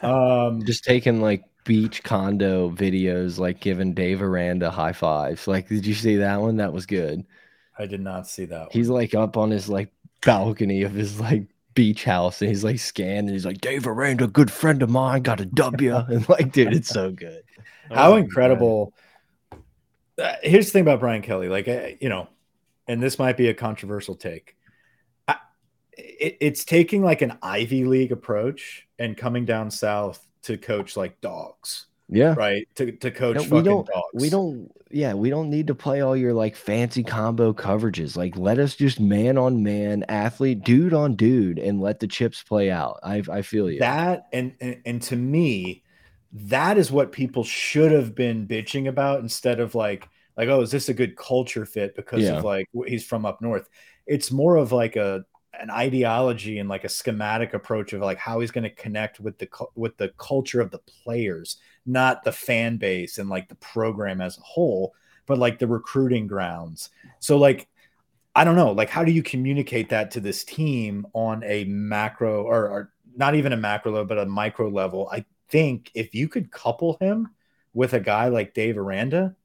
Um, 0.00 0.64
Just 0.64 0.82
taking 0.84 1.20
like 1.20 1.42
beach 1.64 2.02
condo 2.02 2.70
videos, 2.70 3.38
like 3.38 3.60
giving 3.60 3.94
Dave 3.94 4.22
Aranda 4.22 4.70
high 4.70 4.92
fives. 4.92 5.48
Like, 5.48 5.68
did 5.68 5.86
you 5.86 5.94
see 5.94 6.16
that 6.16 6.40
one? 6.40 6.56
That 6.56 6.72
was 6.72 6.86
good. 6.86 7.24
I 7.78 7.86
did 7.86 8.00
not 8.00 8.28
see 8.28 8.44
that. 8.46 8.72
He's 8.72 8.88
like 8.88 9.14
up 9.14 9.36
on 9.36 9.50
his 9.50 9.68
like 9.68 9.90
balcony 10.22 10.82
of 10.82 10.92
his 10.92 11.18
like 11.18 11.46
beach 11.74 12.04
house 12.04 12.40
and 12.40 12.48
he's 12.48 12.64
like 12.64 12.78
scanning. 12.78 13.32
He's 13.32 13.46
like, 13.46 13.60
Dave 13.60 13.86
Aranda, 13.86 14.26
good 14.26 14.50
friend 14.50 14.82
of 14.82 14.90
mine, 14.90 15.22
got 15.22 15.40
a 15.40 15.46
W. 15.46 15.94
And 16.08 16.28
like, 16.28 16.52
dude, 16.52 16.74
it's 16.74 16.88
so 16.88 17.10
good. 17.10 17.42
how 17.90 18.12
Oh, 18.12 18.16
incredible. 18.16 18.94
Uh, 20.16 20.34
here's 20.42 20.66
the 20.66 20.72
thing 20.72 20.82
about 20.82 21.00
Brian 21.00 21.22
Kelly, 21.22 21.48
like 21.48 21.66
uh, 21.66 21.88
you 22.00 22.08
know, 22.08 22.28
and 22.86 23.02
this 23.02 23.18
might 23.18 23.36
be 23.36 23.48
a 23.48 23.54
controversial 23.54 24.14
take. 24.14 24.56
I, 25.26 25.36
it, 25.98 26.36
it's 26.40 26.64
taking 26.64 27.02
like 27.02 27.20
an 27.20 27.36
Ivy 27.42 27.84
League 27.84 28.12
approach 28.12 28.86
and 28.98 29.16
coming 29.16 29.44
down 29.44 29.72
south 29.72 30.24
to 30.44 30.56
coach 30.58 30.96
like 30.96 31.20
dogs, 31.20 31.86
Yeah. 32.08 32.34
right? 32.36 32.66
To 32.76 32.92
to 32.92 33.10
coach 33.10 33.36
No, 33.36 33.42
we 33.42 33.48
fucking 33.48 33.64
don't 33.64 33.86
dogs. 33.86 34.08
we 34.14 34.30
don't 34.30 34.70
yeah, 34.90 35.12
we 35.14 35.28
don't 35.30 35.50
need 35.50 35.66
to 35.66 35.74
play 35.74 36.02
all 36.02 36.16
your 36.16 36.32
like 36.32 36.54
fancy 36.56 37.02
combo 37.02 37.52
coverages. 37.52 38.16
Like 38.16 38.36
let 38.36 38.58
us 38.58 38.76
just 38.76 39.00
man 39.00 39.36
on 39.38 39.62
man, 39.62 40.04
athlete, 40.08 40.62
dude 40.64 40.94
on 40.94 41.16
dude, 41.16 41.58
and 41.58 41.80
let 41.80 41.98
the 42.00 42.06
chips 42.06 42.42
play 42.42 42.70
out. 42.70 43.00
I 43.02 43.22
I 43.30 43.42
feel 43.42 43.70
you. 43.70 43.80
that 43.80 44.26
and, 44.32 44.54
and 44.60 44.80
and 44.86 45.02
to 45.02 45.16
me 45.16 45.82
that 46.32 46.78
is 46.78 46.90
what 46.90 47.12
people 47.12 47.44
should 47.44 47.92
have 47.92 48.14
been 48.14 48.46
bitching 48.46 48.88
about 48.88 49.20
instead 49.20 49.60
of 49.60 49.74
like 49.74 50.08
like 50.36 50.48
oh 50.48 50.60
is 50.62 50.70
this 50.72 50.88
a 50.88 50.94
good 50.94 51.16
culture 51.16 51.64
fit 51.64 51.94
because 51.94 52.22
Yeah. 52.24 52.38
of 52.38 52.44
like 52.44 52.68
he's 52.88 53.04
from 53.04 53.24
up 53.24 53.40
north 53.40 53.68
it's 54.06 54.32
more 54.32 54.56
of 54.56 54.72
like 54.72 54.96
a 54.96 55.24
an 55.60 55.70
ideology 55.70 56.58
and 56.58 56.68
like 56.68 56.84
a 56.84 56.88
schematic 56.88 57.54
approach 57.54 57.92
of 57.92 58.00
like 58.00 58.18
how 58.18 58.40
he's 58.40 58.50
going 58.50 58.64
to 58.64 58.70
connect 58.70 59.20
with 59.20 59.38
the 59.38 59.48
with 59.74 59.96
the 59.96 60.08
culture 60.18 60.60
of 60.60 60.70
the 60.70 60.78
players 60.78 61.58
not 61.86 62.22
the 62.24 62.32
fan 62.32 62.76
base 62.76 63.18
and 63.18 63.28
like 63.28 63.48
the 63.48 63.54
program 63.56 64.20
as 64.20 64.38
a 64.38 64.42
whole 64.42 64.94
but 65.26 65.38
like 65.38 65.58
the 65.58 65.66
recruiting 65.66 66.26
grounds 66.26 66.90
so 67.18 67.36
like 67.36 67.68
I 68.36 68.42
don't 68.42 68.56
know, 68.56 68.72
like 68.72 68.90
how 68.90 69.04
do 69.04 69.12
you 69.12 69.22
communicate 69.22 69.90
that 69.90 70.10
to 70.12 70.20
this 70.20 70.42
team 70.44 71.06
on 71.12 71.44
a 71.44 71.64
macro 71.64 72.42
or, 72.42 72.68
or 72.68 72.92
not 73.16 73.36
even 73.36 73.52
a 73.52 73.56
macro 73.56 73.92
level, 73.92 74.06
but 74.06 74.18
a 74.18 74.26
micro 74.26 74.68
level? 74.68 75.08
I 75.12 75.24
think 75.48 75.92
if 75.94 76.14
you 76.14 76.28
could 76.28 76.50
couple 76.50 76.96
him 77.00 77.30
with 77.74 77.92
a 77.92 78.00
guy 78.00 78.28
like 78.28 78.54
Dave 78.54 78.76
Aranda, 78.76 79.36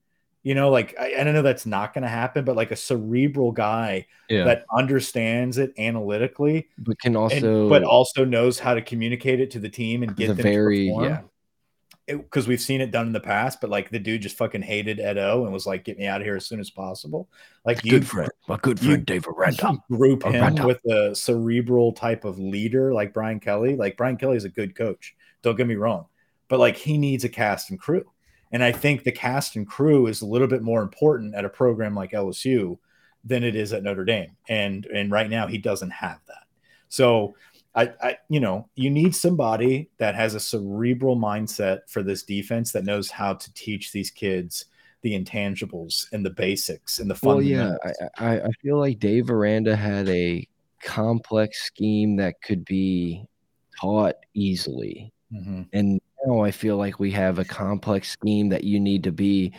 you 0.44 0.56
know, 0.56 0.70
like 0.70 0.96
I, 1.00 1.16
I 1.20 1.24
don't 1.24 1.34
know 1.34 1.42
that's 1.42 1.66
not 1.66 1.94
going 1.94 2.04
to 2.04 2.10
happen, 2.10 2.46
but 2.46 2.56
like 2.56 2.72
a 2.72 2.76
cerebral 2.76 3.52
guy 3.52 4.08
yeah. 4.30 4.46
that 4.46 4.66
understands 4.74 5.58
it 5.58 5.74
analytically, 5.78 6.70
but 6.78 7.00
can 7.00 7.10
and, 7.10 7.18
also 7.18 7.70
but 7.70 7.84
also 7.84 8.24
knows 8.24 8.58
how 8.58 8.74
to 8.74 8.82
communicate 8.82 9.40
it 9.42 9.52
to 9.52 9.60
the 9.60 9.70
team 9.70 10.04
and 10.04 10.16
get 10.16 10.28
the 10.28 10.34
them 10.36 10.44
very 10.44 10.88
to 10.88 10.94
perform 10.94 11.24
yeah. 12.08 12.16
because 12.16 12.48
we've 12.48 12.62
seen 12.62 12.80
it 12.80 12.92
done 12.92 13.08
in 13.08 13.14
the 13.14 13.20
past, 13.20 13.60
but 13.60 13.70
like 13.70 13.90
the 13.90 14.00
dude 14.00 14.22
just 14.22 14.38
fucking 14.38 14.62
hated 14.62 15.02
Ed 15.02 15.18
O 15.18 15.44
and 15.44 15.52
was 15.52 15.66
like, 15.66 15.84
"Get 15.84 15.98
me 15.98 16.08
out 16.08 16.22
of 16.22 16.26
here 16.26 16.38
as 16.38 16.46
soon 16.46 16.62
as 16.62 16.70
possible." 16.70 17.28
Like 17.66 17.84
you, 17.84 17.92
Good 17.92 18.08
friend. 18.08 18.32
My 18.48 18.58
good 18.58 18.80
friend 18.80 19.06
David 19.06 19.28
Aranda. 19.28 19.78
group 19.92 20.24
him 20.24 20.56
with 20.64 20.84
a 20.86 21.14
cerebral 21.14 21.92
type 21.92 22.24
of 22.24 22.40
leader 22.40 22.94
like 22.94 23.14
Brian 23.14 23.42
Kelly. 23.42 23.76
Like 23.76 23.98
Brian 23.98 24.16
Kelly 24.16 24.38
is 24.38 24.46
a 24.46 24.50
good 24.50 24.74
coach. 24.74 25.16
Don't 25.42 25.58
get 25.58 25.68
me 25.68 25.76
wrong, 25.76 26.06
but 26.48 26.60
like 26.60 26.78
he 26.78 26.98
needs 26.98 27.26
a 27.26 27.30
cast 27.30 27.72
and 27.72 27.80
crew, 27.80 28.06
and 28.52 28.64
I 28.64 28.72
think 28.72 29.04
the 29.04 29.12
cast 29.12 29.56
and 29.56 29.68
crew 29.68 30.08
is 30.08 30.22
a 30.22 30.26
little 30.26 30.48
bit 30.48 30.62
more 30.62 30.82
important 30.82 31.36
at 31.36 31.46
a 31.46 31.50
program 31.50 31.96
like 31.96 32.12
LSU 32.12 32.78
than 33.24 33.44
it 33.44 33.56
is 33.56 33.74
at 33.74 33.84
Notre 33.84 34.06
Dame, 34.06 34.36
and 34.48 34.86
and 34.88 35.12
right 35.12 35.30
now 35.30 35.48
he 35.48 35.58
doesn't 35.58 35.92
have 35.92 36.20
that. 36.28 36.44
So 36.90 37.36
I, 37.76 37.94
I, 38.02 38.18
you 38.30 38.40
know, 38.40 38.68
you 38.76 38.90
need 38.90 39.16
somebody 39.16 39.90
that 39.98 40.16
has 40.16 40.34
a 40.34 40.40
cerebral 40.40 41.16
mindset 41.16 41.82
for 41.88 42.02
this 42.02 42.24
defense 42.24 42.72
that 42.72 42.84
knows 42.84 43.12
how 43.12 43.36
to 43.36 43.54
teach 43.54 43.92
these 43.92 44.10
kids 44.10 44.66
the 45.02 45.18
intangibles 45.18 46.12
and 46.12 46.26
the 46.26 46.32
basics 46.32 47.00
and 47.00 47.10
the 47.10 47.18
Well, 47.22 47.42
yeah. 47.42 47.76
I, 48.18 48.26
I 48.32 48.42
I 48.42 48.50
feel 48.62 48.80
like 48.80 49.00
Dave 49.00 49.30
Aranda 49.30 49.76
had 49.76 50.10
a 50.10 50.48
complex 50.84 51.62
scheme 51.62 52.16
that 52.18 52.42
could 52.42 52.66
be 52.66 53.26
taught 53.80 54.16
easily. 54.34 55.14
Mhm. 55.34 55.68
And 55.74 56.02
now 56.26 56.42
I 56.42 56.52
feel 56.52 56.78
like 56.78 57.00
we 57.00 57.12
have 57.12 57.40
a 57.40 57.46
complex 57.46 58.10
scheme 58.10 58.50
that 58.50 58.64
you 58.64 58.80
need 58.80 59.04
to 59.06 59.12
be 59.12 59.54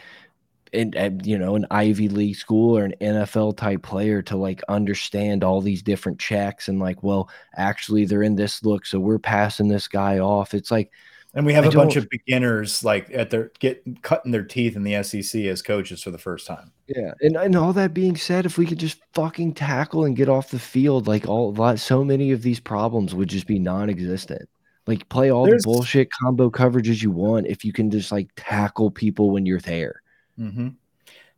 in, 0.72 0.94
at, 0.96 1.26
you 1.26 1.36
know, 1.38 1.56
an 1.56 1.66
Ivy 1.70 2.08
League 2.08 2.36
school 2.36 2.76
or 2.78 2.84
an 2.84 2.94
NFL 3.00 3.56
type 3.56 3.82
player 3.82 4.22
to 4.22 4.36
like 4.36 4.62
understand 4.68 5.42
all 5.42 5.60
these 5.60 5.82
different 5.82 6.18
checks 6.18 6.68
and 6.68 6.78
like, 6.78 7.02
well, 7.02 7.28
actually 7.56 8.04
they're 8.04 8.22
in 8.22 8.36
this 8.36 8.62
look, 8.64 8.86
so 8.86 9.00
we're 9.00 9.18
passing 9.18 9.68
this 9.68 9.88
guy 9.88 10.18
off. 10.18 10.54
It's 10.54 10.70
like, 10.70 10.90
And 11.34 11.46
we 11.46 11.52
have 11.54 11.64
I 11.64 11.68
a 11.68 11.72
bunch 11.72 11.96
of 11.96 12.08
beginners 12.08 12.82
like 12.84 13.08
at 13.12 13.30
their 13.30 13.52
get 13.60 14.02
cutting 14.02 14.32
their 14.32 14.44
teeth 14.44 14.76
in 14.76 14.82
the 14.82 15.02
SEC 15.02 15.42
as 15.42 15.62
coaches 15.62 16.02
for 16.02 16.10
the 16.10 16.18
first 16.18 16.46
time. 16.46 16.72
Yeah, 16.86 17.12
and 17.20 17.36
and 17.36 17.56
all 17.56 17.72
that 17.72 17.94
being 17.94 18.16
said, 18.16 18.46
if 18.46 18.58
we 18.58 18.66
could 18.66 18.78
just 18.78 19.00
fucking 19.14 19.54
tackle 19.54 20.04
and 20.04 20.16
get 20.16 20.28
off 20.28 20.50
the 20.50 20.58
field, 20.58 21.06
like 21.06 21.28
all 21.28 21.52
lot, 21.54 21.78
so 21.78 22.04
many 22.04 22.32
of 22.32 22.42
these 22.42 22.60
problems 22.60 23.14
would 23.14 23.28
just 23.28 23.46
be 23.46 23.58
non-existent. 23.60 24.48
Like 24.86 25.08
play 25.08 25.30
all 25.30 25.44
There's- 25.46 25.62
the 25.62 25.66
bullshit 25.66 26.08
combo 26.10 26.50
coverages 26.50 27.02
you 27.02 27.10
want 27.10 27.46
if 27.46 27.64
you 27.64 27.72
can 27.72 27.90
just 27.90 28.10
like 28.10 28.28
tackle 28.36 28.90
people 28.90 29.30
when 29.30 29.46
you're 29.46 29.60
there. 29.60 30.02
Mhm. 30.38 30.74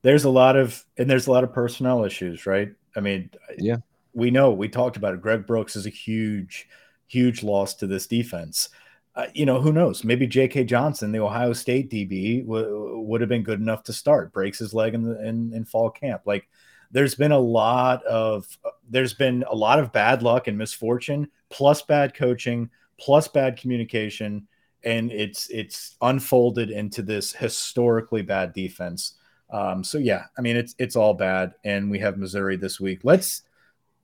There's 0.03 0.25
a 0.25 0.31
lot 0.31 0.57
of 0.57 0.85
and 0.97 1.09
there's 1.11 1.27
a 1.27 1.31
lot 1.33 1.45
of 1.45 1.53
personnel 1.53 2.05
issues, 2.05 2.47
right? 2.47 2.73
I 2.97 3.01
mean, 3.01 3.31
Yeah. 3.59 3.77
we 4.15 4.31
know 4.31 4.53
we 4.53 4.69
talked 4.69 4.97
about 4.97 5.15
it. 5.15 5.21
Greg 5.23 5.47
Brooks 5.47 5.77
is 5.77 5.87
a 5.87 5.91
huge, 5.91 6.69
huge 7.07 7.43
loss 7.43 7.75
to 7.75 7.87
this 7.87 8.07
defense. 8.07 8.69
Uh, 9.15 9.27
you 9.35 9.45
know, 9.45 9.61
who 9.61 9.73
knows? 9.73 10.05
Maybe 10.05 10.27
J.K. 10.27 10.65
Johnson, 10.65 11.13
the 11.13 11.19
Ohio 11.21 11.53
State 11.53 11.91
DB, 11.91 12.43
would 12.47 13.21
have 13.21 13.29
been 13.29 13.43
good 13.43 13.61
enough 13.61 13.83
to 13.85 13.93
start. 13.93 14.33
Breaks 14.33 14.59
his 14.59 14.73
leg 14.73 14.95
in 14.95 15.03
the 15.03 15.23
in, 15.27 15.53
in 15.53 15.65
fall 15.67 15.91
camp. 15.91 16.23
Like, 16.25 16.49
there's 16.91 17.15
been 17.15 17.33
a 17.33 17.39
lot 17.39 18.03
of 18.05 18.47
there's 18.89 19.13
been 19.15 19.45
a 19.51 19.55
lot 19.55 19.79
of 19.79 19.93
bad 19.93 20.23
luck 20.23 20.49
and 20.49 20.57
misfortune, 20.57 21.29
plus 21.51 21.83
bad 21.83 22.15
coaching, 22.15 22.71
plus 22.99 23.29
bad 23.29 23.57
communication, 23.57 24.47
and 24.85 25.11
it's 25.13 25.49
it's 25.51 25.97
unfolded 26.03 26.71
into 26.71 27.03
this 27.03 27.33
historically 27.33 28.23
bad 28.23 28.53
defense. 28.53 29.15
Um, 29.51 29.85
so 29.85 29.99
yeah, 29.99 30.25
I 30.39 30.41
mean 30.41 30.57
it's 30.57 30.75
it's 30.79 30.97
all 30.97 31.15
bad, 31.15 31.55
and 31.65 31.91
we 31.91 31.99
have 32.01 32.17
Missouri 32.19 32.57
this 32.57 32.81
week. 32.81 33.01
Let's 33.05 33.43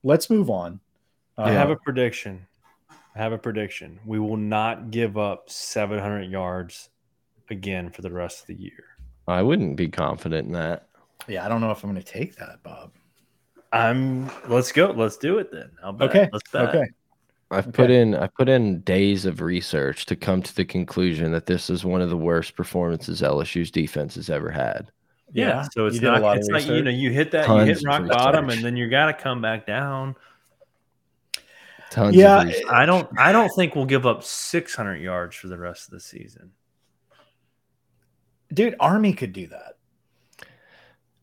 let's 0.03 0.29
move 0.29 0.49
on. 0.49 0.79
I 1.37 1.49
Uh, 1.49 1.53
have 1.53 1.69
a 1.69 1.75
prediction. 1.77 2.45
I 3.15 3.19
have 3.19 3.33
a 3.33 3.37
prediction. 3.37 3.99
We 4.05 4.19
will 4.19 4.37
not 4.37 4.91
give 4.91 5.17
up 5.17 5.49
700 5.49 6.29
yards 6.29 6.89
again 7.49 7.89
for 7.89 8.01
the 8.01 8.11
rest 8.11 8.41
of 8.41 8.47
the 8.47 8.55
year. 8.55 8.83
I 9.27 9.41
wouldn't 9.41 9.75
be 9.75 9.87
confident 9.89 10.47
in 10.47 10.53
that. 10.53 10.87
yeah, 11.27 11.45
I 11.45 11.49
don't 11.49 11.61
know 11.61 11.71
if 11.71 11.83
I'm 11.83 11.91
going 11.91 12.01
to 12.03 12.11
take 12.11 12.35
that, 12.37 12.61
Bob. 12.63 12.91
I'm. 13.71 14.29
Let's 14.47 14.71
go. 14.71 14.91
Let's 14.91 15.17
do 15.17 15.37
it 15.39 15.51
then. 15.51 15.69
I'll 15.83 15.93
bet. 15.93 16.09
Okay, 16.09 16.29
Let's 16.31 16.49
bet. 16.51 16.69
okay. 16.69 16.85
I've 17.51 17.73
put 17.73 17.89
in 17.89 18.15
I 18.15 18.27
put 18.27 18.47
in 18.47 18.81
days 18.81 19.25
of 19.25 19.41
research 19.41 20.05
to 20.07 20.15
come 20.15 20.43
to 20.43 20.55
the 20.55 20.65
conclusion 20.65 21.31
that 21.31 21.47
this 21.47 21.69
is 21.69 21.83
one 21.83 22.01
of 22.01 22.09
the 22.09 22.17
worst 22.17 22.55
performances 22.55 23.21
LSU's 23.21 23.71
defense 23.71 24.15
has 24.15 24.29
ever 24.29 24.51
had. 24.51 24.91
Yeah. 25.31 25.67
So 25.73 25.87
it's 25.87 25.95
you 25.95 26.01
not. 26.03 26.37
It's 26.37 26.49
like 26.49 26.67
you 26.67 26.81
know 26.83 26.91
you 26.91 27.11
hit 27.11 27.31
that. 27.31 27.45
Tons 27.45 27.67
you 27.67 27.73
hit 27.73 27.83
rock 27.85 28.07
bottom, 28.07 28.49
and 28.49 28.63
then 28.63 28.75
you 28.75 28.87
got 28.89 29.07
to 29.07 29.13
come 29.13 29.41
back 29.41 29.65
down. 29.65 30.15
Tons 31.91 32.15
Yeah, 32.15 32.41
of. 32.43 32.53
I 32.69 32.85
don't. 32.85 33.09
I 33.17 33.31
don't 33.31 33.49
think 33.55 33.75
we'll 33.75 33.85
give 33.85 34.05
up 34.05 34.23
600 34.23 34.97
yards 34.97 35.35
for 35.35 35.47
the 35.47 35.57
rest 35.57 35.87
of 35.87 35.91
the 35.91 35.99
season. 35.99 36.51
dude. 38.53 38.75
Army 38.79 39.13
could 39.13 39.33
do 39.33 39.47
that. 39.47 39.77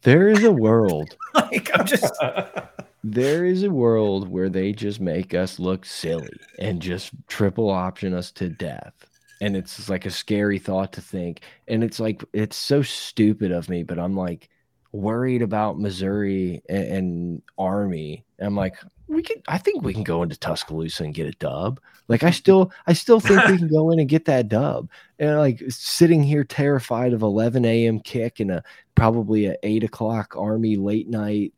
There 0.03 0.29
is 0.29 0.45
a 0.45 0.53
world 0.53 1.17
like 1.35 1.69
I'm 1.77 1.85
just 1.87 2.13
There 3.09 3.45
is 3.45 3.63
a 3.63 3.71
world 3.71 4.29
where 4.29 4.49
they 4.49 4.73
just 4.73 5.01
make 5.01 5.33
us 5.33 5.61
look 5.61 5.85
silly 5.87 6.29
and 6.59 6.83
just 6.83 7.13
triple 7.29 7.71
option 7.71 8.13
us 8.13 8.33
to 8.33 8.49
death. 8.49 8.95
And 9.41 9.57
it's 9.57 9.89
like 9.89 10.07
a 10.07 10.11
scary 10.11 10.59
thought 10.59 10.93
to 10.95 11.01
think. 11.01 11.43
And 11.69 11.85
it's 11.85 12.01
like, 12.01 12.25
it's 12.33 12.57
so 12.57 12.83
stupid 12.83 13.53
of 13.53 13.69
me, 13.69 13.85
but 13.85 14.01
I'm 14.01 14.17
like 14.17 14.49
worried 14.91 15.43
about 15.43 15.79
Missouri 15.79 16.63
and, 16.69 16.85
and 16.85 17.43
Army. 17.57 18.25
And 18.41 18.49
I'm 18.49 18.57
like, 18.57 18.75
we 19.07 19.23
can, 19.23 19.41
I 19.47 19.59
think 19.59 19.85
we 19.85 19.95
can 19.95 20.03
go 20.03 20.25
into 20.25 20.37
Tuscaloosa 20.37 21.05
and 21.05 21.15
get 21.15 21.29
a 21.29 21.39
dub. 21.39 21.79
Like, 22.09 22.25
I 22.25 22.33
still, 22.33 22.73
I 22.89 22.93
still 22.93 23.21
think 23.21 23.47
we 23.47 23.59
can 23.59 23.69
go 23.69 23.91
in 23.91 24.01
and 24.01 24.09
get 24.09 24.25
that 24.25 24.49
dub. 24.49 24.91
And 25.21 25.39
like 25.39 25.63
sitting 25.69 26.25
here 26.25 26.43
terrified 26.43 27.13
of 27.13 27.23
11 27.23 27.65
a.m. 27.67 28.01
kick 28.01 28.41
and 28.41 28.51
a 28.51 28.65
probably 28.97 29.47
a 29.47 29.57
eight 29.63 29.85
o'clock 29.85 30.35
Army 30.37 30.75
late 30.75 31.09
night 31.09 31.53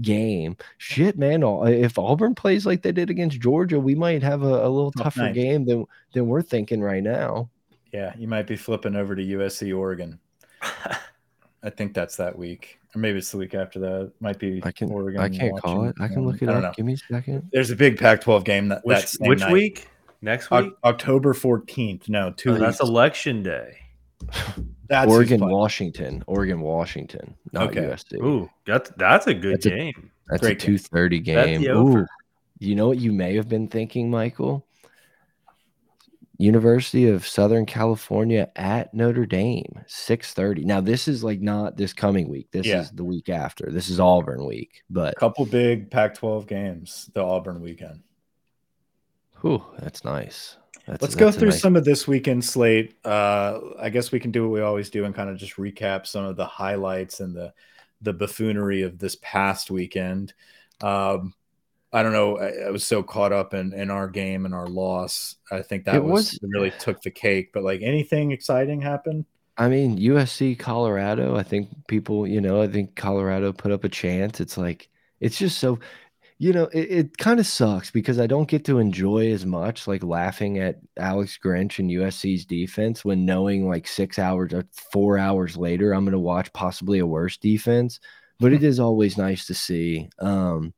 game. 0.00 0.56
Shit, 0.78 1.18
man. 1.18 1.42
If 1.42 1.98
Auburn 1.98 2.34
plays 2.34 2.64
like 2.64 2.82
they 2.82 2.92
did 2.92 3.10
against 3.10 3.40
Georgia, 3.40 3.78
we 3.78 3.94
might 3.94 4.22
have 4.22 4.42
a, 4.42 4.46
a 4.66 4.68
little 4.68 4.92
Tough 4.92 5.04
tougher 5.14 5.20
night. 5.24 5.34
game 5.34 5.64
than 5.64 5.84
than 6.14 6.26
we're 6.28 6.42
thinking 6.42 6.80
right 6.80 7.02
now. 7.02 7.50
Yeah, 7.92 8.14
you 8.16 8.26
might 8.26 8.46
be 8.46 8.56
flipping 8.56 8.96
over 8.96 9.14
to 9.14 9.22
USC 9.22 9.76
Oregon. 9.76 10.18
I 11.64 11.70
think 11.70 11.94
that's 11.94 12.16
that 12.16 12.36
week, 12.36 12.78
or 12.94 12.98
maybe 13.00 13.18
it's 13.18 13.30
the 13.30 13.36
week 13.36 13.54
after 13.54 13.78
that. 13.80 14.12
Might 14.20 14.38
be 14.38 14.60
I 14.64 14.72
can 14.72 14.90
Oregon. 14.90 15.20
I 15.20 15.28
can't 15.28 15.56
call 15.60 15.84
it. 15.84 15.94
I 16.00 16.08
can 16.08 16.26
look 16.26 16.42
it 16.42 16.48
up. 16.48 16.62
know. 16.62 16.72
Give 16.74 16.86
me 16.86 16.94
a 16.94 16.96
second. 16.96 17.48
There's 17.52 17.70
a 17.70 17.76
big 17.76 17.98
Pac-12 17.98 18.44
game 18.44 18.68
that 18.68 18.84
Which 18.84 18.98
that 18.98 19.08
same 19.08 19.28
which 19.28 19.40
night. 19.40 19.52
week? 19.52 19.88
Next 20.22 20.50
Oc- 20.50 20.64
week? 20.64 20.72
October 20.84 21.34
14th. 21.34 22.08
No, 22.08 22.32
two 22.32 22.50
Oh, 22.50 22.52
weeks. 22.54 22.64
that's 22.64 22.80
election 22.80 23.42
day. 23.42 23.76
That's 24.92 25.10
Oregon. 25.10 25.40
Washington, 25.48 26.22
Oregon, 26.26 26.60
Washington, 26.60 27.34
not 27.52 27.70
Okay. 27.70 27.80
USC. 27.80 28.22
Ooh, 28.22 28.50
that's 28.66 28.90
that's 28.98 29.26
a 29.26 29.32
good 29.32 29.54
That's 29.54 29.66
a- 29.66 29.70
game. 29.70 30.10
That's 30.28 30.42
great 30.42 30.62
a 30.62 30.66
game. 30.66 30.66
two 30.66 30.78
thirty 30.78 31.18
That's 31.20 31.46
game. 31.46 31.62
the 31.62 31.70
over. 31.70 32.00
Ooh, 32.00 32.06
you 32.58 32.74
know 32.74 32.88
what 32.88 32.98
you 32.98 33.10
may 33.10 33.34
have 33.36 33.48
been 33.48 33.68
thinking, 33.68 34.10
Michael? 34.10 34.66
University 36.38 37.08
of 37.08 37.26
Southern 37.26 37.64
California 37.66 38.50
at 38.56 38.92
Notre 38.92 39.26
Dame, 39.26 39.80
six 39.86 40.34
thirty. 40.34 40.64
Now 40.64 40.80
this 40.82 41.08
is 41.08 41.22
like 41.24 41.40
not 41.40 41.76
this 41.76 41.92
coming 41.92 42.28
week. 42.28 42.50
This 42.50 42.66
Yeah. 42.66 42.80
is 42.80 42.90
the 42.90 43.04
week 43.04 43.28
after. 43.28 43.70
This 43.70 43.88
is 43.88 43.98
Auburn 44.00 44.44
week. 44.44 44.82
But 44.90 45.14
a 45.16 45.20
couple 45.20 45.46
big 45.46 45.90
Pac-12 45.90 46.46
games 46.46 47.10
the 47.14 47.22
Auburn 47.22 47.60
weekend. 47.62 48.00
whew, 49.40 49.64
that's 49.78 50.04
nice. 50.04 50.56
That's, 50.86 51.00
Let's 51.02 51.14
go 51.14 51.26
that's 51.26 51.36
a 51.36 51.40
through 51.40 51.48
nice- 51.50 51.60
some 51.60 51.76
of 51.76 51.84
this 51.84 52.08
weekend 52.08 52.44
slate. 52.44 52.96
Uh, 53.04 53.60
I 53.78 53.88
guess 53.90 54.10
we 54.12 54.18
can 54.20 54.30
do 54.32 54.42
what 54.42 54.52
we 54.54 54.60
always 54.62 54.90
do 54.90 55.04
and 55.04 55.14
kind 55.14 55.30
of 55.30 55.36
just 55.36 55.56
recap 55.56 56.06
some 56.06 56.24
of 56.24 56.36
the 56.36 56.46
highlights 56.46 57.20
and 57.20 57.34
the 57.34 57.52
the 58.00 58.12
buffoonery 58.12 58.82
of 58.82 58.98
this 58.98 59.16
past 59.22 59.70
weekend. 59.70 60.34
Um, 60.80 61.34
I 61.92 62.02
don't 62.02 62.12
know. 62.12 62.38
I, 62.38 62.66
I 62.66 62.70
was 62.70 62.84
so 62.84 63.02
caught 63.02 63.32
up 63.32 63.54
in 63.54 63.72
in 63.74 63.90
our 63.90 64.08
game 64.08 64.44
and 64.44 64.54
our 64.54 64.66
loss. 64.66 65.36
I 65.52 65.62
think 65.62 65.84
that 65.84 66.02
was, 66.02 66.32
was- 66.32 66.38
really 66.42 66.72
took 66.80 67.00
the 67.02 67.10
cake. 67.12 67.50
But 67.52 67.62
like 67.62 67.80
anything 67.82 68.32
exciting 68.32 68.80
happened? 68.80 69.24
I 69.58 69.68
mean, 69.68 69.98
USC, 69.98 70.58
Colorado. 70.58 71.36
I 71.36 71.42
think 71.42 71.68
people, 71.86 72.26
you 72.26 72.40
know, 72.40 72.62
I 72.62 72.66
think 72.68 72.96
Colorado 72.96 73.52
put 73.52 73.70
up 73.70 73.84
a 73.84 73.88
chance. 73.88 74.40
It's 74.40 74.56
like 74.56 74.88
it's 75.20 75.38
just 75.38 75.58
so, 75.58 75.78
you 76.38 76.52
know, 76.52 76.64
it, 76.72 76.90
it 76.90 77.18
kind 77.18 77.38
of 77.38 77.46
sucks 77.46 77.90
because 77.90 78.18
I 78.18 78.26
don't 78.26 78.48
get 78.48 78.64
to 78.64 78.78
enjoy 78.78 79.32
as 79.32 79.46
much 79.46 79.86
like 79.86 80.02
laughing 80.02 80.58
at 80.58 80.80
Alex 80.96 81.38
Grinch 81.42 81.78
and 81.78 81.90
USC's 81.90 82.44
defense 82.44 83.04
when 83.04 83.24
knowing 83.24 83.68
like 83.68 83.86
six 83.86 84.18
hours 84.18 84.52
or 84.52 84.64
four 84.92 85.18
hours 85.18 85.56
later 85.56 85.92
I'm 85.92 86.04
going 86.04 86.12
to 86.12 86.18
watch 86.18 86.52
possibly 86.52 86.98
a 86.98 87.06
worse 87.06 87.36
defense. 87.36 88.00
But 88.40 88.52
it 88.52 88.64
is 88.64 88.80
always 88.80 89.16
nice 89.16 89.46
to 89.46 89.54
see. 89.54 90.08
Um, 90.18 90.74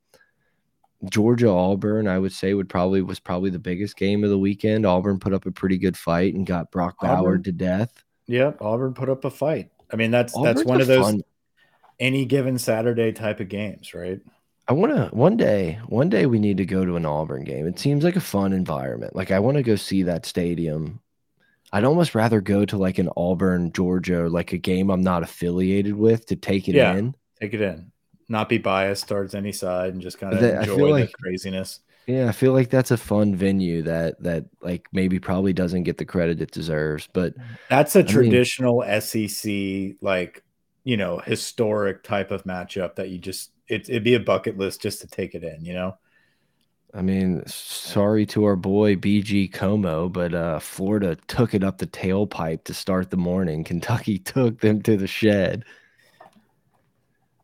Georgia 1.09 1.49
Auburn, 1.49 2.07
I 2.07 2.19
would 2.19 2.31
say, 2.31 2.53
would 2.53 2.69
probably 2.69 3.01
was 3.01 3.19
probably 3.19 3.49
the 3.49 3.59
biggest 3.59 3.97
game 3.97 4.23
of 4.23 4.29
the 4.29 4.37
weekend. 4.37 4.85
Auburn 4.85 5.19
put 5.19 5.33
up 5.33 5.45
a 5.45 5.51
pretty 5.51 5.77
good 5.77 5.97
fight 5.97 6.35
and 6.35 6.45
got 6.45 6.71
Brock 6.71 6.97
Auburn- 7.01 7.23
Bauer 7.23 7.37
to 7.39 7.51
death. 7.51 8.03
Yeah, 8.27 8.53
Auburn 8.59 8.93
put 8.93 9.09
up 9.09 9.25
a 9.25 9.29
fight. 9.29 9.71
I 9.91 9.95
mean, 9.95 10.11
that's 10.11 10.33
that's 10.41 10.63
one 10.63 10.81
of 10.81 10.87
those 10.87 11.05
fun- 11.05 11.23
any 11.99 12.25
given 12.25 12.57
Saturday 12.57 13.11
type 13.11 13.39
of 13.39 13.49
games, 13.49 13.93
right? 13.93 14.19
I 14.67 14.73
want 14.73 14.95
to 14.95 15.15
one 15.15 15.37
day, 15.37 15.79
one 15.87 16.09
day 16.09 16.25
we 16.25 16.39
need 16.39 16.57
to 16.57 16.65
go 16.65 16.85
to 16.85 16.95
an 16.95 17.05
Auburn 17.05 17.43
game. 17.43 17.67
It 17.67 17.77
seems 17.77 18.03
like 18.03 18.15
a 18.15 18.21
fun 18.21 18.51
environment. 18.51 19.15
Like 19.15 19.31
I 19.31 19.39
want 19.39 19.57
to 19.57 19.63
go 19.63 19.75
see 19.75 20.03
that 20.03 20.25
stadium. 20.25 20.99
I'd 21.71 21.83
almost 21.83 22.15
rather 22.15 22.41
go 22.41 22.65
to 22.65 22.77
like 22.77 22.97
an 22.97 23.09
Auburn, 23.15 23.71
Georgia, 23.73 24.27
like 24.29 24.53
a 24.53 24.57
game 24.57 24.89
I'm 24.89 25.03
not 25.03 25.23
affiliated 25.23 25.95
with 25.95 26.25
to 26.27 26.35
take 26.35 26.67
it 26.67 26.75
Yeah. 26.75 26.95
in. 26.95 27.15
Take 27.39 27.53
it 27.53 27.61
in, 27.61 27.91
not 28.29 28.49
be 28.49 28.57
biased 28.57 29.07
towards 29.07 29.35
any 29.35 29.51
side, 29.51 29.93
and 29.93 30.01
just 30.01 30.17
kind 30.19 30.33
of 30.33 30.41
I 30.43 30.59
enjoy 30.61 30.77
the 30.77 30.91
like- 30.91 31.11
craziness. 31.13 31.81
Yeah, 32.07 32.29
I 32.29 32.33
feel 32.33 32.53
like 32.53 32.69
that's 32.69 32.91
a 32.91 32.97
fun 32.97 33.35
venue 33.35 33.81
that 33.81 34.21
that 34.21 34.45
like 34.61 34.87
maybe 34.93 35.19
probably 35.19 35.53
doesn't 35.53 35.83
get 35.83 35.97
the 35.97 36.05
credit 36.05 36.39
it 36.39 36.51
deserves. 36.51 37.07
But 37.11 37.33
That's 37.67 37.95
a 37.95 37.99
mean- 38.03 38.07
traditional 38.07 38.83
SEC, 38.83 39.95
like 40.01 40.43
you 40.83 40.97
know, 40.97 41.17
historic 41.17 42.03
type 42.03 42.29
of 42.29 42.43
matchup 42.43 42.95
that 42.95 43.09
you 43.09 43.17
just 43.17 43.49
it, 43.67 43.89
it'd 43.89 44.03
be 44.03 44.15
a 44.15 44.19
bucket 44.19 44.57
list 44.57 44.81
just 44.81 45.01
to 45.01 45.07
take 45.07 45.35
it 45.35 45.43
in, 45.43 45.63
you 45.63 45.73
know. 45.73 45.97
I 46.93 47.01
mean, 47.01 47.43
sorry 47.45 48.25
to 48.27 48.45
our 48.45 48.55
boy 48.55 48.95
BG 48.95 49.51
Como, 49.51 50.07
but 50.07 50.33
uh, 50.33 50.59
Florida 50.59 51.17
took 51.27 51.53
it 51.53 51.63
up 51.63 51.77
the 51.77 51.87
tailpipe 51.87 52.63
to 52.63 52.73
start 52.73 53.09
the 53.09 53.17
morning. 53.17 53.63
Kentucky 53.65 54.17
took 54.17 54.61
them 54.61 54.81
to 54.83 54.95
the 54.95 55.07
shed. 55.07 55.65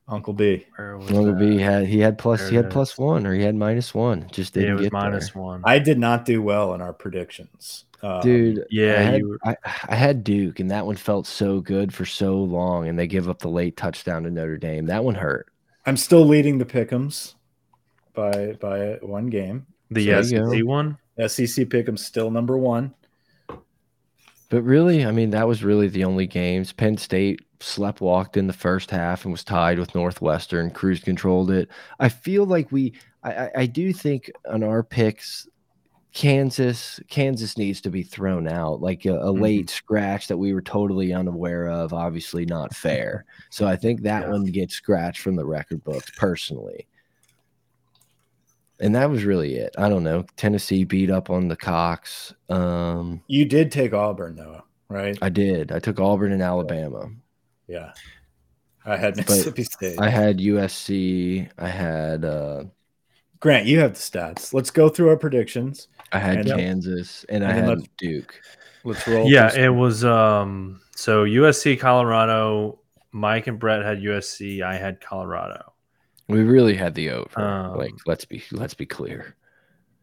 Uncle 0.08 0.34
B. 0.34 0.66
Uncle 0.78 1.26
that? 1.26 1.40
B 1.40 1.58
had 1.58 1.86
he 1.86 2.00
had 2.00 2.18
plus 2.18 2.50
he 2.50 2.56
it 2.58 2.64
had 2.64 2.72
plus 2.72 2.98
one 2.98 3.26
or 3.26 3.34
he 3.34 3.44
had 3.44 3.56
minus 3.56 3.94
one. 3.94 4.28
Just 4.32 4.54
didn't 4.54 4.70
it 4.70 4.74
was 4.74 4.82
get 4.84 4.94
minus 4.94 5.32
there. 5.32 5.42
one. 5.42 5.62
I 5.64 5.80
did 5.80 5.98
not 6.00 6.26
do 6.26 6.42
well 6.42 6.74
in 6.74 6.82
our 6.82 6.92
predictions, 6.92 7.86
um, 8.04 8.22
Dude. 8.22 8.66
yeah, 8.70 9.00
I 9.00 9.04
had, 9.04 9.26
were- 9.26 9.40
I, 9.46 9.56
I 9.88 9.96
had 9.96 10.24
Duke, 10.24 10.60
and 10.60 10.72
that 10.72 10.86
one 10.86 10.98
felt 10.98 11.28
so 11.28 11.62
good 11.62 11.94
for 11.94 12.06
so 12.06 12.38
long, 12.38 12.88
and 12.90 12.98
they 13.00 13.08
give 13.08 13.30
up 13.30 13.40
the 13.40 13.50
late 13.50 13.78
touchdown 13.78 14.24
to 14.24 14.32
Notre 14.32 14.58
Dame. 14.58 14.88
That 14.88 15.04
one 15.04 15.16
hurt. 15.16 15.51
I'm 15.86 15.98
still 15.98 16.26
leading 16.26 16.58
the 16.58 16.66
pickums 16.66 17.36
by 18.14 18.54
by 18.60 19.00
one 19.02 19.28
game. 19.28 19.66
the 19.90 20.06
there 20.06 20.22
you 20.22 20.46
SEC 20.46 20.66
one. 20.66 20.98
SEC 21.28 21.68
pickums 21.68 22.00
still 22.00 22.32
number 22.32 22.58
one. 22.58 22.94
But 24.50 24.64
really, 24.64 25.06
I 25.06 25.12
mean, 25.12 25.30
that 25.30 25.48
was 25.48 25.64
really 25.64 25.88
the 25.88 26.04
only 26.04 26.28
games. 26.28 26.74
Penn 26.74 26.98
State 26.98 27.42
slept 27.62 28.02
walked 28.02 28.36
in 28.36 28.48
the 28.48 28.54
first 28.54 28.92
half 28.92 29.24
and 29.24 29.32
was 29.32 29.46
tied 29.46 29.80
with 29.80 29.96
Northwestern. 29.96 30.72
Cruise 30.72 31.00
controlled 31.00 31.52
it. 31.52 31.70
I 32.00 32.10
feel 32.10 32.46
like 32.46 32.70
we, 32.70 32.94
I, 33.24 33.32
I, 33.32 33.52
I 33.56 33.66
do 33.66 33.94
think 33.94 34.30
on 34.50 34.62
our 34.62 34.84
picks, 34.84 35.48
Kansas, 36.14 37.00
Kansas 37.10 37.58
needs 37.58 37.80
to 37.82 37.90
be 37.90 38.04
thrown 38.04 38.48
out. 38.48 38.82
Like 38.82 39.06
a, 39.06 39.18
a 39.18 39.32
late 39.32 39.70
scratch 39.70 40.28
that 40.28 40.38
we 40.38 40.54
were 40.54 40.62
totally 40.62 41.14
unaware 41.14 41.68
of. 41.70 41.94
Obviously, 41.94 42.46
not 42.46 42.76
fair. 42.76 43.26
So 43.50 43.66
I 43.66 43.76
think 43.78 44.02
that 44.02 44.24
Yeah. 44.24 44.32
one 44.32 44.46
gets 44.46 44.74
scratched 44.76 45.22
from 45.22 45.36
the 45.36 45.46
record 45.46 45.84
books 45.84 46.12
personally. 46.18 46.88
And 48.80 48.96
that 48.96 49.10
was 49.10 49.24
really 49.24 49.56
it. 49.56 49.76
I 49.78 49.90
don't 49.90 50.04
know. 50.04 50.26
Tennessee 50.38 50.84
beat 50.84 51.10
up 51.12 51.30
on 51.30 51.48
the 51.48 51.56
Cox. 51.56 52.34
Um, 52.50 53.22
You 53.28 53.46
did 53.46 53.72
take 53.72 53.94
Auburn 53.94 54.36
though, 54.36 54.64
right? 54.90 55.18
I 55.22 55.30
did. 55.30 55.72
I 55.72 55.80
took 55.80 56.00
Auburn 56.00 56.32
and 56.32 56.42
Alabama. 56.42 57.10
yeah. 57.68 57.94
I 58.84 58.98
had 58.98 59.16
Mississippi 59.18 59.64
State. 59.64 60.00
I 60.02 60.10
had 60.10 60.40
USC. 60.40 61.48
I 61.60 61.68
had 61.70 62.26
uh 62.26 62.64
Grant, 63.40 63.66
you 63.68 63.80
have 63.80 63.94
the 63.94 64.00
stats. 64.00 64.54
Let's 64.54 64.70
go 64.72 64.90
through 64.90 65.10
our 65.10 65.18
predictions. 65.18 65.88
I 66.12 66.20
had 66.20 66.40
And- 66.40 66.60
Kansas 66.60 67.26
and, 67.30 67.44
and 67.44 67.52
I 67.52 67.56
then 67.56 67.70
had 67.80 67.90
Duke. 67.98 68.40
Let's 68.84 69.08
roll. 69.08 69.30
Yeah, 69.30 69.50
through 69.50 69.64
it 69.64 69.70
was 69.70 70.04
um 70.04 70.82
so 70.96 71.24
USC 71.26 71.80
Colorado, 71.80 72.80
Mike 73.12 73.48
and 73.48 73.60
Brett 73.60 73.84
had 73.84 74.00
USC, 74.00 74.62
I 74.64 74.76
had 74.76 75.00
Colorado. 75.02 75.74
We 76.28 76.42
really 76.44 76.76
had 76.76 76.96
the 76.96 77.10
over. 77.12 77.40
Um, 77.42 77.78
like 77.78 77.94
let's 78.06 78.26
be 78.26 78.44
let's 78.52 78.74
be 78.74 78.86
clear. 78.86 79.36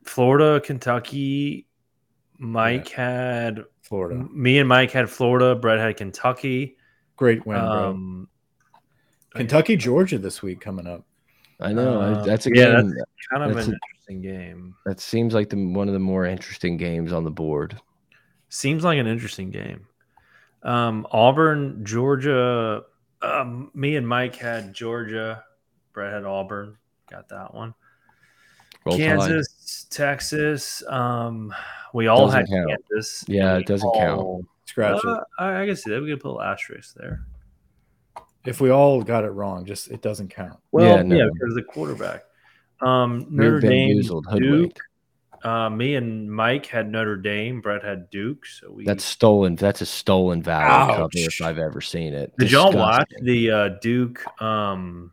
Florida, 0.05 0.61
Kentucky, 0.61 1.67
Mike 2.39 2.89
had 2.89 3.65
Florida. 3.83 4.25
me 4.33 4.59
and 4.59 4.69
Mike 4.69 4.91
had 4.93 5.11
Florida, 5.11 5.55
Brett 5.55 5.79
had 5.79 5.97
Kentucky. 5.97 6.77
Great 7.17 7.45
win, 7.47 7.59
bro. 7.59 7.91
Um 7.91 8.29
Kentucky, 9.35 9.77
Georgia 9.77 10.19
this 10.19 10.41
week 10.43 10.61
coming 10.61 10.87
up. 10.87 11.05
I 11.61 11.73
know. 11.73 12.01
I- 12.01 12.13
um, 12.21 12.27
that's 12.27 12.47
a 12.47 12.51
yeah, 12.55 12.81
game 12.81 12.95
kind 13.31 13.43
of 13.43 13.55
That's 13.55 13.67
an 13.67 13.73
a- 13.75 13.77
interesting 13.77 14.23
game. 14.23 14.75
that 14.87 15.01
seems 15.01 15.35
like 15.35 15.51
the 15.51 15.57
one 15.67 15.89
of 15.89 15.95
the 15.95 16.01
more 16.01 16.25
interesting 16.25 16.77
games 16.77 17.13
on 17.13 17.25
the 17.25 17.31
board. 17.31 17.79
Seems 18.49 18.85
like 18.85 18.99
an 18.99 19.07
interesting 19.07 19.51
game. 19.51 19.87
Um, 20.63 21.07
Auburn, 21.11 21.85
Georgia. 21.85 22.83
Um, 23.21 23.71
me 23.75 23.97
and 23.97 24.07
Mike 24.09 24.37
had 24.37 24.73
Georgia. 24.73 25.45
Brett 25.93 26.13
had 26.13 26.25
Auburn. 26.25 26.77
Got 27.11 27.29
that 27.31 27.53
one. 27.55 27.75
Roll 28.85 28.97
Tide. 28.97 29.05
Kansas, 29.05 29.87
Texas. 29.91 30.83
Um, 30.89 31.53
we 31.93 32.07
all 32.07 32.27
Doesn't 32.27 32.47
had 32.47 32.49
count. 32.49 32.69
Kansas. 32.91 33.25
Yeah, 33.29 33.57
it 33.59 33.67
doesn't 33.67 33.91
we 33.93 33.99
count. 33.99 34.47
Scratch 34.67 35.01
Uh, 35.05 35.15
it. 35.15 35.21
I, 35.39 35.63
I 35.63 35.67
can 35.67 35.77
see 35.77 35.91
that. 35.91 36.01
We 36.03 36.11
could 36.11 36.21
put 36.21 36.29
a 36.29 36.31
little 36.33 36.43
asterisk 36.43 36.95
there. 36.95 37.25
If 38.49 38.61
we 38.61 38.71
all 38.71 39.03
got 39.03 39.25
it 39.25 39.31
wrong, 39.31 39.65
just 39.65 39.91
it 39.91 40.01
doesn't 40.03 40.29
count. 40.29 40.59
Well, 40.73 40.85
Yeah, 40.87 40.97
yeah, 41.17 41.25
no. 41.25 41.31
because 41.33 41.55
the 41.55 41.63
quarterback. 41.63 42.25
Um, 42.81 43.27
Notre 43.31 43.61
Dame, 43.61 44.01
Duke. 44.37 44.79
Uh, 45.45 45.69
me 45.71 45.95
and 45.95 46.31
Mike 46.33 46.67
had 46.67 46.91
Notre 46.91 47.17
Dame. 47.17 47.61
Brett 47.61 47.85
had 47.85 48.09
Duke. 48.11 48.45
So 48.47 48.73
we. 48.73 48.85
That's 48.85 49.05
stolen. 49.05 49.55
That's 49.57 49.81
a 49.83 49.87
stolen 49.87 50.43
value 50.43 50.67
Ouch. 50.69 50.97
cover 50.97 51.09
if 51.15 51.43
I've 51.43 51.59
ever 51.59 51.81
seen 51.81 52.15
it. 52.15 52.33
Did 52.39 52.51
y'all 52.51 52.73
watch 52.73 53.09
the 53.23 53.51
uh, 53.51 53.69
Duke 53.81 54.25
um 54.43 55.13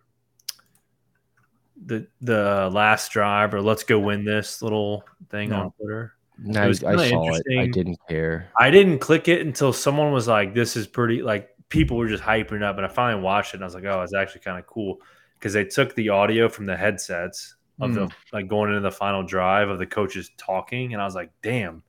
the 1.86 2.08
the 2.22 2.70
last 2.74 3.12
drive 3.12 3.54
or 3.54 3.62
let's 3.62 3.84
go 3.84 4.00
win 4.00 4.26
this 4.26 4.62
little 4.62 5.04
thing 5.30 5.50
No. 5.50 5.56
on 5.62 5.72
Twitter? 5.74 6.14
No, 6.38 6.64
it 6.64 6.68
was 6.68 6.84
I 6.84 6.96
kinda 6.96 7.10
saw 7.10 7.36
it. 7.36 7.44
I 7.60 7.68
didn't 7.68 8.00
care. 8.10 8.50
I 8.60 8.70
didn't 8.72 9.00
click 9.00 9.28
it 9.28 9.42
until 9.46 9.72
someone 9.72 10.12
was 10.12 10.28
like, 10.28 10.54
"This 10.54 10.76
is 10.76 10.86
pretty." 10.88 11.22
Like 11.22 11.50
people 11.70 11.98
were 11.98 12.08
just 12.08 12.24
hyping 12.24 12.62
up, 12.64 12.78
and 12.78 12.86
I 12.86 12.90
finally 12.90 13.22
watched 13.24 13.54
it, 13.54 13.58
and 13.58 13.64
I 13.64 13.68
was 13.68 13.76
like, 13.76 13.86
"Oh, 13.86 14.02
it's 14.02 14.14
actually 14.16 14.42
kind 14.42 14.58
of 14.60 14.66
cool." 14.68 15.00
because 15.38 15.52
they 15.54 15.66
took 15.66 15.94
the 15.96 16.10
audio 16.10 16.48
from 16.48 16.66
the 16.66 16.76
headsets 16.78 17.56
of 17.82 17.94
the 17.94 18.02
Mm. 18.08 18.12
like 18.32 18.48
going 18.48 18.70
into 18.70 18.80
the 18.80 18.90
final 18.90 19.22
drive 19.22 19.70
of 19.70 19.78
the 19.80 19.86
coaches 19.86 20.32
talking, 20.38 20.94
and 20.94 21.02
I 21.02 21.06
was 21.06 21.14
like, 21.14 21.30
damn. 21.44 21.84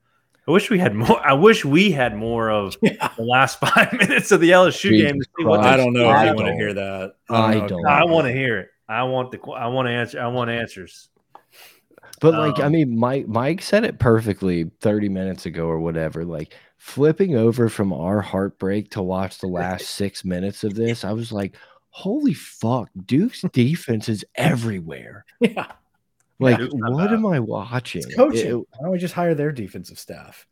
I 0.49 0.51
wish 0.51 0.69
we 0.69 0.79
had 0.81 0.95
more. 0.95 1.25
I 1.25 1.33
wish 1.33 1.65
we 1.65 1.91
had 1.93 2.17
more 2.17 2.51
of 2.51 2.77
Yeah. 2.83 3.09
the 3.17 3.23
last 3.23 3.59
five 3.61 3.93
minutes 3.93 4.33
of 4.33 4.41
the 4.41 4.51
LSU 4.51 4.91
Jesus 4.91 5.13
game. 5.13 5.21
To 5.21 5.27
see 5.39 5.45
what 5.45 5.61
I 5.61 5.77
don't 5.77 5.93
know 5.93 6.11
if 6.11 6.17
I 6.17 6.29
you 6.31 6.35
want 6.35 6.49
to 6.49 6.55
hear 6.55 6.75
that. 6.75 7.13
I 7.31 7.55
know 7.55 7.69
don't. 7.69 7.81
you 7.81 7.87
I 7.89 8.05
wanna 8.05 8.29
hear 8.31 8.39
hear 8.39 8.59
it. 8.59 8.69
I 8.89 9.05
want 9.05 9.31
the. 9.31 9.41
I 9.53 9.69
want 9.69 9.87
to 9.87 9.93
answer. 9.93 10.21
I 10.21 10.27
want 10.27 10.51
answers. 10.51 11.09
But 12.21 12.35
like, 12.35 12.59
I 12.61 12.67
Um, 12.67 12.73
mean, 12.73 12.99
Mike 12.99 13.29
Mike 13.29 13.61
said 13.63 13.85
it 13.85 13.99
perfectly 13.99 14.71
30 14.81 15.09
minutes 15.09 15.47
ago 15.47 15.67
or 15.67 15.79
whatever. 15.81 16.25
Like 16.25 16.55
flipping 16.79 17.37
over 17.37 17.69
from 17.69 17.93
our 17.93 18.21
heartbreak 18.21 18.91
to 18.93 19.03
watch 19.03 19.39
the 19.39 19.47
last 19.49 19.87
six 19.91 20.25
minutes 20.25 20.65
of 20.65 20.75
this, 20.75 21.05
I 21.05 21.13
was 21.13 21.33
like, 21.33 21.57
holy 21.91 22.35
fuck, 22.35 22.89
Duke's 23.07 23.43
defense 23.53 24.09
is 24.09 24.25
everywhere. 24.35 25.25
Yeah. 25.41 25.67
Like, 26.39 26.59
not 26.61 26.93
what 26.93 27.13
am 27.13 27.25
I 27.27 27.41
watching? 27.41 28.03
It's 28.03 28.15
coaching. 28.15 28.47
It- 28.51 28.55
Why 28.57 28.65
don't 28.83 28.91
we 28.93 28.99
just 28.99 29.15
hire 29.15 29.35
their 29.35 29.53
defensive 29.53 29.99
staff? 29.99 30.47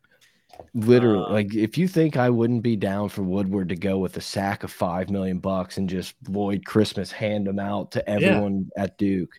literally, 0.73 1.25
Um, 1.25 1.33
like, 1.33 1.53
if 1.53 1.77
you 1.77 1.87
think 1.87 2.15
I 2.17 2.29
wouldn't 2.29 2.63
be 2.63 2.75
down 2.77 3.09
for 3.09 3.23
Woodward 3.23 3.69
to 3.69 3.75
go 3.75 3.97
with 3.99 4.15
a 4.17 4.21
sack 4.21 4.63
of 4.63 4.71
five 4.71 5.09
million 5.09 5.39
bucks 5.39 5.77
and 5.77 5.89
just 5.89 6.15
Lloyd 6.29 6.65
Christmas 6.65 7.11
hand 7.11 7.45
them 7.45 7.59
out 7.59 7.91
to 7.91 8.09
everyone 8.09 8.69
at 8.77 8.97
Duke, 8.97 9.37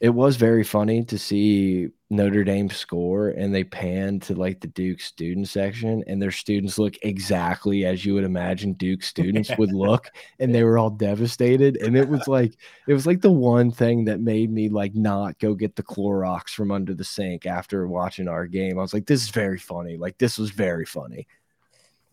it 0.00 0.10
was 0.10 0.36
very 0.36 0.64
funny 0.64 1.04
to 1.04 1.18
see 1.18 1.88
Notre 2.10 2.44
Dame 2.44 2.68
score 2.68 3.28
and 3.28 3.54
they 3.54 3.64
pan 3.64 4.20
to 4.20 4.34
like 4.34 4.60
the 4.60 4.66
Duke 4.68 5.00
student 5.00 5.48
section 5.48 6.02
and 6.06 6.20
their 6.20 6.30
students 6.30 6.78
look 6.78 6.94
exactly 7.02 7.84
as 7.86 8.04
you 8.04 8.14
would 8.14 8.24
imagine 8.24 8.72
Duke 8.74 9.02
students 9.14 9.50
would 9.56 9.72
look 9.72 10.10
and 10.38 10.54
they 10.54 10.64
were 10.64 10.78
all 10.78 10.90
devastated 10.90 11.76
and 11.76 11.96
it 11.96 12.08
was 12.08 12.26
like 12.28 12.56
it 12.88 12.92
was 12.92 13.06
like 13.06 13.20
the 13.20 13.32
one 13.32 13.70
thing 13.70 14.04
that 14.04 14.20
made 14.20 14.50
me 14.50 14.68
like 14.68 14.94
not 14.94 15.38
go 15.38 15.54
get 15.54 15.76
the 15.76 15.82
Clorox 15.82 16.50
from 16.50 16.70
under 16.70 16.94
the 16.94 17.04
sink 17.04 17.46
after 17.46 17.86
watching 17.86 18.28
our 18.28 18.46
game. 18.46 18.78
I 18.78 18.82
was 18.82 18.94
like 18.94 19.06
this 19.06 19.22
is 19.22 19.30
very 19.30 19.58
funny. 19.58 19.96
Like 19.96 20.18
this 20.18 20.38
was 20.38 20.50
very 20.50 20.86
funny. 20.86 21.26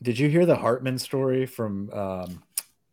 Did 0.01 0.17
you 0.17 0.29
hear 0.29 0.45
the 0.45 0.55
Hartman 0.55 0.97
story 0.97 1.45
from 1.45 1.91
um, 1.91 2.43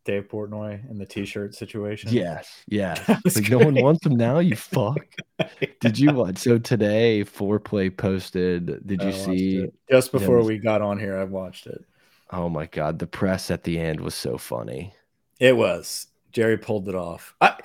Dave 0.09 0.27
Portnoy 0.27 0.89
and 0.89 0.99
the 0.99 1.05
T-shirt 1.05 1.55
situation? 1.55 2.11
Yes. 2.11 2.65
Yeah. 2.67 2.95
Like 3.07 3.51
no 3.51 3.59
one 3.59 3.75
wants 3.75 4.03
them 4.03 4.17
now, 4.17 4.39
you 4.39 4.57
fuck. 4.57 5.07
Did 5.81 5.99
you 5.99 6.15
watch? 6.15 6.39
So 6.39 6.57
today, 6.57 7.25
Foreplay 7.25 7.95
posted. 7.95 8.87
Did 8.87 9.03
I 9.03 9.07
you 9.07 9.13
see? 9.13 9.57
it. 9.59 9.75
Just 9.91 10.11
before 10.11 10.43
we 10.43 10.57
got 10.57 10.81
on 10.81 10.99
here, 10.99 11.19
I 11.19 11.25
watched 11.25 11.67
it. 11.67 11.85
Oh 12.31 12.49
my 12.49 12.65
god, 12.65 12.99
the 12.99 13.07
press 13.07 13.51
at 13.51 13.65
the 13.65 13.79
end 13.79 14.01
was 14.01 14.15
so 14.15 14.39
funny. 14.39 14.95
It 15.41 15.55
was 15.55 16.07
Jerry 16.33 16.57
pulled 16.57 16.89
it 16.89 16.95
off. 16.95 17.35
I, 17.43 17.59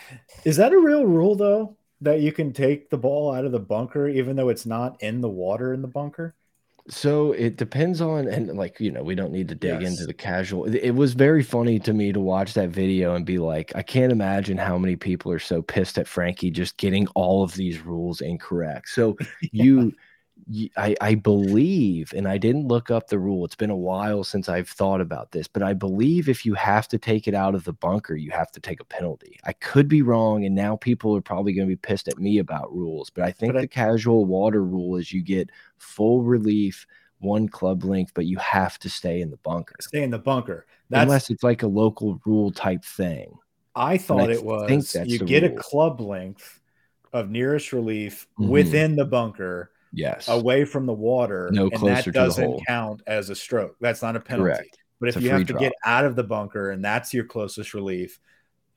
is 0.43 0.57
that 0.57 0.73
a 0.73 0.77
real 0.77 1.05
rule 1.05 1.35
though? 1.35 1.77
That 2.01 2.19
you 2.19 2.33
can 2.33 2.51
take 2.51 2.89
the 2.89 2.97
ball 2.97 3.33
out 3.33 3.45
of 3.45 3.53
the 3.53 3.59
bunker 3.59 4.09
even 4.09 4.35
though 4.35 4.49
it's 4.49 4.65
not 4.65 5.01
in 5.01 5.21
the 5.21 5.29
water 5.29 5.73
in 5.73 5.81
the 5.81 5.87
bunker? 5.87 6.35
So 6.89 7.31
it 7.31 7.55
depends 7.55 8.01
on, 8.01 8.27
and 8.27 8.57
like 8.57 8.77
you 8.79 8.91
know, 8.91 9.03
we 9.03 9.15
don't 9.15 9.31
need 9.31 9.47
to 9.47 9.55
dig 9.55 9.81
Yes. 9.81 9.83
into 9.83 10.05
the 10.05 10.13
casual. 10.13 10.65
It, 10.65 10.75
it 10.75 10.95
was 10.95 11.13
very 11.13 11.41
funny 11.41 11.79
to 11.79 11.93
me 11.93 12.11
to 12.11 12.19
watch 12.19 12.53
that 12.55 12.69
video 12.69 13.15
and 13.15 13.25
be 13.25 13.37
like, 13.39 13.71
I 13.75 13.81
can't 13.83 14.11
imagine 14.11 14.57
how 14.57 14.77
many 14.77 14.97
people 14.97 15.31
are 15.31 15.39
so 15.39 15.61
pissed 15.61 15.97
at 15.97 16.07
Frankie 16.09 16.51
just 16.51 16.75
getting 16.77 17.07
all 17.15 17.41
of 17.43 17.53
these 17.55 17.79
rules 17.79 18.19
incorrect. 18.19 18.89
So 18.89 19.17
you, 19.51 19.69
you 19.77 19.93
I, 20.77 20.95
I 20.99 21.15
believe, 21.15 22.13
and 22.15 22.27
I 22.27 22.37
didn't 22.37 22.67
look 22.67 22.91
up 22.91 23.07
the 23.07 23.19
rule. 23.19 23.45
It's 23.45 23.55
been 23.55 23.69
a 23.69 23.75
while 23.75 24.23
since 24.23 24.49
I've 24.49 24.69
thought 24.69 25.01
about 25.01 25.31
this, 25.31 25.47
but 25.47 25.63
I 25.63 25.73
believe 25.73 26.27
if 26.27 26.45
you 26.45 26.53
have 26.55 26.87
to 26.89 26.97
take 26.97 27.27
it 27.27 27.33
out 27.33 27.55
of 27.55 27.63
the 27.63 27.73
bunker, 27.73 28.15
you 28.15 28.31
have 28.31 28.51
to 28.53 28.59
take 28.59 28.79
a 28.79 28.85
penalty. 28.85 29.39
I 29.45 29.53
could 29.53 29.87
be 29.87 30.01
wrong, 30.01 30.45
and 30.45 30.53
now 30.55 30.75
people 30.75 31.15
are 31.15 31.21
probably 31.21 31.53
going 31.53 31.67
to 31.67 31.71
be 31.71 31.77
pissed 31.77 32.07
at 32.07 32.17
me 32.19 32.39
about 32.39 32.73
rules, 32.75 33.09
but 33.09 33.23
I 33.23 33.31
think 33.31 33.53
But 33.53 33.59
I- 33.59 33.61
the 33.61 33.67
casual 33.67 34.25
water 34.25 34.63
rule 34.63 34.97
is 34.97 35.11
you 35.13 35.21
get 35.21 35.49
full 35.77 36.23
relief, 36.23 36.85
one 37.19 37.47
club 37.47 37.83
length, 37.83 38.11
but 38.13 38.25
you 38.25 38.37
have 38.37 38.77
to 38.79 38.89
stay 38.89 39.21
in 39.21 39.29
the 39.29 39.37
bunker. 39.37 39.75
Stay 39.79 40.03
in 40.03 40.09
the 40.11 40.19
bunker. 40.19 40.65
That's 40.89 41.03
Unless 41.03 41.29
it's 41.29 41.43
like 41.43 41.63
a 41.63 41.67
local 41.67 42.19
rule 42.25 42.51
type 42.51 42.83
thing. 42.83 43.33
I 43.75 43.97
thought 43.97 44.29
I 44.29 44.33
it 44.33 44.43
was 44.43 44.95
you 45.05 45.19
get 45.19 45.43
a 45.43 45.49
club 45.49 45.99
length 46.01 46.59
of 47.13 47.31
nearest 47.31 47.71
relief 47.73 48.27
Mhm. 48.39 48.49
within 48.49 48.95
the 48.95 49.05
bunker 49.05 49.71
Yes. 49.93 50.27
away 50.27 50.65
from 50.65 50.87
the 50.87 50.93
water 50.93 51.49
No 51.53 51.63
and 51.63 51.73
closer 51.73 52.11
that 52.11 52.13
doesn't 52.13 52.65
count 52.65 53.01
as 53.05 53.29
a 53.29 53.35
stroke. 53.35 53.75
That's 53.79 54.01
not 54.01 54.15
a 54.15 54.19
penalty. 54.19 54.53
Correct. 54.53 54.77
But 54.99 55.09
if 55.09 55.21
you 55.21 55.29
have 55.29 55.39
free 55.39 55.45
to 55.45 55.53
drop. 55.53 55.61
get 55.61 55.73
out 55.85 56.05
of 56.05 56.15
the 56.15 56.23
bunker 56.23 56.71
and 56.71 56.83
that's 56.83 57.13
your 57.13 57.25
closest 57.25 57.73
relief, 57.73 58.19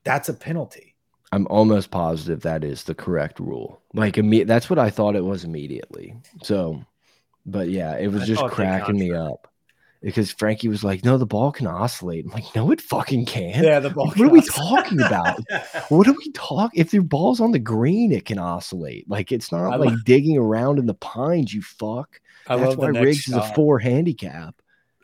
that's 0.05 0.29
a 0.29 0.35
penalty. 0.35 0.95
I'm 1.33 1.47
almost 1.49 1.91
positive 1.91 2.43
that 2.43 2.65
is 2.65 2.85
the 2.85 2.95
correct 2.95 3.41
rule. 3.41 3.81
Like 3.95 4.15
imme- 4.15 4.47
that's 4.47 4.69
what 4.69 4.79
I 4.79 4.91
thought 4.91 5.17
it 5.17 5.25
was 5.25 5.45
immediately. 5.45 6.15
So, 6.43 6.83
but 7.47 7.69
yeah, 7.69 7.97
it 7.97 8.09
was 8.09 8.23
I 8.23 8.27
just 8.27 8.45
cracking 8.47 8.99
me 8.99 9.13
up 9.13 9.49
because 10.03 10.31
Frankie 10.33 10.69
was 10.69 10.85
like, 10.85 11.05
"No, 11.05 11.19
the 11.19 11.27
ball 11.27 11.53
can 11.53 11.67
oscillate." 11.67 12.25
I'm 12.25 12.33
like, 12.33 12.55
"No, 12.55 12.71
it 12.71 12.81
fucking 12.81 13.27
can." 13.27 13.65
Yeah, 13.65 13.81
the 13.81 13.91
ball. 13.91 14.11
What 14.17 14.29
are 14.29 14.31
we 14.31 14.41
talking 14.43 15.01
about? 15.01 15.39
What 15.89 16.07
are 16.07 16.13
we 16.13 16.31
talking? 16.33 16.81
If 16.81 16.93
your 16.93 17.03
ball's 17.03 17.41
on 17.41 17.53
the 17.53 17.59
green, 17.59 18.13
it 18.13 18.25
can 18.25 18.39
oscillate. 18.39 19.09
Like 19.09 19.33
it's 19.33 19.51
not 19.51 19.73
I 19.73 19.77
like 19.77 19.91
lo- 19.91 19.99
digging 20.05 20.39
around 20.39 20.79
in 20.79 20.87
the 20.87 20.95
pines. 20.95 21.53
You 21.53 21.63
fuck. 21.63 22.21
I 22.47 22.57
That's 22.57 22.71
love 22.71 22.79
why 22.79 22.87
the 22.87 22.93
next 22.93 23.05
Riggs 23.05 23.29
is 23.29 23.35
a 23.35 23.55
four 23.55 23.79
handicap. 23.79 24.55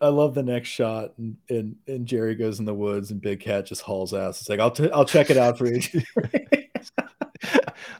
I 0.01 0.09
love 0.09 0.35
the 0.35 0.43
next 0.43 0.69
shot, 0.69 1.13
and, 1.17 1.37
and 1.49 1.77
and 1.87 2.07
Jerry 2.07 2.35
goes 2.35 2.59
in 2.59 2.65
the 2.65 2.75
woods, 2.75 3.11
and 3.11 3.21
Big 3.21 3.41
Cat 3.41 3.67
just 3.67 3.83
hauls 3.83 4.13
ass. 4.13 4.41
It's 4.41 4.49
like 4.49 4.59
I'll 4.61 4.71
t- 4.71 4.91
I'll 4.91 5.05
check 5.05 5.31
it 5.31 5.37
out 5.37 5.59
for 5.59 5.67
you. 5.67 5.81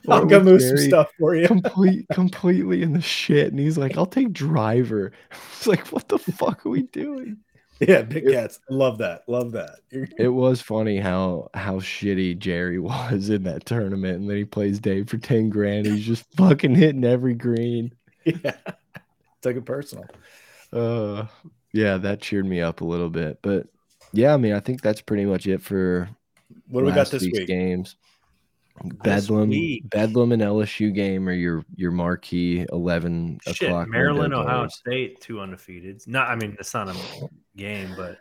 I'll 0.09 0.25
go 0.25 0.41
move 0.43 0.61
some 0.61 0.77
stuff 0.77 1.11
for 1.17 1.35
you. 1.35 1.47
Complete, 1.47 2.05
completely 2.13 2.83
in 2.83 2.93
the 2.93 3.01
shit, 3.01 3.47
and 3.47 3.59
he's 3.59 3.77
like, 3.77 3.97
"I'll 3.97 4.05
take 4.05 4.33
driver." 4.33 5.11
It's 5.53 5.67
like, 5.67 5.87
what 5.93 6.09
the 6.09 6.17
fuck 6.19 6.65
are 6.65 6.69
we 6.69 6.83
doing? 6.83 7.37
Yeah, 7.79 8.01
Big 8.01 8.27
Cats. 8.27 8.59
Love 8.69 8.97
that. 8.99 9.23
Love 9.27 9.53
that. 9.53 9.79
It 10.17 10.27
was 10.27 10.61
funny 10.61 10.99
how 10.99 11.49
how 11.53 11.79
shitty 11.79 12.37
Jerry 12.37 12.79
was 12.79 13.29
in 13.29 13.43
that 13.43 13.65
tournament, 13.65 14.19
and 14.19 14.29
then 14.29 14.37
he 14.37 14.45
plays 14.45 14.79
Dave 14.79 15.09
for 15.09 15.17
ten 15.17 15.49
grand. 15.49 15.85
He's 15.85 16.05
just 16.05 16.25
fucking 16.35 16.75
hitting 16.75 17.05
every 17.05 17.33
green. 17.33 17.93
yeah, 18.25 18.55
took 19.41 19.55
it 19.55 19.65
personal. 19.65 20.05
Uh, 20.71 21.27
yeah, 21.71 21.97
that 21.97 22.21
cheered 22.21 22.45
me 22.45 22.61
up 22.61 22.81
a 22.81 22.85
little 22.85 23.09
bit. 23.09 23.39
But 23.41 23.67
yeah, 24.11 24.33
I 24.33 24.37
mean, 24.37 24.53
I 24.53 24.59
think 24.59 24.81
that's 24.81 25.01
pretty 25.01 25.25
much 25.25 25.47
it 25.47 25.61
for 25.61 26.09
What 26.67 26.81
do 26.81 26.85
we 26.87 26.91
got 26.91 27.09
this 27.09 27.23
week? 27.23 27.47
games. 27.47 27.95
This 28.83 29.27
Bedlam. 29.27 29.51
Bedlam, 29.85 30.31
and 30.31 30.41
LSU 30.41 30.93
game 30.93 31.29
are 31.29 31.33
your 31.33 31.63
your 31.75 31.91
marquee 31.91 32.65
eleven 32.71 33.39
Shit, 33.45 33.69
o'clock. 33.69 33.87
Maryland, 33.87 34.33
Ohio 34.33 34.61
games. 34.61 34.75
State, 34.75 35.21
two 35.21 35.39
undefeated. 35.39 36.01
No, 36.07 36.21
I 36.21 36.35
mean 36.35 36.57
it's 36.59 36.73
not 36.73 36.89
a 36.89 36.95
game, 37.55 37.93
but 37.95 38.17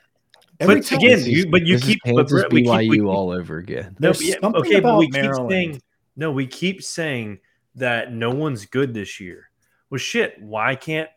Every 0.61 0.77
but 0.77 0.93
again, 0.93 1.19
This 1.19 1.27
you 1.27 1.51
but 1.51 1.67
you 1.67 1.79
keep 1.79 2.01
but 2.05 2.29
Brett, 2.29 2.53
we 2.53 2.63
keep, 2.63 2.71
BYU 2.71 2.89
we 2.91 2.97
keep- 2.99 3.07
all 3.07 3.31
over 3.31 3.57
again. 3.57 3.97
No, 3.99 4.13
yeah, 4.21 4.35
okay, 4.45 4.75
but 4.75 4.79
about 4.81 4.99
we 4.99 5.07
keep 5.07 5.15
Maryland. 5.15 5.51
saying 5.51 5.83
no. 6.17 6.31
We 6.31 6.47
keep 6.47 6.83
saying 6.83 7.39
that 7.77 8.13
no 8.13 8.31
one's 8.31 8.67
good 8.67 8.93
this 8.93 9.19
year. 9.21 9.49
Well, 9.91 9.99
shit, 9.99 10.37
why 10.41 10.75
can't 10.77 11.09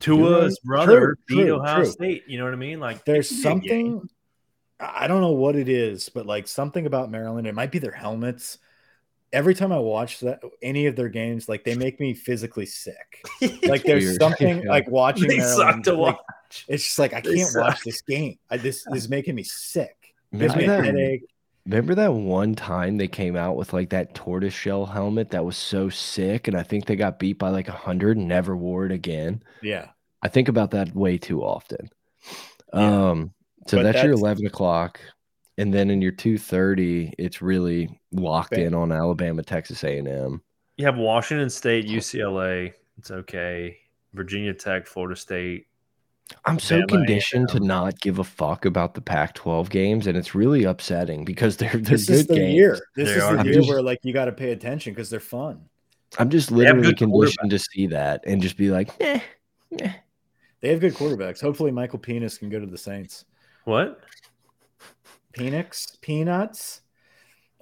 Tua's 0.00 0.58
True, 0.58 0.68
brother 0.68 1.18
beat 1.26 1.34
true, 1.42 1.56
Ohio 1.60 1.76
true. 1.82 1.84
State? 1.84 2.24
You 2.26 2.38
know 2.38 2.44
what 2.44 2.54
I 2.54 2.56
mean? 2.56 2.80
Like 2.80 3.04
There's 3.04 3.30
it 3.30 3.42
could 3.42 3.60
be 3.62 3.68
a 3.68 3.70
game. 3.70 3.92
something. 3.98 4.10
I 4.80 5.06
don't 5.08 5.20
know 5.20 5.32
what 5.32 5.56
it 5.56 5.68
is, 5.68 6.08
but 6.08 6.24
like 6.24 6.48
something 6.48 6.86
about 6.86 7.10
Maryland. 7.10 7.46
It 7.46 7.54
might 7.54 7.70
be 7.70 7.78
their 7.78 7.92
helmets. 7.92 8.58
Every 9.32 9.54
time 9.54 9.72
I 9.72 9.78
watch 9.78 10.20
that 10.20 10.40
any 10.62 10.86
of 10.86 10.96
their 10.96 11.08
games, 11.10 11.48
like 11.48 11.64
they 11.64 11.74
make 11.76 12.00
me 12.00 12.14
physically 12.14 12.66
sick. 12.66 13.22
Like 13.64 13.82
there's 13.82 14.04
Weird. 14.04 14.20
something 14.20 14.62
Yeah. 14.62 14.68
like 14.70 14.88
watching 14.90 15.28
they 15.28 15.40
suck 15.40 15.82
to 15.84 15.92
like, 15.94 16.16
watch. 16.16 16.64
it's 16.68 16.84
just 16.84 16.98
like 16.98 17.12
I 17.12 17.20
They 17.20 17.36
can't 17.36 17.50
watch 17.56 17.82
this 17.84 18.00
game. 18.02 18.38
I, 18.50 18.56
this, 18.56 18.84
this 18.84 18.94
is 19.04 19.08
making 19.08 19.34
me 19.34 19.42
sick. 19.42 20.14
Gives 20.32 20.54
Remember 20.54 20.58
me 20.58 20.64
a 20.64 20.68
that, 20.68 20.84
headache. 20.84 21.22
remember 21.66 21.94
that 21.96 22.12
one 22.12 22.54
time 22.54 22.96
they 22.96 23.08
came 23.08 23.36
out 23.36 23.56
with 23.56 23.72
like 23.74 23.90
that 23.90 24.14
tortoise 24.14 24.54
shell 24.54 24.86
helmet 24.86 25.30
that 25.30 25.44
was 25.44 25.56
so 25.56 25.88
sick, 25.90 26.48
and 26.48 26.56
I 26.56 26.62
think 26.62 26.86
they 26.86 26.96
got 26.96 27.18
beat 27.18 27.38
by 27.38 27.50
like 27.50 27.68
a 27.68 27.72
hundred 27.72 28.16
and 28.16 28.28
never 28.28 28.56
wore 28.56 28.86
it 28.86 28.92
again. 28.92 29.42
Yeah. 29.62 29.88
I 30.22 30.28
think 30.28 30.48
about 30.48 30.70
that 30.72 30.94
way 30.94 31.18
too 31.18 31.42
often. 31.42 31.90
Yeah. 32.74 33.10
Um, 33.10 33.32
so 33.66 33.76
But 33.78 33.82
that's, 33.84 34.02
your 34.02 34.12
eleven 34.14 34.46
o'clock, 34.46 34.98
and 35.58 35.74
then 35.74 35.90
in 35.90 36.00
your 36.00 36.12
two 36.12 36.38
thirty, 36.38 37.12
it's 37.18 37.42
really 37.42 38.00
locked 38.12 38.52
Bam. 38.52 38.60
in 38.68 38.74
on 38.74 38.92
Alabama, 38.92 39.42
Texas 39.42 39.84
A 39.84 39.98
and 39.98 40.08
M. 40.08 40.42
You 40.76 40.86
have 40.86 40.96
Washington 40.96 41.50
State, 41.50 41.86
UCLA. 41.86 42.72
It's 42.98 43.10
okay. 43.10 43.76
Virginia 44.14 44.54
Tech, 44.54 44.86
Florida 44.86 45.14
State. 45.16 45.66
I'm 46.44 46.58
so 46.58 46.80
Bama, 46.82 46.88
conditioned 46.88 47.48
to 47.50 47.56
A&M. 47.56 47.66
not 47.66 48.00
give 48.00 48.18
a 48.18 48.24
fuck 48.24 48.64
about 48.66 48.94
the 48.94 49.00
Pac-12 49.00 49.70
games, 49.70 50.06
and 50.06 50.16
it's 50.16 50.34
really 50.34 50.64
upsetting 50.64 51.24
because 51.24 51.56
they're 51.56 51.70
they're 51.72 51.80
This 51.96 52.06
good 52.06 52.14
is 52.14 52.26
the 52.26 52.34
games. 52.34 52.54
year. 52.54 52.78
This 52.96 53.08
They 53.08 53.14
is 53.16 53.22
are 53.22 53.36
the 53.36 53.42
good. 53.44 53.52
year 53.54 53.62
I'm 53.62 53.68
where 53.68 53.82
like 53.82 53.98
you 54.02 54.12
got 54.12 54.26
to 54.26 54.32
pay 54.32 54.52
attention 54.52 54.92
because 54.94 55.10
they're 55.10 55.20
fun. 55.20 55.62
I'm 56.18 56.30
just 56.30 56.50
literally 56.50 56.94
conditioned 56.94 57.50
to 57.50 57.58
see 57.58 57.86
that 57.88 58.24
and 58.26 58.40
just 58.40 58.56
be 58.56 58.70
like, 58.70 58.90
eh, 59.00 59.20
eh. 59.78 59.92
They 60.60 60.68
have 60.70 60.80
good 60.80 60.94
quarterbacks. 60.94 61.40
Hopefully, 61.40 61.70
Michael 61.70 61.98
Penis 61.98 62.38
can 62.38 62.48
go 62.50 62.58
to 62.60 62.66
the 62.66 62.78
Saints. 62.78 63.24
What? 63.64 64.00
Penix, 65.32 66.00
peanuts. 66.00 66.82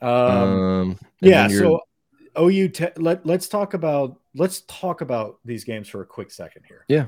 Um, 0.02 0.10
um 0.10 0.98
yeah. 1.20 1.48
So 1.48 1.80
OU, 2.38 2.70
let 2.96 3.24
let's 3.24 3.48
talk 3.48 3.74
about 3.74 4.20
let's 4.34 4.62
talk 4.62 5.00
about 5.00 5.38
these 5.44 5.64
games 5.64 5.88
for 5.88 6.02
a 6.02 6.06
quick 6.06 6.30
second 6.30 6.64
here. 6.66 6.84
Yeah. 6.88 7.06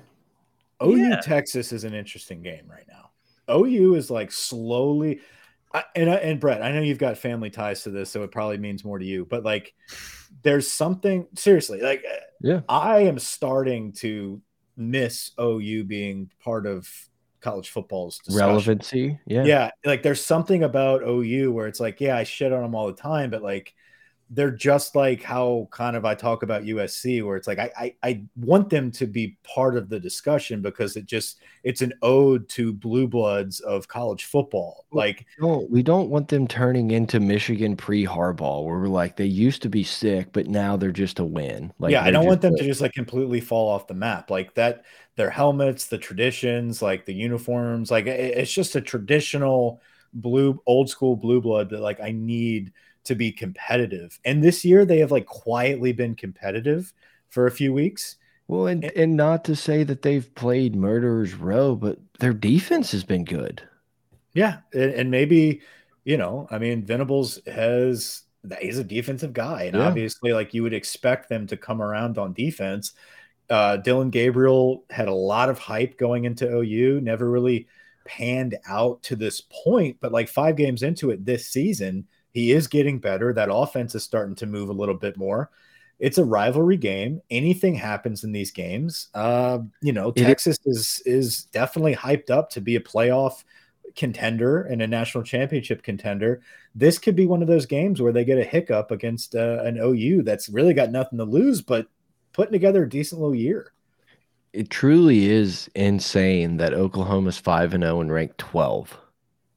OU 0.82 0.96
yeah. 0.96 1.20
Texas 1.20 1.72
is 1.72 1.84
an 1.84 1.94
interesting 1.94 2.42
game 2.42 2.66
right 2.68 2.86
now. 2.88 3.10
OU 3.50 3.94
is 3.94 4.10
like 4.10 4.30
slowly, 4.30 5.20
and 5.94 6.08
and 6.08 6.40
Brett, 6.40 6.62
I 6.62 6.72
know 6.72 6.80
you've 6.80 6.98
got 6.98 7.18
family 7.18 7.50
ties 7.50 7.82
to 7.82 7.90
this, 7.90 8.10
so 8.10 8.22
it 8.22 8.30
probably 8.30 8.58
means 8.58 8.84
more 8.84 8.98
to 8.98 9.04
you. 9.04 9.24
But 9.24 9.44
like, 9.44 9.74
there's 10.42 10.70
something 10.70 11.26
seriously 11.34 11.80
like, 11.80 12.04
yeah, 12.40 12.60
I 12.68 13.00
am 13.00 13.18
starting 13.18 13.92
to 13.94 14.40
miss 14.76 15.32
OU 15.40 15.84
being 15.84 16.30
part 16.42 16.66
of 16.66 16.88
college 17.40 17.70
football's 17.70 18.18
discussion. 18.18 18.46
relevancy. 18.46 19.20
Yeah, 19.26 19.44
yeah, 19.44 19.70
like 19.84 20.02
there's 20.02 20.24
something 20.24 20.64
about 20.64 21.02
OU 21.02 21.52
where 21.52 21.66
it's 21.66 21.80
like, 21.80 22.00
yeah, 22.00 22.16
I 22.16 22.24
shit 22.24 22.52
on 22.52 22.62
them 22.62 22.74
all 22.74 22.86
the 22.86 22.92
time, 22.92 23.30
but 23.30 23.42
like 23.42 23.74
they're 24.30 24.50
just 24.50 24.94
like 24.94 25.22
how 25.22 25.68
kind 25.70 25.96
of 25.96 26.04
I 26.04 26.14
talk 26.14 26.42
about 26.42 26.64
USC, 26.64 27.24
where 27.24 27.36
it's 27.36 27.46
like 27.46 27.58
I, 27.58 27.70
I, 27.78 27.94
I 28.02 28.22
want 28.36 28.68
them 28.68 28.90
to 28.92 29.06
be 29.06 29.38
part 29.42 29.76
of 29.76 29.88
the 29.88 29.98
discussion 29.98 30.60
because 30.60 30.96
it 30.96 31.06
just 31.06 31.40
it's 31.64 31.80
an 31.80 31.94
ode 32.02 32.48
to 32.50 32.72
blue 32.72 33.06
bloods 33.06 33.60
of 33.60 33.88
college 33.88 34.26
football. 34.26 34.84
Like 34.92 35.26
no, 35.38 35.66
we 35.70 35.82
don't 35.82 36.10
want 36.10 36.28
them 36.28 36.46
turning 36.46 36.90
into 36.90 37.20
Michigan 37.20 37.76
pre 37.76 38.04
Harbaugh, 38.04 38.64
where 38.64 38.78
we're 38.78 38.88
like 38.88 39.16
they 39.16 39.24
used 39.24 39.62
to 39.62 39.70
be 39.70 39.82
sick, 39.82 40.28
but 40.32 40.46
now 40.46 40.76
they're 40.76 40.92
just 40.92 41.20
a 41.20 41.24
win. 41.24 41.72
Like 41.78 41.92
yeah, 41.92 42.04
I 42.04 42.10
don't 42.10 42.26
want 42.26 42.42
them 42.42 42.56
to 42.56 42.64
just 42.64 42.82
like 42.82 42.92
completely 42.92 43.40
fall 43.40 43.70
off 43.70 43.86
the 43.86 43.94
map 43.94 44.30
like 44.30 44.54
that. 44.54 44.84
Their 45.16 45.30
helmets, 45.30 45.86
the 45.86 45.98
traditions, 45.98 46.82
like 46.82 47.06
the 47.06 47.14
uniforms, 47.14 47.90
like 47.90 48.06
it's 48.06 48.52
just 48.52 48.76
a 48.76 48.80
traditional 48.80 49.80
blue 50.14 50.60
old 50.66 50.88
school 50.88 51.16
blue 51.16 51.40
blood 51.40 51.70
that 51.70 51.80
like 51.80 52.00
I 52.00 52.12
need 52.12 52.72
to 53.08 53.14
be 53.14 53.32
competitive. 53.32 54.18
And 54.24 54.42
this 54.42 54.64
year 54.64 54.84
they 54.84 54.98
have 54.98 55.10
like 55.10 55.26
quietly 55.26 55.92
been 55.92 56.14
competitive 56.14 56.92
for 57.28 57.46
a 57.46 57.50
few 57.50 57.72
weeks. 57.72 58.16
Well, 58.46 58.66
and, 58.66 58.84
and 58.84 59.14
not 59.14 59.44
to 59.44 59.56
say 59.56 59.82
that 59.84 60.00
they've 60.00 60.34
played 60.34 60.74
murderers 60.74 61.34
row, 61.34 61.74
but 61.74 61.98
their 62.18 62.32
defense 62.32 62.92
has 62.92 63.04
been 63.04 63.24
good. 63.24 63.62
Yeah, 64.32 64.58
and, 64.72 64.92
and 64.92 65.10
maybe 65.10 65.60
you 66.08 66.16
know, 66.16 66.48
I 66.50 66.56
mean, 66.56 66.86
Venables 66.86 67.38
has 67.46 68.22
he's 68.60 68.78
a 68.78 68.84
defensive 68.84 69.34
guy, 69.34 69.64
and 69.64 69.76
yeah. 69.76 69.86
obviously, 69.86 70.32
like 70.32 70.54
you 70.54 70.62
would 70.62 70.72
expect 70.72 71.28
them 71.28 71.46
to 71.48 71.56
come 71.58 71.82
around 71.82 72.16
on 72.16 72.32
defense. 72.32 72.92
Uh, 73.50 73.76
Dillon 73.76 74.08
Gabriel 74.08 74.84
had 74.88 75.08
a 75.08 75.14
lot 75.14 75.50
of 75.50 75.58
hype 75.58 75.98
going 75.98 76.24
into 76.24 76.48
OU, 76.48 77.02
never 77.02 77.30
really 77.30 77.68
panned 78.06 78.56
out 78.66 79.02
to 79.02 79.16
this 79.16 79.42
point, 79.42 79.98
but 80.00 80.10
like 80.10 80.28
five 80.28 80.56
games 80.56 80.82
into 80.82 81.10
it 81.10 81.26
this 81.26 81.46
season, 81.48 82.06
he 82.38 82.52
is 82.52 82.68
getting 82.68 83.00
better. 83.00 83.32
That 83.32 83.52
offense 83.52 83.96
is 83.96 84.04
starting 84.04 84.36
to 84.36 84.46
move 84.46 84.68
a 84.68 84.72
little 84.72 84.94
bit 84.94 85.16
more. 85.16 85.50
It's 85.98 86.18
a 86.18 86.24
rivalry 86.24 86.76
game. 86.76 87.20
Anything 87.30 87.74
happens 87.74 88.22
in 88.22 88.30
these 88.30 88.52
games. 88.52 89.08
Uh, 89.12 89.58
you 89.82 89.92
know, 89.92 90.12
Texas 90.12 90.56
is 90.64 91.02
is 91.04 91.46
definitely 91.46 91.96
hyped 91.96 92.30
up 92.30 92.50
to 92.50 92.60
be 92.60 92.76
a 92.76 92.80
playoff 92.80 93.42
contender 93.96 94.62
and 94.62 94.80
a 94.80 94.86
national 94.86 95.24
championship 95.24 95.82
contender. 95.82 96.40
This 96.76 97.00
could 97.00 97.16
be 97.16 97.26
one 97.26 97.42
of 97.42 97.48
those 97.48 97.66
games 97.66 98.00
where 98.00 98.12
they 98.12 98.24
get 98.24 98.38
a 98.38 98.44
hiccup 98.44 98.92
against 98.92 99.34
uh, 99.34 99.60
an 99.64 99.76
OU 99.76 100.22
that's 100.22 100.48
really 100.48 100.74
got 100.74 100.92
nothing 100.92 101.18
to 101.18 101.24
lose, 101.24 101.60
but 101.60 101.88
putting 102.32 102.52
together 102.52 102.84
a 102.84 102.88
decent 102.88 103.20
little 103.20 103.34
year. 103.34 103.72
It 104.52 104.70
truly 104.70 105.26
is 105.26 105.68
insane 105.74 106.58
that 106.58 106.72
Oklahoma's 106.72 107.38
5 107.38 107.74
and 107.74 107.82
0 107.82 108.00
and 108.00 108.12
ranked 108.12 108.38
12. 108.38 108.96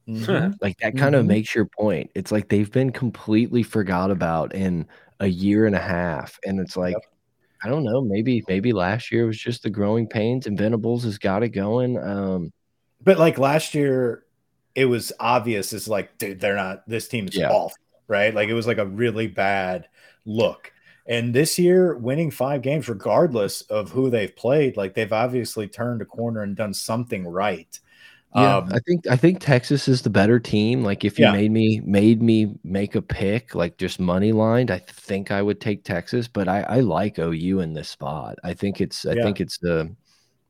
Mm-hmm. 0.08 0.52
like 0.60 0.78
that 0.78 0.96
kind 0.96 1.14
of 1.14 1.22
mm-hmm. 1.22 1.28
makes 1.28 1.54
your 1.54 1.66
point. 1.66 2.10
It's 2.14 2.32
like 2.32 2.48
they've 2.48 2.70
been 2.70 2.90
completely 2.90 3.62
forgot 3.62 4.10
about 4.10 4.54
in 4.54 4.86
a 5.20 5.26
year 5.26 5.66
and 5.66 5.76
a 5.76 5.80
half. 5.80 6.38
And 6.44 6.60
it's 6.60 6.76
like, 6.76 6.94
yep. 6.94 7.02
I 7.64 7.68
don't 7.68 7.84
know, 7.84 8.00
maybe 8.00 8.42
maybe 8.48 8.72
last 8.72 9.12
year 9.12 9.26
was 9.26 9.38
just 9.38 9.62
the 9.62 9.70
growing 9.70 10.08
pains 10.08 10.46
and 10.46 10.58
Venables 10.58 11.04
has 11.04 11.18
got 11.18 11.44
it 11.44 11.50
going. 11.50 11.96
Um, 11.96 12.52
but 13.02 13.18
like 13.18 13.38
last 13.38 13.74
year 13.74 14.24
it 14.74 14.86
was 14.86 15.12
obvious 15.20 15.72
it's 15.72 15.88
like, 15.88 16.18
dude, 16.18 16.40
they're 16.40 16.56
not 16.56 16.88
this 16.88 17.06
team 17.06 17.28
is 17.28 17.36
yeah. 17.36 17.50
off, 17.50 17.74
right? 18.08 18.34
Like 18.34 18.48
it 18.48 18.54
was 18.54 18.66
like 18.66 18.78
a 18.78 18.86
really 18.86 19.28
bad 19.28 19.86
look. 20.24 20.72
And 21.06 21.34
this 21.34 21.58
year, 21.58 21.96
winning 21.96 22.30
five 22.30 22.62
games, 22.62 22.88
regardless 22.88 23.62
of 23.62 23.90
who 23.90 24.08
they've 24.08 24.34
played, 24.34 24.76
like 24.76 24.94
they've 24.94 25.12
obviously 25.12 25.66
turned 25.66 26.00
a 26.00 26.04
corner 26.04 26.42
and 26.42 26.56
done 26.56 26.72
something 26.72 27.26
right. 27.26 27.78
Yeah, 28.34 28.58
um, 28.58 28.70
I 28.72 28.78
think 28.78 29.06
I 29.06 29.16
think 29.16 29.40
Texas 29.40 29.88
is 29.88 30.02
the 30.02 30.10
better 30.10 30.40
team. 30.40 30.82
Like 30.82 31.04
if 31.04 31.18
you 31.18 31.26
yeah. 31.26 31.32
made 31.32 31.50
me 31.50 31.80
made 31.84 32.22
me 32.22 32.54
make 32.64 32.94
a 32.94 33.02
pick, 33.02 33.54
like 33.54 33.76
just 33.76 34.00
money 34.00 34.32
lined, 34.32 34.70
I 34.70 34.78
think 34.78 35.30
I 35.30 35.42
would 35.42 35.60
take 35.60 35.84
Texas. 35.84 36.28
But 36.28 36.48
I, 36.48 36.62
I 36.62 36.80
like 36.80 37.18
OU 37.18 37.60
in 37.60 37.74
this 37.74 37.90
spot. 37.90 38.38
I 38.42 38.54
think 38.54 38.80
it's 38.80 39.04
I 39.04 39.12
yeah. 39.12 39.22
think 39.22 39.40
it's 39.40 39.58
the 39.58 39.94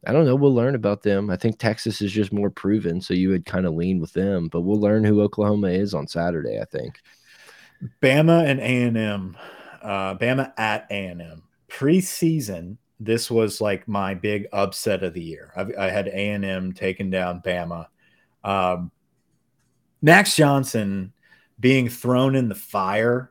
I 0.07 0.13
don't 0.13 0.27
know. 0.27 0.37
We'll 0.37 0.55
learn 0.55 0.77
about 0.77 1.03
them. 1.03 1.29
I 1.29 1.37
think 1.37 1.59
Texas 1.59 2.01
is 2.01 2.13
just 2.13 2.33
more 2.33 2.51
proven, 2.51 3.01
so 3.01 3.15
you 3.15 3.31
would 3.31 3.47
kind 3.47 3.67
of 3.67 3.75
lean 3.75 4.01
with 4.01 4.13
them. 4.13 4.49
But 4.49 4.61
we'll 4.61 4.81
learn 4.81 5.03
who 5.03 5.21
Oklahoma 5.21 5.69
is 5.69 5.93
on 5.93 6.07
Saturday. 6.07 6.61
I 6.61 6.65
think. 6.67 7.01
Bama 8.01 8.45
and 8.45 8.61
A 8.61 8.83
and 8.85 8.97
M, 8.97 9.37
uh, 9.83 10.15
Bama 10.15 10.53
at 10.57 10.87
A 10.89 11.07
and 11.07 11.21
M 11.21 11.43
preseason 11.73 12.77
this 13.05 13.31
was 13.31 13.61
like 13.61 13.89
my 13.89 14.15
big 14.15 14.47
upset 14.53 15.03
of 15.03 15.15
the 15.15 15.23
year. 15.23 15.53
I, 15.57 15.87
I 15.87 15.91
had 15.91 16.09
A 16.09 16.31
and 16.31 16.45
M 16.45 16.73
taking 16.73 17.11
down 17.11 17.43
Bama. 17.43 17.87
Um, 18.45 18.91
Max 20.01 20.37
Johnson 20.37 21.13
being 21.59 21.89
thrown 21.89 22.35
in 22.35 22.49
the 22.49 22.55
fire. 22.55 23.31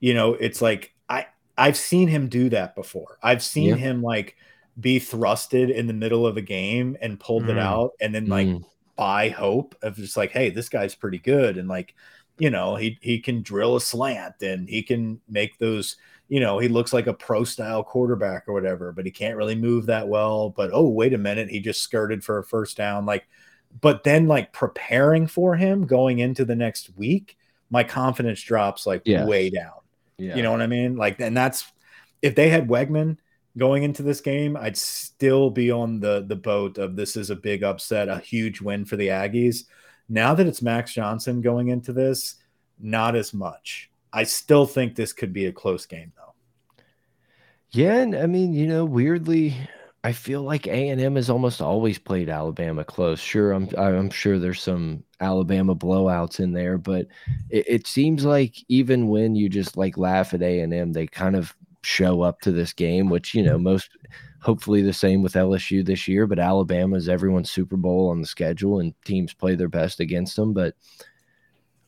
You 0.00 0.14
know, 0.14 0.34
it's 0.34 0.62
like 0.62 0.94
I 1.08 1.26
I've 1.58 1.76
seen 1.76 2.08
him 2.08 2.28
do 2.28 2.48
that 2.50 2.74
before. 2.74 3.18
I've 3.22 3.42
seen 3.42 3.70
yeah. 3.70 3.76
him 3.76 4.02
like 4.02 4.36
be 4.78 5.00
thrusted 5.00 5.74
in 5.74 5.86
the 5.86 5.92
middle 5.92 6.26
of 6.26 6.36
a 6.36 6.42
game 6.42 6.96
and 7.00 7.20
pulled 7.20 7.44
mm. 7.44 7.50
it 7.50 7.58
out, 7.58 7.92
and 8.00 8.14
then 8.14 8.26
like 8.26 8.48
mm. 8.48 8.64
buy 8.96 9.28
hope 9.28 9.74
of 9.82 9.96
just 9.96 10.16
like, 10.16 10.30
hey, 10.30 10.50
this 10.50 10.68
guy's 10.68 10.94
pretty 10.94 11.18
good, 11.18 11.58
and 11.58 11.68
like, 11.68 11.94
you 12.38 12.50
know, 12.50 12.76
he 12.76 12.98
he 13.00 13.18
can 13.18 13.42
drill 13.42 13.76
a 13.76 13.80
slant 13.80 14.42
and 14.42 14.68
he 14.68 14.82
can 14.82 15.20
make 15.28 15.58
those 15.58 15.96
you 16.30 16.38
know, 16.38 16.60
he 16.60 16.68
looks 16.68 16.92
like 16.92 17.08
a 17.08 17.12
pro 17.12 17.42
style 17.42 17.82
quarterback 17.82 18.44
or 18.46 18.54
whatever, 18.54 18.92
but 18.92 19.04
he 19.04 19.10
can't 19.10 19.36
really 19.36 19.56
move 19.56 19.86
that 19.86 20.06
well. 20.06 20.48
But 20.48 20.70
oh, 20.72 20.88
wait 20.88 21.12
a 21.12 21.18
minute, 21.18 21.50
he 21.50 21.58
just 21.58 21.82
skirted 21.82 22.22
for 22.22 22.38
a 22.38 22.44
first 22.44 22.76
down. 22.76 23.04
Like, 23.04 23.26
but 23.80 24.04
then 24.04 24.28
like 24.28 24.52
preparing 24.52 25.26
for 25.26 25.56
him 25.56 25.86
going 25.86 26.20
into 26.20 26.44
the 26.44 26.54
next 26.54 26.96
week, 26.96 27.36
my 27.68 27.82
confidence 27.82 28.40
drops 28.40 28.86
like 28.86 29.02
yes. 29.04 29.26
way 29.26 29.50
down. 29.50 29.72
Yeah. 30.18 30.36
You 30.36 30.44
know 30.44 30.52
what 30.52 30.62
I 30.62 30.68
mean? 30.68 30.96
Like, 30.96 31.20
and 31.20 31.36
that's 31.36 31.64
if 32.22 32.36
they 32.36 32.48
had 32.48 32.68
Weigman 32.68 33.16
going 33.58 33.82
into 33.82 34.04
this 34.04 34.20
game, 34.20 34.56
I'd 34.56 34.76
still 34.76 35.50
be 35.50 35.72
on 35.72 35.98
the 35.98 36.24
the 36.28 36.36
boat 36.36 36.78
of 36.78 36.94
this 36.94 37.16
is 37.16 37.30
a 37.30 37.36
big 37.36 37.64
upset, 37.64 38.08
a 38.08 38.20
huge 38.20 38.60
win 38.60 38.84
for 38.84 38.94
the 38.94 39.08
Aggies. 39.08 39.64
Now 40.08 40.34
that 40.34 40.46
it's 40.46 40.62
Max 40.62 40.94
Johnson 40.94 41.40
going 41.40 41.68
into 41.68 41.92
this, 41.92 42.36
not 42.78 43.16
as 43.16 43.34
much. 43.34 43.90
I 44.12 44.24
still 44.24 44.66
think 44.66 44.94
this 44.94 45.12
could 45.12 45.32
be 45.32 45.46
a 45.46 45.52
close 45.52 45.86
game. 45.86 46.12
Yeah, 47.72 47.94
and 47.94 48.16
I 48.16 48.26
mean, 48.26 48.52
you 48.52 48.66
know, 48.66 48.84
weirdly, 48.84 49.56
I 50.02 50.12
feel 50.12 50.42
like 50.42 50.66
A 50.66 50.88
and 50.88 51.00
M 51.00 51.16
has 51.16 51.30
almost 51.30 51.60
always 51.60 51.98
played 51.98 52.28
Alabama 52.28 52.84
close. 52.84 53.20
Sure, 53.20 53.52
I'm 53.52 53.68
I'm 53.78 54.10
sure 54.10 54.38
there's 54.38 54.62
some 54.62 55.04
Alabama 55.20 55.76
blowouts 55.76 56.40
in 56.40 56.52
there, 56.52 56.78
but 56.78 57.06
it, 57.50 57.64
it 57.68 57.86
seems 57.86 58.24
like 58.24 58.56
even 58.68 59.08
when 59.08 59.36
you 59.36 59.48
just 59.48 59.76
like 59.76 59.96
laugh 59.96 60.34
at 60.34 60.42
A 60.42 60.60
and 60.60 60.74
M, 60.74 60.92
they 60.92 61.06
kind 61.06 61.36
of 61.36 61.54
show 61.82 62.22
up 62.22 62.40
to 62.40 62.50
this 62.50 62.72
game, 62.72 63.08
which 63.08 63.34
you 63.34 63.42
know 63.42 63.58
most 63.58 63.90
hopefully 64.40 64.82
the 64.82 64.92
same 64.92 65.22
with 65.22 65.34
LSU 65.34 65.84
this 65.84 66.08
year. 66.08 66.26
But 66.26 66.40
Alabama 66.40 66.96
is 66.96 67.08
everyone's 67.08 67.50
Super 67.52 67.76
Bowl 67.76 68.08
on 68.08 68.20
the 68.20 68.26
schedule, 68.26 68.80
and 68.80 68.94
teams 69.04 69.32
play 69.32 69.54
their 69.54 69.68
best 69.68 70.00
against 70.00 70.34
them. 70.34 70.54
But 70.54 70.74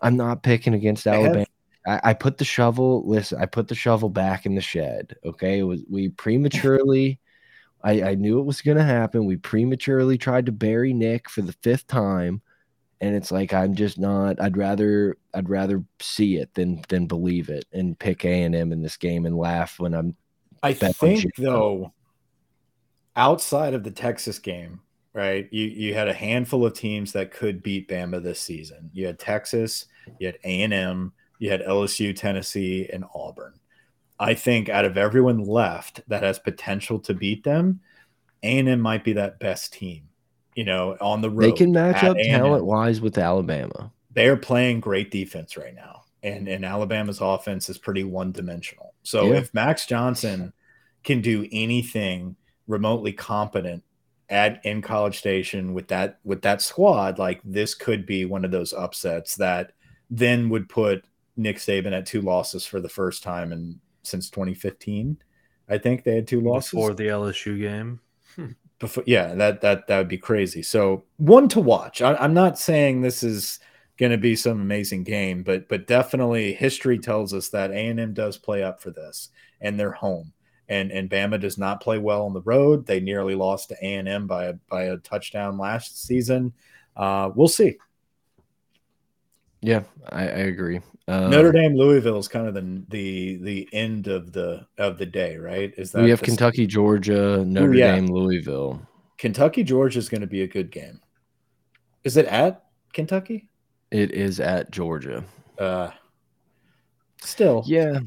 I'm 0.01 0.17
not 0.17 0.45
picking 0.45 0.75
against 0.75 1.07
Alabama. 1.07 1.47
I, 1.87 2.01
I 2.05 2.15
put 2.15 2.39
the 2.39 2.45
shovel. 2.45 3.03
Listen, 3.07 3.41
I 3.41 3.47
put 3.47 3.69
the 3.69 3.75
shovel 3.75 4.09
back 4.09 4.47
in 4.47 4.55
the 4.55 4.61
shed. 4.61 5.17
Okay, 5.25 5.59
it 5.61 5.65
was 5.65 5.83
we 5.89 6.09
prematurely. 6.25 7.19
I, 7.85 8.03
I 8.03 8.15
knew 8.15 8.39
it 8.39 8.45
was 8.45 8.61
going 8.61 8.77
to 8.77 8.85
happen. 8.85 9.25
We 9.25 9.37
prematurely 9.37 10.17
tried 10.17 10.47
to 10.47 10.53
bury 10.53 10.93
Nick 10.93 11.29
for 11.29 11.43
the 11.43 11.55
fifth 11.63 11.89
time, 11.89 12.41
and 13.01 13.17
it's 13.17 13.33
like 13.33 13.53
I'm 13.53 13.75
just 13.75 13.99
not. 13.99 14.41
I'd 14.41 14.57
rather 14.57 15.17
I'd 15.35 15.49
rather 15.49 15.85
see 16.01 16.37
it 16.37 16.55
than 16.55 16.83
than 16.89 17.07
believe 17.07 17.49
it 17.49 17.65
and 17.73 17.99
pick 17.99 18.25
A 18.25 18.43
and 18.43 18.55
M 18.55 18.73
in 18.73 18.83
this 18.83 18.97
game 18.97 19.27
and 19.27 19.37
laugh 19.37 19.81
when 19.81 19.95
I'm. 19.95 20.17
I 20.63 20.75
think 20.75 21.25
though, 21.37 21.93
outside 23.17 23.75
of 23.75 23.83
the 23.83 23.91
Texas 23.91 24.39
game, 24.39 24.81
right? 25.13 25.49
You 25.51 25.65
you 25.65 25.95
had 25.95 26.07
a 26.07 26.15
handful 26.15 26.65
of 26.65 26.75
teams 26.75 27.13
that 27.13 27.33
could 27.33 27.65
beat 27.65 27.89
Bama 27.89 28.23
this 28.23 28.41
season. 28.41 28.91
You 28.93 29.07
had 29.07 29.19
Texas, 29.19 29.87
you 30.21 30.27
had 30.29 30.39
A 30.45 30.63
and 30.63 30.73
M, 30.73 31.13
you 31.43 31.51
had 31.51 31.63
LSU, 31.63 32.15
Tennessee, 32.15 32.89
and 32.93 33.05
Auburn. 33.17 33.55
I 34.21 34.35
think 34.35 34.69
out 34.69 34.85
of 34.85 34.97
everyone 34.97 35.43
left 35.43 36.01
that 36.07 36.23
has 36.23 36.39
potential 36.39 37.01
to 37.01 37.15
beat 37.15 37.43
them, 37.43 37.81
A&M 38.45 38.81
might 38.81 39.03
be 39.03 39.13
that 39.15 39.41
best 39.41 39.73
team. 39.73 40.09
You 40.55 40.63
know, 40.65 40.97
on 41.01 41.21
the 41.21 41.31
road. 41.31 41.43
They 41.43 41.53
can 41.53 41.73
match 41.73 42.05
up 42.05 42.17
talent 42.17 42.65
wise 42.65 43.01
with 43.01 43.19
Alabama. 43.19 43.91
They're 44.13 44.37
playing 44.37 44.79
great 44.81 45.11
defense 45.11 45.57
right 45.57 45.75
now. 45.75 46.05
and 46.23 46.47
and 46.47 46.65
Alabama's 46.65 47.21
offense 47.21 47.69
is 47.69 47.79
pretty 47.79 48.05
one 48.05 48.31
dimensional. 48.31 48.95
So 49.03 49.33
Yeah. 49.33 49.39
if 49.39 49.53
Max 49.53 49.87
Johnson 49.87 50.53
can 51.03 51.21
do 51.21 51.49
anything 51.51 52.37
remotely 52.69 53.13
competent 53.13 53.83
at 54.29 54.65
in 54.65 54.83
College 54.83 55.19
Station 55.19 55.75
with 55.75 55.89
that 55.89 56.21
with 56.23 56.43
that 56.43 56.63
squad, 56.63 57.19
like 57.19 57.41
this 57.43 57.75
could 57.75 58.07
be 58.07 58.25
one 58.25 58.45
of 58.45 58.53
those 58.53 58.73
upsets 58.73 59.35
that 59.37 59.73
then 60.09 60.49
would 60.51 60.69
put 60.69 61.05
Nick 61.43 61.59
Saban 61.59 61.93
at 61.93 62.07
two 62.07 62.23
losses 62.23 62.65
for 62.65 62.81
the 62.81 62.89
first 62.89 63.23
time 63.23 63.53
in 63.53 63.81
since 64.03 64.31
2015. 64.31 65.19
I 65.69 65.79
think 65.79 66.05
they 66.05 66.15
had 66.17 66.27
two 66.27 66.41
losses. 66.41 66.71
before 66.71 66.95
the 66.95 67.07
LSU 67.09 67.59
game. 67.59 68.01
before 68.79 69.05
yeah 69.07 69.35
that 69.35 69.61
that 69.61 69.87
that 69.87 69.99
would 69.99 70.09
be 70.09 70.19
crazy. 70.19 70.63
So 70.63 71.05
one 71.17 71.49
to 71.49 71.61
watch. 71.61 72.03
I, 72.03 72.15
i'm 72.17 72.35
not 72.35 72.59
saying 72.59 73.01
this 73.01 73.23
is 73.23 73.59
going 73.99 74.13
to 74.13 74.19
be 74.19 74.35
some 74.35 74.61
amazing 74.61 75.05
game 75.05 75.43
but 75.43 75.69
but 75.69 75.87
definitely 75.87 76.55
history 76.55 76.99
tells 76.99 77.33
us 77.33 77.51
that 77.51 77.71
a&m 77.71 78.15
does 78.15 78.39
play 78.39 78.63
up 78.63 78.83
for 78.83 78.91
this 78.91 79.29
and 79.61 79.79
they're 79.79 79.93
home. 79.93 80.33
And 80.69 80.91
and 80.91 81.09
bama 81.11 81.41
does 81.41 81.59
not 81.59 81.81
play 81.83 81.99
well 81.99 82.25
on 82.25 82.33
the 82.33 82.41
road. 82.43 82.87
They 82.87 83.01
nearly 83.01 83.35
lost 83.35 83.69
to 83.69 83.77
a&m 83.83 84.27
by 84.27 84.47
a 84.47 84.55
by 84.69 84.85
a 84.85 84.97
touchdown 84.99 85.59
last 85.59 86.05
season. 86.05 86.53
Uh 86.97 87.31
we'll 87.35 87.49
see. 87.49 87.77
Yeah, 89.61 89.85
I, 90.11 90.23
I 90.23 90.43
agree. 90.51 90.81
Um, 91.09 91.31
notre 91.31 91.51
dame 91.51 91.75
louisville 91.75 92.19
is 92.19 92.29
kind 92.29 92.47
of 92.47 92.55
the 92.55 92.83
the 92.91 93.37
the 93.43 93.69
end 93.73 94.07
of 94.07 94.33
the 94.33 94.67
of 94.79 94.99
the 94.99 95.07
day 95.07 95.37
right 95.37 95.75
is 95.77 95.91
that 95.93 96.05
we 96.05 96.11
have 96.11 96.23
Kentucky, 96.23 96.65
Georgia, 96.67 97.45
Notre 97.45 97.75
yeah. 97.75 97.97
Dame, 97.97 98.07
Louisville. 98.07 98.81
kentucky 99.19 99.65
georgia 99.65 99.99
is 99.99 100.09
going 100.09 100.21
to 100.21 100.27
be 100.29 100.43
a 100.43 100.47
good 100.49 100.71
game 100.71 101.01
is 102.05 102.17
it 102.17 102.27
at 102.27 102.65
kentucky 102.93 103.49
It 103.91 104.13
is 104.13 104.39
at 104.41 104.71
Georgia. 104.71 105.25
uh 105.59 105.91
still 107.21 107.63
Yeah, 107.67 108.01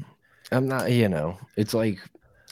I'm 0.52 0.66
not. 0.68 0.90
You 0.90 1.08
know, 1.08 1.38
it's 1.56 1.74
like 1.74 1.98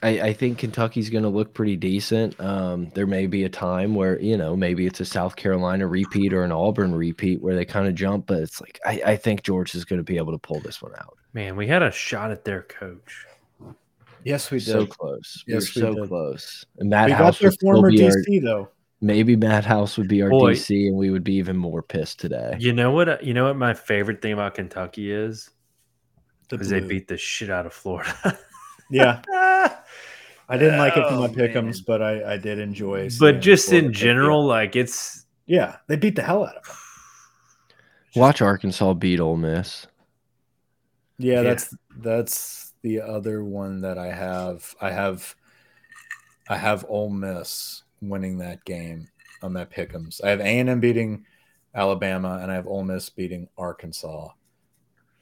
I, 0.04 0.08
I 0.20 0.32
think 0.34 0.58
Kentucky's 0.58 1.08
going 1.08 1.24
to 1.24 1.30
look 1.30 1.54
pretty 1.54 1.76
decent. 1.76 2.38
Um, 2.38 2.90
there 2.94 3.06
may 3.06 3.26
be 3.26 3.44
a 3.44 3.48
time 3.48 3.94
where 3.94 4.20
you 4.20 4.36
know 4.36 4.54
maybe 4.54 4.86
it's 4.86 5.00
a 5.00 5.04
South 5.04 5.34
Carolina 5.34 5.86
repeat 5.86 6.32
or 6.34 6.44
an 6.44 6.52
Auburn 6.52 6.94
repeat 6.94 7.40
where 7.40 7.54
they 7.54 7.64
kind 7.64 7.88
of 7.88 7.94
jump, 7.94 8.26
but 8.26 8.38
it's 8.40 8.60
like 8.60 8.78
I, 8.84 9.02
I 9.06 9.16
think 9.16 9.48
is 9.48 9.84
going 9.84 9.98
to 9.98 10.04
be 10.04 10.18
able 10.18 10.32
to 10.32 10.38
pull 10.38 10.60
this 10.60 10.82
one 10.82 10.92
out. 10.98 11.16
Man, 11.32 11.56
we 11.56 11.66
had 11.66 11.82
a 11.82 11.90
shot 11.90 12.30
at 12.30 12.44
their 12.44 12.62
coach. 12.62 13.26
yes 14.24 14.50
we 14.50 14.58
did 14.58 14.66
So 14.66 14.86
close. 14.86 15.42
Yes, 15.46 15.74
we 15.74 15.82
we 15.82 15.88
were 15.88 15.94
did. 15.94 16.02
so 16.02 16.08
close. 16.08 16.66
And 16.78 16.90
Matt 16.90 17.06
we 17.06 17.12
got 17.12 17.38
their 17.38 17.52
former 17.52 17.90
be 17.90 18.04
our, 18.04 18.10
dc 18.10 18.42
though 18.42 18.68
maybe 19.00 19.36
Matt 19.36 19.64
House 19.64 19.96
would 19.98 20.08
be 20.08 20.22
our 20.22 20.30
Boy. 20.30 20.54
DC, 20.54 20.88
and 20.88 20.96
we 20.96 21.10
would 21.10 21.24
be 21.24 21.34
even 21.34 21.56
more 21.56 21.82
pissed 21.82 22.18
today. 22.20 22.56
You 22.58 22.72
know 22.72 22.90
what? 22.90 23.22
You 23.22 23.34
know 23.34 23.44
what 23.44 23.56
my 23.56 23.74
favorite 23.74 24.22
thing 24.22 24.32
about 24.32 24.54
Kentucky 24.54 25.12
is? 25.12 25.50
the 26.48 26.56
Because 26.56 26.70
they 26.70 26.80
beat 26.80 27.08
the 27.08 27.16
shit 27.16 27.50
out 27.50 27.66
of 27.66 27.72
Florida. 27.72 28.38
yeah 28.90 29.22
i 30.48 30.56
didn't 30.58 30.78
like 30.78 30.96
it 30.96 31.06
for 31.08 31.14
my 31.16 31.24
Oh, 31.26 31.28
pickums 31.28 31.64
man. 31.76 31.84
but 31.86 32.02
i 32.02 32.34
i 32.34 32.36
did 32.36 32.58
enjoy 32.58 33.08
seeing 33.08 33.18
but 33.34 33.40
just 33.40 33.72
in 33.72 33.86
take 33.86 33.92
general, 33.92 34.44
like 34.46 34.76
it's 34.76 35.26
yeah 35.46 35.76
they 35.88 35.96
beat 35.96 36.16
the 36.16 36.22
hell 36.22 36.44
out 36.44 36.56
of 36.56 36.64
them 36.64 36.74
Watch 38.16 38.40
Arkansas 38.40 38.94
beat 38.94 39.18
Ole 39.18 39.36
Miss. 39.36 39.86
yeah, 41.18 41.34
Yeah. 41.34 41.42
that's 41.42 41.74
that's 41.98 42.72
the 42.82 43.00
other 43.00 43.42
one 43.42 43.80
that 43.80 43.98
i 43.98 44.06
have 44.12 44.74
i 44.80 44.90
have 44.90 45.34
i 46.48 46.56
have 46.56 46.84
Ole 46.88 47.10
miss 47.10 47.82
winning 48.02 48.38
that 48.38 48.64
game 48.64 49.08
on 49.42 49.54
that 49.54 49.70
pickums 49.70 50.22
i 50.22 50.28
have 50.30 50.40
a&m 50.40 50.78
beating 50.80 51.24
alabama 51.74 52.38
and 52.42 52.52
i 52.52 52.54
have 52.54 52.66
Ole 52.66 52.84
miss 52.84 53.08
beating 53.10 53.48
arkansas 53.58 54.28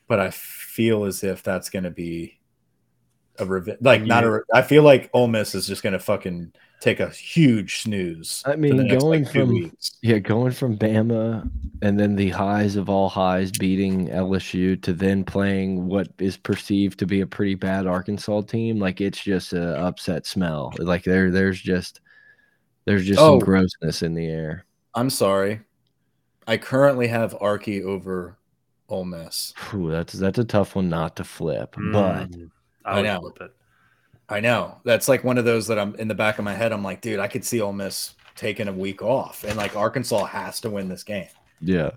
but 0.09 0.19
i 0.21 0.31
feel 0.31 1.05
as 1.05 1.23
if 1.25 1.43
that's 1.43 1.71
going 1.71 1.85
to 1.85 1.91
be 1.91 2.39
a 3.39 3.47
revenge 3.47 3.79
like 3.81 4.03
not 4.03 4.25
a 4.25 4.31
re- 4.31 4.41
i 4.53 4.61
feel 4.63 4.83
like 4.83 5.09
Ole 5.15 5.27
miss 5.29 5.55
is 5.55 5.67
just 5.67 5.83
going 5.83 5.95
to 5.95 5.99
fucking 5.99 6.53
take 6.81 7.01
a 7.01 7.09
huge 7.11 7.83
snooze 7.83 8.43
I 8.45 8.57
mean, 8.57 8.77
next, 8.77 9.01
going 9.01 9.23
like, 9.25 9.33
from- 9.33 9.49
weeks. 9.51 9.93
Yeah, 10.03 10.19
going 10.19 10.51
from 10.51 10.77
Bama 10.77 11.49
and 11.81 11.99
then 11.99 12.17
the 12.17 12.31
highs 12.31 12.75
of 12.77 12.89
all 12.91 13.09
highs 13.09 13.53
beating 13.53 14.09
LSU 14.09 14.81
to 14.83 14.93
then 14.93 15.23
playing 15.25 15.87
what 15.87 16.09
is 16.19 16.37
perceived 16.37 16.99
to 16.99 17.07
be 17.07 17.21
a 17.21 17.27
pretty 17.27 17.55
bad 17.55 17.87
Arkansas 17.87 18.41
team, 18.43 18.81
like 18.81 19.01
it's 19.01 19.21
just 19.23 19.53
a 19.53 19.79
upset 19.81 20.27
smell. 20.27 20.73
Like 20.79 21.05
there 21.05 21.31
there's 21.31 21.61
just 21.61 22.01
there's 22.85 23.07
just 23.07 23.21
Oh. 23.21 23.39
some 23.39 23.47
grossness 23.47 24.03
in 24.03 24.15
the 24.15 24.27
air. 24.27 24.65
i'm 24.97 25.09
sorry 25.09 25.61
i 26.49 26.57
currently 26.57 27.07
have 27.07 27.33
arky 27.39 27.81
over 27.83 28.37
Ole 28.89 29.05
miss 29.05 29.55
Phew, 29.57 29.91
that's 29.93 30.15
that's 30.15 30.39
a 30.41 30.45
tough 30.45 30.75
one 30.75 30.89
not 30.89 31.15
to 31.17 31.25
flip. 31.25 31.77
But 31.93 32.25
mm. 32.33 32.51
Mm, 32.85 32.93
I 32.93 33.03
know. 33.03 33.21
flip 33.21 33.39
it. 33.41 33.55
I 34.29 34.41
know. 34.41 34.79
That's 34.85 35.09
like 35.09 35.25
one 35.25 35.39
of 35.39 35.45
those 35.45 35.67
that 35.67 35.79
I'm 35.79 35.95
in 35.97 36.09
the 36.09 36.15
back 36.15 36.39
of 36.39 36.45
my 36.45 36.55
head. 36.55 36.73
I'm 36.73 36.83
like, 36.83 37.01
dude, 37.01 37.21
I 37.21 37.29
could 37.29 37.45
see 37.45 37.61
Ole 37.61 37.73
Miss 37.73 38.15
taking 38.35 38.69
a 38.69 38.73
week 38.73 39.03
off, 39.03 39.45
and 39.45 39.57
like 39.57 39.77
Arkansas 39.77 40.25
has 40.25 40.61
to 40.61 40.71
win 40.71 40.89
this 40.89 41.03
game. 41.03 41.29
yeah. 41.61 41.91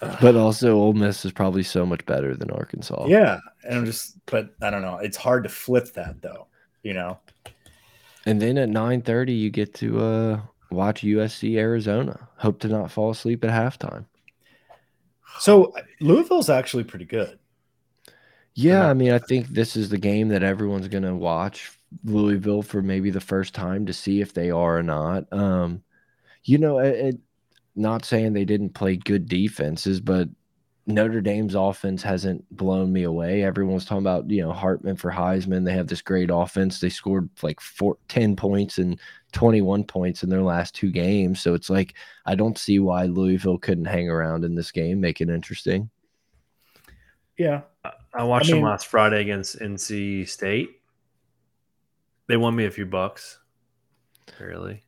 Ugh. 0.00 0.18
But 0.20 0.34
also 0.34 0.74
Ole 0.76 0.92
Miss 0.92 1.24
is 1.24 1.30
probably 1.30 1.62
so 1.62 1.86
much 1.86 2.04
better 2.04 2.34
than 2.34 2.50
Arkansas. 2.50 3.06
yeah, 3.06 3.38
and 3.62 3.78
I'm 3.78 3.84
just, 3.86 4.16
but 4.26 4.52
I 4.60 4.70
don't 4.70 4.82
know. 4.82 4.98
It's 4.98 5.16
hard 5.16 5.44
to 5.44 5.48
flip 5.48 5.92
that 5.94 6.20
though. 6.20 6.48
You 6.82 6.94
know. 6.94 7.18
And 8.26 8.42
then 8.42 8.58
at 8.58 8.68
9:30 8.68 9.38
you 9.38 9.50
get 9.50 9.74
to 9.74 10.00
uh 10.00 10.40
watch 10.70 11.02
USC 11.02 11.56
Arizona. 11.58 12.28
Hope 12.38 12.58
to 12.60 12.68
not 12.68 12.90
fall 12.90 13.10
asleep 13.10 13.44
at 13.44 13.50
halftime. 13.50 14.06
So 15.38 15.74
Louisville's 16.00 16.50
actually 16.50 16.84
pretty 16.84 17.04
good. 17.04 17.38
Yeah. 18.54 18.88
I 18.88 18.94
mean, 18.94 19.12
I 19.12 19.18
think 19.18 19.48
this 19.48 19.76
is 19.76 19.88
the 19.88 19.98
game 19.98 20.28
that 20.28 20.42
everyone's 20.42 20.88
going 20.88 21.04
to 21.04 21.14
watch 21.14 21.78
Louisville 22.04 22.62
for 22.62 22.82
maybe 22.82 23.10
the 23.10 23.20
first 23.20 23.54
time 23.54 23.86
to 23.86 23.92
see 23.92 24.20
if 24.20 24.32
they 24.32 24.50
are 24.50 24.78
or 24.78 24.82
not. 24.82 25.32
Um, 25.32 25.82
you 26.44 26.58
know, 26.58 26.78
it, 26.78 26.94
it, 26.94 27.20
not 27.76 28.04
saying 28.04 28.32
they 28.32 28.44
didn't 28.44 28.74
play 28.74 28.96
good 28.96 29.28
defenses, 29.28 30.00
but 30.00 30.28
Notre 30.86 31.22
Dame's 31.22 31.54
offense 31.54 32.02
hasn't 32.02 32.44
blown 32.54 32.92
me 32.92 33.04
away. 33.04 33.42
Everyone's 33.42 33.86
talking 33.86 34.02
about, 34.02 34.28
you 34.30 34.42
know, 34.42 34.52
Hartman 34.52 34.96
for 34.96 35.10
Heisman. 35.10 35.64
They 35.64 35.72
have 35.72 35.86
this 35.86 36.02
great 36.02 36.30
offense. 36.32 36.78
They 36.78 36.90
scored 36.90 37.30
like 37.42 37.60
four, 37.60 37.96
10 38.08 38.36
points 38.36 38.78
and 38.78 39.00
21 39.32 39.84
points 39.84 40.22
in 40.22 40.28
their 40.28 40.42
last 40.42 40.74
two 40.74 40.92
games. 40.92 41.40
So 41.40 41.54
it's 41.54 41.70
like, 41.70 41.94
I 42.26 42.34
don't 42.34 42.58
see 42.58 42.78
why 42.80 43.04
Louisville 43.04 43.58
couldn't 43.58 43.86
hang 43.86 44.10
around 44.10 44.44
in 44.44 44.54
this 44.54 44.70
game, 44.70 45.00
make 45.00 45.22
it 45.22 45.30
interesting. 45.30 45.88
Yeah. 47.38 47.62
I 48.14 48.22
watched 48.24 48.46
mean- 48.46 48.56
them 48.62 48.64
last 48.70 48.86
Friday 48.86 49.20
against 49.20 49.58
NC 49.58 50.28
State. 50.28 50.80
They 52.26 52.36
won 52.36 52.54
me 52.56 52.64
a 52.66 52.70
few 52.70 52.86
bucks. 52.86 53.38
Really? 54.40 54.82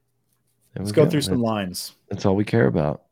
Let's 0.75 0.91
we 0.91 0.95
go 0.95 1.09
through 1.09 1.23
some 1.23 1.41
lines. 1.43 1.93
That's 2.11 2.25
all 2.27 2.37
we 2.37 2.45
care 2.45 2.67
about. 2.67 3.03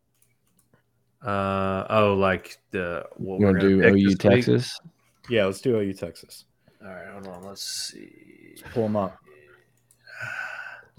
Uh 1.23 1.87
oh, 1.89 2.15
like 2.19 2.59
the 2.71 3.07
what 3.17 3.41
You 3.41 3.47
we're 3.47 3.53
want 3.53 3.61
to 3.63 3.77
gonna 3.81 3.91
do 3.93 3.97
OU 3.99 4.05
this 4.05 4.05
week? 4.11 4.19
Texas? 4.19 4.81
Yeah, 5.31 5.47
let's 5.47 5.61
do 5.63 5.77
OU 5.79 5.95
Texas. 5.95 6.45
All 6.83 6.89
right, 6.89 7.07
hold 7.13 7.27
on. 7.29 7.43
Let's 7.45 7.63
see. 7.63 8.57
Pull 8.73 8.83
them 8.85 8.97
up. 8.97 9.17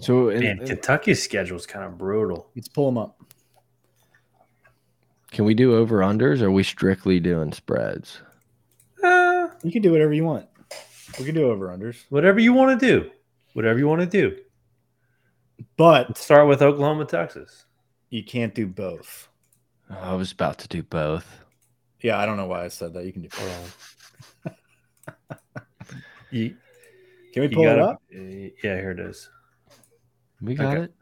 So, 0.00 0.28
and- 0.30 0.40
Man, 0.40 0.58
and 0.58 0.68
Kentucky's 0.68 1.22
schedule 1.22 1.56
is 1.56 1.64
kind 1.66 1.84
of 1.84 1.96
brutal. 1.96 2.50
Let's 2.56 2.68
pull 2.68 2.86
them 2.86 2.98
up. 2.98 3.18
can 5.30 5.44
we 5.44 5.54
do 5.54 5.74
over 5.76 5.98
unders? 6.00 6.42
Or 6.42 6.46
are 6.46 6.50
we 6.50 6.62
strictly 6.64 7.20
doing 7.20 7.52
spreads? 7.52 8.20
You 9.62 9.70
can 9.72 9.82
do 9.82 9.92
whatever 9.92 10.12
you 10.12 10.24
want. 10.24 10.46
We 11.18 11.24
can 11.24 11.34
do 11.34 11.50
over 11.50 11.68
unders, 11.68 12.04
whatever 12.10 12.38
you 12.40 12.52
want 12.52 12.78
to 12.78 12.86
do. 12.86 13.10
Whatever 13.54 13.78
you 13.78 13.88
want 13.88 14.00
to 14.02 14.06
do. 14.06 14.36
but 15.76 16.08
Let's 16.08 16.20
start 16.24 16.46
with 16.48 16.60
Oklahoma, 16.62 17.06
Texas. 17.06 17.64
you 18.10 18.22
can't 18.22 18.54
do 18.54 18.66
both. 18.66 19.28
I 19.88 20.14
was 20.14 20.32
about 20.32 20.58
to 20.58 20.68
do 20.68 20.82
both. 20.82 21.40
Yeah, 22.02 22.18
I 22.18 22.26
don't 22.26 22.36
know 22.36 22.46
why 22.46 22.64
I 22.64 22.68
said 22.68 22.92
that. 22.94 23.04
You 23.06 23.12
can 23.12 23.22
do 23.22 23.28
both. 23.28 23.92
You, 26.32 26.56
Can 27.32 27.42
we 27.42 27.48
pull 27.48 27.62
it 27.62 27.66
gotta- 27.76 27.82
up? 27.82 28.02
uh, 28.14 28.18
Yeah, 28.18 28.50
here 28.62 28.90
it 28.90 28.98
is. 28.98 29.30
We 30.40 30.54
got 30.56 30.74
Okay. 30.76 30.82
it. 30.84 30.94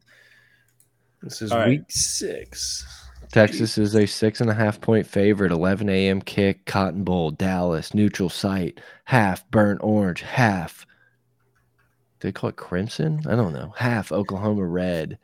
This 1.23 1.41
is 1.41 1.51
All 1.51 1.59
right. 1.61 1.69
week 1.71 1.85
six. 1.89 2.85
Texas 3.31 3.79
is 3.79 3.95
a 3.95 4.07
six 4.07 4.41
and 4.41 4.51
a 4.51 4.55
half 4.55 4.81
point 4.81 5.07
favorite. 5.07 5.53
11 5.53 5.89
a.m. 5.89 6.21
kick. 6.21 6.65
Cotton 6.67 7.05
Bowl. 7.05 7.31
Dallas. 7.31 7.95
Neutral 7.95 8.29
site. 8.29 8.81
Half 9.05 9.49
burnt 9.51 9.81
orange. 9.83 10.23
Half. 10.23 10.87
They 12.21 12.33
call 12.33 12.51
it 12.51 12.57
crimson. 12.57 13.23
I 13.29 13.37
don't 13.37 13.53
know. 13.53 13.75
Half 13.77 14.13
Oklahoma 14.13 14.65
red. 14.65 15.19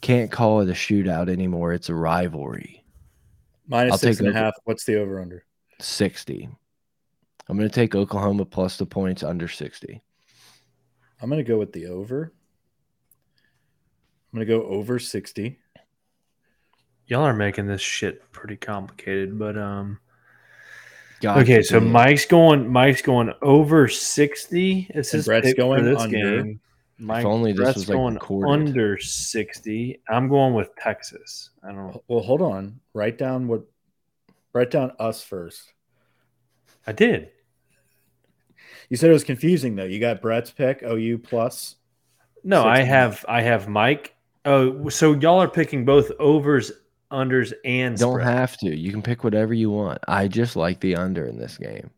Can't 0.00 0.30
call 0.30 0.60
it 0.60 0.68
a 0.68 0.72
shootout 0.72 1.30
anymore. 1.30 1.72
It's 1.72 1.88
a 1.88 1.94
rivalry. 1.94 2.84
Minus 3.66 3.92
I'll 3.92 3.98
six 3.98 4.20
and 4.20 4.28
a 4.28 4.32
half. 4.32 4.54
What's 4.64 4.84
the 4.84 5.00
over 5.00 5.20
under? 5.20 5.44
60. 5.80 6.48
I'm 7.48 7.56
going 7.56 7.68
to 7.68 7.74
take 7.74 7.94
Oklahoma 7.94 8.44
plus 8.44 8.76
the 8.76 8.86
points 8.86 9.22
under 9.22 9.48
60. 9.48 10.02
I'm 11.24 11.30
gonna 11.30 11.42
go 11.42 11.58
with 11.58 11.72
the 11.72 11.86
over. 11.86 12.34
I'm 14.32 14.38
gonna 14.38 14.44
go 14.44 14.64
over 14.64 14.98
60. 14.98 15.58
Y'all 17.06 17.22
are 17.22 17.34
making 17.34 17.66
this 17.66 17.80
shit 17.82 18.30
pretty 18.32 18.56
complicated, 18.56 19.38
but 19.38 19.58
um, 19.58 19.98
got 21.20 21.38
Okay, 21.38 21.62
so 21.62 21.80
be. 21.80 21.86
Mike's 21.86 22.24
going. 22.26 22.68
Mike's 22.68 23.02
going 23.02 23.32
over 23.42 23.88
sixty. 23.88 24.86
It's 24.90 25.12
And 25.12 25.18
his 25.18 25.26
Brett's 25.26 25.48
pick 25.48 25.56
going 25.56 25.80
for 25.84 25.90
this 25.90 26.00
under. 26.02 26.42
game. 26.42 26.60
Mike, 26.98 27.24
only 27.26 27.52
this 27.52 27.60
Brett's 27.60 27.74
was, 27.76 27.88
like, 27.88 27.96
going 27.96 28.14
recorded. 28.14 28.50
under 28.50 28.98
sixty. 28.98 30.00
I'm 30.08 30.28
going 30.28 30.54
with 30.54 30.74
Texas. 30.76 31.50
I 31.62 31.68
don't 31.68 31.76
know. 31.76 32.02
Well, 32.08 32.20
hold 32.22 32.40
on. 32.40 32.80
Write 32.94 33.18
down 33.18 33.48
what. 33.48 33.62
Write 34.52 34.70
down 34.70 34.92
us 35.00 35.20
first. 35.22 35.72
I 36.86 36.92
did. 36.92 37.30
You 38.88 38.96
said 38.96 39.10
it 39.10 39.14
was 39.14 39.24
confusing 39.24 39.74
though. 39.74 39.84
You 39.84 39.98
got 39.98 40.22
Brett's 40.22 40.50
pick, 40.50 40.82
OU 40.82 41.18
plus. 41.18 41.76
No, 42.44 42.64
I 42.64 42.80
have. 42.80 43.24
I 43.28 43.40
have 43.42 43.68
Mike. 43.68 44.14
Oh, 44.44 44.88
so 44.90 45.12
y'all 45.14 45.40
are 45.42 45.48
picking 45.48 45.84
both 45.84 46.12
overs, 46.20 46.70
unders, 47.14 47.52
and 47.64 47.96
Don't 47.96 48.20
spread. 48.20 48.26
have 48.26 48.56
to. 48.58 48.74
You 48.76 48.90
can 48.90 49.02
pick 49.02 49.24
whatever 49.24 49.54
you 49.54 49.70
want. 49.70 49.98
I 50.06 50.28
just 50.28 50.56
like 50.56 50.80
the 50.80 50.96
under 50.96 51.26
in 51.26 51.38
this 51.38 51.56
game. 51.58 51.90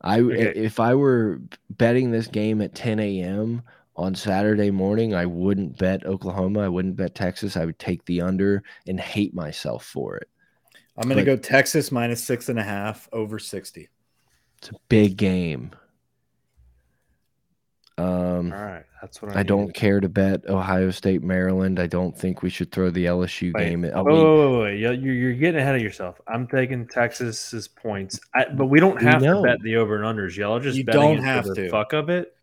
I 0.00 0.20
Okay. 0.20 0.52
if 0.54 0.78
I 0.80 0.94
were 0.94 1.40
betting 1.70 2.10
this 2.10 2.26
game 2.28 2.60
at 2.62 2.74
10 2.74 3.00
a.m. 3.00 3.62
on 3.96 4.14
Saturday 4.14 4.70
morning, 4.70 5.14
I 5.14 5.26
wouldn't 5.26 5.76
bet 5.78 6.06
Oklahoma. 6.06 6.60
I 6.60 6.68
wouldn't 6.68 6.96
bet 6.96 7.14
Texas. 7.14 7.56
I 7.56 7.64
would 7.64 7.78
take 7.78 8.04
the 8.04 8.20
under 8.20 8.62
and 8.86 9.00
hate 9.00 9.34
myself 9.34 9.84
for 9.84 10.16
it. 10.16 10.28
I'm 10.96 11.08
going 11.08 11.18
to 11.24 11.30
But- 11.30 11.36
go 11.36 11.42
Texas 11.42 11.90
minus 11.92 12.22
six 12.22 12.48
and 12.48 12.58
a 12.58 12.62
half 12.64 13.08
over 13.12 13.38
60. 13.38 13.88
It's 14.58 14.70
a 14.70 14.74
big 14.88 15.16
game. 15.16 15.70
Um, 17.98 18.52
All 18.52 18.62
right, 18.62 18.84
that's 19.02 19.20
what 19.20 19.36
I. 19.36 19.40
I 19.40 19.42
don't 19.42 19.74
care 19.74 19.98
to 20.00 20.08
bet 20.08 20.48
Ohio 20.48 20.90
State, 20.92 21.22
Maryland. 21.22 21.80
I 21.80 21.86
don't 21.88 22.16
think 22.16 22.42
we 22.42 22.50
should 22.50 22.70
throw 22.70 22.90
the 22.90 23.06
LSU 23.06 23.52
Wait, 23.54 23.64
game. 23.70 23.84
in. 23.84 23.92
I 23.92 24.02
Wait, 24.02 24.12
mean, 24.14 24.24
wait, 24.24 24.46
wait, 24.52 24.60
wait. 24.62 24.78
You're, 24.78 24.92
you're 24.92 25.14
you're 25.14 25.32
getting 25.34 25.60
ahead 25.60 25.74
of 25.74 25.82
yourself. 25.82 26.20
I'm 26.28 26.46
taking 26.46 26.86
Texas's 26.86 27.66
points, 27.68 28.20
I, 28.34 28.46
but 28.54 28.66
we 28.66 28.78
don't 28.80 29.02
have 29.02 29.20
know. 29.20 29.42
to 29.42 29.48
bet 29.48 29.58
the 29.62 29.76
over 29.76 30.00
and 30.00 30.04
unders. 30.18 30.36
Y'all 30.36 30.56
are 30.56 30.60
just 30.60 30.78
You 30.78 30.84
betting 30.84 31.00
don't 31.00 31.18
it 31.18 31.24
have 31.24 31.44
for 31.46 31.54
the 31.54 31.62
to. 31.62 31.70
fuck 31.70 31.92
of 31.92 32.08
it. 32.08 32.34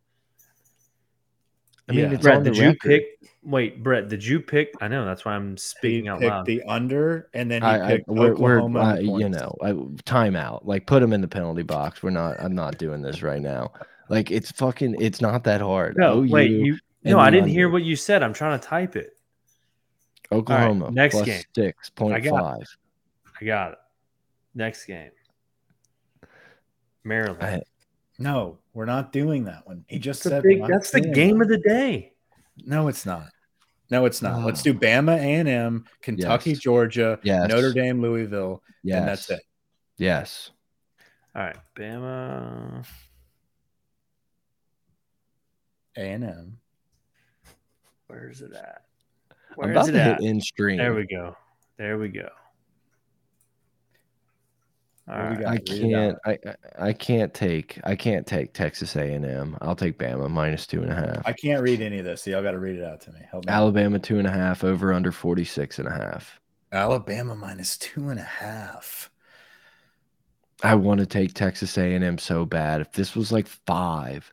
I 1.87 1.91
mean, 1.93 1.99
Yeah. 2.05 2.11
it's 2.13 2.23
Brett, 2.23 2.37
on 2.37 2.43
the 2.43 2.51
did 2.51 2.57
you 2.59 2.75
pick? 2.75 3.03
Wait, 3.43 3.83
Brett, 3.83 4.09
did 4.09 4.25
you 4.25 4.39
pick? 4.39 4.73
I 4.81 4.87
know 4.87 5.05
that's 5.05 5.23
why 5.23 5.33
I'm 5.35 5.51
He 5.51 5.57
speaking 5.57 6.07
out 6.07 6.19
loud. 6.19 6.45
the 6.47 6.63
under, 6.63 7.29
and 7.35 7.49
then 7.49 7.61
he 7.61 7.67
I, 7.67 7.93
I 7.93 8.03
we're, 8.07 8.33
we're 8.35 8.59
Oklahoma. 8.61 8.79
uh, 8.79 8.95
you 8.97 9.29
know, 9.29 9.55
I, 9.61 9.71
timeout. 9.71 10.65
Like, 10.65 10.87
put 10.87 11.03
him 11.03 11.13
in 11.13 11.21
the 11.21 11.27
penalty 11.27 11.61
box. 11.61 12.01
We're 12.01 12.09
not. 12.09 12.41
I'm 12.41 12.55
not 12.55 12.79
doing 12.79 13.03
this 13.03 13.21
right 13.21 13.41
now. 13.41 13.71
Like, 14.09 14.31
it's 14.31 14.51
fucking. 14.51 14.97
It's 14.99 15.21
not 15.21 15.43
that 15.45 15.61
hard. 15.61 15.97
no, 15.97 16.19
OU, 16.23 16.29
wait, 16.31 16.51
you. 16.51 16.77
No, 17.03 17.19
I 17.19 17.29
didn't 17.29 17.49
hear 17.49 17.69
what 17.69 17.83
you 17.83 17.95
said. 17.95 18.23
I'm 18.23 18.33
trying 18.33 18.59
to 18.59 18.65
type 18.67 18.95
it. 18.95 19.11
Oklahoma 20.31 20.89
next 20.91 21.15
plus 21.15 21.25
game. 21.27 21.41
six 21.55 21.91
I 21.95 21.99
point 21.99 22.23
got. 22.23 22.59
I 23.41 23.45
got 23.45 23.71
it. 23.73 23.77
Next 24.55 24.85
game, 24.85 25.11
Maryland. 27.03 27.43
I- 27.43 27.61
No, 28.17 28.59
we're 28.73 28.85
not 28.85 29.11
doing 29.11 29.43
that 29.45 29.67
one. 29.67 29.83
He 29.87 29.99
just 29.99 30.23
That's 30.23 30.35
the, 30.35 30.41
said 30.41 30.43
big, 30.61 30.67
that's 30.67 30.91
the 30.91 31.01
game 31.01 31.41
of 31.41 31.49
the 31.49 31.57
day. 31.57 32.13
No, 32.65 32.87
it's 32.87 33.05
not. 33.05 33.27
No, 33.91 34.05
it's 34.05 34.21
not. 34.21 34.43
Let's 34.45 34.61
Oh. 34.61 34.71
do 34.71 34.73
Bama, 34.73 35.15
A 35.17 35.19
and 35.19 35.49
M, 35.49 35.85
Kentucky, 36.01 36.51
Yes. 36.51 36.59
Georgia, 36.59 37.19
Yes. 37.23 37.49
Notre 37.49 37.73
Dame, 37.73 38.01
Louisville, 38.01 38.63
Yes. 38.83 38.97
and 38.99 39.07
that's 39.07 39.29
it. 39.29 39.41
Yes. 39.97 40.51
All 41.35 41.43
right, 41.43 41.57
Bama. 41.75 42.85
A 45.97 46.01
and 46.01 46.23
M. 46.23 46.57
Where's 48.07 48.41
it 48.41 48.53
at? 48.53 48.83
I'm 49.31 49.35
Where's 49.55 49.71
about 49.71 49.89
it 49.89 49.91
to 49.93 50.01
at? 50.01 50.21
hit 50.21 50.29
in 50.29 50.41
stream. 50.41 50.77
There 50.77 50.93
we 50.93 51.05
go. 51.07 51.35
There 51.77 51.97
we 51.97 52.09
go. 52.09 52.29
All 55.07 55.15
What 55.17 55.23
do 55.23 55.29
we 55.29 55.35
right. 55.35 55.39
got? 55.39 55.47
I 55.47 55.51
Read 55.51 55.69
it 55.69 55.81
can't. 55.91 56.17
I 56.25 56.31
I 56.31 56.87
I 56.89 56.93
can't 56.93 57.33
take. 57.33 57.79
I 57.83 57.95
can't 57.95 58.25
take 58.25 58.53
Texas 58.53 58.95
A 58.95 59.13
and 59.13 59.25
M. 59.25 59.57
I'll 59.61 59.75
take 59.75 59.97
Bama 59.99 60.29
minus 60.29 60.65
two 60.65 60.81
and 60.81 60.91
a 60.91 60.95
half. 60.95 61.21
I 61.25 61.33
can't 61.33 61.61
read 61.61 61.81
any 61.81 61.99
of 61.99 62.05
this, 62.05 62.23
so 62.23 62.31
y'all 62.31 62.41
got 62.43 62.51
to 62.51 62.59
read 62.59 62.77
it 62.77 62.83
out 62.83 63.01
to 63.01 63.11
me. 63.11 63.19
Help 63.29 63.45
me. 63.45 63.51
out. 63.51 63.55
Alabama 63.57 63.99
two 63.99 64.17
and 64.17 64.27
a 64.27 64.31
half 64.31 64.63
over 64.63 64.91
under 64.93 65.11
46 65.11 65.79
and 65.79 65.87
a 65.87 65.91
half. 65.91 66.39
Alabama 66.71 67.35
minus 67.35 67.77
two 67.77 68.09
and 68.09 68.19
a 68.19 68.23
half. 68.23 69.09
I 70.63 70.73
want 70.75 70.99
to 71.01 71.05
take 71.05 71.33
Texas 71.33 71.77
A&M 71.77 72.17
so 72.17 72.45
bad. 72.45 72.81
If 72.81 72.91
this 72.93 73.15
was 73.15 73.31
like 73.31 73.45
five, 73.47 74.31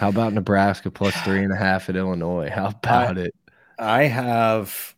how 0.00 0.08
about 0.08 0.32
Nebraska 0.32 0.90
plus 0.90 1.14
three 1.22 1.44
and 1.44 1.52
a 1.52 1.56
half 1.56 1.90
at 1.90 1.94
Illinois? 1.96 2.48
How 2.48 2.68
about 2.82 3.18
it? 3.18 3.34
I 3.78 4.04
have. 4.04 4.94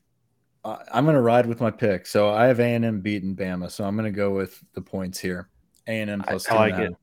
I- 0.64 0.78
I'm 0.94 1.04
going 1.04 1.16
to 1.16 1.20
ride 1.22 1.46
with 1.46 1.60
my 1.60 1.72
pick. 1.72 2.06
So 2.06 2.30
I 2.30 2.46
have 2.46 2.60
A 2.60 2.74
and 2.74 2.84
M 2.84 3.00
beating 3.00 3.34
Bama. 3.34 3.68
So 3.68 3.84
I'm 3.84 3.96
going 3.96 4.04
to 4.12 4.16
go 4.16 4.30
with 4.30 4.62
the 4.74 4.80
points 4.80 5.18
here. 5.18 5.48
A 5.88 6.00
and 6.00 6.08
M 6.08 6.20
plus 6.22 6.46
I 6.48 6.52
two 6.52 6.58
like 6.58 6.74
it. 6.90 6.96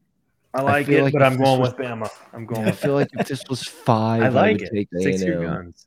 I 0.53 0.61
like 0.61 0.85
feel 0.87 0.99
it, 0.99 1.03
like 1.03 1.13
but 1.13 1.21
I'm 1.23 1.33
this 1.33 1.41
going 1.41 1.59
was- 1.59 1.73
with 1.73 1.77
Bama. 1.85 2.09
I'm 2.31 2.45
going 2.45 2.61
I 2.63 2.65
with 2.67 2.79
feel 2.79 2.93
like 2.93 3.09
if 3.19 3.27
this 3.27 3.43
was 3.49 3.63
five, 3.63 4.23
I 4.23 4.25
I, 4.27 4.29
like 4.29 4.53
would 4.59 4.61
it. 4.63 4.71
take 4.73 4.87
Six 5.03 5.21
A&M. 5.23 5.43
guns. 5.43 5.85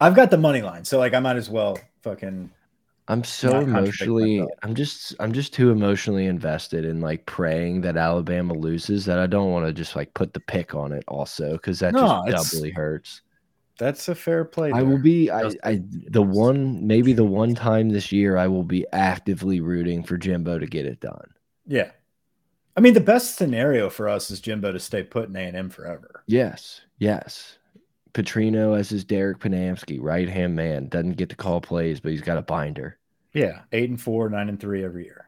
I've 0.00 0.14
got 0.14 0.30
the 0.30 0.38
money 0.38 0.62
line, 0.62 0.84
so 0.84 0.98
like 0.98 1.12
I 1.14 1.20
might 1.20 1.36
as 1.36 1.50
well 1.50 1.78
fucking. 2.02 2.50
I'm 3.06 3.22
so 3.22 3.60
emotionally. 3.60 4.46
I'm 4.62 4.74
just. 4.74 5.14
I'm 5.20 5.32
just 5.32 5.52
too 5.52 5.70
emotionally 5.70 6.26
invested 6.26 6.84
in 6.86 7.00
like 7.00 7.26
praying 7.26 7.82
that 7.82 7.98
Alabama 7.98 8.54
loses 8.54 9.04
that 9.04 9.18
I 9.18 9.26
don't 9.26 9.50
want 9.50 9.66
to 9.66 9.72
just 9.72 9.94
like 9.94 10.14
put 10.14 10.32
the 10.32 10.40
pick 10.40 10.74
on 10.74 10.92
it 10.92 11.04
also 11.06 11.52
because 11.52 11.80
that 11.80 11.92
No, 11.92 12.22
just 12.26 12.52
doubly 12.52 12.70
hurts. 12.70 13.20
That's 13.78 14.08
a 14.08 14.14
fair 14.14 14.44
play. 14.44 14.70
I 14.72 14.82
will 14.82 14.98
be. 14.98 15.30
I, 15.30 15.50
I 15.64 15.82
the 16.08 16.22
one 16.22 16.86
maybe 16.86 17.12
the 17.12 17.24
one 17.24 17.54
time 17.54 17.90
this 17.90 18.10
year 18.12 18.36
I 18.36 18.46
will 18.46 18.62
be 18.62 18.86
actively 18.92 19.60
rooting 19.60 20.02
for 20.02 20.16
Jimbo 20.16 20.58
to 20.58 20.66
get 20.66 20.86
it 20.86 21.00
done. 21.00 21.28
Yeah. 21.66 21.90
I 22.76 22.80
mean, 22.80 22.94
the 22.94 23.00
best 23.00 23.36
scenario 23.36 23.90
for 23.90 24.08
us 24.08 24.30
is 24.30 24.40
Jimbo 24.40 24.72
to 24.72 24.80
stay 24.80 25.02
put 25.02 25.28
in 25.28 25.36
A 25.36 25.40
and 25.40 25.56
M 25.56 25.70
forever. 25.70 26.24
Yes, 26.26 26.80
yes. 26.98 27.58
Petrino 28.14 28.78
as 28.78 28.88
his 28.88 29.04
Derek 29.04 29.40
Panamsky, 29.40 29.98
right 30.00 30.28
hand 30.28 30.54
man, 30.54 30.88
doesn't 30.88 31.16
get 31.16 31.28
to 31.30 31.36
call 31.36 31.60
plays, 31.60 32.00
but 32.00 32.12
he's 32.12 32.20
got 32.22 32.38
a 32.38 32.42
binder. 32.42 32.96
Yeah, 33.32 33.62
eight 33.72 33.90
and 33.90 34.00
four, 34.00 34.30
nine 34.30 34.48
and 34.48 34.58
three 34.60 34.84
every 34.84 35.04
year. 35.04 35.26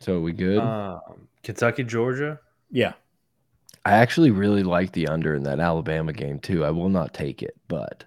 So 0.00 0.16
are 0.16 0.20
we 0.20 0.32
good? 0.32 0.58
Um, 0.58 1.28
Kentucky, 1.42 1.84
Georgia. 1.84 2.40
Yeah, 2.70 2.94
I 3.84 3.92
actually 3.92 4.30
really 4.30 4.62
like 4.62 4.92
the 4.92 5.06
under 5.08 5.34
in 5.34 5.42
that 5.44 5.60
Alabama 5.60 6.12
game 6.14 6.38
too. 6.40 6.64
I 6.64 6.70
will 6.70 6.88
not 6.88 7.12
take 7.12 7.42
it, 7.42 7.54
but 7.68 8.04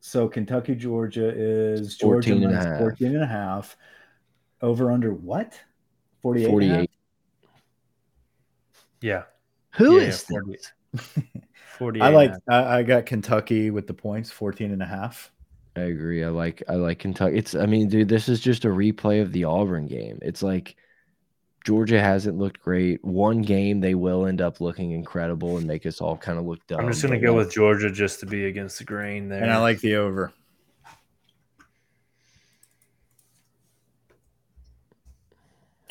So 0.00 0.28
Kentucky, 0.28 0.74
Georgia 0.74 1.28
is 1.32 1.96
14 1.96 2.40
Georgia 2.40 2.46
and 2.48 2.54
a 2.56 2.56
half. 2.56 2.78
14 2.78 3.14
and 3.14 3.22
a 3.22 3.26
half. 3.26 3.76
Over 4.60 4.90
under 4.90 5.12
what? 5.14 5.58
48. 6.22 6.44
and 6.44 6.62
a 6.62 6.66
half? 6.66 6.74
48. 6.74 6.90
Yeah. 9.00 9.22
Who 9.76 9.96
Yeah, 9.96 10.08
is 10.08 10.26
yeah, 10.28 10.38
this? 10.46 10.72
48. 11.78 12.02
I 12.02 12.08
like 12.08 12.32
I, 12.48 12.78
I 12.78 12.82
got 12.82 13.06
Kentucky 13.06 13.70
with 13.70 13.86
the 13.86 13.94
points, 13.94 14.30
14 14.30 14.72
and 14.72 14.82
a 14.82 14.86
half. 14.86 15.30
I 15.76 15.82
agree. 15.82 16.24
I 16.24 16.28
like 16.28 16.62
I 16.68 16.74
like 16.74 16.98
Kentucky. 16.98 17.36
It's 17.36 17.54
I 17.54 17.66
mean, 17.66 17.88
dude, 17.88 18.08
this 18.08 18.28
is 18.28 18.40
just 18.40 18.64
a 18.64 18.68
replay 18.68 19.22
of 19.22 19.32
the 19.32 19.44
Auburn 19.44 19.86
game. 19.86 20.18
It's 20.22 20.42
like 20.42 20.76
Georgia 21.64 22.00
hasn't 22.00 22.38
looked 22.38 22.60
great. 22.60 23.04
One 23.04 23.42
game 23.42 23.80
they 23.80 23.94
will 23.94 24.26
end 24.26 24.40
up 24.40 24.60
looking 24.60 24.92
incredible 24.92 25.58
and 25.58 25.66
make 25.66 25.86
us 25.86 26.00
all 26.00 26.16
kind 26.16 26.38
of 26.38 26.46
look 26.46 26.66
dumb. 26.66 26.80
I'm 26.80 26.88
just 26.88 27.02
gonna 27.02 27.20
go 27.20 27.34
with 27.34 27.52
Georgia 27.52 27.90
just 27.90 28.20
to 28.20 28.26
be 28.26 28.46
against 28.46 28.78
the 28.78 28.84
grain 28.84 29.28
there. 29.28 29.42
And 29.42 29.52
I 29.52 29.58
like 29.58 29.80
the 29.80 29.96
over. 29.96 30.32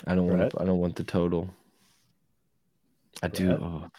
I 0.06 0.16
don't 0.16 0.28
want 0.28 0.54
I 0.60 0.66
don't 0.66 0.80
want 0.80 0.96
the 0.96 1.04
total. 1.04 1.54
I 3.24 3.28
do 3.28 3.52
oh, 3.52 3.90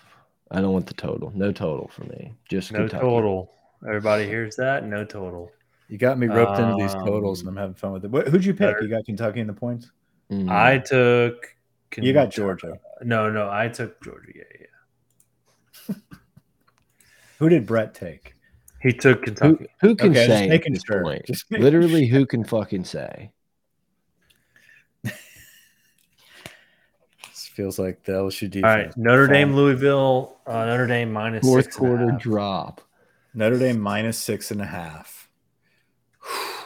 I 0.50 0.60
don't 0.60 0.72
want 0.72 0.86
the 0.86 0.94
total. 0.94 1.30
No 1.34 1.52
total 1.52 1.88
for 1.88 2.04
me. 2.04 2.34
Just 2.48 2.72
no 2.72 2.80
Kentucky. 2.80 3.02
total. 3.02 3.52
Everybody 3.86 4.26
hears 4.26 4.56
that? 4.56 4.84
No 4.86 5.04
total. 5.04 5.50
You 5.88 5.98
got 5.98 6.18
me 6.18 6.26
roped 6.26 6.58
into 6.58 6.74
these 6.76 6.94
totals, 6.94 7.42
Um, 7.42 7.48
and 7.48 7.58
I'm 7.58 7.62
having 7.62 7.74
fun 7.74 7.92
with 7.92 8.04
it. 8.04 8.10
What, 8.10 8.28
who'd 8.28 8.44
you 8.44 8.52
pick? 8.52 8.60
better- 8.60 8.82
You 8.82 8.88
got 8.88 9.04
Kentucky 9.04 9.40
in 9.40 9.46
the 9.46 9.52
points. 9.52 9.90
Mhm. 10.30 10.50
I 10.50 10.78
took. 10.78 11.54
You 11.96 12.12
got 12.12 12.30
Georgia. 12.30 12.78
No, 13.02 13.30
no, 13.30 13.48
I 13.50 13.68
took 13.68 14.02
Georgia. 14.04 14.32
Yeah, 14.34 14.42
yeah. 15.88 15.94
Who 17.38 17.48
did 17.48 17.66
Brett 17.66 17.94
take? 17.94 18.34
He 18.82 18.92
took 18.92 19.20
who, 19.20 19.24
Kentucky. 19.34 19.66
who 19.80 19.94
can 19.96 20.10
Okay, 20.10 20.26
say 20.26 20.42
at 20.44 20.48
making 20.50 20.72
this 20.74 20.82
sure. 20.86 21.02
point? 21.02 21.24
Just 21.26 21.50
making 21.50 21.64
Literally, 21.64 22.06
who 22.06 22.26
can 22.26 22.44
fucking 22.44 22.84
say? 22.84 23.32
Feels 27.58 27.76
like 27.76 28.04
the 28.04 28.12
LSU 28.12 28.48
defense. 28.48 28.64
All 28.64 28.76
right, 28.76 28.96
Notre 28.96 29.26
Dame, 29.26 29.52
Louisville. 29.56 30.36
Uh, 30.46 30.64
Notre 30.66 30.86
Dame 30.86 31.12
minus 31.12 31.44
Fourth 31.44 31.64
six 31.64 31.76
and 31.78 31.84
a 31.86 31.88
quarter 31.88 32.10
half. 32.12 32.20
drop. 32.22 32.80
Notre 33.34 33.58
Dame 33.58 33.80
minus 33.80 34.16
six 34.16 34.52
and 34.52 34.62
a 34.62 34.66
half. 34.66 35.28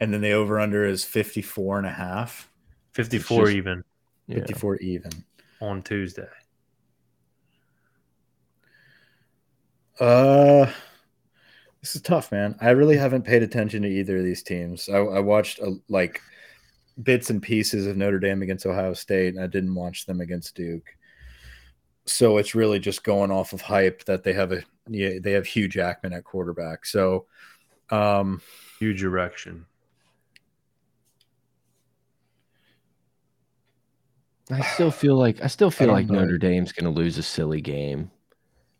And 0.00 0.12
then 0.12 0.20
the 0.20 0.32
over 0.32 0.58
under 0.58 0.84
is 0.84 1.04
54 1.04 1.78
and 1.78 1.86
a 1.86 1.90
half, 1.92 2.48
54 2.90 3.44
just- 3.44 3.56
even 3.56 3.84
Yeah. 4.26 4.38
54 4.38 4.76
even. 4.78 5.12
on 5.60 5.80
Tuesday. 5.82 6.26
Uh, 10.00 10.64
this 10.66 10.74
This 11.82 11.96
is 11.96 12.02
tough, 12.02 12.32
man. 12.32 12.56
I 12.60 12.70
really 12.70 12.96
haven't 12.96 13.22
paid 13.22 13.44
attention 13.44 13.82
to 13.82 13.88
either 13.88 14.16
of 14.18 14.24
these 14.24 14.42
teams. 14.42 14.88
I, 14.88 14.96
I 14.96 15.20
watched 15.20 15.60
a, 15.60 15.76
like 15.88 16.20
bits 17.02 17.30
and 17.30 17.42
pieces 17.42 17.86
of 17.86 17.96
Notre 17.96 18.18
Dame 18.18 18.42
against 18.42 18.66
Ohio 18.66 18.94
State, 18.94 19.34
and 19.34 19.42
I 19.42 19.46
didn't 19.46 19.74
watch 19.74 20.06
them 20.06 20.20
against 20.20 20.54
Duke. 20.56 20.96
So 22.06 22.38
it's 22.38 22.54
really 22.54 22.78
just 22.80 23.04
going 23.04 23.30
off 23.30 23.52
of 23.52 23.60
hype 23.60 24.04
that 24.06 24.24
they 24.24 24.32
have 24.32 24.52
a 24.52 24.62
yeah, 24.88 25.18
they 25.22 25.32
have 25.32 25.46
Hugh 25.46 25.68
Jackman 25.68 26.12
at 26.12 26.24
quarterback. 26.24 26.84
So 26.86 27.26
um 27.90 28.42
huge 28.78 29.04
erection. 29.04 29.66
I 34.50 34.60
still 34.62 34.90
feel 34.90 35.16
like 35.16 35.42
I 35.42 35.46
still 35.48 35.70
feel 35.70 35.88
don't 35.88 35.96
like 35.96 36.08
know. 36.10 36.20
Notre 36.20 36.38
Dame's 36.38 36.72
going 36.72 36.84
to 36.84 36.90
lose 37.00 37.18
a 37.18 37.22
silly 37.22 37.60
game. 37.60 38.10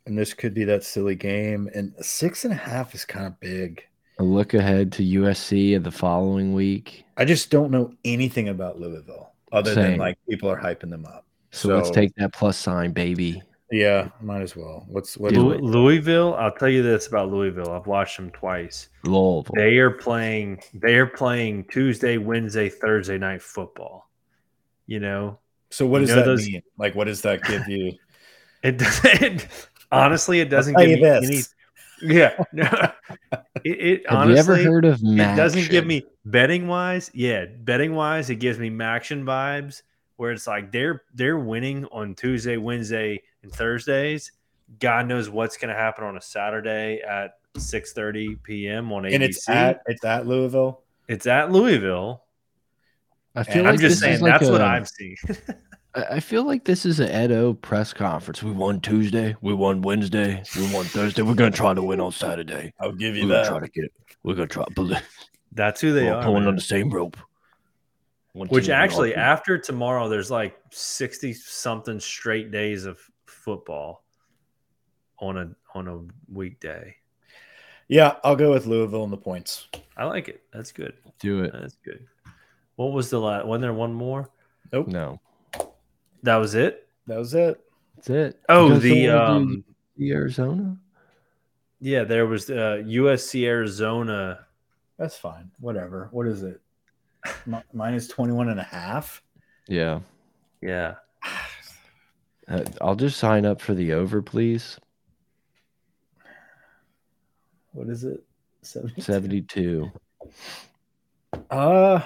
and 0.06 0.18
this 0.18 0.34
could 0.34 0.55
be 0.55 0.64
that 0.64 0.84
silly 0.84 1.14
game. 1.14 1.68
And 1.74 1.94
six 2.05 2.44
and 2.44 2.52
a 2.52 2.56
half 2.56 2.94
is 2.94 3.05
kind 3.05 3.26
of 3.26 3.39
big. 3.40 3.84
A 4.18 4.22
look 4.24 4.55
ahead 4.55 4.93
to 4.93 5.02
USC 5.02 5.74
of 5.76 5.84
the 5.84 5.90
following 5.90 6.52
week. 6.55 7.05
I 7.16 7.24
just 7.24 7.51
don't 7.51 7.70
know 7.70 7.93
anything 8.05 8.48
about 8.48 8.78
Louisville 8.78 9.32
other 9.52 9.74
than 9.74 9.98
like 9.98 10.18
people 10.28 10.51
are 10.51 10.60
hyping 10.60 10.90
them 10.90 11.05
up. 11.06 11.24
So, 11.51 11.76
let's 11.76 11.90
take 11.90 12.14
that 12.16 12.32
plus 12.32 12.56
sign, 12.56 12.93
baby. 12.93 13.43
Yeah, 13.70 14.09
might 14.20 14.43
as 14.43 14.55
well. 14.55 14.84
What's 14.89 15.16
what? 15.16 15.32
Do 15.32 15.40
Lou- 15.43 15.52
it. 15.52 15.60
Louisville, 15.62 16.34
I'll 16.34 16.52
tell 16.52 16.68
you 16.68 16.82
this 16.82 17.06
about 17.06 17.30
Louisville. 17.30 17.70
I've 17.70 17.86
watched 17.86 18.16
them 18.18 18.30
twice. 18.30 18.89
Louisville. 19.05 19.52
They 19.55 19.78
are 19.78 19.90
playing. 19.90 20.60
They 20.74 20.94
are 20.97 21.06
playing 21.06 21.64
Tuesday, 21.70 22.18
Wednesday, 22.18 22.68
Thursday 22.68 23.16
night 23.18 23.43
football. 23.43 24.10
You 24.86 25.01
know, 25.01 25.39
So 25.70 25.86
what 25.86 26.02
You 26.02 26.06
does 26.09 26.16
know 26.16 26.20
that 26.22 26.26
those- 26.26 26.47
mean? 26.47 26.62
Like, 26.76 26.94
what 26.94 27.05
does 27.05 27.22
that 27.22 27.43
give 27.44 27.66
you? 27.68 27.93
it 28.62 28.76
doesn't. 28.78 29.47
honestly, 29.93 30.40
it 30.40 30.51
doesn't 30.51 30.74
give 30.76 30.90
you 30.90 30.97
me 30.97 31.02
this. 31.02 31.24
any. 31.26 31.43
Yeah, 32.03 32.43
no, 32.53 32.65
it, 33.65 33.70
it 33.70 34.11
Have 34.11 34.19
honestly. 34.19 34.33
you 34.35 34.39
ever 34.39 34.57
heard 34.70 34.85
of 34.85 35.01
it 35.03 35.37
doesn't 35.37 35.70
give 35.70 35.87
me 35.87 36.05
betting 36.24 36.69
wise. 36.69 37.11
Yeah, 37.15 37.47
betting 37.47 37.95
wise, 37.95 38.31
it 38.31 38.37
gives 38.37 38.59
me 38.59 38.70
MACtion 38.70 39.24
vibes 39.24 39.83
where 40.16 40.31
it's 40.33 40.47
like 40.47 40.70
they're 40.70 41.03
they're 41.15 41.39
winning 41.39 41.85
on 41.87 42.15
Tuesday, 42.15 42.57
Wednesday, 42.57 43.23
and 43.43 43.53
Thursdays. 43.53 44.33
God 44.79 45.07
knows 45.07 45.29
what's 45.29 45.57
going 45.57 45.74
to 45.74 45.79
happen 45.79 46.05
on 46.05 46.16
a 46.16 46.20
Saturday 46.20 47.01
at 47.03 47.39
six 47.57 47.93
thirty 47.93 48.37
p.m. 48.37 48.93
on 48.93 49.03
ABC. 49.03 49.15
and 49.15 49.23
it's 49.23 49.49
at 49.49 49.83
it's 49.87 50.05
at 50.05 50.27
Louisville. 50.27 50.83
It's 51.09 51.27
at 51.27 51.51
Louisville. 51.51 52.23
I 53.35 53.43
feel 53.43 53.66
I'm 53.66 53.79
just 53.79 54.01
saying 54.01 54.20
like 54.20 54.39
that's 54.39 54.51
what 54.51 54.62
I'm 54.62 54.85
seeing. 54.85 55.16
I 55.94 56.02
I 56.05 56.20
feel 56.20 56.44
like 56.44 56.64
this 56.64 56.85
is 56.86 57.01
an 57.01 57.24
Edo 57.24 57.55
press 57.55 57.93
conference. 57.93 58.43
We 58.43 58.51
won 58.52 58.81
Tuesday. 58.81 59.36
We 59.40 59.55
won 59.55 59.82
Wednesday. 59.82 60.43
We 60.56 60.73
won 60.73 60.85
Thursday. 60.86 61.23
We're 61.23 61.35
gonna 61.35 61.51
try 61.51 61.74
to 61.74 61.82
win 61.82 62.01
on 62.01 62.12
Saturday. 62.12 62.73
I'll 62.81 62.93
give 62.93 63.16
you 63.16 63.27
that. 63.28 63.28
We're 63.28 63.35
gonna 63.44 63.48
try 63.51 63.60
to 63.66 63.73
get 63.73 63.85
it. 63.85 63.93
We're 64.23 64.35
gonna 64.35 64.47
try. 64.47 64.64
Believe. 64.74 65.02
that's 65.52 65.81
who 65.81 65.93
they 65.93 66.05
We're 66.05 66.14
are. 66.14 66.23
pulling 66.23 66.43
man. 66.43 66.48
on 66.48 66.55
the 66.55 66.60
same 66.62 66.90
rope. 66.90 67.16
One 68.32 68.48
Which 68.48 68.70
actually, 68.70 69.14
after 69.14 69.59
tomorrow, 69.59 70.09
there's 70.09 70.31
like 70.31 70.56
sixty 70.70 71.35
something 71.35 72.01
straight 72.01 72.51
days 72.51 72.86
of 72.86 72.98
football 73.27 74.05
on 75.19 75.36
a 75.36 75.51
on 75.74 75.89
a 75.89 76.01
weekday. 76.32 76.97
Yeah, 77.89 78.16
I'll 78.24 78.36
go 78.36 78.52
with 78.52 78.64
Louisville 78.64 79.05
in 79.05 79.10
the 79.10 79.19
points. 79.19 79.69
I 79.98 80.05
like 80.05 80.28
it. 80.28 80.43
That's 80.52 80.73
good. 80.73 80.94
do 81.19 81.43
it. 81.43 81.52
That's 81.52 81.77
good. 81.85 82.06
What 82.77 82.93
was 82.93 83.10
the 83.10 83.20
last? 83.20 83.47
Wasn't 83.47 83.60
there 83.60 83.74
one 83.74 83.93
more? 83.93 84.31
Nope. 84.73 84.86
No, 84.89 85.20
That 86.23 86.36
was 86.36 86.55
it. 86.55 86.89
That 87.07 87.19
was 87.19 87.35
it. 87.35 87.61
that's 87.97 88.11
it. 88.11 88.40
Oh, 88.49 88.66
You 88.69 88.73
guys 88.74 88.82
the 88.82 89.07
don't 89.07 89.16
wanna 89.16 89.28
do 89.28 89.53
um, 89.53 89.65
the 89.97 90.12
Arizona. 90.12 90.77
yeah, 91.81 92.05
there 92.05 92.27
was 92.27 92.49
uh, 92.51 92.82
USC 92.86 93.44
Arizona. 93.44 94.47
That's 94.99 95.16
fine. 95.16 95.51
Whatever. 95.59 96.09
What 96.12 96.27
is 96.28 96.43
it? 96.43 96.61
Mi- 97.47 97.59
Minus 97.73 98.07
21 98.09 98.49
and 98.51 98.61
a 98.61 98.65
half. 98.65 99.23
Yeah, 99.69 100.01
Yeah, 100.61 100.94
Uh, 102.49 102.65
I'll 102.81 102.97
just 102.97 103.19
sign 103.19 103.47
up 103.47 103.61
for 103.61 103.73
the 103.74 103.93
over, 103.93 104.20
please. 104.20 104.78
What 107.73 107.89
is 107.89 108.05
it? 108.05 108.23
72. 108.62 109.01
Seventy-two. 109.03 109.90
Uh 111.51 112.01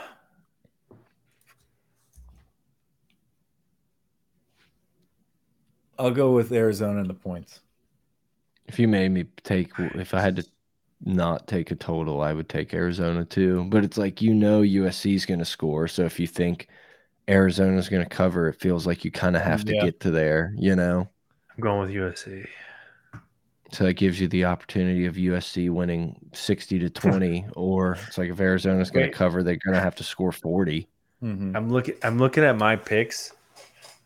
I'll 5.98 6.10
go 6.10 6.32
with 6.32 6.52
Arizona 6.52 7.00
in 7.00 7.08
the 7.08 7.14
points. 7.14 7.60
If 8.66 8.78
you 8.78 8.88
made 8.88 9.10
me 9.10 9.24
take, 9.44 9.70
if 9.78 10.12
I 10.14 10.20
had 10.20 10.36
to 10.36 10.46
not 11.04 11.46
take 11.46 11.70
a 11.70 11.76
total, 11.76 12.20
I 12.20 12.32
would 12.32 12.48
take 12.48 12.74
Arizona 12.74 13.24
too. 13.24 13.64
But 13.68 13.84
it's 13.84 13.96
like 13.98 14.20
you 14.20 14.34
know 14.34 14.62
USC 14.62 15.14
is 15.14 15.26
going 15.26 15.38
to 15.40 15.44
score, 15.44 15.86
so 15.88 16.04
if 16.04 16.18
you 16.18 16.26
think 16.26 16.68
Arizona's 17.28 17.88
going 17.88 18.02
to 18.02 18.08
cover, 18.08 18.48
it 18.48 18.60
feels 18.60 18.86
like 18.86 19.04
you 19.04 19.10
kind 19.10 19.36
of 19.36 19.42
have 19.42 19.64
to 19.66 19.74
Yeah. 19.74 19.84
get 19.84 20.00
to 20.00 20.10
there, 20.10 20.52
you 20.56 20.74
know. 20.76 21.08
I'm 21.54 21.60
going 21.60 21.80
with 21.80 21.90
USC. 21.90 22.46
So 23.72 23.84
that 23.84 23.94
gives 23.94 24.20
you 24.20 24.28
the 24.28 24.44
opportunity 24.44 25.06
of 25.06 25.16
USC 25.16 25.70
winning 25.70 26.16
sixty 26.32 26.78
to 26.78 26.88
twenty, 26.90 27.46
or 27.56 27.98
it's 28.06 28.16
like 28.18 28.30
if 28.30 28.38
Arizona's 28.40 28.90
going 28.90 29.06
to 29.10 29.16
cover, 29.16 29.42
they're 29.42 29.58
going 29.64 29.74
to 29.74 29.80
have 29.80 29.96
to 29.96 30.04
score 30.04 30.32
forty. 30.32 30.88
Mhm. 31.22 31.56
I'm 31.56 31.70
looking. 31.70 31.94
I'm 32.02 32.18
looking 32.18 32.44
at 32.44 32.56
my 32.58 32.76
picks. 32.76 33.32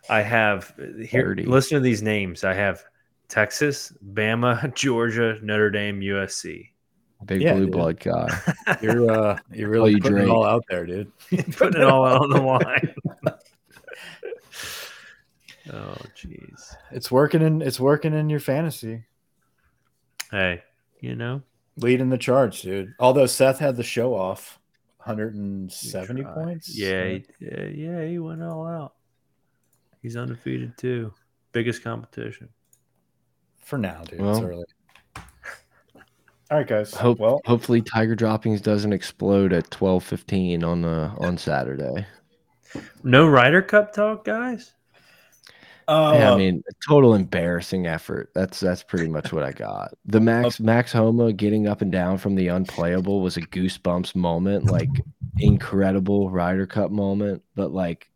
I 0.09 0.23
have 0.23 0.75
here. 1.07 1.23
30. 1.23 1.45
Listen 1.45 1.77
to 1.77 1.81
these 1.81 2.03
names. 2.03 2.43
I 2.45 2.55
have 2.55 2.83
Texas, 3.29 3.93
Bama, 4.13 4.75
Georgia, 4.75 5.39
Notre 5.43 5.71
Dame, 5.71 6.01
USC. 6.01 6.69
Big 7.27 7.43
Yeah, 7.43 7.53
blue 7.55 7.67
dude. 7.67 7.73
blood 7.73 8.01
guy. 8.01 8.29
You're 8.83 9.11
uh 9.11 9.39
you're 9.53 9.69
really 9.69 9.91
you 9.93 9.99
putting 10.01 10.19
it 10.19 10.29
all 10.31 10.45
out 10.45 10.65
there, 10.71 10.87
dude. 10.87 11.13
Putting 11.53 11.83
it 11.83 11.87
all 11.87 12.07
out 12.07 12.23
on 12.23 12.31
the 12.31 12.41
line. 12.41 12.95
oh, 15.73 15.97
jeez. 16.17 16.75
It's 16.91 17.11
working 17.11 17.43
in 17.43 17.61
it's 17.63 17.79
working 17.79 18.15
in 18.15 18.31
your 18.31 18.41
fantasy. 18.41 19.05
Hey, 20.31 20.63
you 21.01 21.15
know, 21.15 21.43
Leading 21.77 22.09
the 22.09 22.19
charge, 22.19 22.63
dude. 22.63 22.95
Although 22.99 23.27
Seth 23.27 23.59
had 23.59 23.77
the 23.77 23.83
show 23.83 24.15
off. 24.15 24.59
170 25.05 26.23
points. 26.25 26.77
Yeah, 26.77 27.05
he- 27.09 27.25
yeah, 27.41 27.65
yeah. 27.65 28.05
He 28.07 28.19
went 28.19 28.43
all 28.43 28.67
out. 28.67 28.95
He's 30.03 30.17
undefeated 30.17 30.77
too. 30.79 31.13
Biggest 31.53 31.83
competition. 31.83 32.49
For 33.65 33.79
now, 33.79 34.03
dude. 34.05 34.21
it's 34.21 34.41
early. 34.41 34.65
All 36.51 36.59
right, 36.59 36.67
guys. 36.67 36.93
Hope, 36.93 37.21
well, 37.21 37.41
hopefully 37.45 37.81
Tiger 37.81 38.17
Droppings 38.17 38.61
doesn't 38.61 38.93
explode 38.93 39.53
at 39.53 39.71
twelve 39.71 40.03
fifteen 40.03 40.65
on 40.65 40.83
the 40.83 41.13
on 41.19 41.39
Saturday. 41.39 42.07
No 43.05 43.29
Ryder 43.29 43.63
Cup 43.63 43.93
talk, 43.93 44.25
guys. 44.25 44.73
uh, 45.87 46.15
Yeah, 46.17 46.33
I 46.33 46.37
mean, 46.37 46.63
total 46.89 47.15
embarrassing 47.15 47.87
effort. 47.87 48.31
That's 48.35 48.59
that's 48.59 48.83
pretty 48.83 49.09
much 49.09 49.33
what 49.33 49.45
I 49.45 49.53
got. 49.53 49.95
The 50.07 50.21
Max 50.21 50.59
Max 50.59 50.93
Homa 50.93 51.33
getting 51.33 51.69
up 51.69 51.83
and 51.83 51.93
down 51.93 52.19
from 52.19 52.35
the 52.35 52.49
unplayable 52.49 53.21
was 53.21 53.37
a 53.37 53.43
goosebumps 53.43 54.17
moment, 54.17 54.67
like 54.67 54.89
incredible 55.39 56.31
Ryder 56.31 56.67
Cup 56.67 56.91
moment, 56.91 57.43
but 57.55 57.71
like 57.71 58.11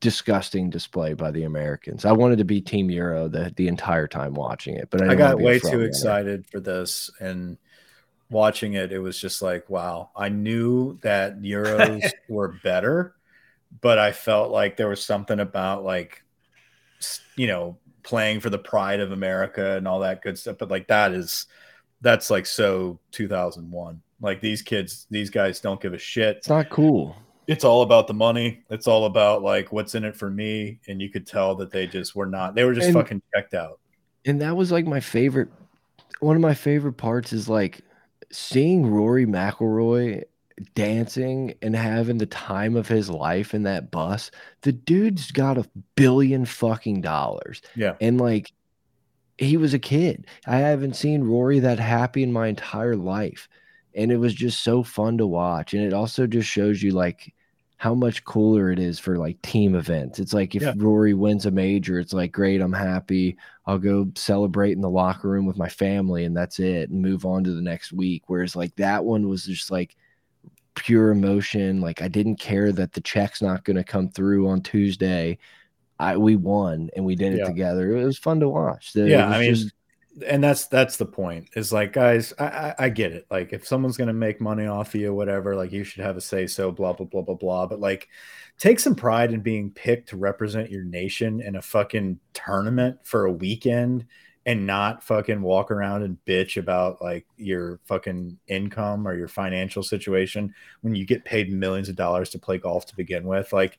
disgusting 0.00 0.70
display 0.70 1.14
by 1.14 1.30
the 1.30 1.44
Americans. 1.44 2.04
I 2.04 2.12
wanted 2.12 2.38
to 2.38 2.44
be 2.44 2.60
Team 2.60 2.90
Euro 2.90 3.28
the 3.28 3.52
the 3.56 3.68
entire 3.68 4.06
time 4.06 4.34
watching 4.34 4.76
it, 4.76 4.88
but 4.90 5.02
I, 5.02 5.12
I 5.12 5.14
got 5.14 5.38
way 5.40 5.58
too 5.58 5.68
runner. 5.68 5.84
excited 5.86 6.46
for 6.50 6.60
this 6.60 7.10
and 7.20 7.58
watching 8.30 8.74
it 8.74 8.92
it 8.92 8.98
was 8.98 9.18
just 9.18 9.40
like 9.40 9.70
wow 9.70 10.10
i 10.14 10.28
knew 10.28 10.98
that 11.00 11.40
euros 11.40 12.02
were 12.28 12.48
better 12.62 13.14
but 13.80 13.98
i 13.98 14.12
felt 14.12 14.50
like 14.50 14.76
there 14.76 14.86
was 14.88 15.02
something 15.02 15.40
about 15.40 15.82
like 15.82 16.22
you 17.36 17.46
know 17.46 17.78
playing 18.02 18.38
for 18.38 18.50
the 18.50 18.58
pride 18.58 19.00
of 19.00 19.12
america 19.12 19.78
and 19.78 19.88
all 19.88 20.00
that 20.00 20.20
good 20.20 20.38
stuff 20.38 20.56
but 20.58 20.70
like 20.70 20.86
that 20.88 21.12
is 21.12 21.46
that's 22.02 22.28
like 22.28 22.44
so 22.44 22.98
2001 23.12 24.02
like 24.20 24.42
these 24.42 24.60
kids 24.60 25.06
these 25.10 25.30
guys 25.30 25.58
don't 25.60 25.80
give 25.80 25.94
a 25.94 25.98
shit 25.98 26.36
It's 26.36 26.50
not 26.50 26.68
cool. 26.68 27.16
It's 27.48 27.64
all 27.64 27.82
about 27.82 28.06
the 28.06 28.14
money 28.14 28.62
it's 28.70 28.86
all 28.86 29.06
about 29.06 29.42
like 29.42 29.72
what's 29.72 29.94
in 29.96 30.04
it 30.04 30.14
for 30.14 30.30
me 30.30 30.78
and 30.86 31.02
you 31.02 31.08
could 31.08 31.26
tell 31.26 31.54
that 31.56 31.70
they 31.72 31.86
just 31.86 32.14
were 32.14 32.26
not 32.26 32.54
they 32.54 32.62
were 32.64 32.74
just 32.74 32.86
And- 32.88 32.94
fucking 32.94 33.22
checked 33.34 33.54
out 33.54 33.80
and 34.24 34.40
that 34.42 34.56
was 34.56 34.70
like 34.70 34.86
my 34.86 35.00
favorite 35.00 35.48
one 36.20 36.36
of 36.36 36.42
my 36.42 36.54
favorite 36.54 36.94
parts 36.94 37.32
is 37.32 37.48
like 37.48 37.80
seeing 38.30 38.86
Rory 38.86 39.24
McIlroy 39.26 40.24
dancing 40.74 41.54
and 41.62 41.74
having 41.76 42.18
the 42.18 42.26
time 42.26 42.76
of 42.76 42.88
his 42.88 43.08
life 43.08 43.54
in 43.54 43.62
that 43.62 43.90
bus. 43.92 44.30
The 44.62 44.72
dude's 44.72 45.30
got 45.30 45.56
a 45.56 45.68
billion 45.94 46.44
fucking 46.44 47.00
dollars. 47.00 47.62
Yeah. 47.76 47.94
And 48.00 48.20
like 48.20 48.52
he 49.38 49.56
was 49.56 49.72
a 49.72 49.78
kid. 49.78 50.26
I 50.46 50.56
haven't 50.56 50.96
seen 50.96 51.22
Rory 51.22 51.60
that 51.60 51.78
happy 51.78 52.24
in 52.24 52.32
my 52.32 52.48
entire 52.48 52.96
life. 52.96 53.48
And 53.94 54.10
it 54.10 54.16
was 54.16 54.34
just 54.34 54.64
so 54.64 54.82
fun 54.82 55.18
to 55.18 55.26
watch. 55.26 55.74
And 55.74 55.82
it 55.84 55.92
also 55.92 56.26
just 56.26 56.48
shows 56.48 56.82
you 56.82 56.90
like 56.90 57.32
how 57.78 57.94
much 57.94 58.24
cooler 58.24 58.72
it 58.72 58.78
is 58.80 58.98
for 58.98 59.16
like 59.18 59.40
team 59.42 59.76
events. 59.76 60.18
It's 60.18 60.32
like 60.34 60.54
if 60.56 60.62
Yeah. 60.62 60.74
Rory 60.76 61.14
wins 61.14 61.46
a 61.46 61.50
major, 61.52 62.00
it's 62.00 62.12
like 62.12 62.32
great, 62.32 62.60
I'm 62.60 62.72
happy. 62.72 63.36
I'll 63.66 63.78
go 63.78 64.10
celebrate 64.16 64.72
in 64.72 64.80
the 64.80 64.90
locker 64.90 65.28
room 65.28 65.46
with 65.46 65.56
my 65.56 65.68
family 65.68 66.24
and 66.24 66.36
that's 66.36 66.58
it 66.58 66.90
and 66.90 67.00
move 67.00 67.24
on 67.24 67.44
to 67.44 67.52
the 67.52 67.62
next 67.62 67.92
week. 67.92 68.24
Whereas 68.26 68.56
like 68.56 68.74
that 68.76 69.04
one 69.04 69.28
was 69.28 69.44
just 69.44 69.70
like 69.70 69.94
pure 70.74 71.10
emotion. 71.12 71.80
Like 71.80 72.02
I 72.02 72.08
didn't 72.08 72.40
care 72.40 72.72
that 72.72 72.92
the 72.94 73.00
check's 73.00 73.40
not 73.40 73.62
going 73.64 73.76
to 73.76 73.84
come 73.84 74.08
through 74.08 74.48
on 74.48 74.60
Tuesday. 74.60 75.38
I 76.00 76.16
we 76.16 76.34
won 76.34 76.90
and 76.96 77.04
we 77.04 77.14
did 77.14 77.34
it 77.34 77.38
Yeah. 77.38 77.46
together. 77.46 77.96
It 77.96 78.04
was 78.04 78.18
fun 78.18 78.40
to 78.40 78.48
watch. 78.48 78.92
The- 78.92 79.08
yeah 79.08 79.28
i 79.28 79.40
mean 79.40 79.54
just- 79.54 79.72
and 80.26 80.42
that's 80.42 80.66
that's 80.66 80.96
the 80.96 81.06
point 81.06 81.48
is 81.54 81.72
like 81.72 81.92
guys 81.92 82.32
I, 82.38 82.44
I 82.44 82.74
i 82.78 82.88
get 82.88 83.12
it. 83.12 83.26
Like 83.30 83.52
if 83.52 83.66
someone's 83.66 83.96
gonna 83.96 84.12
make 84.12 84.40
money 84.40 84.66
off 84.66 84.94
of 84.94 85.00
you 85.00 85.14
whatever 85.14 85.54
like 85.54 85.72
you 85.72 85.84
should 85.84 86.04
have 86.04 86.16
a 86.16 86.20
say 86.20 86.46
so 86.46 86.72
blah 86.72 86.92
blah 86.92 87.06
blah 87.06 87.22
blah 87.22 87.34
blah. 87.34 87.66
But 87.66 87.80
like 87.80 88.08
take 88.58 88.80
some 88.80 88.94
pride 88.94 89.32
in 89.32 89.40
being 89.40 89.70
picked 89.70 90.08
to 90.10 90.16
represent 90.16 90.70
your 90.70 90.84
nation 90.84 91.40
in 91.40 91.56
a 91.56 91.62
fucking 91.62 92.18
tournament 92.34 92.98
for 93.04 93.26
a 93.26 93.32
weekend 93.32 94.06
and 94.46 94.66
not 94.66 95.02
fucking 95.02 95.42
walk 95.42 95.70
around 95.70 96.02
and 96.02 96.16
bitch 96.26 96.56
about 96.56 97.02
like 97.02 97.26
your 97.36 97.80
fucking 97.84 98.38
income 98.46 99.06
or 99.06 99.14
your 99.14 99.28
financial 99.28 99.82
situation 99.82 100.54
when 100.80 100.94
you 100.94 101.04
get 101.04 101.22
paid 101.24 101.52
millions 101.52 101.90
of 101.90 101.96
dollars 101.96 102.30
to 102.30 102.38
play 102.38 102.56
golf 102.56 102.86
to 102.86 102.96
begin 102.96 103.24
with. 103.26 103.52
Like 103.52 103.78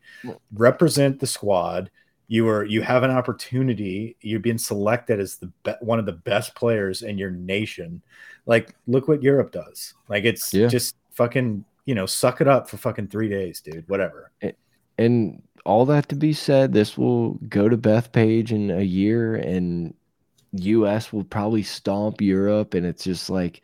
represent 0.53 1.19
the 1.19 1.25
squad 1.25 1.89
you 2.29 2.47
are 2.47 2.63
you 2.63 2.81
have 2.81 3.03
an 3.03 3.11
opportunity 3.11 4.15
you're 4.21 4.39
being 4.39 4.57
selected 4.57 5.19
as 5.19 5.35
the 5.35 5.47
be- 5.63 5.73
one 5.81 5.99
of 5.99 6.05
the 6.05 6.13
best 6.13 6.55
players 6.55 7.01
in 7.01 7.17
your 7.17 7.31
nation 7.31 8.01
like 8.45 8.73
look 8.87 9.07
what 9.09 9.21
europe 9.21 9.51
does 9.51 9.93
like 10.07 10.23
it's 10.23 10.53
Yeah. 10.53 10.67
just 10.67 10.95
fucking 11.11 11.65
you 11.85 11.95
know 11.95 12.05
suck 12.05 12.39
it 12.39 12.47
up 12.47 12.69
for 12.69 12.77
fucking 12.77 13.07
three 13.07 13.27
days 13.27 13.59
dude 13.59 13.83
whatever 13.89 14.31
and 14.97 15.41
all 15.65 15.85
that 15.85 16.07
to 16.09 16.15
be 16.15 16.33
said, 16.33 16.73
this 16.73 16.97
will 16.97 17.33
go 17.49 17.67
to 17.69 17.77
Bethpage 17.77 18.51
in 18.51 18.71
a 18.71 18.81
year, 18.81 19.35
and 19.35 19.93
U.S. 20.53 21.11
will 21.11 21.25
probably 21.25 21.63
stomp 21.63 22.21
Europe, 22.21 22.73
and 22.73 22.85
it's 22.85 23.03
just 23.03 23.29
like 23.29 23.61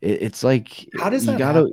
it, 0.00 0.22
it's 0.22 0.44
like 0.44 0.88
how 0.98 1.10
does 1.10 1.26
that 1.26 1.38
gotta. 1.38 1.58
happen? 1.58 1.72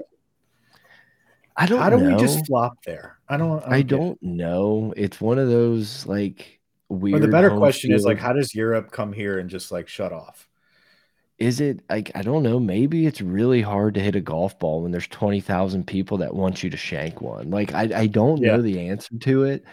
I 1.56 1.66
don't 1.68 1.80
how 1.80 1.90
do 1.90 1.98
know. 1.98 2.16
we 2.16 2.22
just 2.22 2.46
flop 2.48 2.84
there 2.84 3.19
i 3.30 3.38
don't 3.38 3.64
I 3.66 3.82
get 3.82 3.82
it. 3.82 3.88
don't 3.88 4.22
know. 4.22 4.94
It's 4.98 5.22
one 5.22 5.40
of 5.40 5.48
those 5.50 6.06
like 6.06 6.60
weird. 6.90 7.18
or 7.24 7.26
the 7.26 7.32
better 7.32 7.52
question 7.52 7.92
is 7.94 8.06
like 8.06 8.20
how 8.20 8.34
does 8.34 8.54
europe 8.56 8.92
come 8.92 9.14
here 9.14 9.40
and 9.40 9.50
just 9.50 9.72
like 9.72 9.88
shut 9.88 10.12
off 10.12 10.48
is 11.38 11.62
it 11.62 11.82
like 11.90 12.12
I 12.16 12.22
don't 12.22 12.44
know. 12.44 12.60
Maybe 12.60 13.06
it's 13.06 13.22
really 13.22 13.62
hard 13.62 13.94
to 13.94 14.02
hit 14.02 14.16
a 14.16 14.22
golf 14.22 14.60
ball 14.60 14.82
when 14.84 14.92
there's 14.92 15.08
twenty 15.08 15.40
thousand 15.40 15.88
people 15.88 16.18
that 16.18 16.34
want 16.36 16.64
you 16.64 16.70
to 16.70 16.78
shank 16.78 17.22
one. 17.22 17.50
Like 17.50 17.74
I 17.74 17.90
I 17.96 18.08
don't 18.08 18.44
Yeah. 18.44 18.58
know 18.58 18.62
the 18.62 18.90
answer 18.90 19.18
to 19.22 19.44
it. 19.44 19.64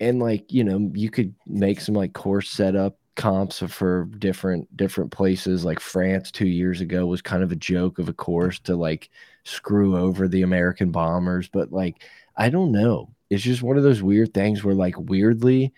And 0.00 0.20
like 0.20 0.52
you 0.52 0.62
know, 0.64 0.90
you 0.94 1.10
could 1.10 1.34
make 1.46 1.80
some 1.80 1.94
like 1.94 2.12
course 2.12 2.50
setup 2.50 2.98
comps 3.16 3.58
for 3.58 4.04
different 4.18 4.74
different 4.76 5.10
places. 5.10 5.64
Like 5.64 5.80
France 5.80 6.30
two 6.30 6.46
years 6.46 6.80
ago 6.80 7.06
was 7.06 7.20
kind 7.22 7.42
of 7.42 7.50
a 7.50 7.56
joke 7.56 7.98
of 7.98 8.08
a 8.08 8.12
course 8.12 8.60
to 8.60 8.76
like 8.76 9.10
screw 9.44 9.96
over 9.98 10.28
the 10.28 10.42
American 10.42 10.92
bombers. 10.92 11.48
But 11.48 11.72
like 11.72 12.04
I 12.38 12.48
don't 12.48 12.72
know. 12.72 13.10
It's 13.28 13.42
just 13.42 13.62
one 13.62 13.76
of 13.76 13.82
those 13.82 14.02
weird 14.02 14.32
things 14.32 14.64
where 14.64 14.74
like 14.74 14.98
weirdly 14.98 15.74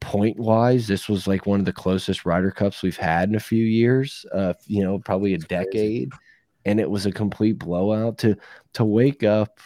point 0.00 0.38
wise, 0.38 0.86
this 0.86 1.08
was 1.08 1.26
like 1.26 1.46
one 1.46 1.60
of 1.60 1.66
the 1.66 1.72
closest 1.72 2.24
Ryder 2.24 2.50
Cups 2.50 2.82
we've 2.82 2.96
had 2.96 3.28
in 3.28 3.34
a 3.34 3.40
few 3.40 3.64
years. 3.64 4.24
Uh, 4.32 4.54
you 4.66 4.82
know, 4.82 4.98
probably 4.98 5.34
a 5.34 5.38
decade, 5.38 6.10
and 6.64 6.80
it 6.80 6.90
was 6.90 7.06
a 7.06 7.12
complete 7.12 7.58
blowout. 7.58 8.18
To 8.18 8.36
to 8.72 8.84
wake 8.84 9.22
up 9.22 9.60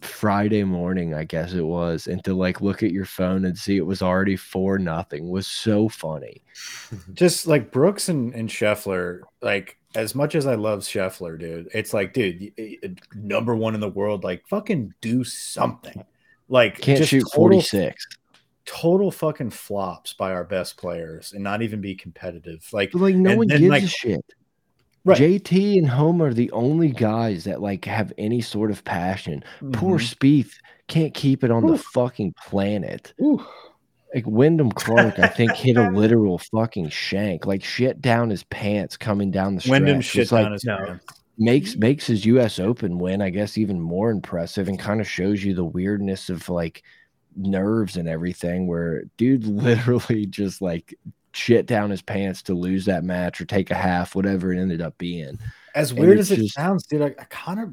Friday 0.00 0.64
morning, 0.64 1.14
I 1.14 1.24
guess 1.24 1.52
it 1.52 1.62
was, 1.62 2.06
and 2.06 2.22
to 2.24 2.34
like 2.34 2.60
look 2.60 2.82
at 2.82 2.92
your 2.92 3.04
phone 3.04 3.44
and 3.44 3.58
see 3.58 3.76
it 3.76 3.86
was 3.86 4.02
already 4.02 4.36
four 4.36 4.78
nothing 4.78 5.28
was 5.28 5.46
so 5.46 5.88
funny. 5.88 6.42
just 7.12 7.46
like 7.46 7.72
Brooks 7.72 8.08
and, 8.08 8.34
and 8.34 8.48
Scheffler, 8.48 9.20
like 9.40 9.78
as 9.94 10.14
much 10.14 10.34
as 10.34 10.46
I 10.46 10.54
love 10.54 10.80
Scheffler, 10.80 11.38
dude, 11.38 11.68
it's 11.74 11.92
like, 11.94 12.12
dude, 12.12 12.52
y- 12.58 12.78
number 13.14 13.54
one 13.54 13.74
in 13.74 13.80
the 13.80 13.88
world, 13.88 14.24
like 14.24 14.46
fucking 14.48 14.94
do 15.00 15.24
something. 15.24 16.04
Like 16.48 16.78
Can't 16.80 16.98
just 16.98 17.10
shoot 17.10 17.26
forty 17.34 17.60
six. 17.60 18.06
Total 18.64 19.10
fucking 19.10 19.50
flops 19.50 20.12
by 20.12 20.32
our 20.32 20.44
best 20.44 20.76
players 20.76 21.32
and 21.32 21.42
not 21.42 21.62
even 21.62 21.80
be 21.80 21.94
competitive. 21.94 22.66
Like, 22.72 22.92
But 22.92 23.00
like 23.02 23.14
no 23.16 23.30
and 23.30 23.38
one 23.38 23.48
gives 23.48 23.62
like- 23.62 23.82
a 23.84 23.88
shit. 23.88 24.24
Right. 25.04 25.18
JT 25.18 25.78
and 25.78 25.88
Homa 25.88 26.26
are 26.26 26.34
the 26.34 26.50
only 26.52 26.90
guys 26.92 27.42
that 27.44 27.60
like 27.60 27.84
have 27.86 28.12
any 28.18 28.40
sort 28.40 28.70
of 28.70 28.84
passion. 28.84 29.42
Poor 29.72 29.98
Mhm. 29.98 30.14
Spieth 30.14 30.52
can't 30.86 31.12
keep 31.12 31.42
it 31.42 31.50
on 31.50 31.66
the 31.66 31.76
fucking 31.76 32.34
planet. 32.46 33.12
Ooh. 33.20 33.44
Like 34.14 34.26
Wyndham 34.26 34.70
Clark, 34.72 35.18
I 35.18 35.28
think 35.28 35.52
hit 35.52 35.76
a 35.76 35.90
literal 35.94 36.38
fucking 36.38 36.90
shank, 36.90 37.46
like 37.46 37.64
shit 37.64 38.00
down 38.02 38.28
his 38.30 38.44
pants 38.44 38.96
coming 38.96 39.30
down 39.30 39.54
the 39.54 39.60
stretch. 39.62 39.70
Wyndham 39.70 39.98
It's 39.98 40.06
shit 40.06 40.32
like 40.32 40.44
down 40.44 40.52
his 40.52 40.64
no. 40.64 40.76
pants. 40.84 41.04
makes 41.38 41.76
makes 41.76 42.06
his 42.06 42.24
U.S. 42.26 42.58
Open 42.58 42.98
win, 42.98 43.22
I 43.22 43.30
guess, 43.30 43.56
even 43.56 43.80
more 43.80 44.10
impressive, 44.10 44.68
and 44.68 44.78
kind 44.78 45.00
of 45.00 45.08
shows 45.08 45.42
you 45.42 45.54
the 45.54 45.64
weirdness 45.64 46.28
of 46.28 46.48
like 46.50 46.82
nerves 47.36 47.96
and 47.96 48.06
everything. 48.08 48.66
Where 48.66 49.04
dude 49.16 49.44
literally 49.46 50.26
just 50.26 50.60
like 50.60 50.94
shit 51.32 51.64
down 51.64 51.88
his 51.88 52.02
pants 52.02 52.42
to 52.42 52.54
lose 52.54 52.84
that 52.84 53.04
match 53.04 53.40
or 53.40 53.46
take 53.46 53.70
a 53.70 53.74
half, 53.74 54.14
whatever 54.14 54.52
it 54.52 54.60
ended 54.60 54.82
up 54.82 54.98
being. 54.98 55.38
As 55.74 55.94
weird 55.94 56.18
it's 56.18 56.30
as 56.30 56.38
it 56.38 56.42
just- 56.42 56.54
sounds, 56.54 56.86
dude, 56.86 57.00
I, 57.00 57.06
I 57.18 57.24
kind 57.30 57.60
of 57.60 57.72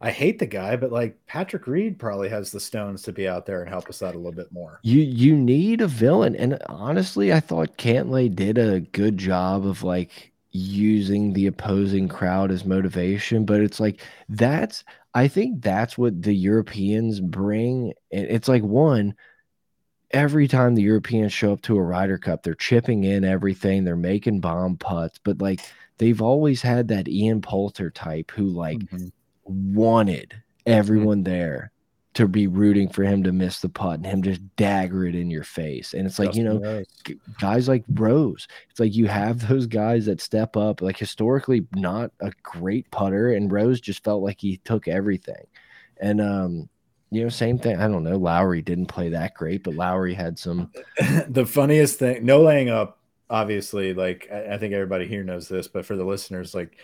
I 0.00 0.10
hate 0.10 0.38
the 0.38 0.46
guy, 0.46 0.76
but 0.76 0.92
like 0.92 1.24
Patrick 1.26 1.66
Reed 1.66 1.98
probably 1.98 2.28
has 2.30 2.52
the 2.52 2.60
stones 2.60 3.02
to 3.02 3.12
be 3.12 3.28
out 3.28 3.46
there 3.46 3.60
and 3.60 3.68
help 3.68 3.88
us 3.90 4.02
out 4.02 4.14
a 4.14 4.18
little 4.18 4.32
bit 4.32 4.50
more. 4.52 4.80
You 4.82 5.00
you 5.00 5.36
need 5.36 5.80
a 5.82 5.86
villain, 5.88 6.34
and 6.36 6.58
honestly, 6.68 7.32
I 7.32 7.40
thought 7.40 7.76
Cantlay 7.76 8.34
did 8.34 8.56
a 8.58 8.80
good 8.80 9.18
job 9.18 9.66
of 9.66 9.82
like 9.82 10.32
using 10.52 11.32
the 11.32 11.46
opposing 11.46 12.08
crowd 12.08 12.50
as 12.50 12.64
motivation. 12.64 13.44
But 13.44 13.60
it's 13.60 13.78
like 13.80 14.00
that's 14.28 14.84
I 15.14 15.28
think 15.28 15.62
that's 15.62 15.98
what 15.98 16.22
the 16.22 16.34
Europeans 16.34 17.20
bring. 17.20 17.92
And 18.10 18.26
it's 18.26 18.48
like 18.48 18.62
one 18.62 19.14
every 20.12 20.48
time 20.48 20.74
the 20.74 20.82
Europeans 20.82 21.32
show 21.32 21.52
up 21.52 21.62
to 21.62 21.76
a 21.76 21.82
Ryder 21.82 22.18
Cup, 22.18 22.42
they're 22.42 22.54
chipping 22.54 23.04
in 23.04 23.24
everything, 23.24 23.84
they're 23.84 23.96
making 23.96 24.40
bomb 24.40 24.76
putts, 24.76 25.18
but 25.22 25.40
like 25.40 25.60
they've 25.98 26.22
always 26.22 26.62
had 26.62 26.88
that 26.88 27.08
Ian 27.08 27.40
Poulter 27.42 27.90
type 27.90 28.30
who 28.32 28.46
like 28.46 28.80
Mhm. 28.80 29.12
Wanted 29.50 30.34
everyone 30.66 31.24
there 31.24 31.72
to 32.12 32.26
be 32.26 32.46
rooting 32.48 32.88
for 32.88 33.04
him 33.04 33.22
to 33.22 33.32
miss 33.32 33.60
the 33.60 33.68
putt 33.68 33.94
and 33.94 34.06
him 34.06 34.22
just 34.22 34.40
dagger 34.56 35.06
it 35.06 35.14
in 35.14 35.30
your 35.30 35.44
face. 35.44 35.94
And 35.94 36.06
it's 36.06 36.18
like, 36.18 36.34
you 36.34 36.42
know, 36.42 36.58
Rose. 36.58 36.86
guys 37.40 37.68
like 37.68 37.84
Rose, 37.88 38.48
it's 38.68 38.80
like 38.80 38.94
you 38.94 39.06
have 39.06 39.46
those 39.48 39.66
guys 39.66 40.06
that 40.06 40.20
step 40.20 40.56
up, 40.56 40.82
like 40.82 40.98
historically 40.98 41.66
not 41.74 42.10
a 42.20 42.32
great 42.42 42.90
putter, 42.90 43.32
and 43.32 43.52
Rose 43.52 43.80
just 43.80 44.02
felt 44.02 44.22
like 44.22 44.40
he 44.40 44.56
took 44.58 44.88
everything. 44.88 45.46
And 46.00 46.20
um, 46.20 46.68
you 47.10 47.22
know, 47.22 47.28
same 47.28 47.58
thing. 47.58 47.80
I 47.80 47.86
don't 47.86 48.04
know. 48.04 48.16
Lowry 48.16 48.62
didn't 48.62 48.86
play 48.86 49.10
that 49.10 49.34
great, 49.34 49.62
but 49.62 49.74
Lowry 49.74 50.14
had 50.14 50.38
some 50.38 50.72
the 51.28 51.46
funniest 51.46 51.98
thing, 51.98 52.24
no 52.24 52.42
laying 52.42 52.70
up, 52.70 52.98
obviously, 53.28 53.94
like 53.94 54.28
I, 54.32 54.54
I 54.54 54.58
think 54.58 54.74
everybody 54.74 55.06
here 55.06 55.22
knows 55.22 55.48
this, 55.48 55.68
but 55.68 55.86
for 55.86 55.96
the 55.96 56.04
listeners, 56.04 56.54
like 56.54 56.76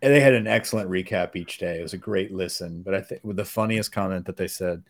they 0.00 0.20
had 0.20 0.34
an 0.34 0.46
excellent 0.46 0.90
recap 0.90 1.36
each 1.36 1.58
day. 1.58 1.78
It 1.78 1.82
was 1.82 1.92
a 1.92 1.98
great 1.98 2.32
listen. 2.32 2.82
But 2.82 2.94
I 2.94 3.00
think 3.02 3.22
with 3.24 3.36
the 3.36 3.44
funniest 3.44 3.92
comment 3.92 4.24
that 4.26 4.36
they 4.36 4.48
said, 4.48 4.82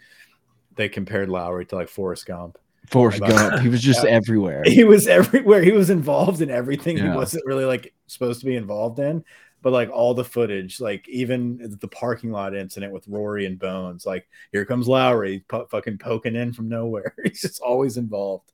they 0.77 0.89
compared 0.89 1.29
Lowry 1.29 1.67
to 1.67 1.75
like 1.75 1.89
Forrest 1.89 2.27
Gump. 2.27 2.59
Forrest 2.87 3.19
About- 3.19 3.51
Gump. 3.51 3.63
He 3.63 3.69
was 3.69 3.83
just 3.83 4.03
Yeah. 4.05 4.11
everywhere. 4.11 4.63
He 4.65 4.85
was 4.85 5.07
everywhere. 5.09 5.63
He 5.63 5.73
was 5.73 5.91
involved 5.91 6.41
in 6.43 6.51
everything 6.51 6.97
he 6.97 7.09
wasn't 7.09 7.45
really 7.47 7.65
like 7.65 7.93
supposed 8.07 8.41
to 8.41 8.47
be 8.47 8.57
involved 8.57 8.99
in. 8.99 9.25
But 9.63 9.75
like 9.75 9.91
all 9.91 10.15
the 10.15 10.25
footage, 10.25 10.81
like 10.81 11.07
even 11.07 11.77
the 11.81 11.89
parking 11.89 12.31
lot 12.33 12.57
incident 12.57 12.95
with 12.95 13.07
Rory 13.07 13.45
and 13.45 13.59
Bones, 13.59 14.07
like 14.07 14.27
here 14.53 14.65
comes 14.65 14.89
Lowry, 14.89 15.41
pu- 15.49 15.67
fucking 15.67 15.99
poking 15.99 16.35
in 16.35 16.55
from 16.55 16.69
nowhere. 16.71 17.15
He's 17.25 17.43
just 17.43 17.61
always 17.61 17.99
involved. 17.99 18.53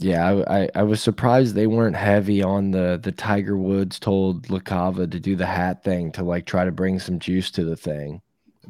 Yeah, 0.00 0.42
I, 0.48 0.62
I 0.62 0.68
I 0.76 0.82
was 0.82 1.02
surprised 1.02 1.54
they 1.54 1.66
weren't 1.66 1.96
heavy 1.96 2.42
on 2.42 2.70
the 2.70 2.98
the 3.02 3.12
Tiger 3.12 3.56
Woods 3.56 3.98
told 3.98 4.48
Lacava 4.48 5.10
to 5.10 5.20
do 5.20 5.36
the 5.36 5.46
hat 5.46 5.84
thing 5.84 6.10
to 6.12 6.24
like 6.24 6.46
try 6.46 6.64
to 6.64 6.72
bring 6.72 6.98
some 6.98 7.18
juice 7.18 7.50
to 7.52 7.64
the 7.64 7.76
thing, 7.76 8.20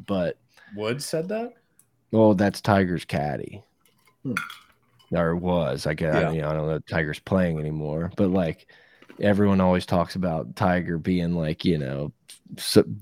but 0.07 0.37
Woods 0.75 1.05
said 1.05 1.27
that. 1.29 1.53
well, 2.11 2.33
that's 2.35 2.61
Tiger's 2.61 3.05
caddy, 3.05 3.63
Hmm. 4.23 4.33
or 5.13 5.35
was 5.35 5.87
I 5.87 5.93
guess 5.93 6.13
Yeah. 6.15 6.31
you 6.31 6.41
know 6.41 6.49
I 6.49 6.53
don't 6.53 6.67
know 6.67 6.79
Tiger's 6.79 7.19
playing 7.19 7.59
anymore, 7.59 8.11
but 8.17 8.29
like 8.29 8.67
everyone 9.19 9.61
always 9.61 9.85
talks 9.85 10.15
about 10.15 10.55
Tiger 10.55 10.97
being 10.97 11.33
like 11.35 11.63
you 11.65 11.77
know 11.77 12.11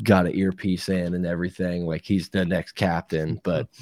got 0.04 0.28
an 0.28 0.36
earpiece 0.36 0.90
in 0.90 1.16
and 1.16 1.26
everything, 1.26 1.86
like 1.86 2.04
he's 2.04 2.30
the 2.30 2.46
next 2.46 2.74
captain, 2.74 3.40
but 3.44 3.68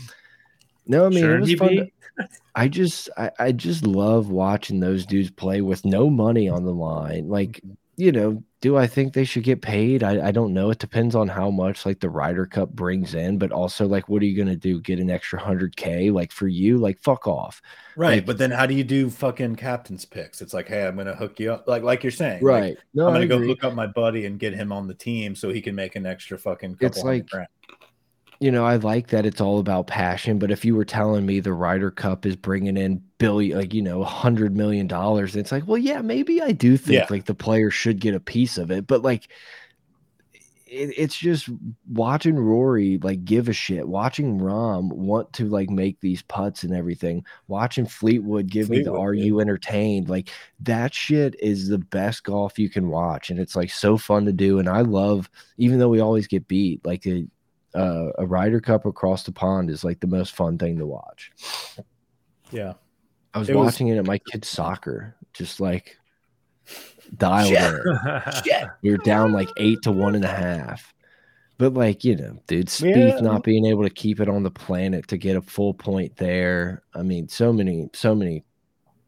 no, 0.87 1.05
I 1.05 1.09
mean 1.09 1.25
it 1.25 1.39
was 1.39 1.53
fun. 1.55 1.69
to- 1.69 1.87
I 2.55 2.67
just 2.67 3.09
I, 3.17 3.31
I 3.39 3.51
just 3.51 3.85
love 3.85 4.29
watching 4.29 4.79
those 4.79 5.05
dudes 5.05 5.29
play 5.29 5.61
with 5.61 5.85
no 5.85 6.09
money 6.09 6.49
on 6.49 6.65
the 6.65 6.73
line. 6.73 7.27
Like, 7.29 7.61
you 7.95 8.11
know, 8.11 8.43
do 8.61 8.75
I 8.75 8.87
think 8.87 9.13
they 9.13 9.23
should 9.23 9.43
get 9.43 9.61
paid? 9.61 10.01
I, 10.01 10.27
I 10.29 10.31
don't 10.31 10.51
know. 10.53 10.71
It 10.71 10.79
depends 10.79 11.13
on 11.13 11.27
how 11.27 11.51
much 11.51 11.85
like 11.85 11.99
the 11.99 12.09
Ryder 12.09 12.47
Cup 12.47 12.71
brings 12.71 13.13
in, 13.13 13.37
but 13.37 13.51
also 13.51 13.85
like 13.87 14.09
what 14.09 14.23
are 14.23 14.25
you 14.25 14.35
gonna 14.35 14.55
do? 14.55 14.81
Get 14.81 14.97
an 14.99 15.11
extra 15.11 15.39
hundred 15.39 15.75
K? 15.77 16.09
Like 16.09 16.31
for 16.31 16.47
you, 16.47 16.79
like 16.79 16.97
fuck 16.99 17.27
off. 17.27 17.61
Right. 17.95 18.15
Like- 18.15 18.25
but 18.25 18.39
then 18.39 18.49
how 18.49 18.65
do 18.65 18.73
you 18.73 18.83
do 18.83 19.11
fucking 19.11 19.57
captain's 19.57 20.05
picks? 20.05 20.41
It's 20.41 20.55
like, 20.55 20.67
hey, 20.67 20.87
I'm 20.87 20.97
gonna 20.97 21.15
hook 21.15 21.39
you 21.39 21.53
up. 21.53 21.67
Like 21.67 21.83
like 21.83 22.03
you're 22.03 22.09
saying. 22.09 22.41
like, 22.43 22.61
Right. 22.61 22.77
No, 22.95 23.05
I'm 23.07 23.13
gonna 23.13 23.27
go 23.27 23.35
agree. 23.35 23.49
hook 23.49 23.63
up 23.63 23.75
my 23.75 23.85
buddy 23.87 24.25
and 24.25 24.39
get 24.39 24.55
him 24.55 24.71
on 24.71 24.87
the 24.87 24.95
team 24.95 25.35
so 25.35 25.51
he 25.51 25.61
can 25.61 25.75
make 25.75 25.95
an 25.95 26.07
extra 26.07 26.39
fucking 26.39 26.73
couple 26.73 26.87
It's 26.87 27.01
hundred 27.03 27.11
like- 27.11 27.27
grand. 27.29 27.47
You 28.39 28.51
know, 28.51 28.65
I 28.65 28.75
like 28.75 29.07
that 29.07 29.25
it's 29.25 29.41
all 29.41 29.57
about 29.59 29.87
passion, 29.87 30.37
but 30.37 30.51
if 30.51 30.63
you 30.63 30.75
were 30.75 30.85
telling 30.85 31.25
me 31.25 31.39
the 31.39 31.53
Ryder 31.53 31.89
Cup 31.89 32.23
is 32.23 32.35
bringing 32.35 32.77
in 32.77 33.01
billion, 33.17 33.57
like, 33.57 33.73
you 33.73 33.81
know, 33.81 34.01
a 34.03 34.05
hundred 34.05 34.55
million 34.55 34.85
dollars, 34.85 35.35
it's 35.35 35.51
like, 35.51 35.65
well, 35.67 35.77
yeah, 35.79 36.01
maybe 36.01 36.39
I 36.39 36.51
do 36.51 36.77
think 36.77 37.09
Yeah. 37.09 37.09
like 37.09 37.25
the 37.25 37.33
player 37.33 37.71
should 37.71 37.99
get 37.99 38.13
a 38.13 38.19
piece 38.19 38.59
of 38.59 38.69
it, 38.69 38.85
but 38.85 39.01
like, 39.01 39.27
it, 40.65 40.93
it's 40.97 41.17
just 41.17 41.49
watching 41.89 42.35
Rory 42.37 42.99
like 43.01 43.23
give 43.25 43.47
a 43.49 43.53
shit, 43.53 43.87
watching 43.87 44.39
Rahm 44.39 44.91
want 44.91 45.31
to 45.33 45.45
like 45.47 45.69
make 45.69 45.99
these 46.01 46.21
putts 46.23 46.63
and 46.63 46.73
everything, 46.73 47.25
watching 47.47 47.85
Fleetwood 47.87 48.47
give 48.49 48.69
me 48.69 48.79
the 48.81 48.93
"Are 48.93 49.13
dude. 49.13 49.13
you 49.13 49.39
entertained?" 49.39 50.09
Like 50.09 50.29
that 50.61 50.93
shit 50.93 51.35
is 51.39 51.67
the 51.69 51.77
best 51.77 52.23
golf 52.23 52.59
you 52.59 52.69
can 52.69 52.89
watch, 52.89 53.29
and 53.29 53.39
it's 53.39 53.55
like 53.55 53.69
so 53.71 53.97
fun 53.97 54.25
to 54.25 54.33
do. 54.33 54.59
And 54.59 54.67
I 54.69 54.81
love, 54.81 55.29
even 55.57 55.79
though 55.79 55.89
we 55.89 55.99
always 56.01 56.27
get 56.27 56.47
beat, 56.47 56.85
like 56.85 57.05
a 57.07 57.25
uh, 57.77 58.11
a 58.17 58.25
Ryder 58.25 58.59
Cup 58.59 58.85
across 58.85 59.23
the 59.23 59.31
pond 59.31 59.69
is 59.69 59.83
like 59.83 59.99
the 59.99 60.07
most 60.07 60.35
fun 60.35 60.57
thing 60.57 60.77
to 60.79 60.85
watch. 60.85 61.31
Yeah. 62.51 62.73
I 63.33 63.39
was 63.39 63.49
It 63.49 63.55
was- 63.55 63.65
watching 63.65 63.89
it 63.89 63.97
at 63.97 64.05
my 64.05 64.17
kid's 64.31 64.47
soccer, 64.49 65.15
just 65.33 65.59
like 65.59 65.97
dialed 67.15 67.49
Shit. 67.49 68.53
in. 68.53 68.69
We 68.81 68.91
were 68.91 68.97
down 68.97 69.31
like 69.33 69.49
eight 69.57 69.81
to 69.83 69.91
one 69.91 70.15
and 70.15 70.25
a 70.25 70.29
half. 70.33 70.93
But 71.59 71.73
like, 71.73 72.03
you 72.03 72.15
know, 72.15 72.37
dude, 72.47 72.67
Spieth 72.67 72.95
Yeah. 73.15 73.19
not 73.19 73.43
being 73.43 73.65
able 73.65 73.83
to 73.83 73.89
keep 73.89 74.19
it 74.19 74.29
on 74.29 74.43
the 74.43 74.51
planet 74.51 75.07
to 75.07 75.17
get 75.17 75.35
a 75.35 75.41
full 75.41 75.73
point 75.73 76.15
there. 76.17 76.83
I 76.93 77.01
mean, 77.01 77.27
so 77.29 77.51
many, 77.51 77.89
so 77.93 78.13
many 78.13 78.43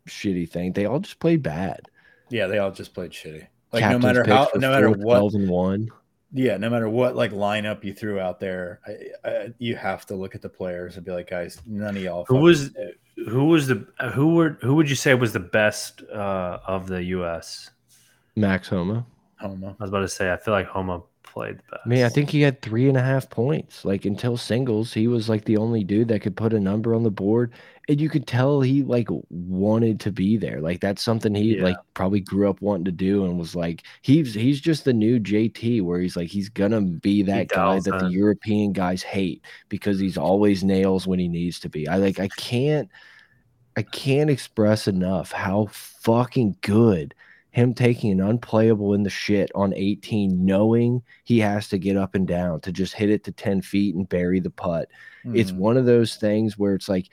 shitty 0.07 0.49
things. 0.49 0.73
They 0.73 0.85
all 0.85 0.99
just 0.99 1.19
played 1.19 1.43
bad. 1.43 1.81
Yeah, 2.29 2.47
they 2.47 2.57
all 2.57 2.71
just 2.71 2.93
played 2.95 3.11
shitty. 3.11 3.45
Like 3.71 3.81
Captain's 3.83 4.01
no 4.03 4.07
matter 4.07 4.23
how 4.27 4.47
no 4.55 4.71
matter 4.71 4.89
what 4.89 4.99
12 5.19 5.33
and 5.35 5.49
one. 5.49 5.89
Yeah, 6.31 6.57
no 6.57 6.69
matter 6.69 6.87
what 6.89 7.15
like 7.15 7.31
lineup 7.31 7.83
you 7.83 7.93
threw 7.93 8.19
out 8.19 8.39
there, 8.39 8.79
I, 8.87 9.27
I, 9.29 9.53
you 9.57 9.75
have 9.75 10.05
to 10.07 10.15
look 10.15 10.35
at 10.35 10.41
the 10.41 10.49
players 10.49 10.95
and 10.97 11.05
be 11.05 11.11
like, 11.11 11.29
guys, 11.29 11.61
none 11.65 11.97
of 11.97 12.03
y'all 12.03 12.25
Who 12.27 12.37
was- 12.37 12.69
did. 12.69 12.95
Who 13.27 13.47
was 13.47 13.67
the 13.67 13.85
who 14.13 14.35
were 14.35 14.57
who 14.61 14.75
would 14.75 14.89
you 14.89 14.95
say 14.95 15.13
was 15.13 15.33
the 15.33 15.41
best 15.41 16.03
uh, 16.03 16.59
of 16.65 16.87
the 16.87 17.03
U.S.? 17.03 17.69
Max 18.37 18.69
Homa. 18.69 19.05
Homa. 19.41 19.75
I 19.77 19.83
was 19.83 19.89
about 19.89 19.99
to 19.99 20.07
say 20.07 20.31
I 20.31 20.37
feel 20.37 20.53
like 20.53 20.67
Homa 20.67 21.01
played 21.39 21.57
the 21.57 21.63
best. 21.71 21.81
I 21.85 21.89
mean, 21.89 22.03
I 22.03 22.09
think 22.09 22.29
he 22.29 22.41
had 22.41 22.61
three 22.61 22.87
and 22.89 22.97
a 22.97 23.01
half 23.01 23.29
points. 23.29 23.85
Like 23.85 24.05
until 24.05 24.37
singles, 24.37 24.93
he 24.93 25.07
was 25.07 25.29
like 25.29 25.45
the 25.45 25.57
only 25.57 25.83
dude 25.83 26.09
that 26.09 26.21
could 26.21 26.35
put 26.37 26.53
a 26.53 26.59
number 26.59 26.93
on 26.93 27.03
the 27.03 27.11
board, 27.11 27.53
and 27.87 27.99
you 27.99 28.09
could 28.09 28.27
tell 28.27 28.61
he 28.61 28.83
like 28.83 29.07
wanted 29.29 29.99
to 30.01 30.11
be 30.11 30.37
there. 30.37 30.61
Like 30.61 30.81
that's 30.81 31.01
something 31.01 31.33
he 31.35 31.55
Yeah. 31.55 31.63
like 31.63 31.77
probably 31.93 32.19
grew 32.21 32.49
up 32.49 32.61
wanting 32.61 32.85
to 32.85 32.91
do, 32.91 33.25
and 33.25 33.39
was 33.39 33.55
like 33.55 33.83
he's 34.01 34.33
he's 34.33 34.61
just 34.61 34.85
the 34.85 34.93
new 34.93 35.19
JT, 35.19 35.81
where 35.83 35.99
he's 35.99 36.15
like 36.15 36.29
he's 36.29 36.49
gonna 36.49 36.81
be 36.81 37.23
that 37.23 37.47
guy 37.47 37.79
that 37.79 37.99
the. 37.99 38.07
European 38.09 38.73
guys 38.73 39.03
hate 39.03 39.43
because 39.69 39.99
he's 39.99 40.17
always 40.17 40.63
nails 40.63 41.07
when 41.07 41.19
he 41.19 41.27
needs 41.27 41.59
to 41.61 41.69
be. 41.69 41.87
I 41.87 41.97
like 41.97 42.19
I 42.19 42.27
can't 42.29 42.89
I 43.75 43.83
can't 43.83 44.29
express 44.29 44.87
enough 44.87 45.31
how 45.31 45.67
fucking 45.71 46.57
good 46.61 47.15
him 47.51 47.73
taking 47.73 48.11
an 48.11 48.21
unplayable 48.21 48.93
in 48.93 49.03
the 49.03 49.09
shit 49.09 49.51
on 49.55 49.73
18, 49.73 50.45
knowing 50.45 51.01
he 51.23 51.39
has 51.39 51.67
to 51.69 51.77
get 51.79 51.97
up 51.97 52.15
and 52.15 52.27
down 52.27 52.61
to 52.61 52.71
just 52.71 52.93
hit 52.93 53.09
it 53.09 53.23
to 53.25 53.31
10 53.31 53.61
feet 53.61 53.95
and 53.95 54.07
bury 54.09 54.39
the 54.39 54.51
putt. 54.51 54.89
It's 55.31 55.51
Mhm. 55.51 55.57
one 55.57 55.77
of 55.77 55.85
those 55.85 56.15
things 56.15 56.57
where 56.57 56.75
it's 56.75 56.89
like 56.89 57.09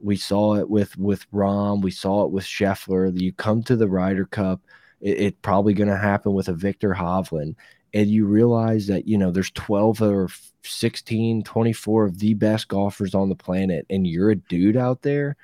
we 0.00 0.16
saw 0.16 0.56
it 0.56 0.68
with 0.68 0.96
with 0.98 1.30
Rahm, 1.32 1.82
we 1.82 1.90
saw 1.90 2.24
it 2.24 2.32
with 2.32 2.44
Scheffler. 2.44 3.18
You 3.18 3.32
come 3.32 3.62
to 3.64 3.76
the 3.76 3.88
Ryder 3.88 4.26
Cup, 4.26 4.60
it, 5.00 5.18
it 5.18 5.42
probably 5.42 5.74
going 5.74 5.88
to 5.88 5.96
happen 5.96 6.34
with 6.34 6.48
a 6.48 6.52
Viktor 6.54 6.94
Hovland, 6.94 7.54
and 7.94 8.10
you 8.10 8.26
realize 8.26 8.86
that 8.88 9.06
you 9.08 9.16
know 9.18 9.30
there's 9.30 9.50
12 9.52 10.02
or 10.02 10.28
16, 10.62 11.42
24 11.44 12.04
of 12.04 12.18
the 12.18 12.34
best 12.34 12.68
golfers 12.68 13.14
on 13.14 13.28
the 13.28 13.34
planet, 13.36 13.86
and 13.90 14.06
you're 14.06 14.30
a 14.30 14.36
dude 14.36 14.76
out 14.76 15.02
there. 15.02 15.36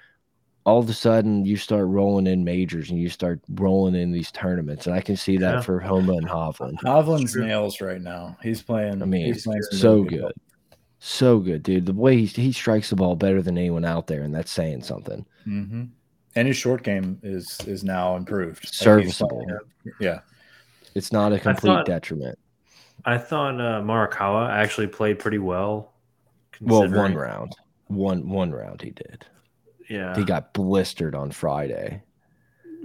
All 0.65 0.79
of 0.79 0.89
a 0.89 0.93
sudden, 0.95 1.45
you 1.45 1.57
start 1.57 1.87
rolling 1.89 2.29
in 2.29 2.45
majors 2.45 2.91
and 2.91 2.99
you 3.01 3.09
start 3.09 3.41
rolling 3.55 3.97
in 3.97 4.13
these 4.13 4.31
tournaments, 4.31 4.87
and 4.87 4.95
I 4.95 5.01
can 5.01 5.17
see 5.17 5.37
that 5.39 5.55
Yeah. 5.57 5.61
for 5.61 5.81
Homa 5.81 6.13
and 6.15 6.29
Hovland. 6.29 6.79
Hovland's 6.83 7.35
nails 7.35 7.81
right 7.81 8.01
now. 8.01 8.37
He's 8.43 8.63
playing. 8.63 9.03
I 9.03 9.07
mean, 9.07 9.27
he's 9.27 9.43
playing 9.45 9.63
so 9.73 10.05
good. 10.05 10.21
golf. 10.21 10.33
So 11.01 11.41
good, 11.41 11.65
dude. 11.65 11.87
The 11.87 11.93
way 11.93 12.19
he, 12.25 12.27
he 12.27 12.53
strikes 12.53 12.91
the 12.91 12.97
ball 12.97 13.17
better 13.17 13.43
than 13.43 13.59
anyone 13.59 13.85
out 13.85 14.07
there, 14.07 14.23
and 14.23 14.33
that's 14.33 14.53
saying 14.53 14.85
something. 14.85 15.27
Mhm. 15.49 15.89
And 16.37 16.47
his 16.49 16.57
short 16.57 16.85
game 16.85 17.19
is 17.25 17.59
is 17.67 17.83
now 17.83 18.15
improved. 18.17 18.69
Serviceable. 18.73 19.43
playing- 19.45 19.95
Yeah. 20.01 20.21
It's 20.95 21.11
not 21.11 21.33
a 21.33 21.41
complete 21.41 21.71
thought- 21.71 21.87
detriment. 21.87 22.39
I 23.05 23.19
thought 23.19 23.61
uh, 23.61 23.81
Morikawa 23.83 24.49
actually 24.49 24.87
played 24.87 25.19
pretty 25.19 25.39
well. 25.39 25.93
Well, 26.61 26.89
one 26.89 27.15
round, 27.17 27.57
one 27.89 28.29
one 28.29 28.53
round 28.53 28.81
he 28.83 28.91
did. 28.91 29.27
Yeah. 29.89 30.17
He 30.17 30.25
got 30.25 30.53
blistered 30.53 31.15
on 31.15 31.31
Friday. 31.31 32.03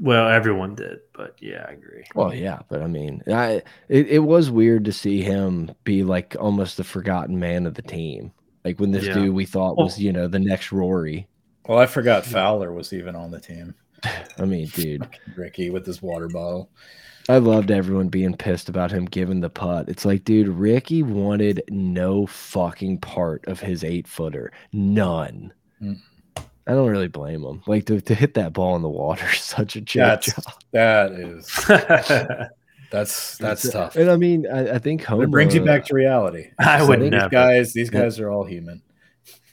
well, 0.02 0.28
everyone 0.30 0.76
did, 0.76 1.00
but 1.14 1.36
yeah, 1.40 1.66
I 1.68 1.72
agree. 1.74 2.04
Well, 2.16 2.34
yeah, 2.34 2.60
but 2.70 2.82
I 2.82 2.88
mean, 2.88 3.24
I 3.28 3.62
it, 3.90 4.08
it 4.08 4.20
was 4.20 4.50
weird 4.52 4.86
to 4.86 4.92
see 4.92 5.22
him 5.22 5.72
be 5.84 6.04
like 6.04 6.36
almost 6.40 6.78
the 6.78 6.84
forgotten 6.84 7.40
man 7.40 7.66
of 7.66 7.74
the 7.76 7.82
team. 7.82 8.32
Like 8.66 8.80
when 8.80 8.92
this 8.92 9.06
Yeah. 9.06 9.14
dude 9.14 9.34
we 9.34 9.46
thought 9.46 9.78
was, 9.78 10.00
you 10.00 10.12
know, 10.12 10.28
the 10.28 10.40
next 10.40 10.72
Rory. 10.72 11.28
Well, 11.68 11.80
I 11.80 11.86
forgot 11.86 12.26
Fowler 12.26 12.72
was 12.72 12.94
even 12.94 13.16
on 13.16 13.32
the 13.32 13.40
team. 13.40 13.74
I 14.38 14.46
mean, 14.46 14.68
dude, 14.68 15.08
Ricky 15.36 15.70
with 15.70 15.86
his 15.86 16.02
water 16.02 16.28
bottle. 16.28 16.70
I 17.30 17.40
loved 17.40 17.72
everyone 17.72 18.08
being 18.08 18.38
pissed 18.38 18.70
about 18.70 18.92
him 18.92 19.04
giving 19.06 19.42
the 19.42 19.50
putt. 19.50 19.90
It's 19.90 20.06
like, 20.06 20.24
dude, 20.24 20.48
Ricky 20.48 21.04
wanted 21.04 21.62
no 21.70 22.26
fucking 22.26 23.00
part 23.00 23.46
of 23.48 23.60
his 23.60 23.84
eight 23.84 24.08
footer. 24.08 24.52
None. 24.72 25.52
Mm. 25.82 26.00
I 26.68 26.72
don't 26.72 26.90
really 26.90 27.08
blame 27.08 27.44
him. 27.44 27.62
Like 27.66 27.86
to, 27.86 28.02
to 28.02 28.14
hit 28.16 28.34
that 28.36 28.54
ball 28.54 28.76
in 28.76 28.82
the 28.82 28.90
water 28.90 29.26
is 29.32 29.40
such 29.42 29.76
a 29.76 29.82
cheap 29.82 30.02
That's 30.02 30.26
job. 30.34 30.54
that 30.74 31.12
is 31.14 31.48
that's 32.92 33.38
that's 33.38 33.66
It's- 33.66 33.72
tough. 33.74 33.96
And 33.96 34.10
I 34.10 34.16
mean, 34.18 34.48
I, 34.48 34.76
I 34.76 34.80
think 34.80 35.02
But 35.02 35.10
Homa 35.10 35.24
it 35.24 35.32
brings 35.32 35.54
you 35.56 35.64
back 35.64 35.86
to 35.86 35.94
reality. 35.96 36.52
I 36.60 36.80
So 36.80 36.88
would 36.88 37.00
these 37.02 37.06
These 37.12 37.20
never. 37.20 37.30
guys, 37.30 37.74
these 37.74 37.92
Yeah. 37.92 38.02
guys 38.02 38.20
are 38.20 38.30
all 38.30 38.44
human. 38.46 38.82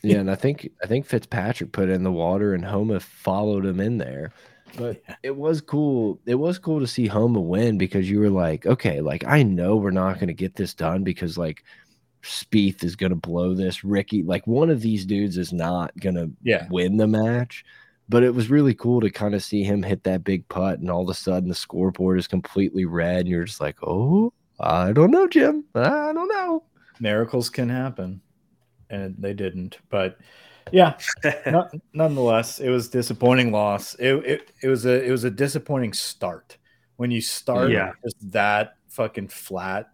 Yeah, 0.03 0.19
and 0.19 0.31
I 0.31 0.35
think 0.35 0.69
I 0.83 0.87
think 0.87 1.07
Fitzpatrick 1.07 1.73
put 1.73 1.89
it 1.89 1.93
in 1.93 2.03
the 2.05 2.13
water 2.13 2.53
and 2.55 2.65
Homa 2.65 3.01
followed 3.01 3.65
him 3.65 3.81
in 3.81 3.99
there. 3.99 4.33
But 4.77 5.01
it 5.23 5.37
was 5.37 5.61
cool. 5.61 6.19
It 6.27 6.35
was 6.35 6.59
cool 6.59 6.81
to 6.81 6.87
see 6.87 7.07
Homa 7.07 7.41
win 7.41 7.79
because 7.79 8.11
you 8.11 8.19
were 8.19 8.29
like, 8.29 8.67
okay, 8.67 9.01
like 9.01 9.25
I 9.25 9.43
know 9.45 9.77
we're 9.77 9.93
not 9.93 10.17
going 10.17 10.27
to 10.29 10.35
get 10.35 10.57
this 10.57 10.75
done 10.75 11.05
because 11.05 11.39
like 11.39 11.65
Spieth 12.25 12.83
is 12.83 12.97
going 12.97 13.11
to 13.11 13.17
blow 13.17 13.55
this. 13.55 13.85
Ricky, 13.85 14.23
like 14.23 14.47
one 14.47 14.71
of 14.71 14.81
these 14.81 15.05
dudes 15.05 15.37
is 15.39 15.53
not 15.53 15.93
going 16.01 16.15
to 16.17 16.31
Yeah. 16.43 16.67
win 16.71 16.97
the 16.97 17.07
match. 17.07 17.65
But 18.09 18.23
it 18.23 18.35
was 18.35 18.51
really 18.51 18.75
cool 18.75 19.01
to 19.01 19.09
kind 19.11 19.35
of 19.35 19.43
see 19.43 19.63
him 19.63 19.83
hit 19.83 20.03
that 20.05 20.25
big 20.25 20.47
putt, 20.49 20.79
and 20.79 20.91
all 20.91 21.03
of 21.05 21.09
a 21.09 21.15
sudden 21.15 21.49
the 21.49 21.55
scoreboard 21.55 22.19
is 22.19 22.27
completely 22.29 22.85
red, 22.85 23.21
and 23.21 23.29
you're 23.29 23.45
just 23.45 23.63
like, 23.63 23.77
oh, 23.83 24.31
I 24.61 24.93
don't 24.93 25.11
know, 25.11 25.27
Jim. 25.27 25.65
I 25.75 26.13
don't 26.13 26.29
know. 26.29 26.65
Miracles 27.01 27.49
can 27.49 27.71
happen. 27.71 28.21
And 28.91 29.15
they 29.19 29.33
didn't. 29.33 29.79
But 29.89 30.19
yeah, 30.71 30.99
no- 31.47 31.69
nonetheless, 31.95 32.61
it 32.61 32.69
was 32.69 32.89
disappointing 32.89 33.51
loss. 33.53 33.95
It, 33.95 34.15
it 34.27 34.53
it 34.63 34.69
was 34.69 34.85
a 34.85 35.03
it 35.03 35.11
was 35.11 35.25
a 35.25 35.31
disappointing 35.31 35.95
start. 35.95 36.59
When 36.97 37.11
you 37.11 37.23
start 37.23 37.71
Yeah. 37.71 37.93
just 38.05 38.33
that 38.33 38.75
fucking 38.89 39.29
flat, 39.29 39.89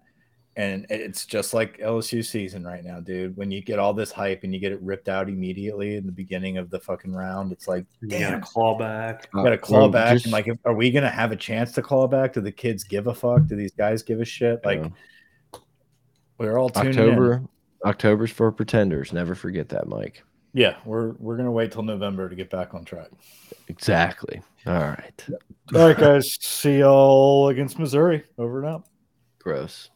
and 0.61 0.87
it's 0.91 1.24
just 1.27 1.55
like 1.55 1.78
LSU 1.78 2.24
season 2.24 2.65
right 2.65 2.85
now, 2.85 3.01
dude. 3.01 3.37
When 3.37 3.51
you 3.51 3.62
get 3.62 3.78
all 3.78 3.95
this 3.95 4.12
hype 4.12 4.45
and 4.45 4.53
you 4.53 4.61
get 4.61 4.73
it 4.73 4.82
ripped 4.82 5.09
out 5.09 5.28
immediately 5.28 5.97
in 5.97 6.05
the 6.07 6.12
beginning 6.12 6.59
of 6.59 6.69
the 6.70 6.78
fucking 6.81 7.12
round, 7.15 7.51
it's 7.53 7.66
like, 7.66 7.87
You 8.01 8.09
got 8.09 8.19
damn, 8.19 8.39
a 8.39 8.43
claw 8.43 8.77
back. 8.78 9.31
got 9.32 9.45
to 9.45 9.53
Uh, 9.53 9.57
claw 9.57 9.78
well, 9.81 9.89
back. 9.89 10.12
just- 10.15 10.27
and 10.27 10.32
like, 10.32 10.49
if, 10.49 10.59
are 10.65 10.74
we 10.74 10.91
gonna 10.91 11.09
have 11.09 11.32
a 11.32 11.37
chance 11.37 11.73
to 11.73 11.82
claw 11.82 12.07
back? 12.07 12.35
Do 12.35 12.41
the 12.41 12.53
kids 12.53 12.85
give 12.85 13.07
a 13.07 13.15
fuck? 13.15 13.47
Do 13.47 13.57
these 13.57 13.73
guys 13.73 14.03
give 14.03 14.20
a 14.20 14.24
shit? 14.24 14.65
Like, 14.65 14.82
Yeah. 14.82 15.59
we're 16.39 16.59
all 16.59 16.69
tuning 16.70 16.93
in. 16.95 16.99
October, 17.01 17.43
October's 17.85 18.31
for 18.31 18.53
pretenders. 18.53 19.12
Never 19.12 19.35
forget 19.35 19.69
that, 19.70 19.89
Mike. 19.89 20.23
Yeah, 20.53 20.77
we're 20.85 21.12
we're 21.12 21.37
gonna 21.37 21.53
wait 21.53 21.70
till 21.73 21.85
November 21.85 22.28
to 22.28 22.35
get 22.35 22.51
back 22.51 22.74
on 22.74 22.85
track. 22.85 23.09
Exactly. 23.69 24.43
All 24.66 24.74
right. 24.74 25.27
All 25.74 25.87
right, 25.87 25.97
guys. 25.97 26.37
See 26.41 26.81
y'all 26.81 27.49
against 27.49 27.78
Missouri. 27.78 28.24
Over 28.37 28.59
and 28.59 28.69
out. 28.74 28.87
Gross. 29.39 29.91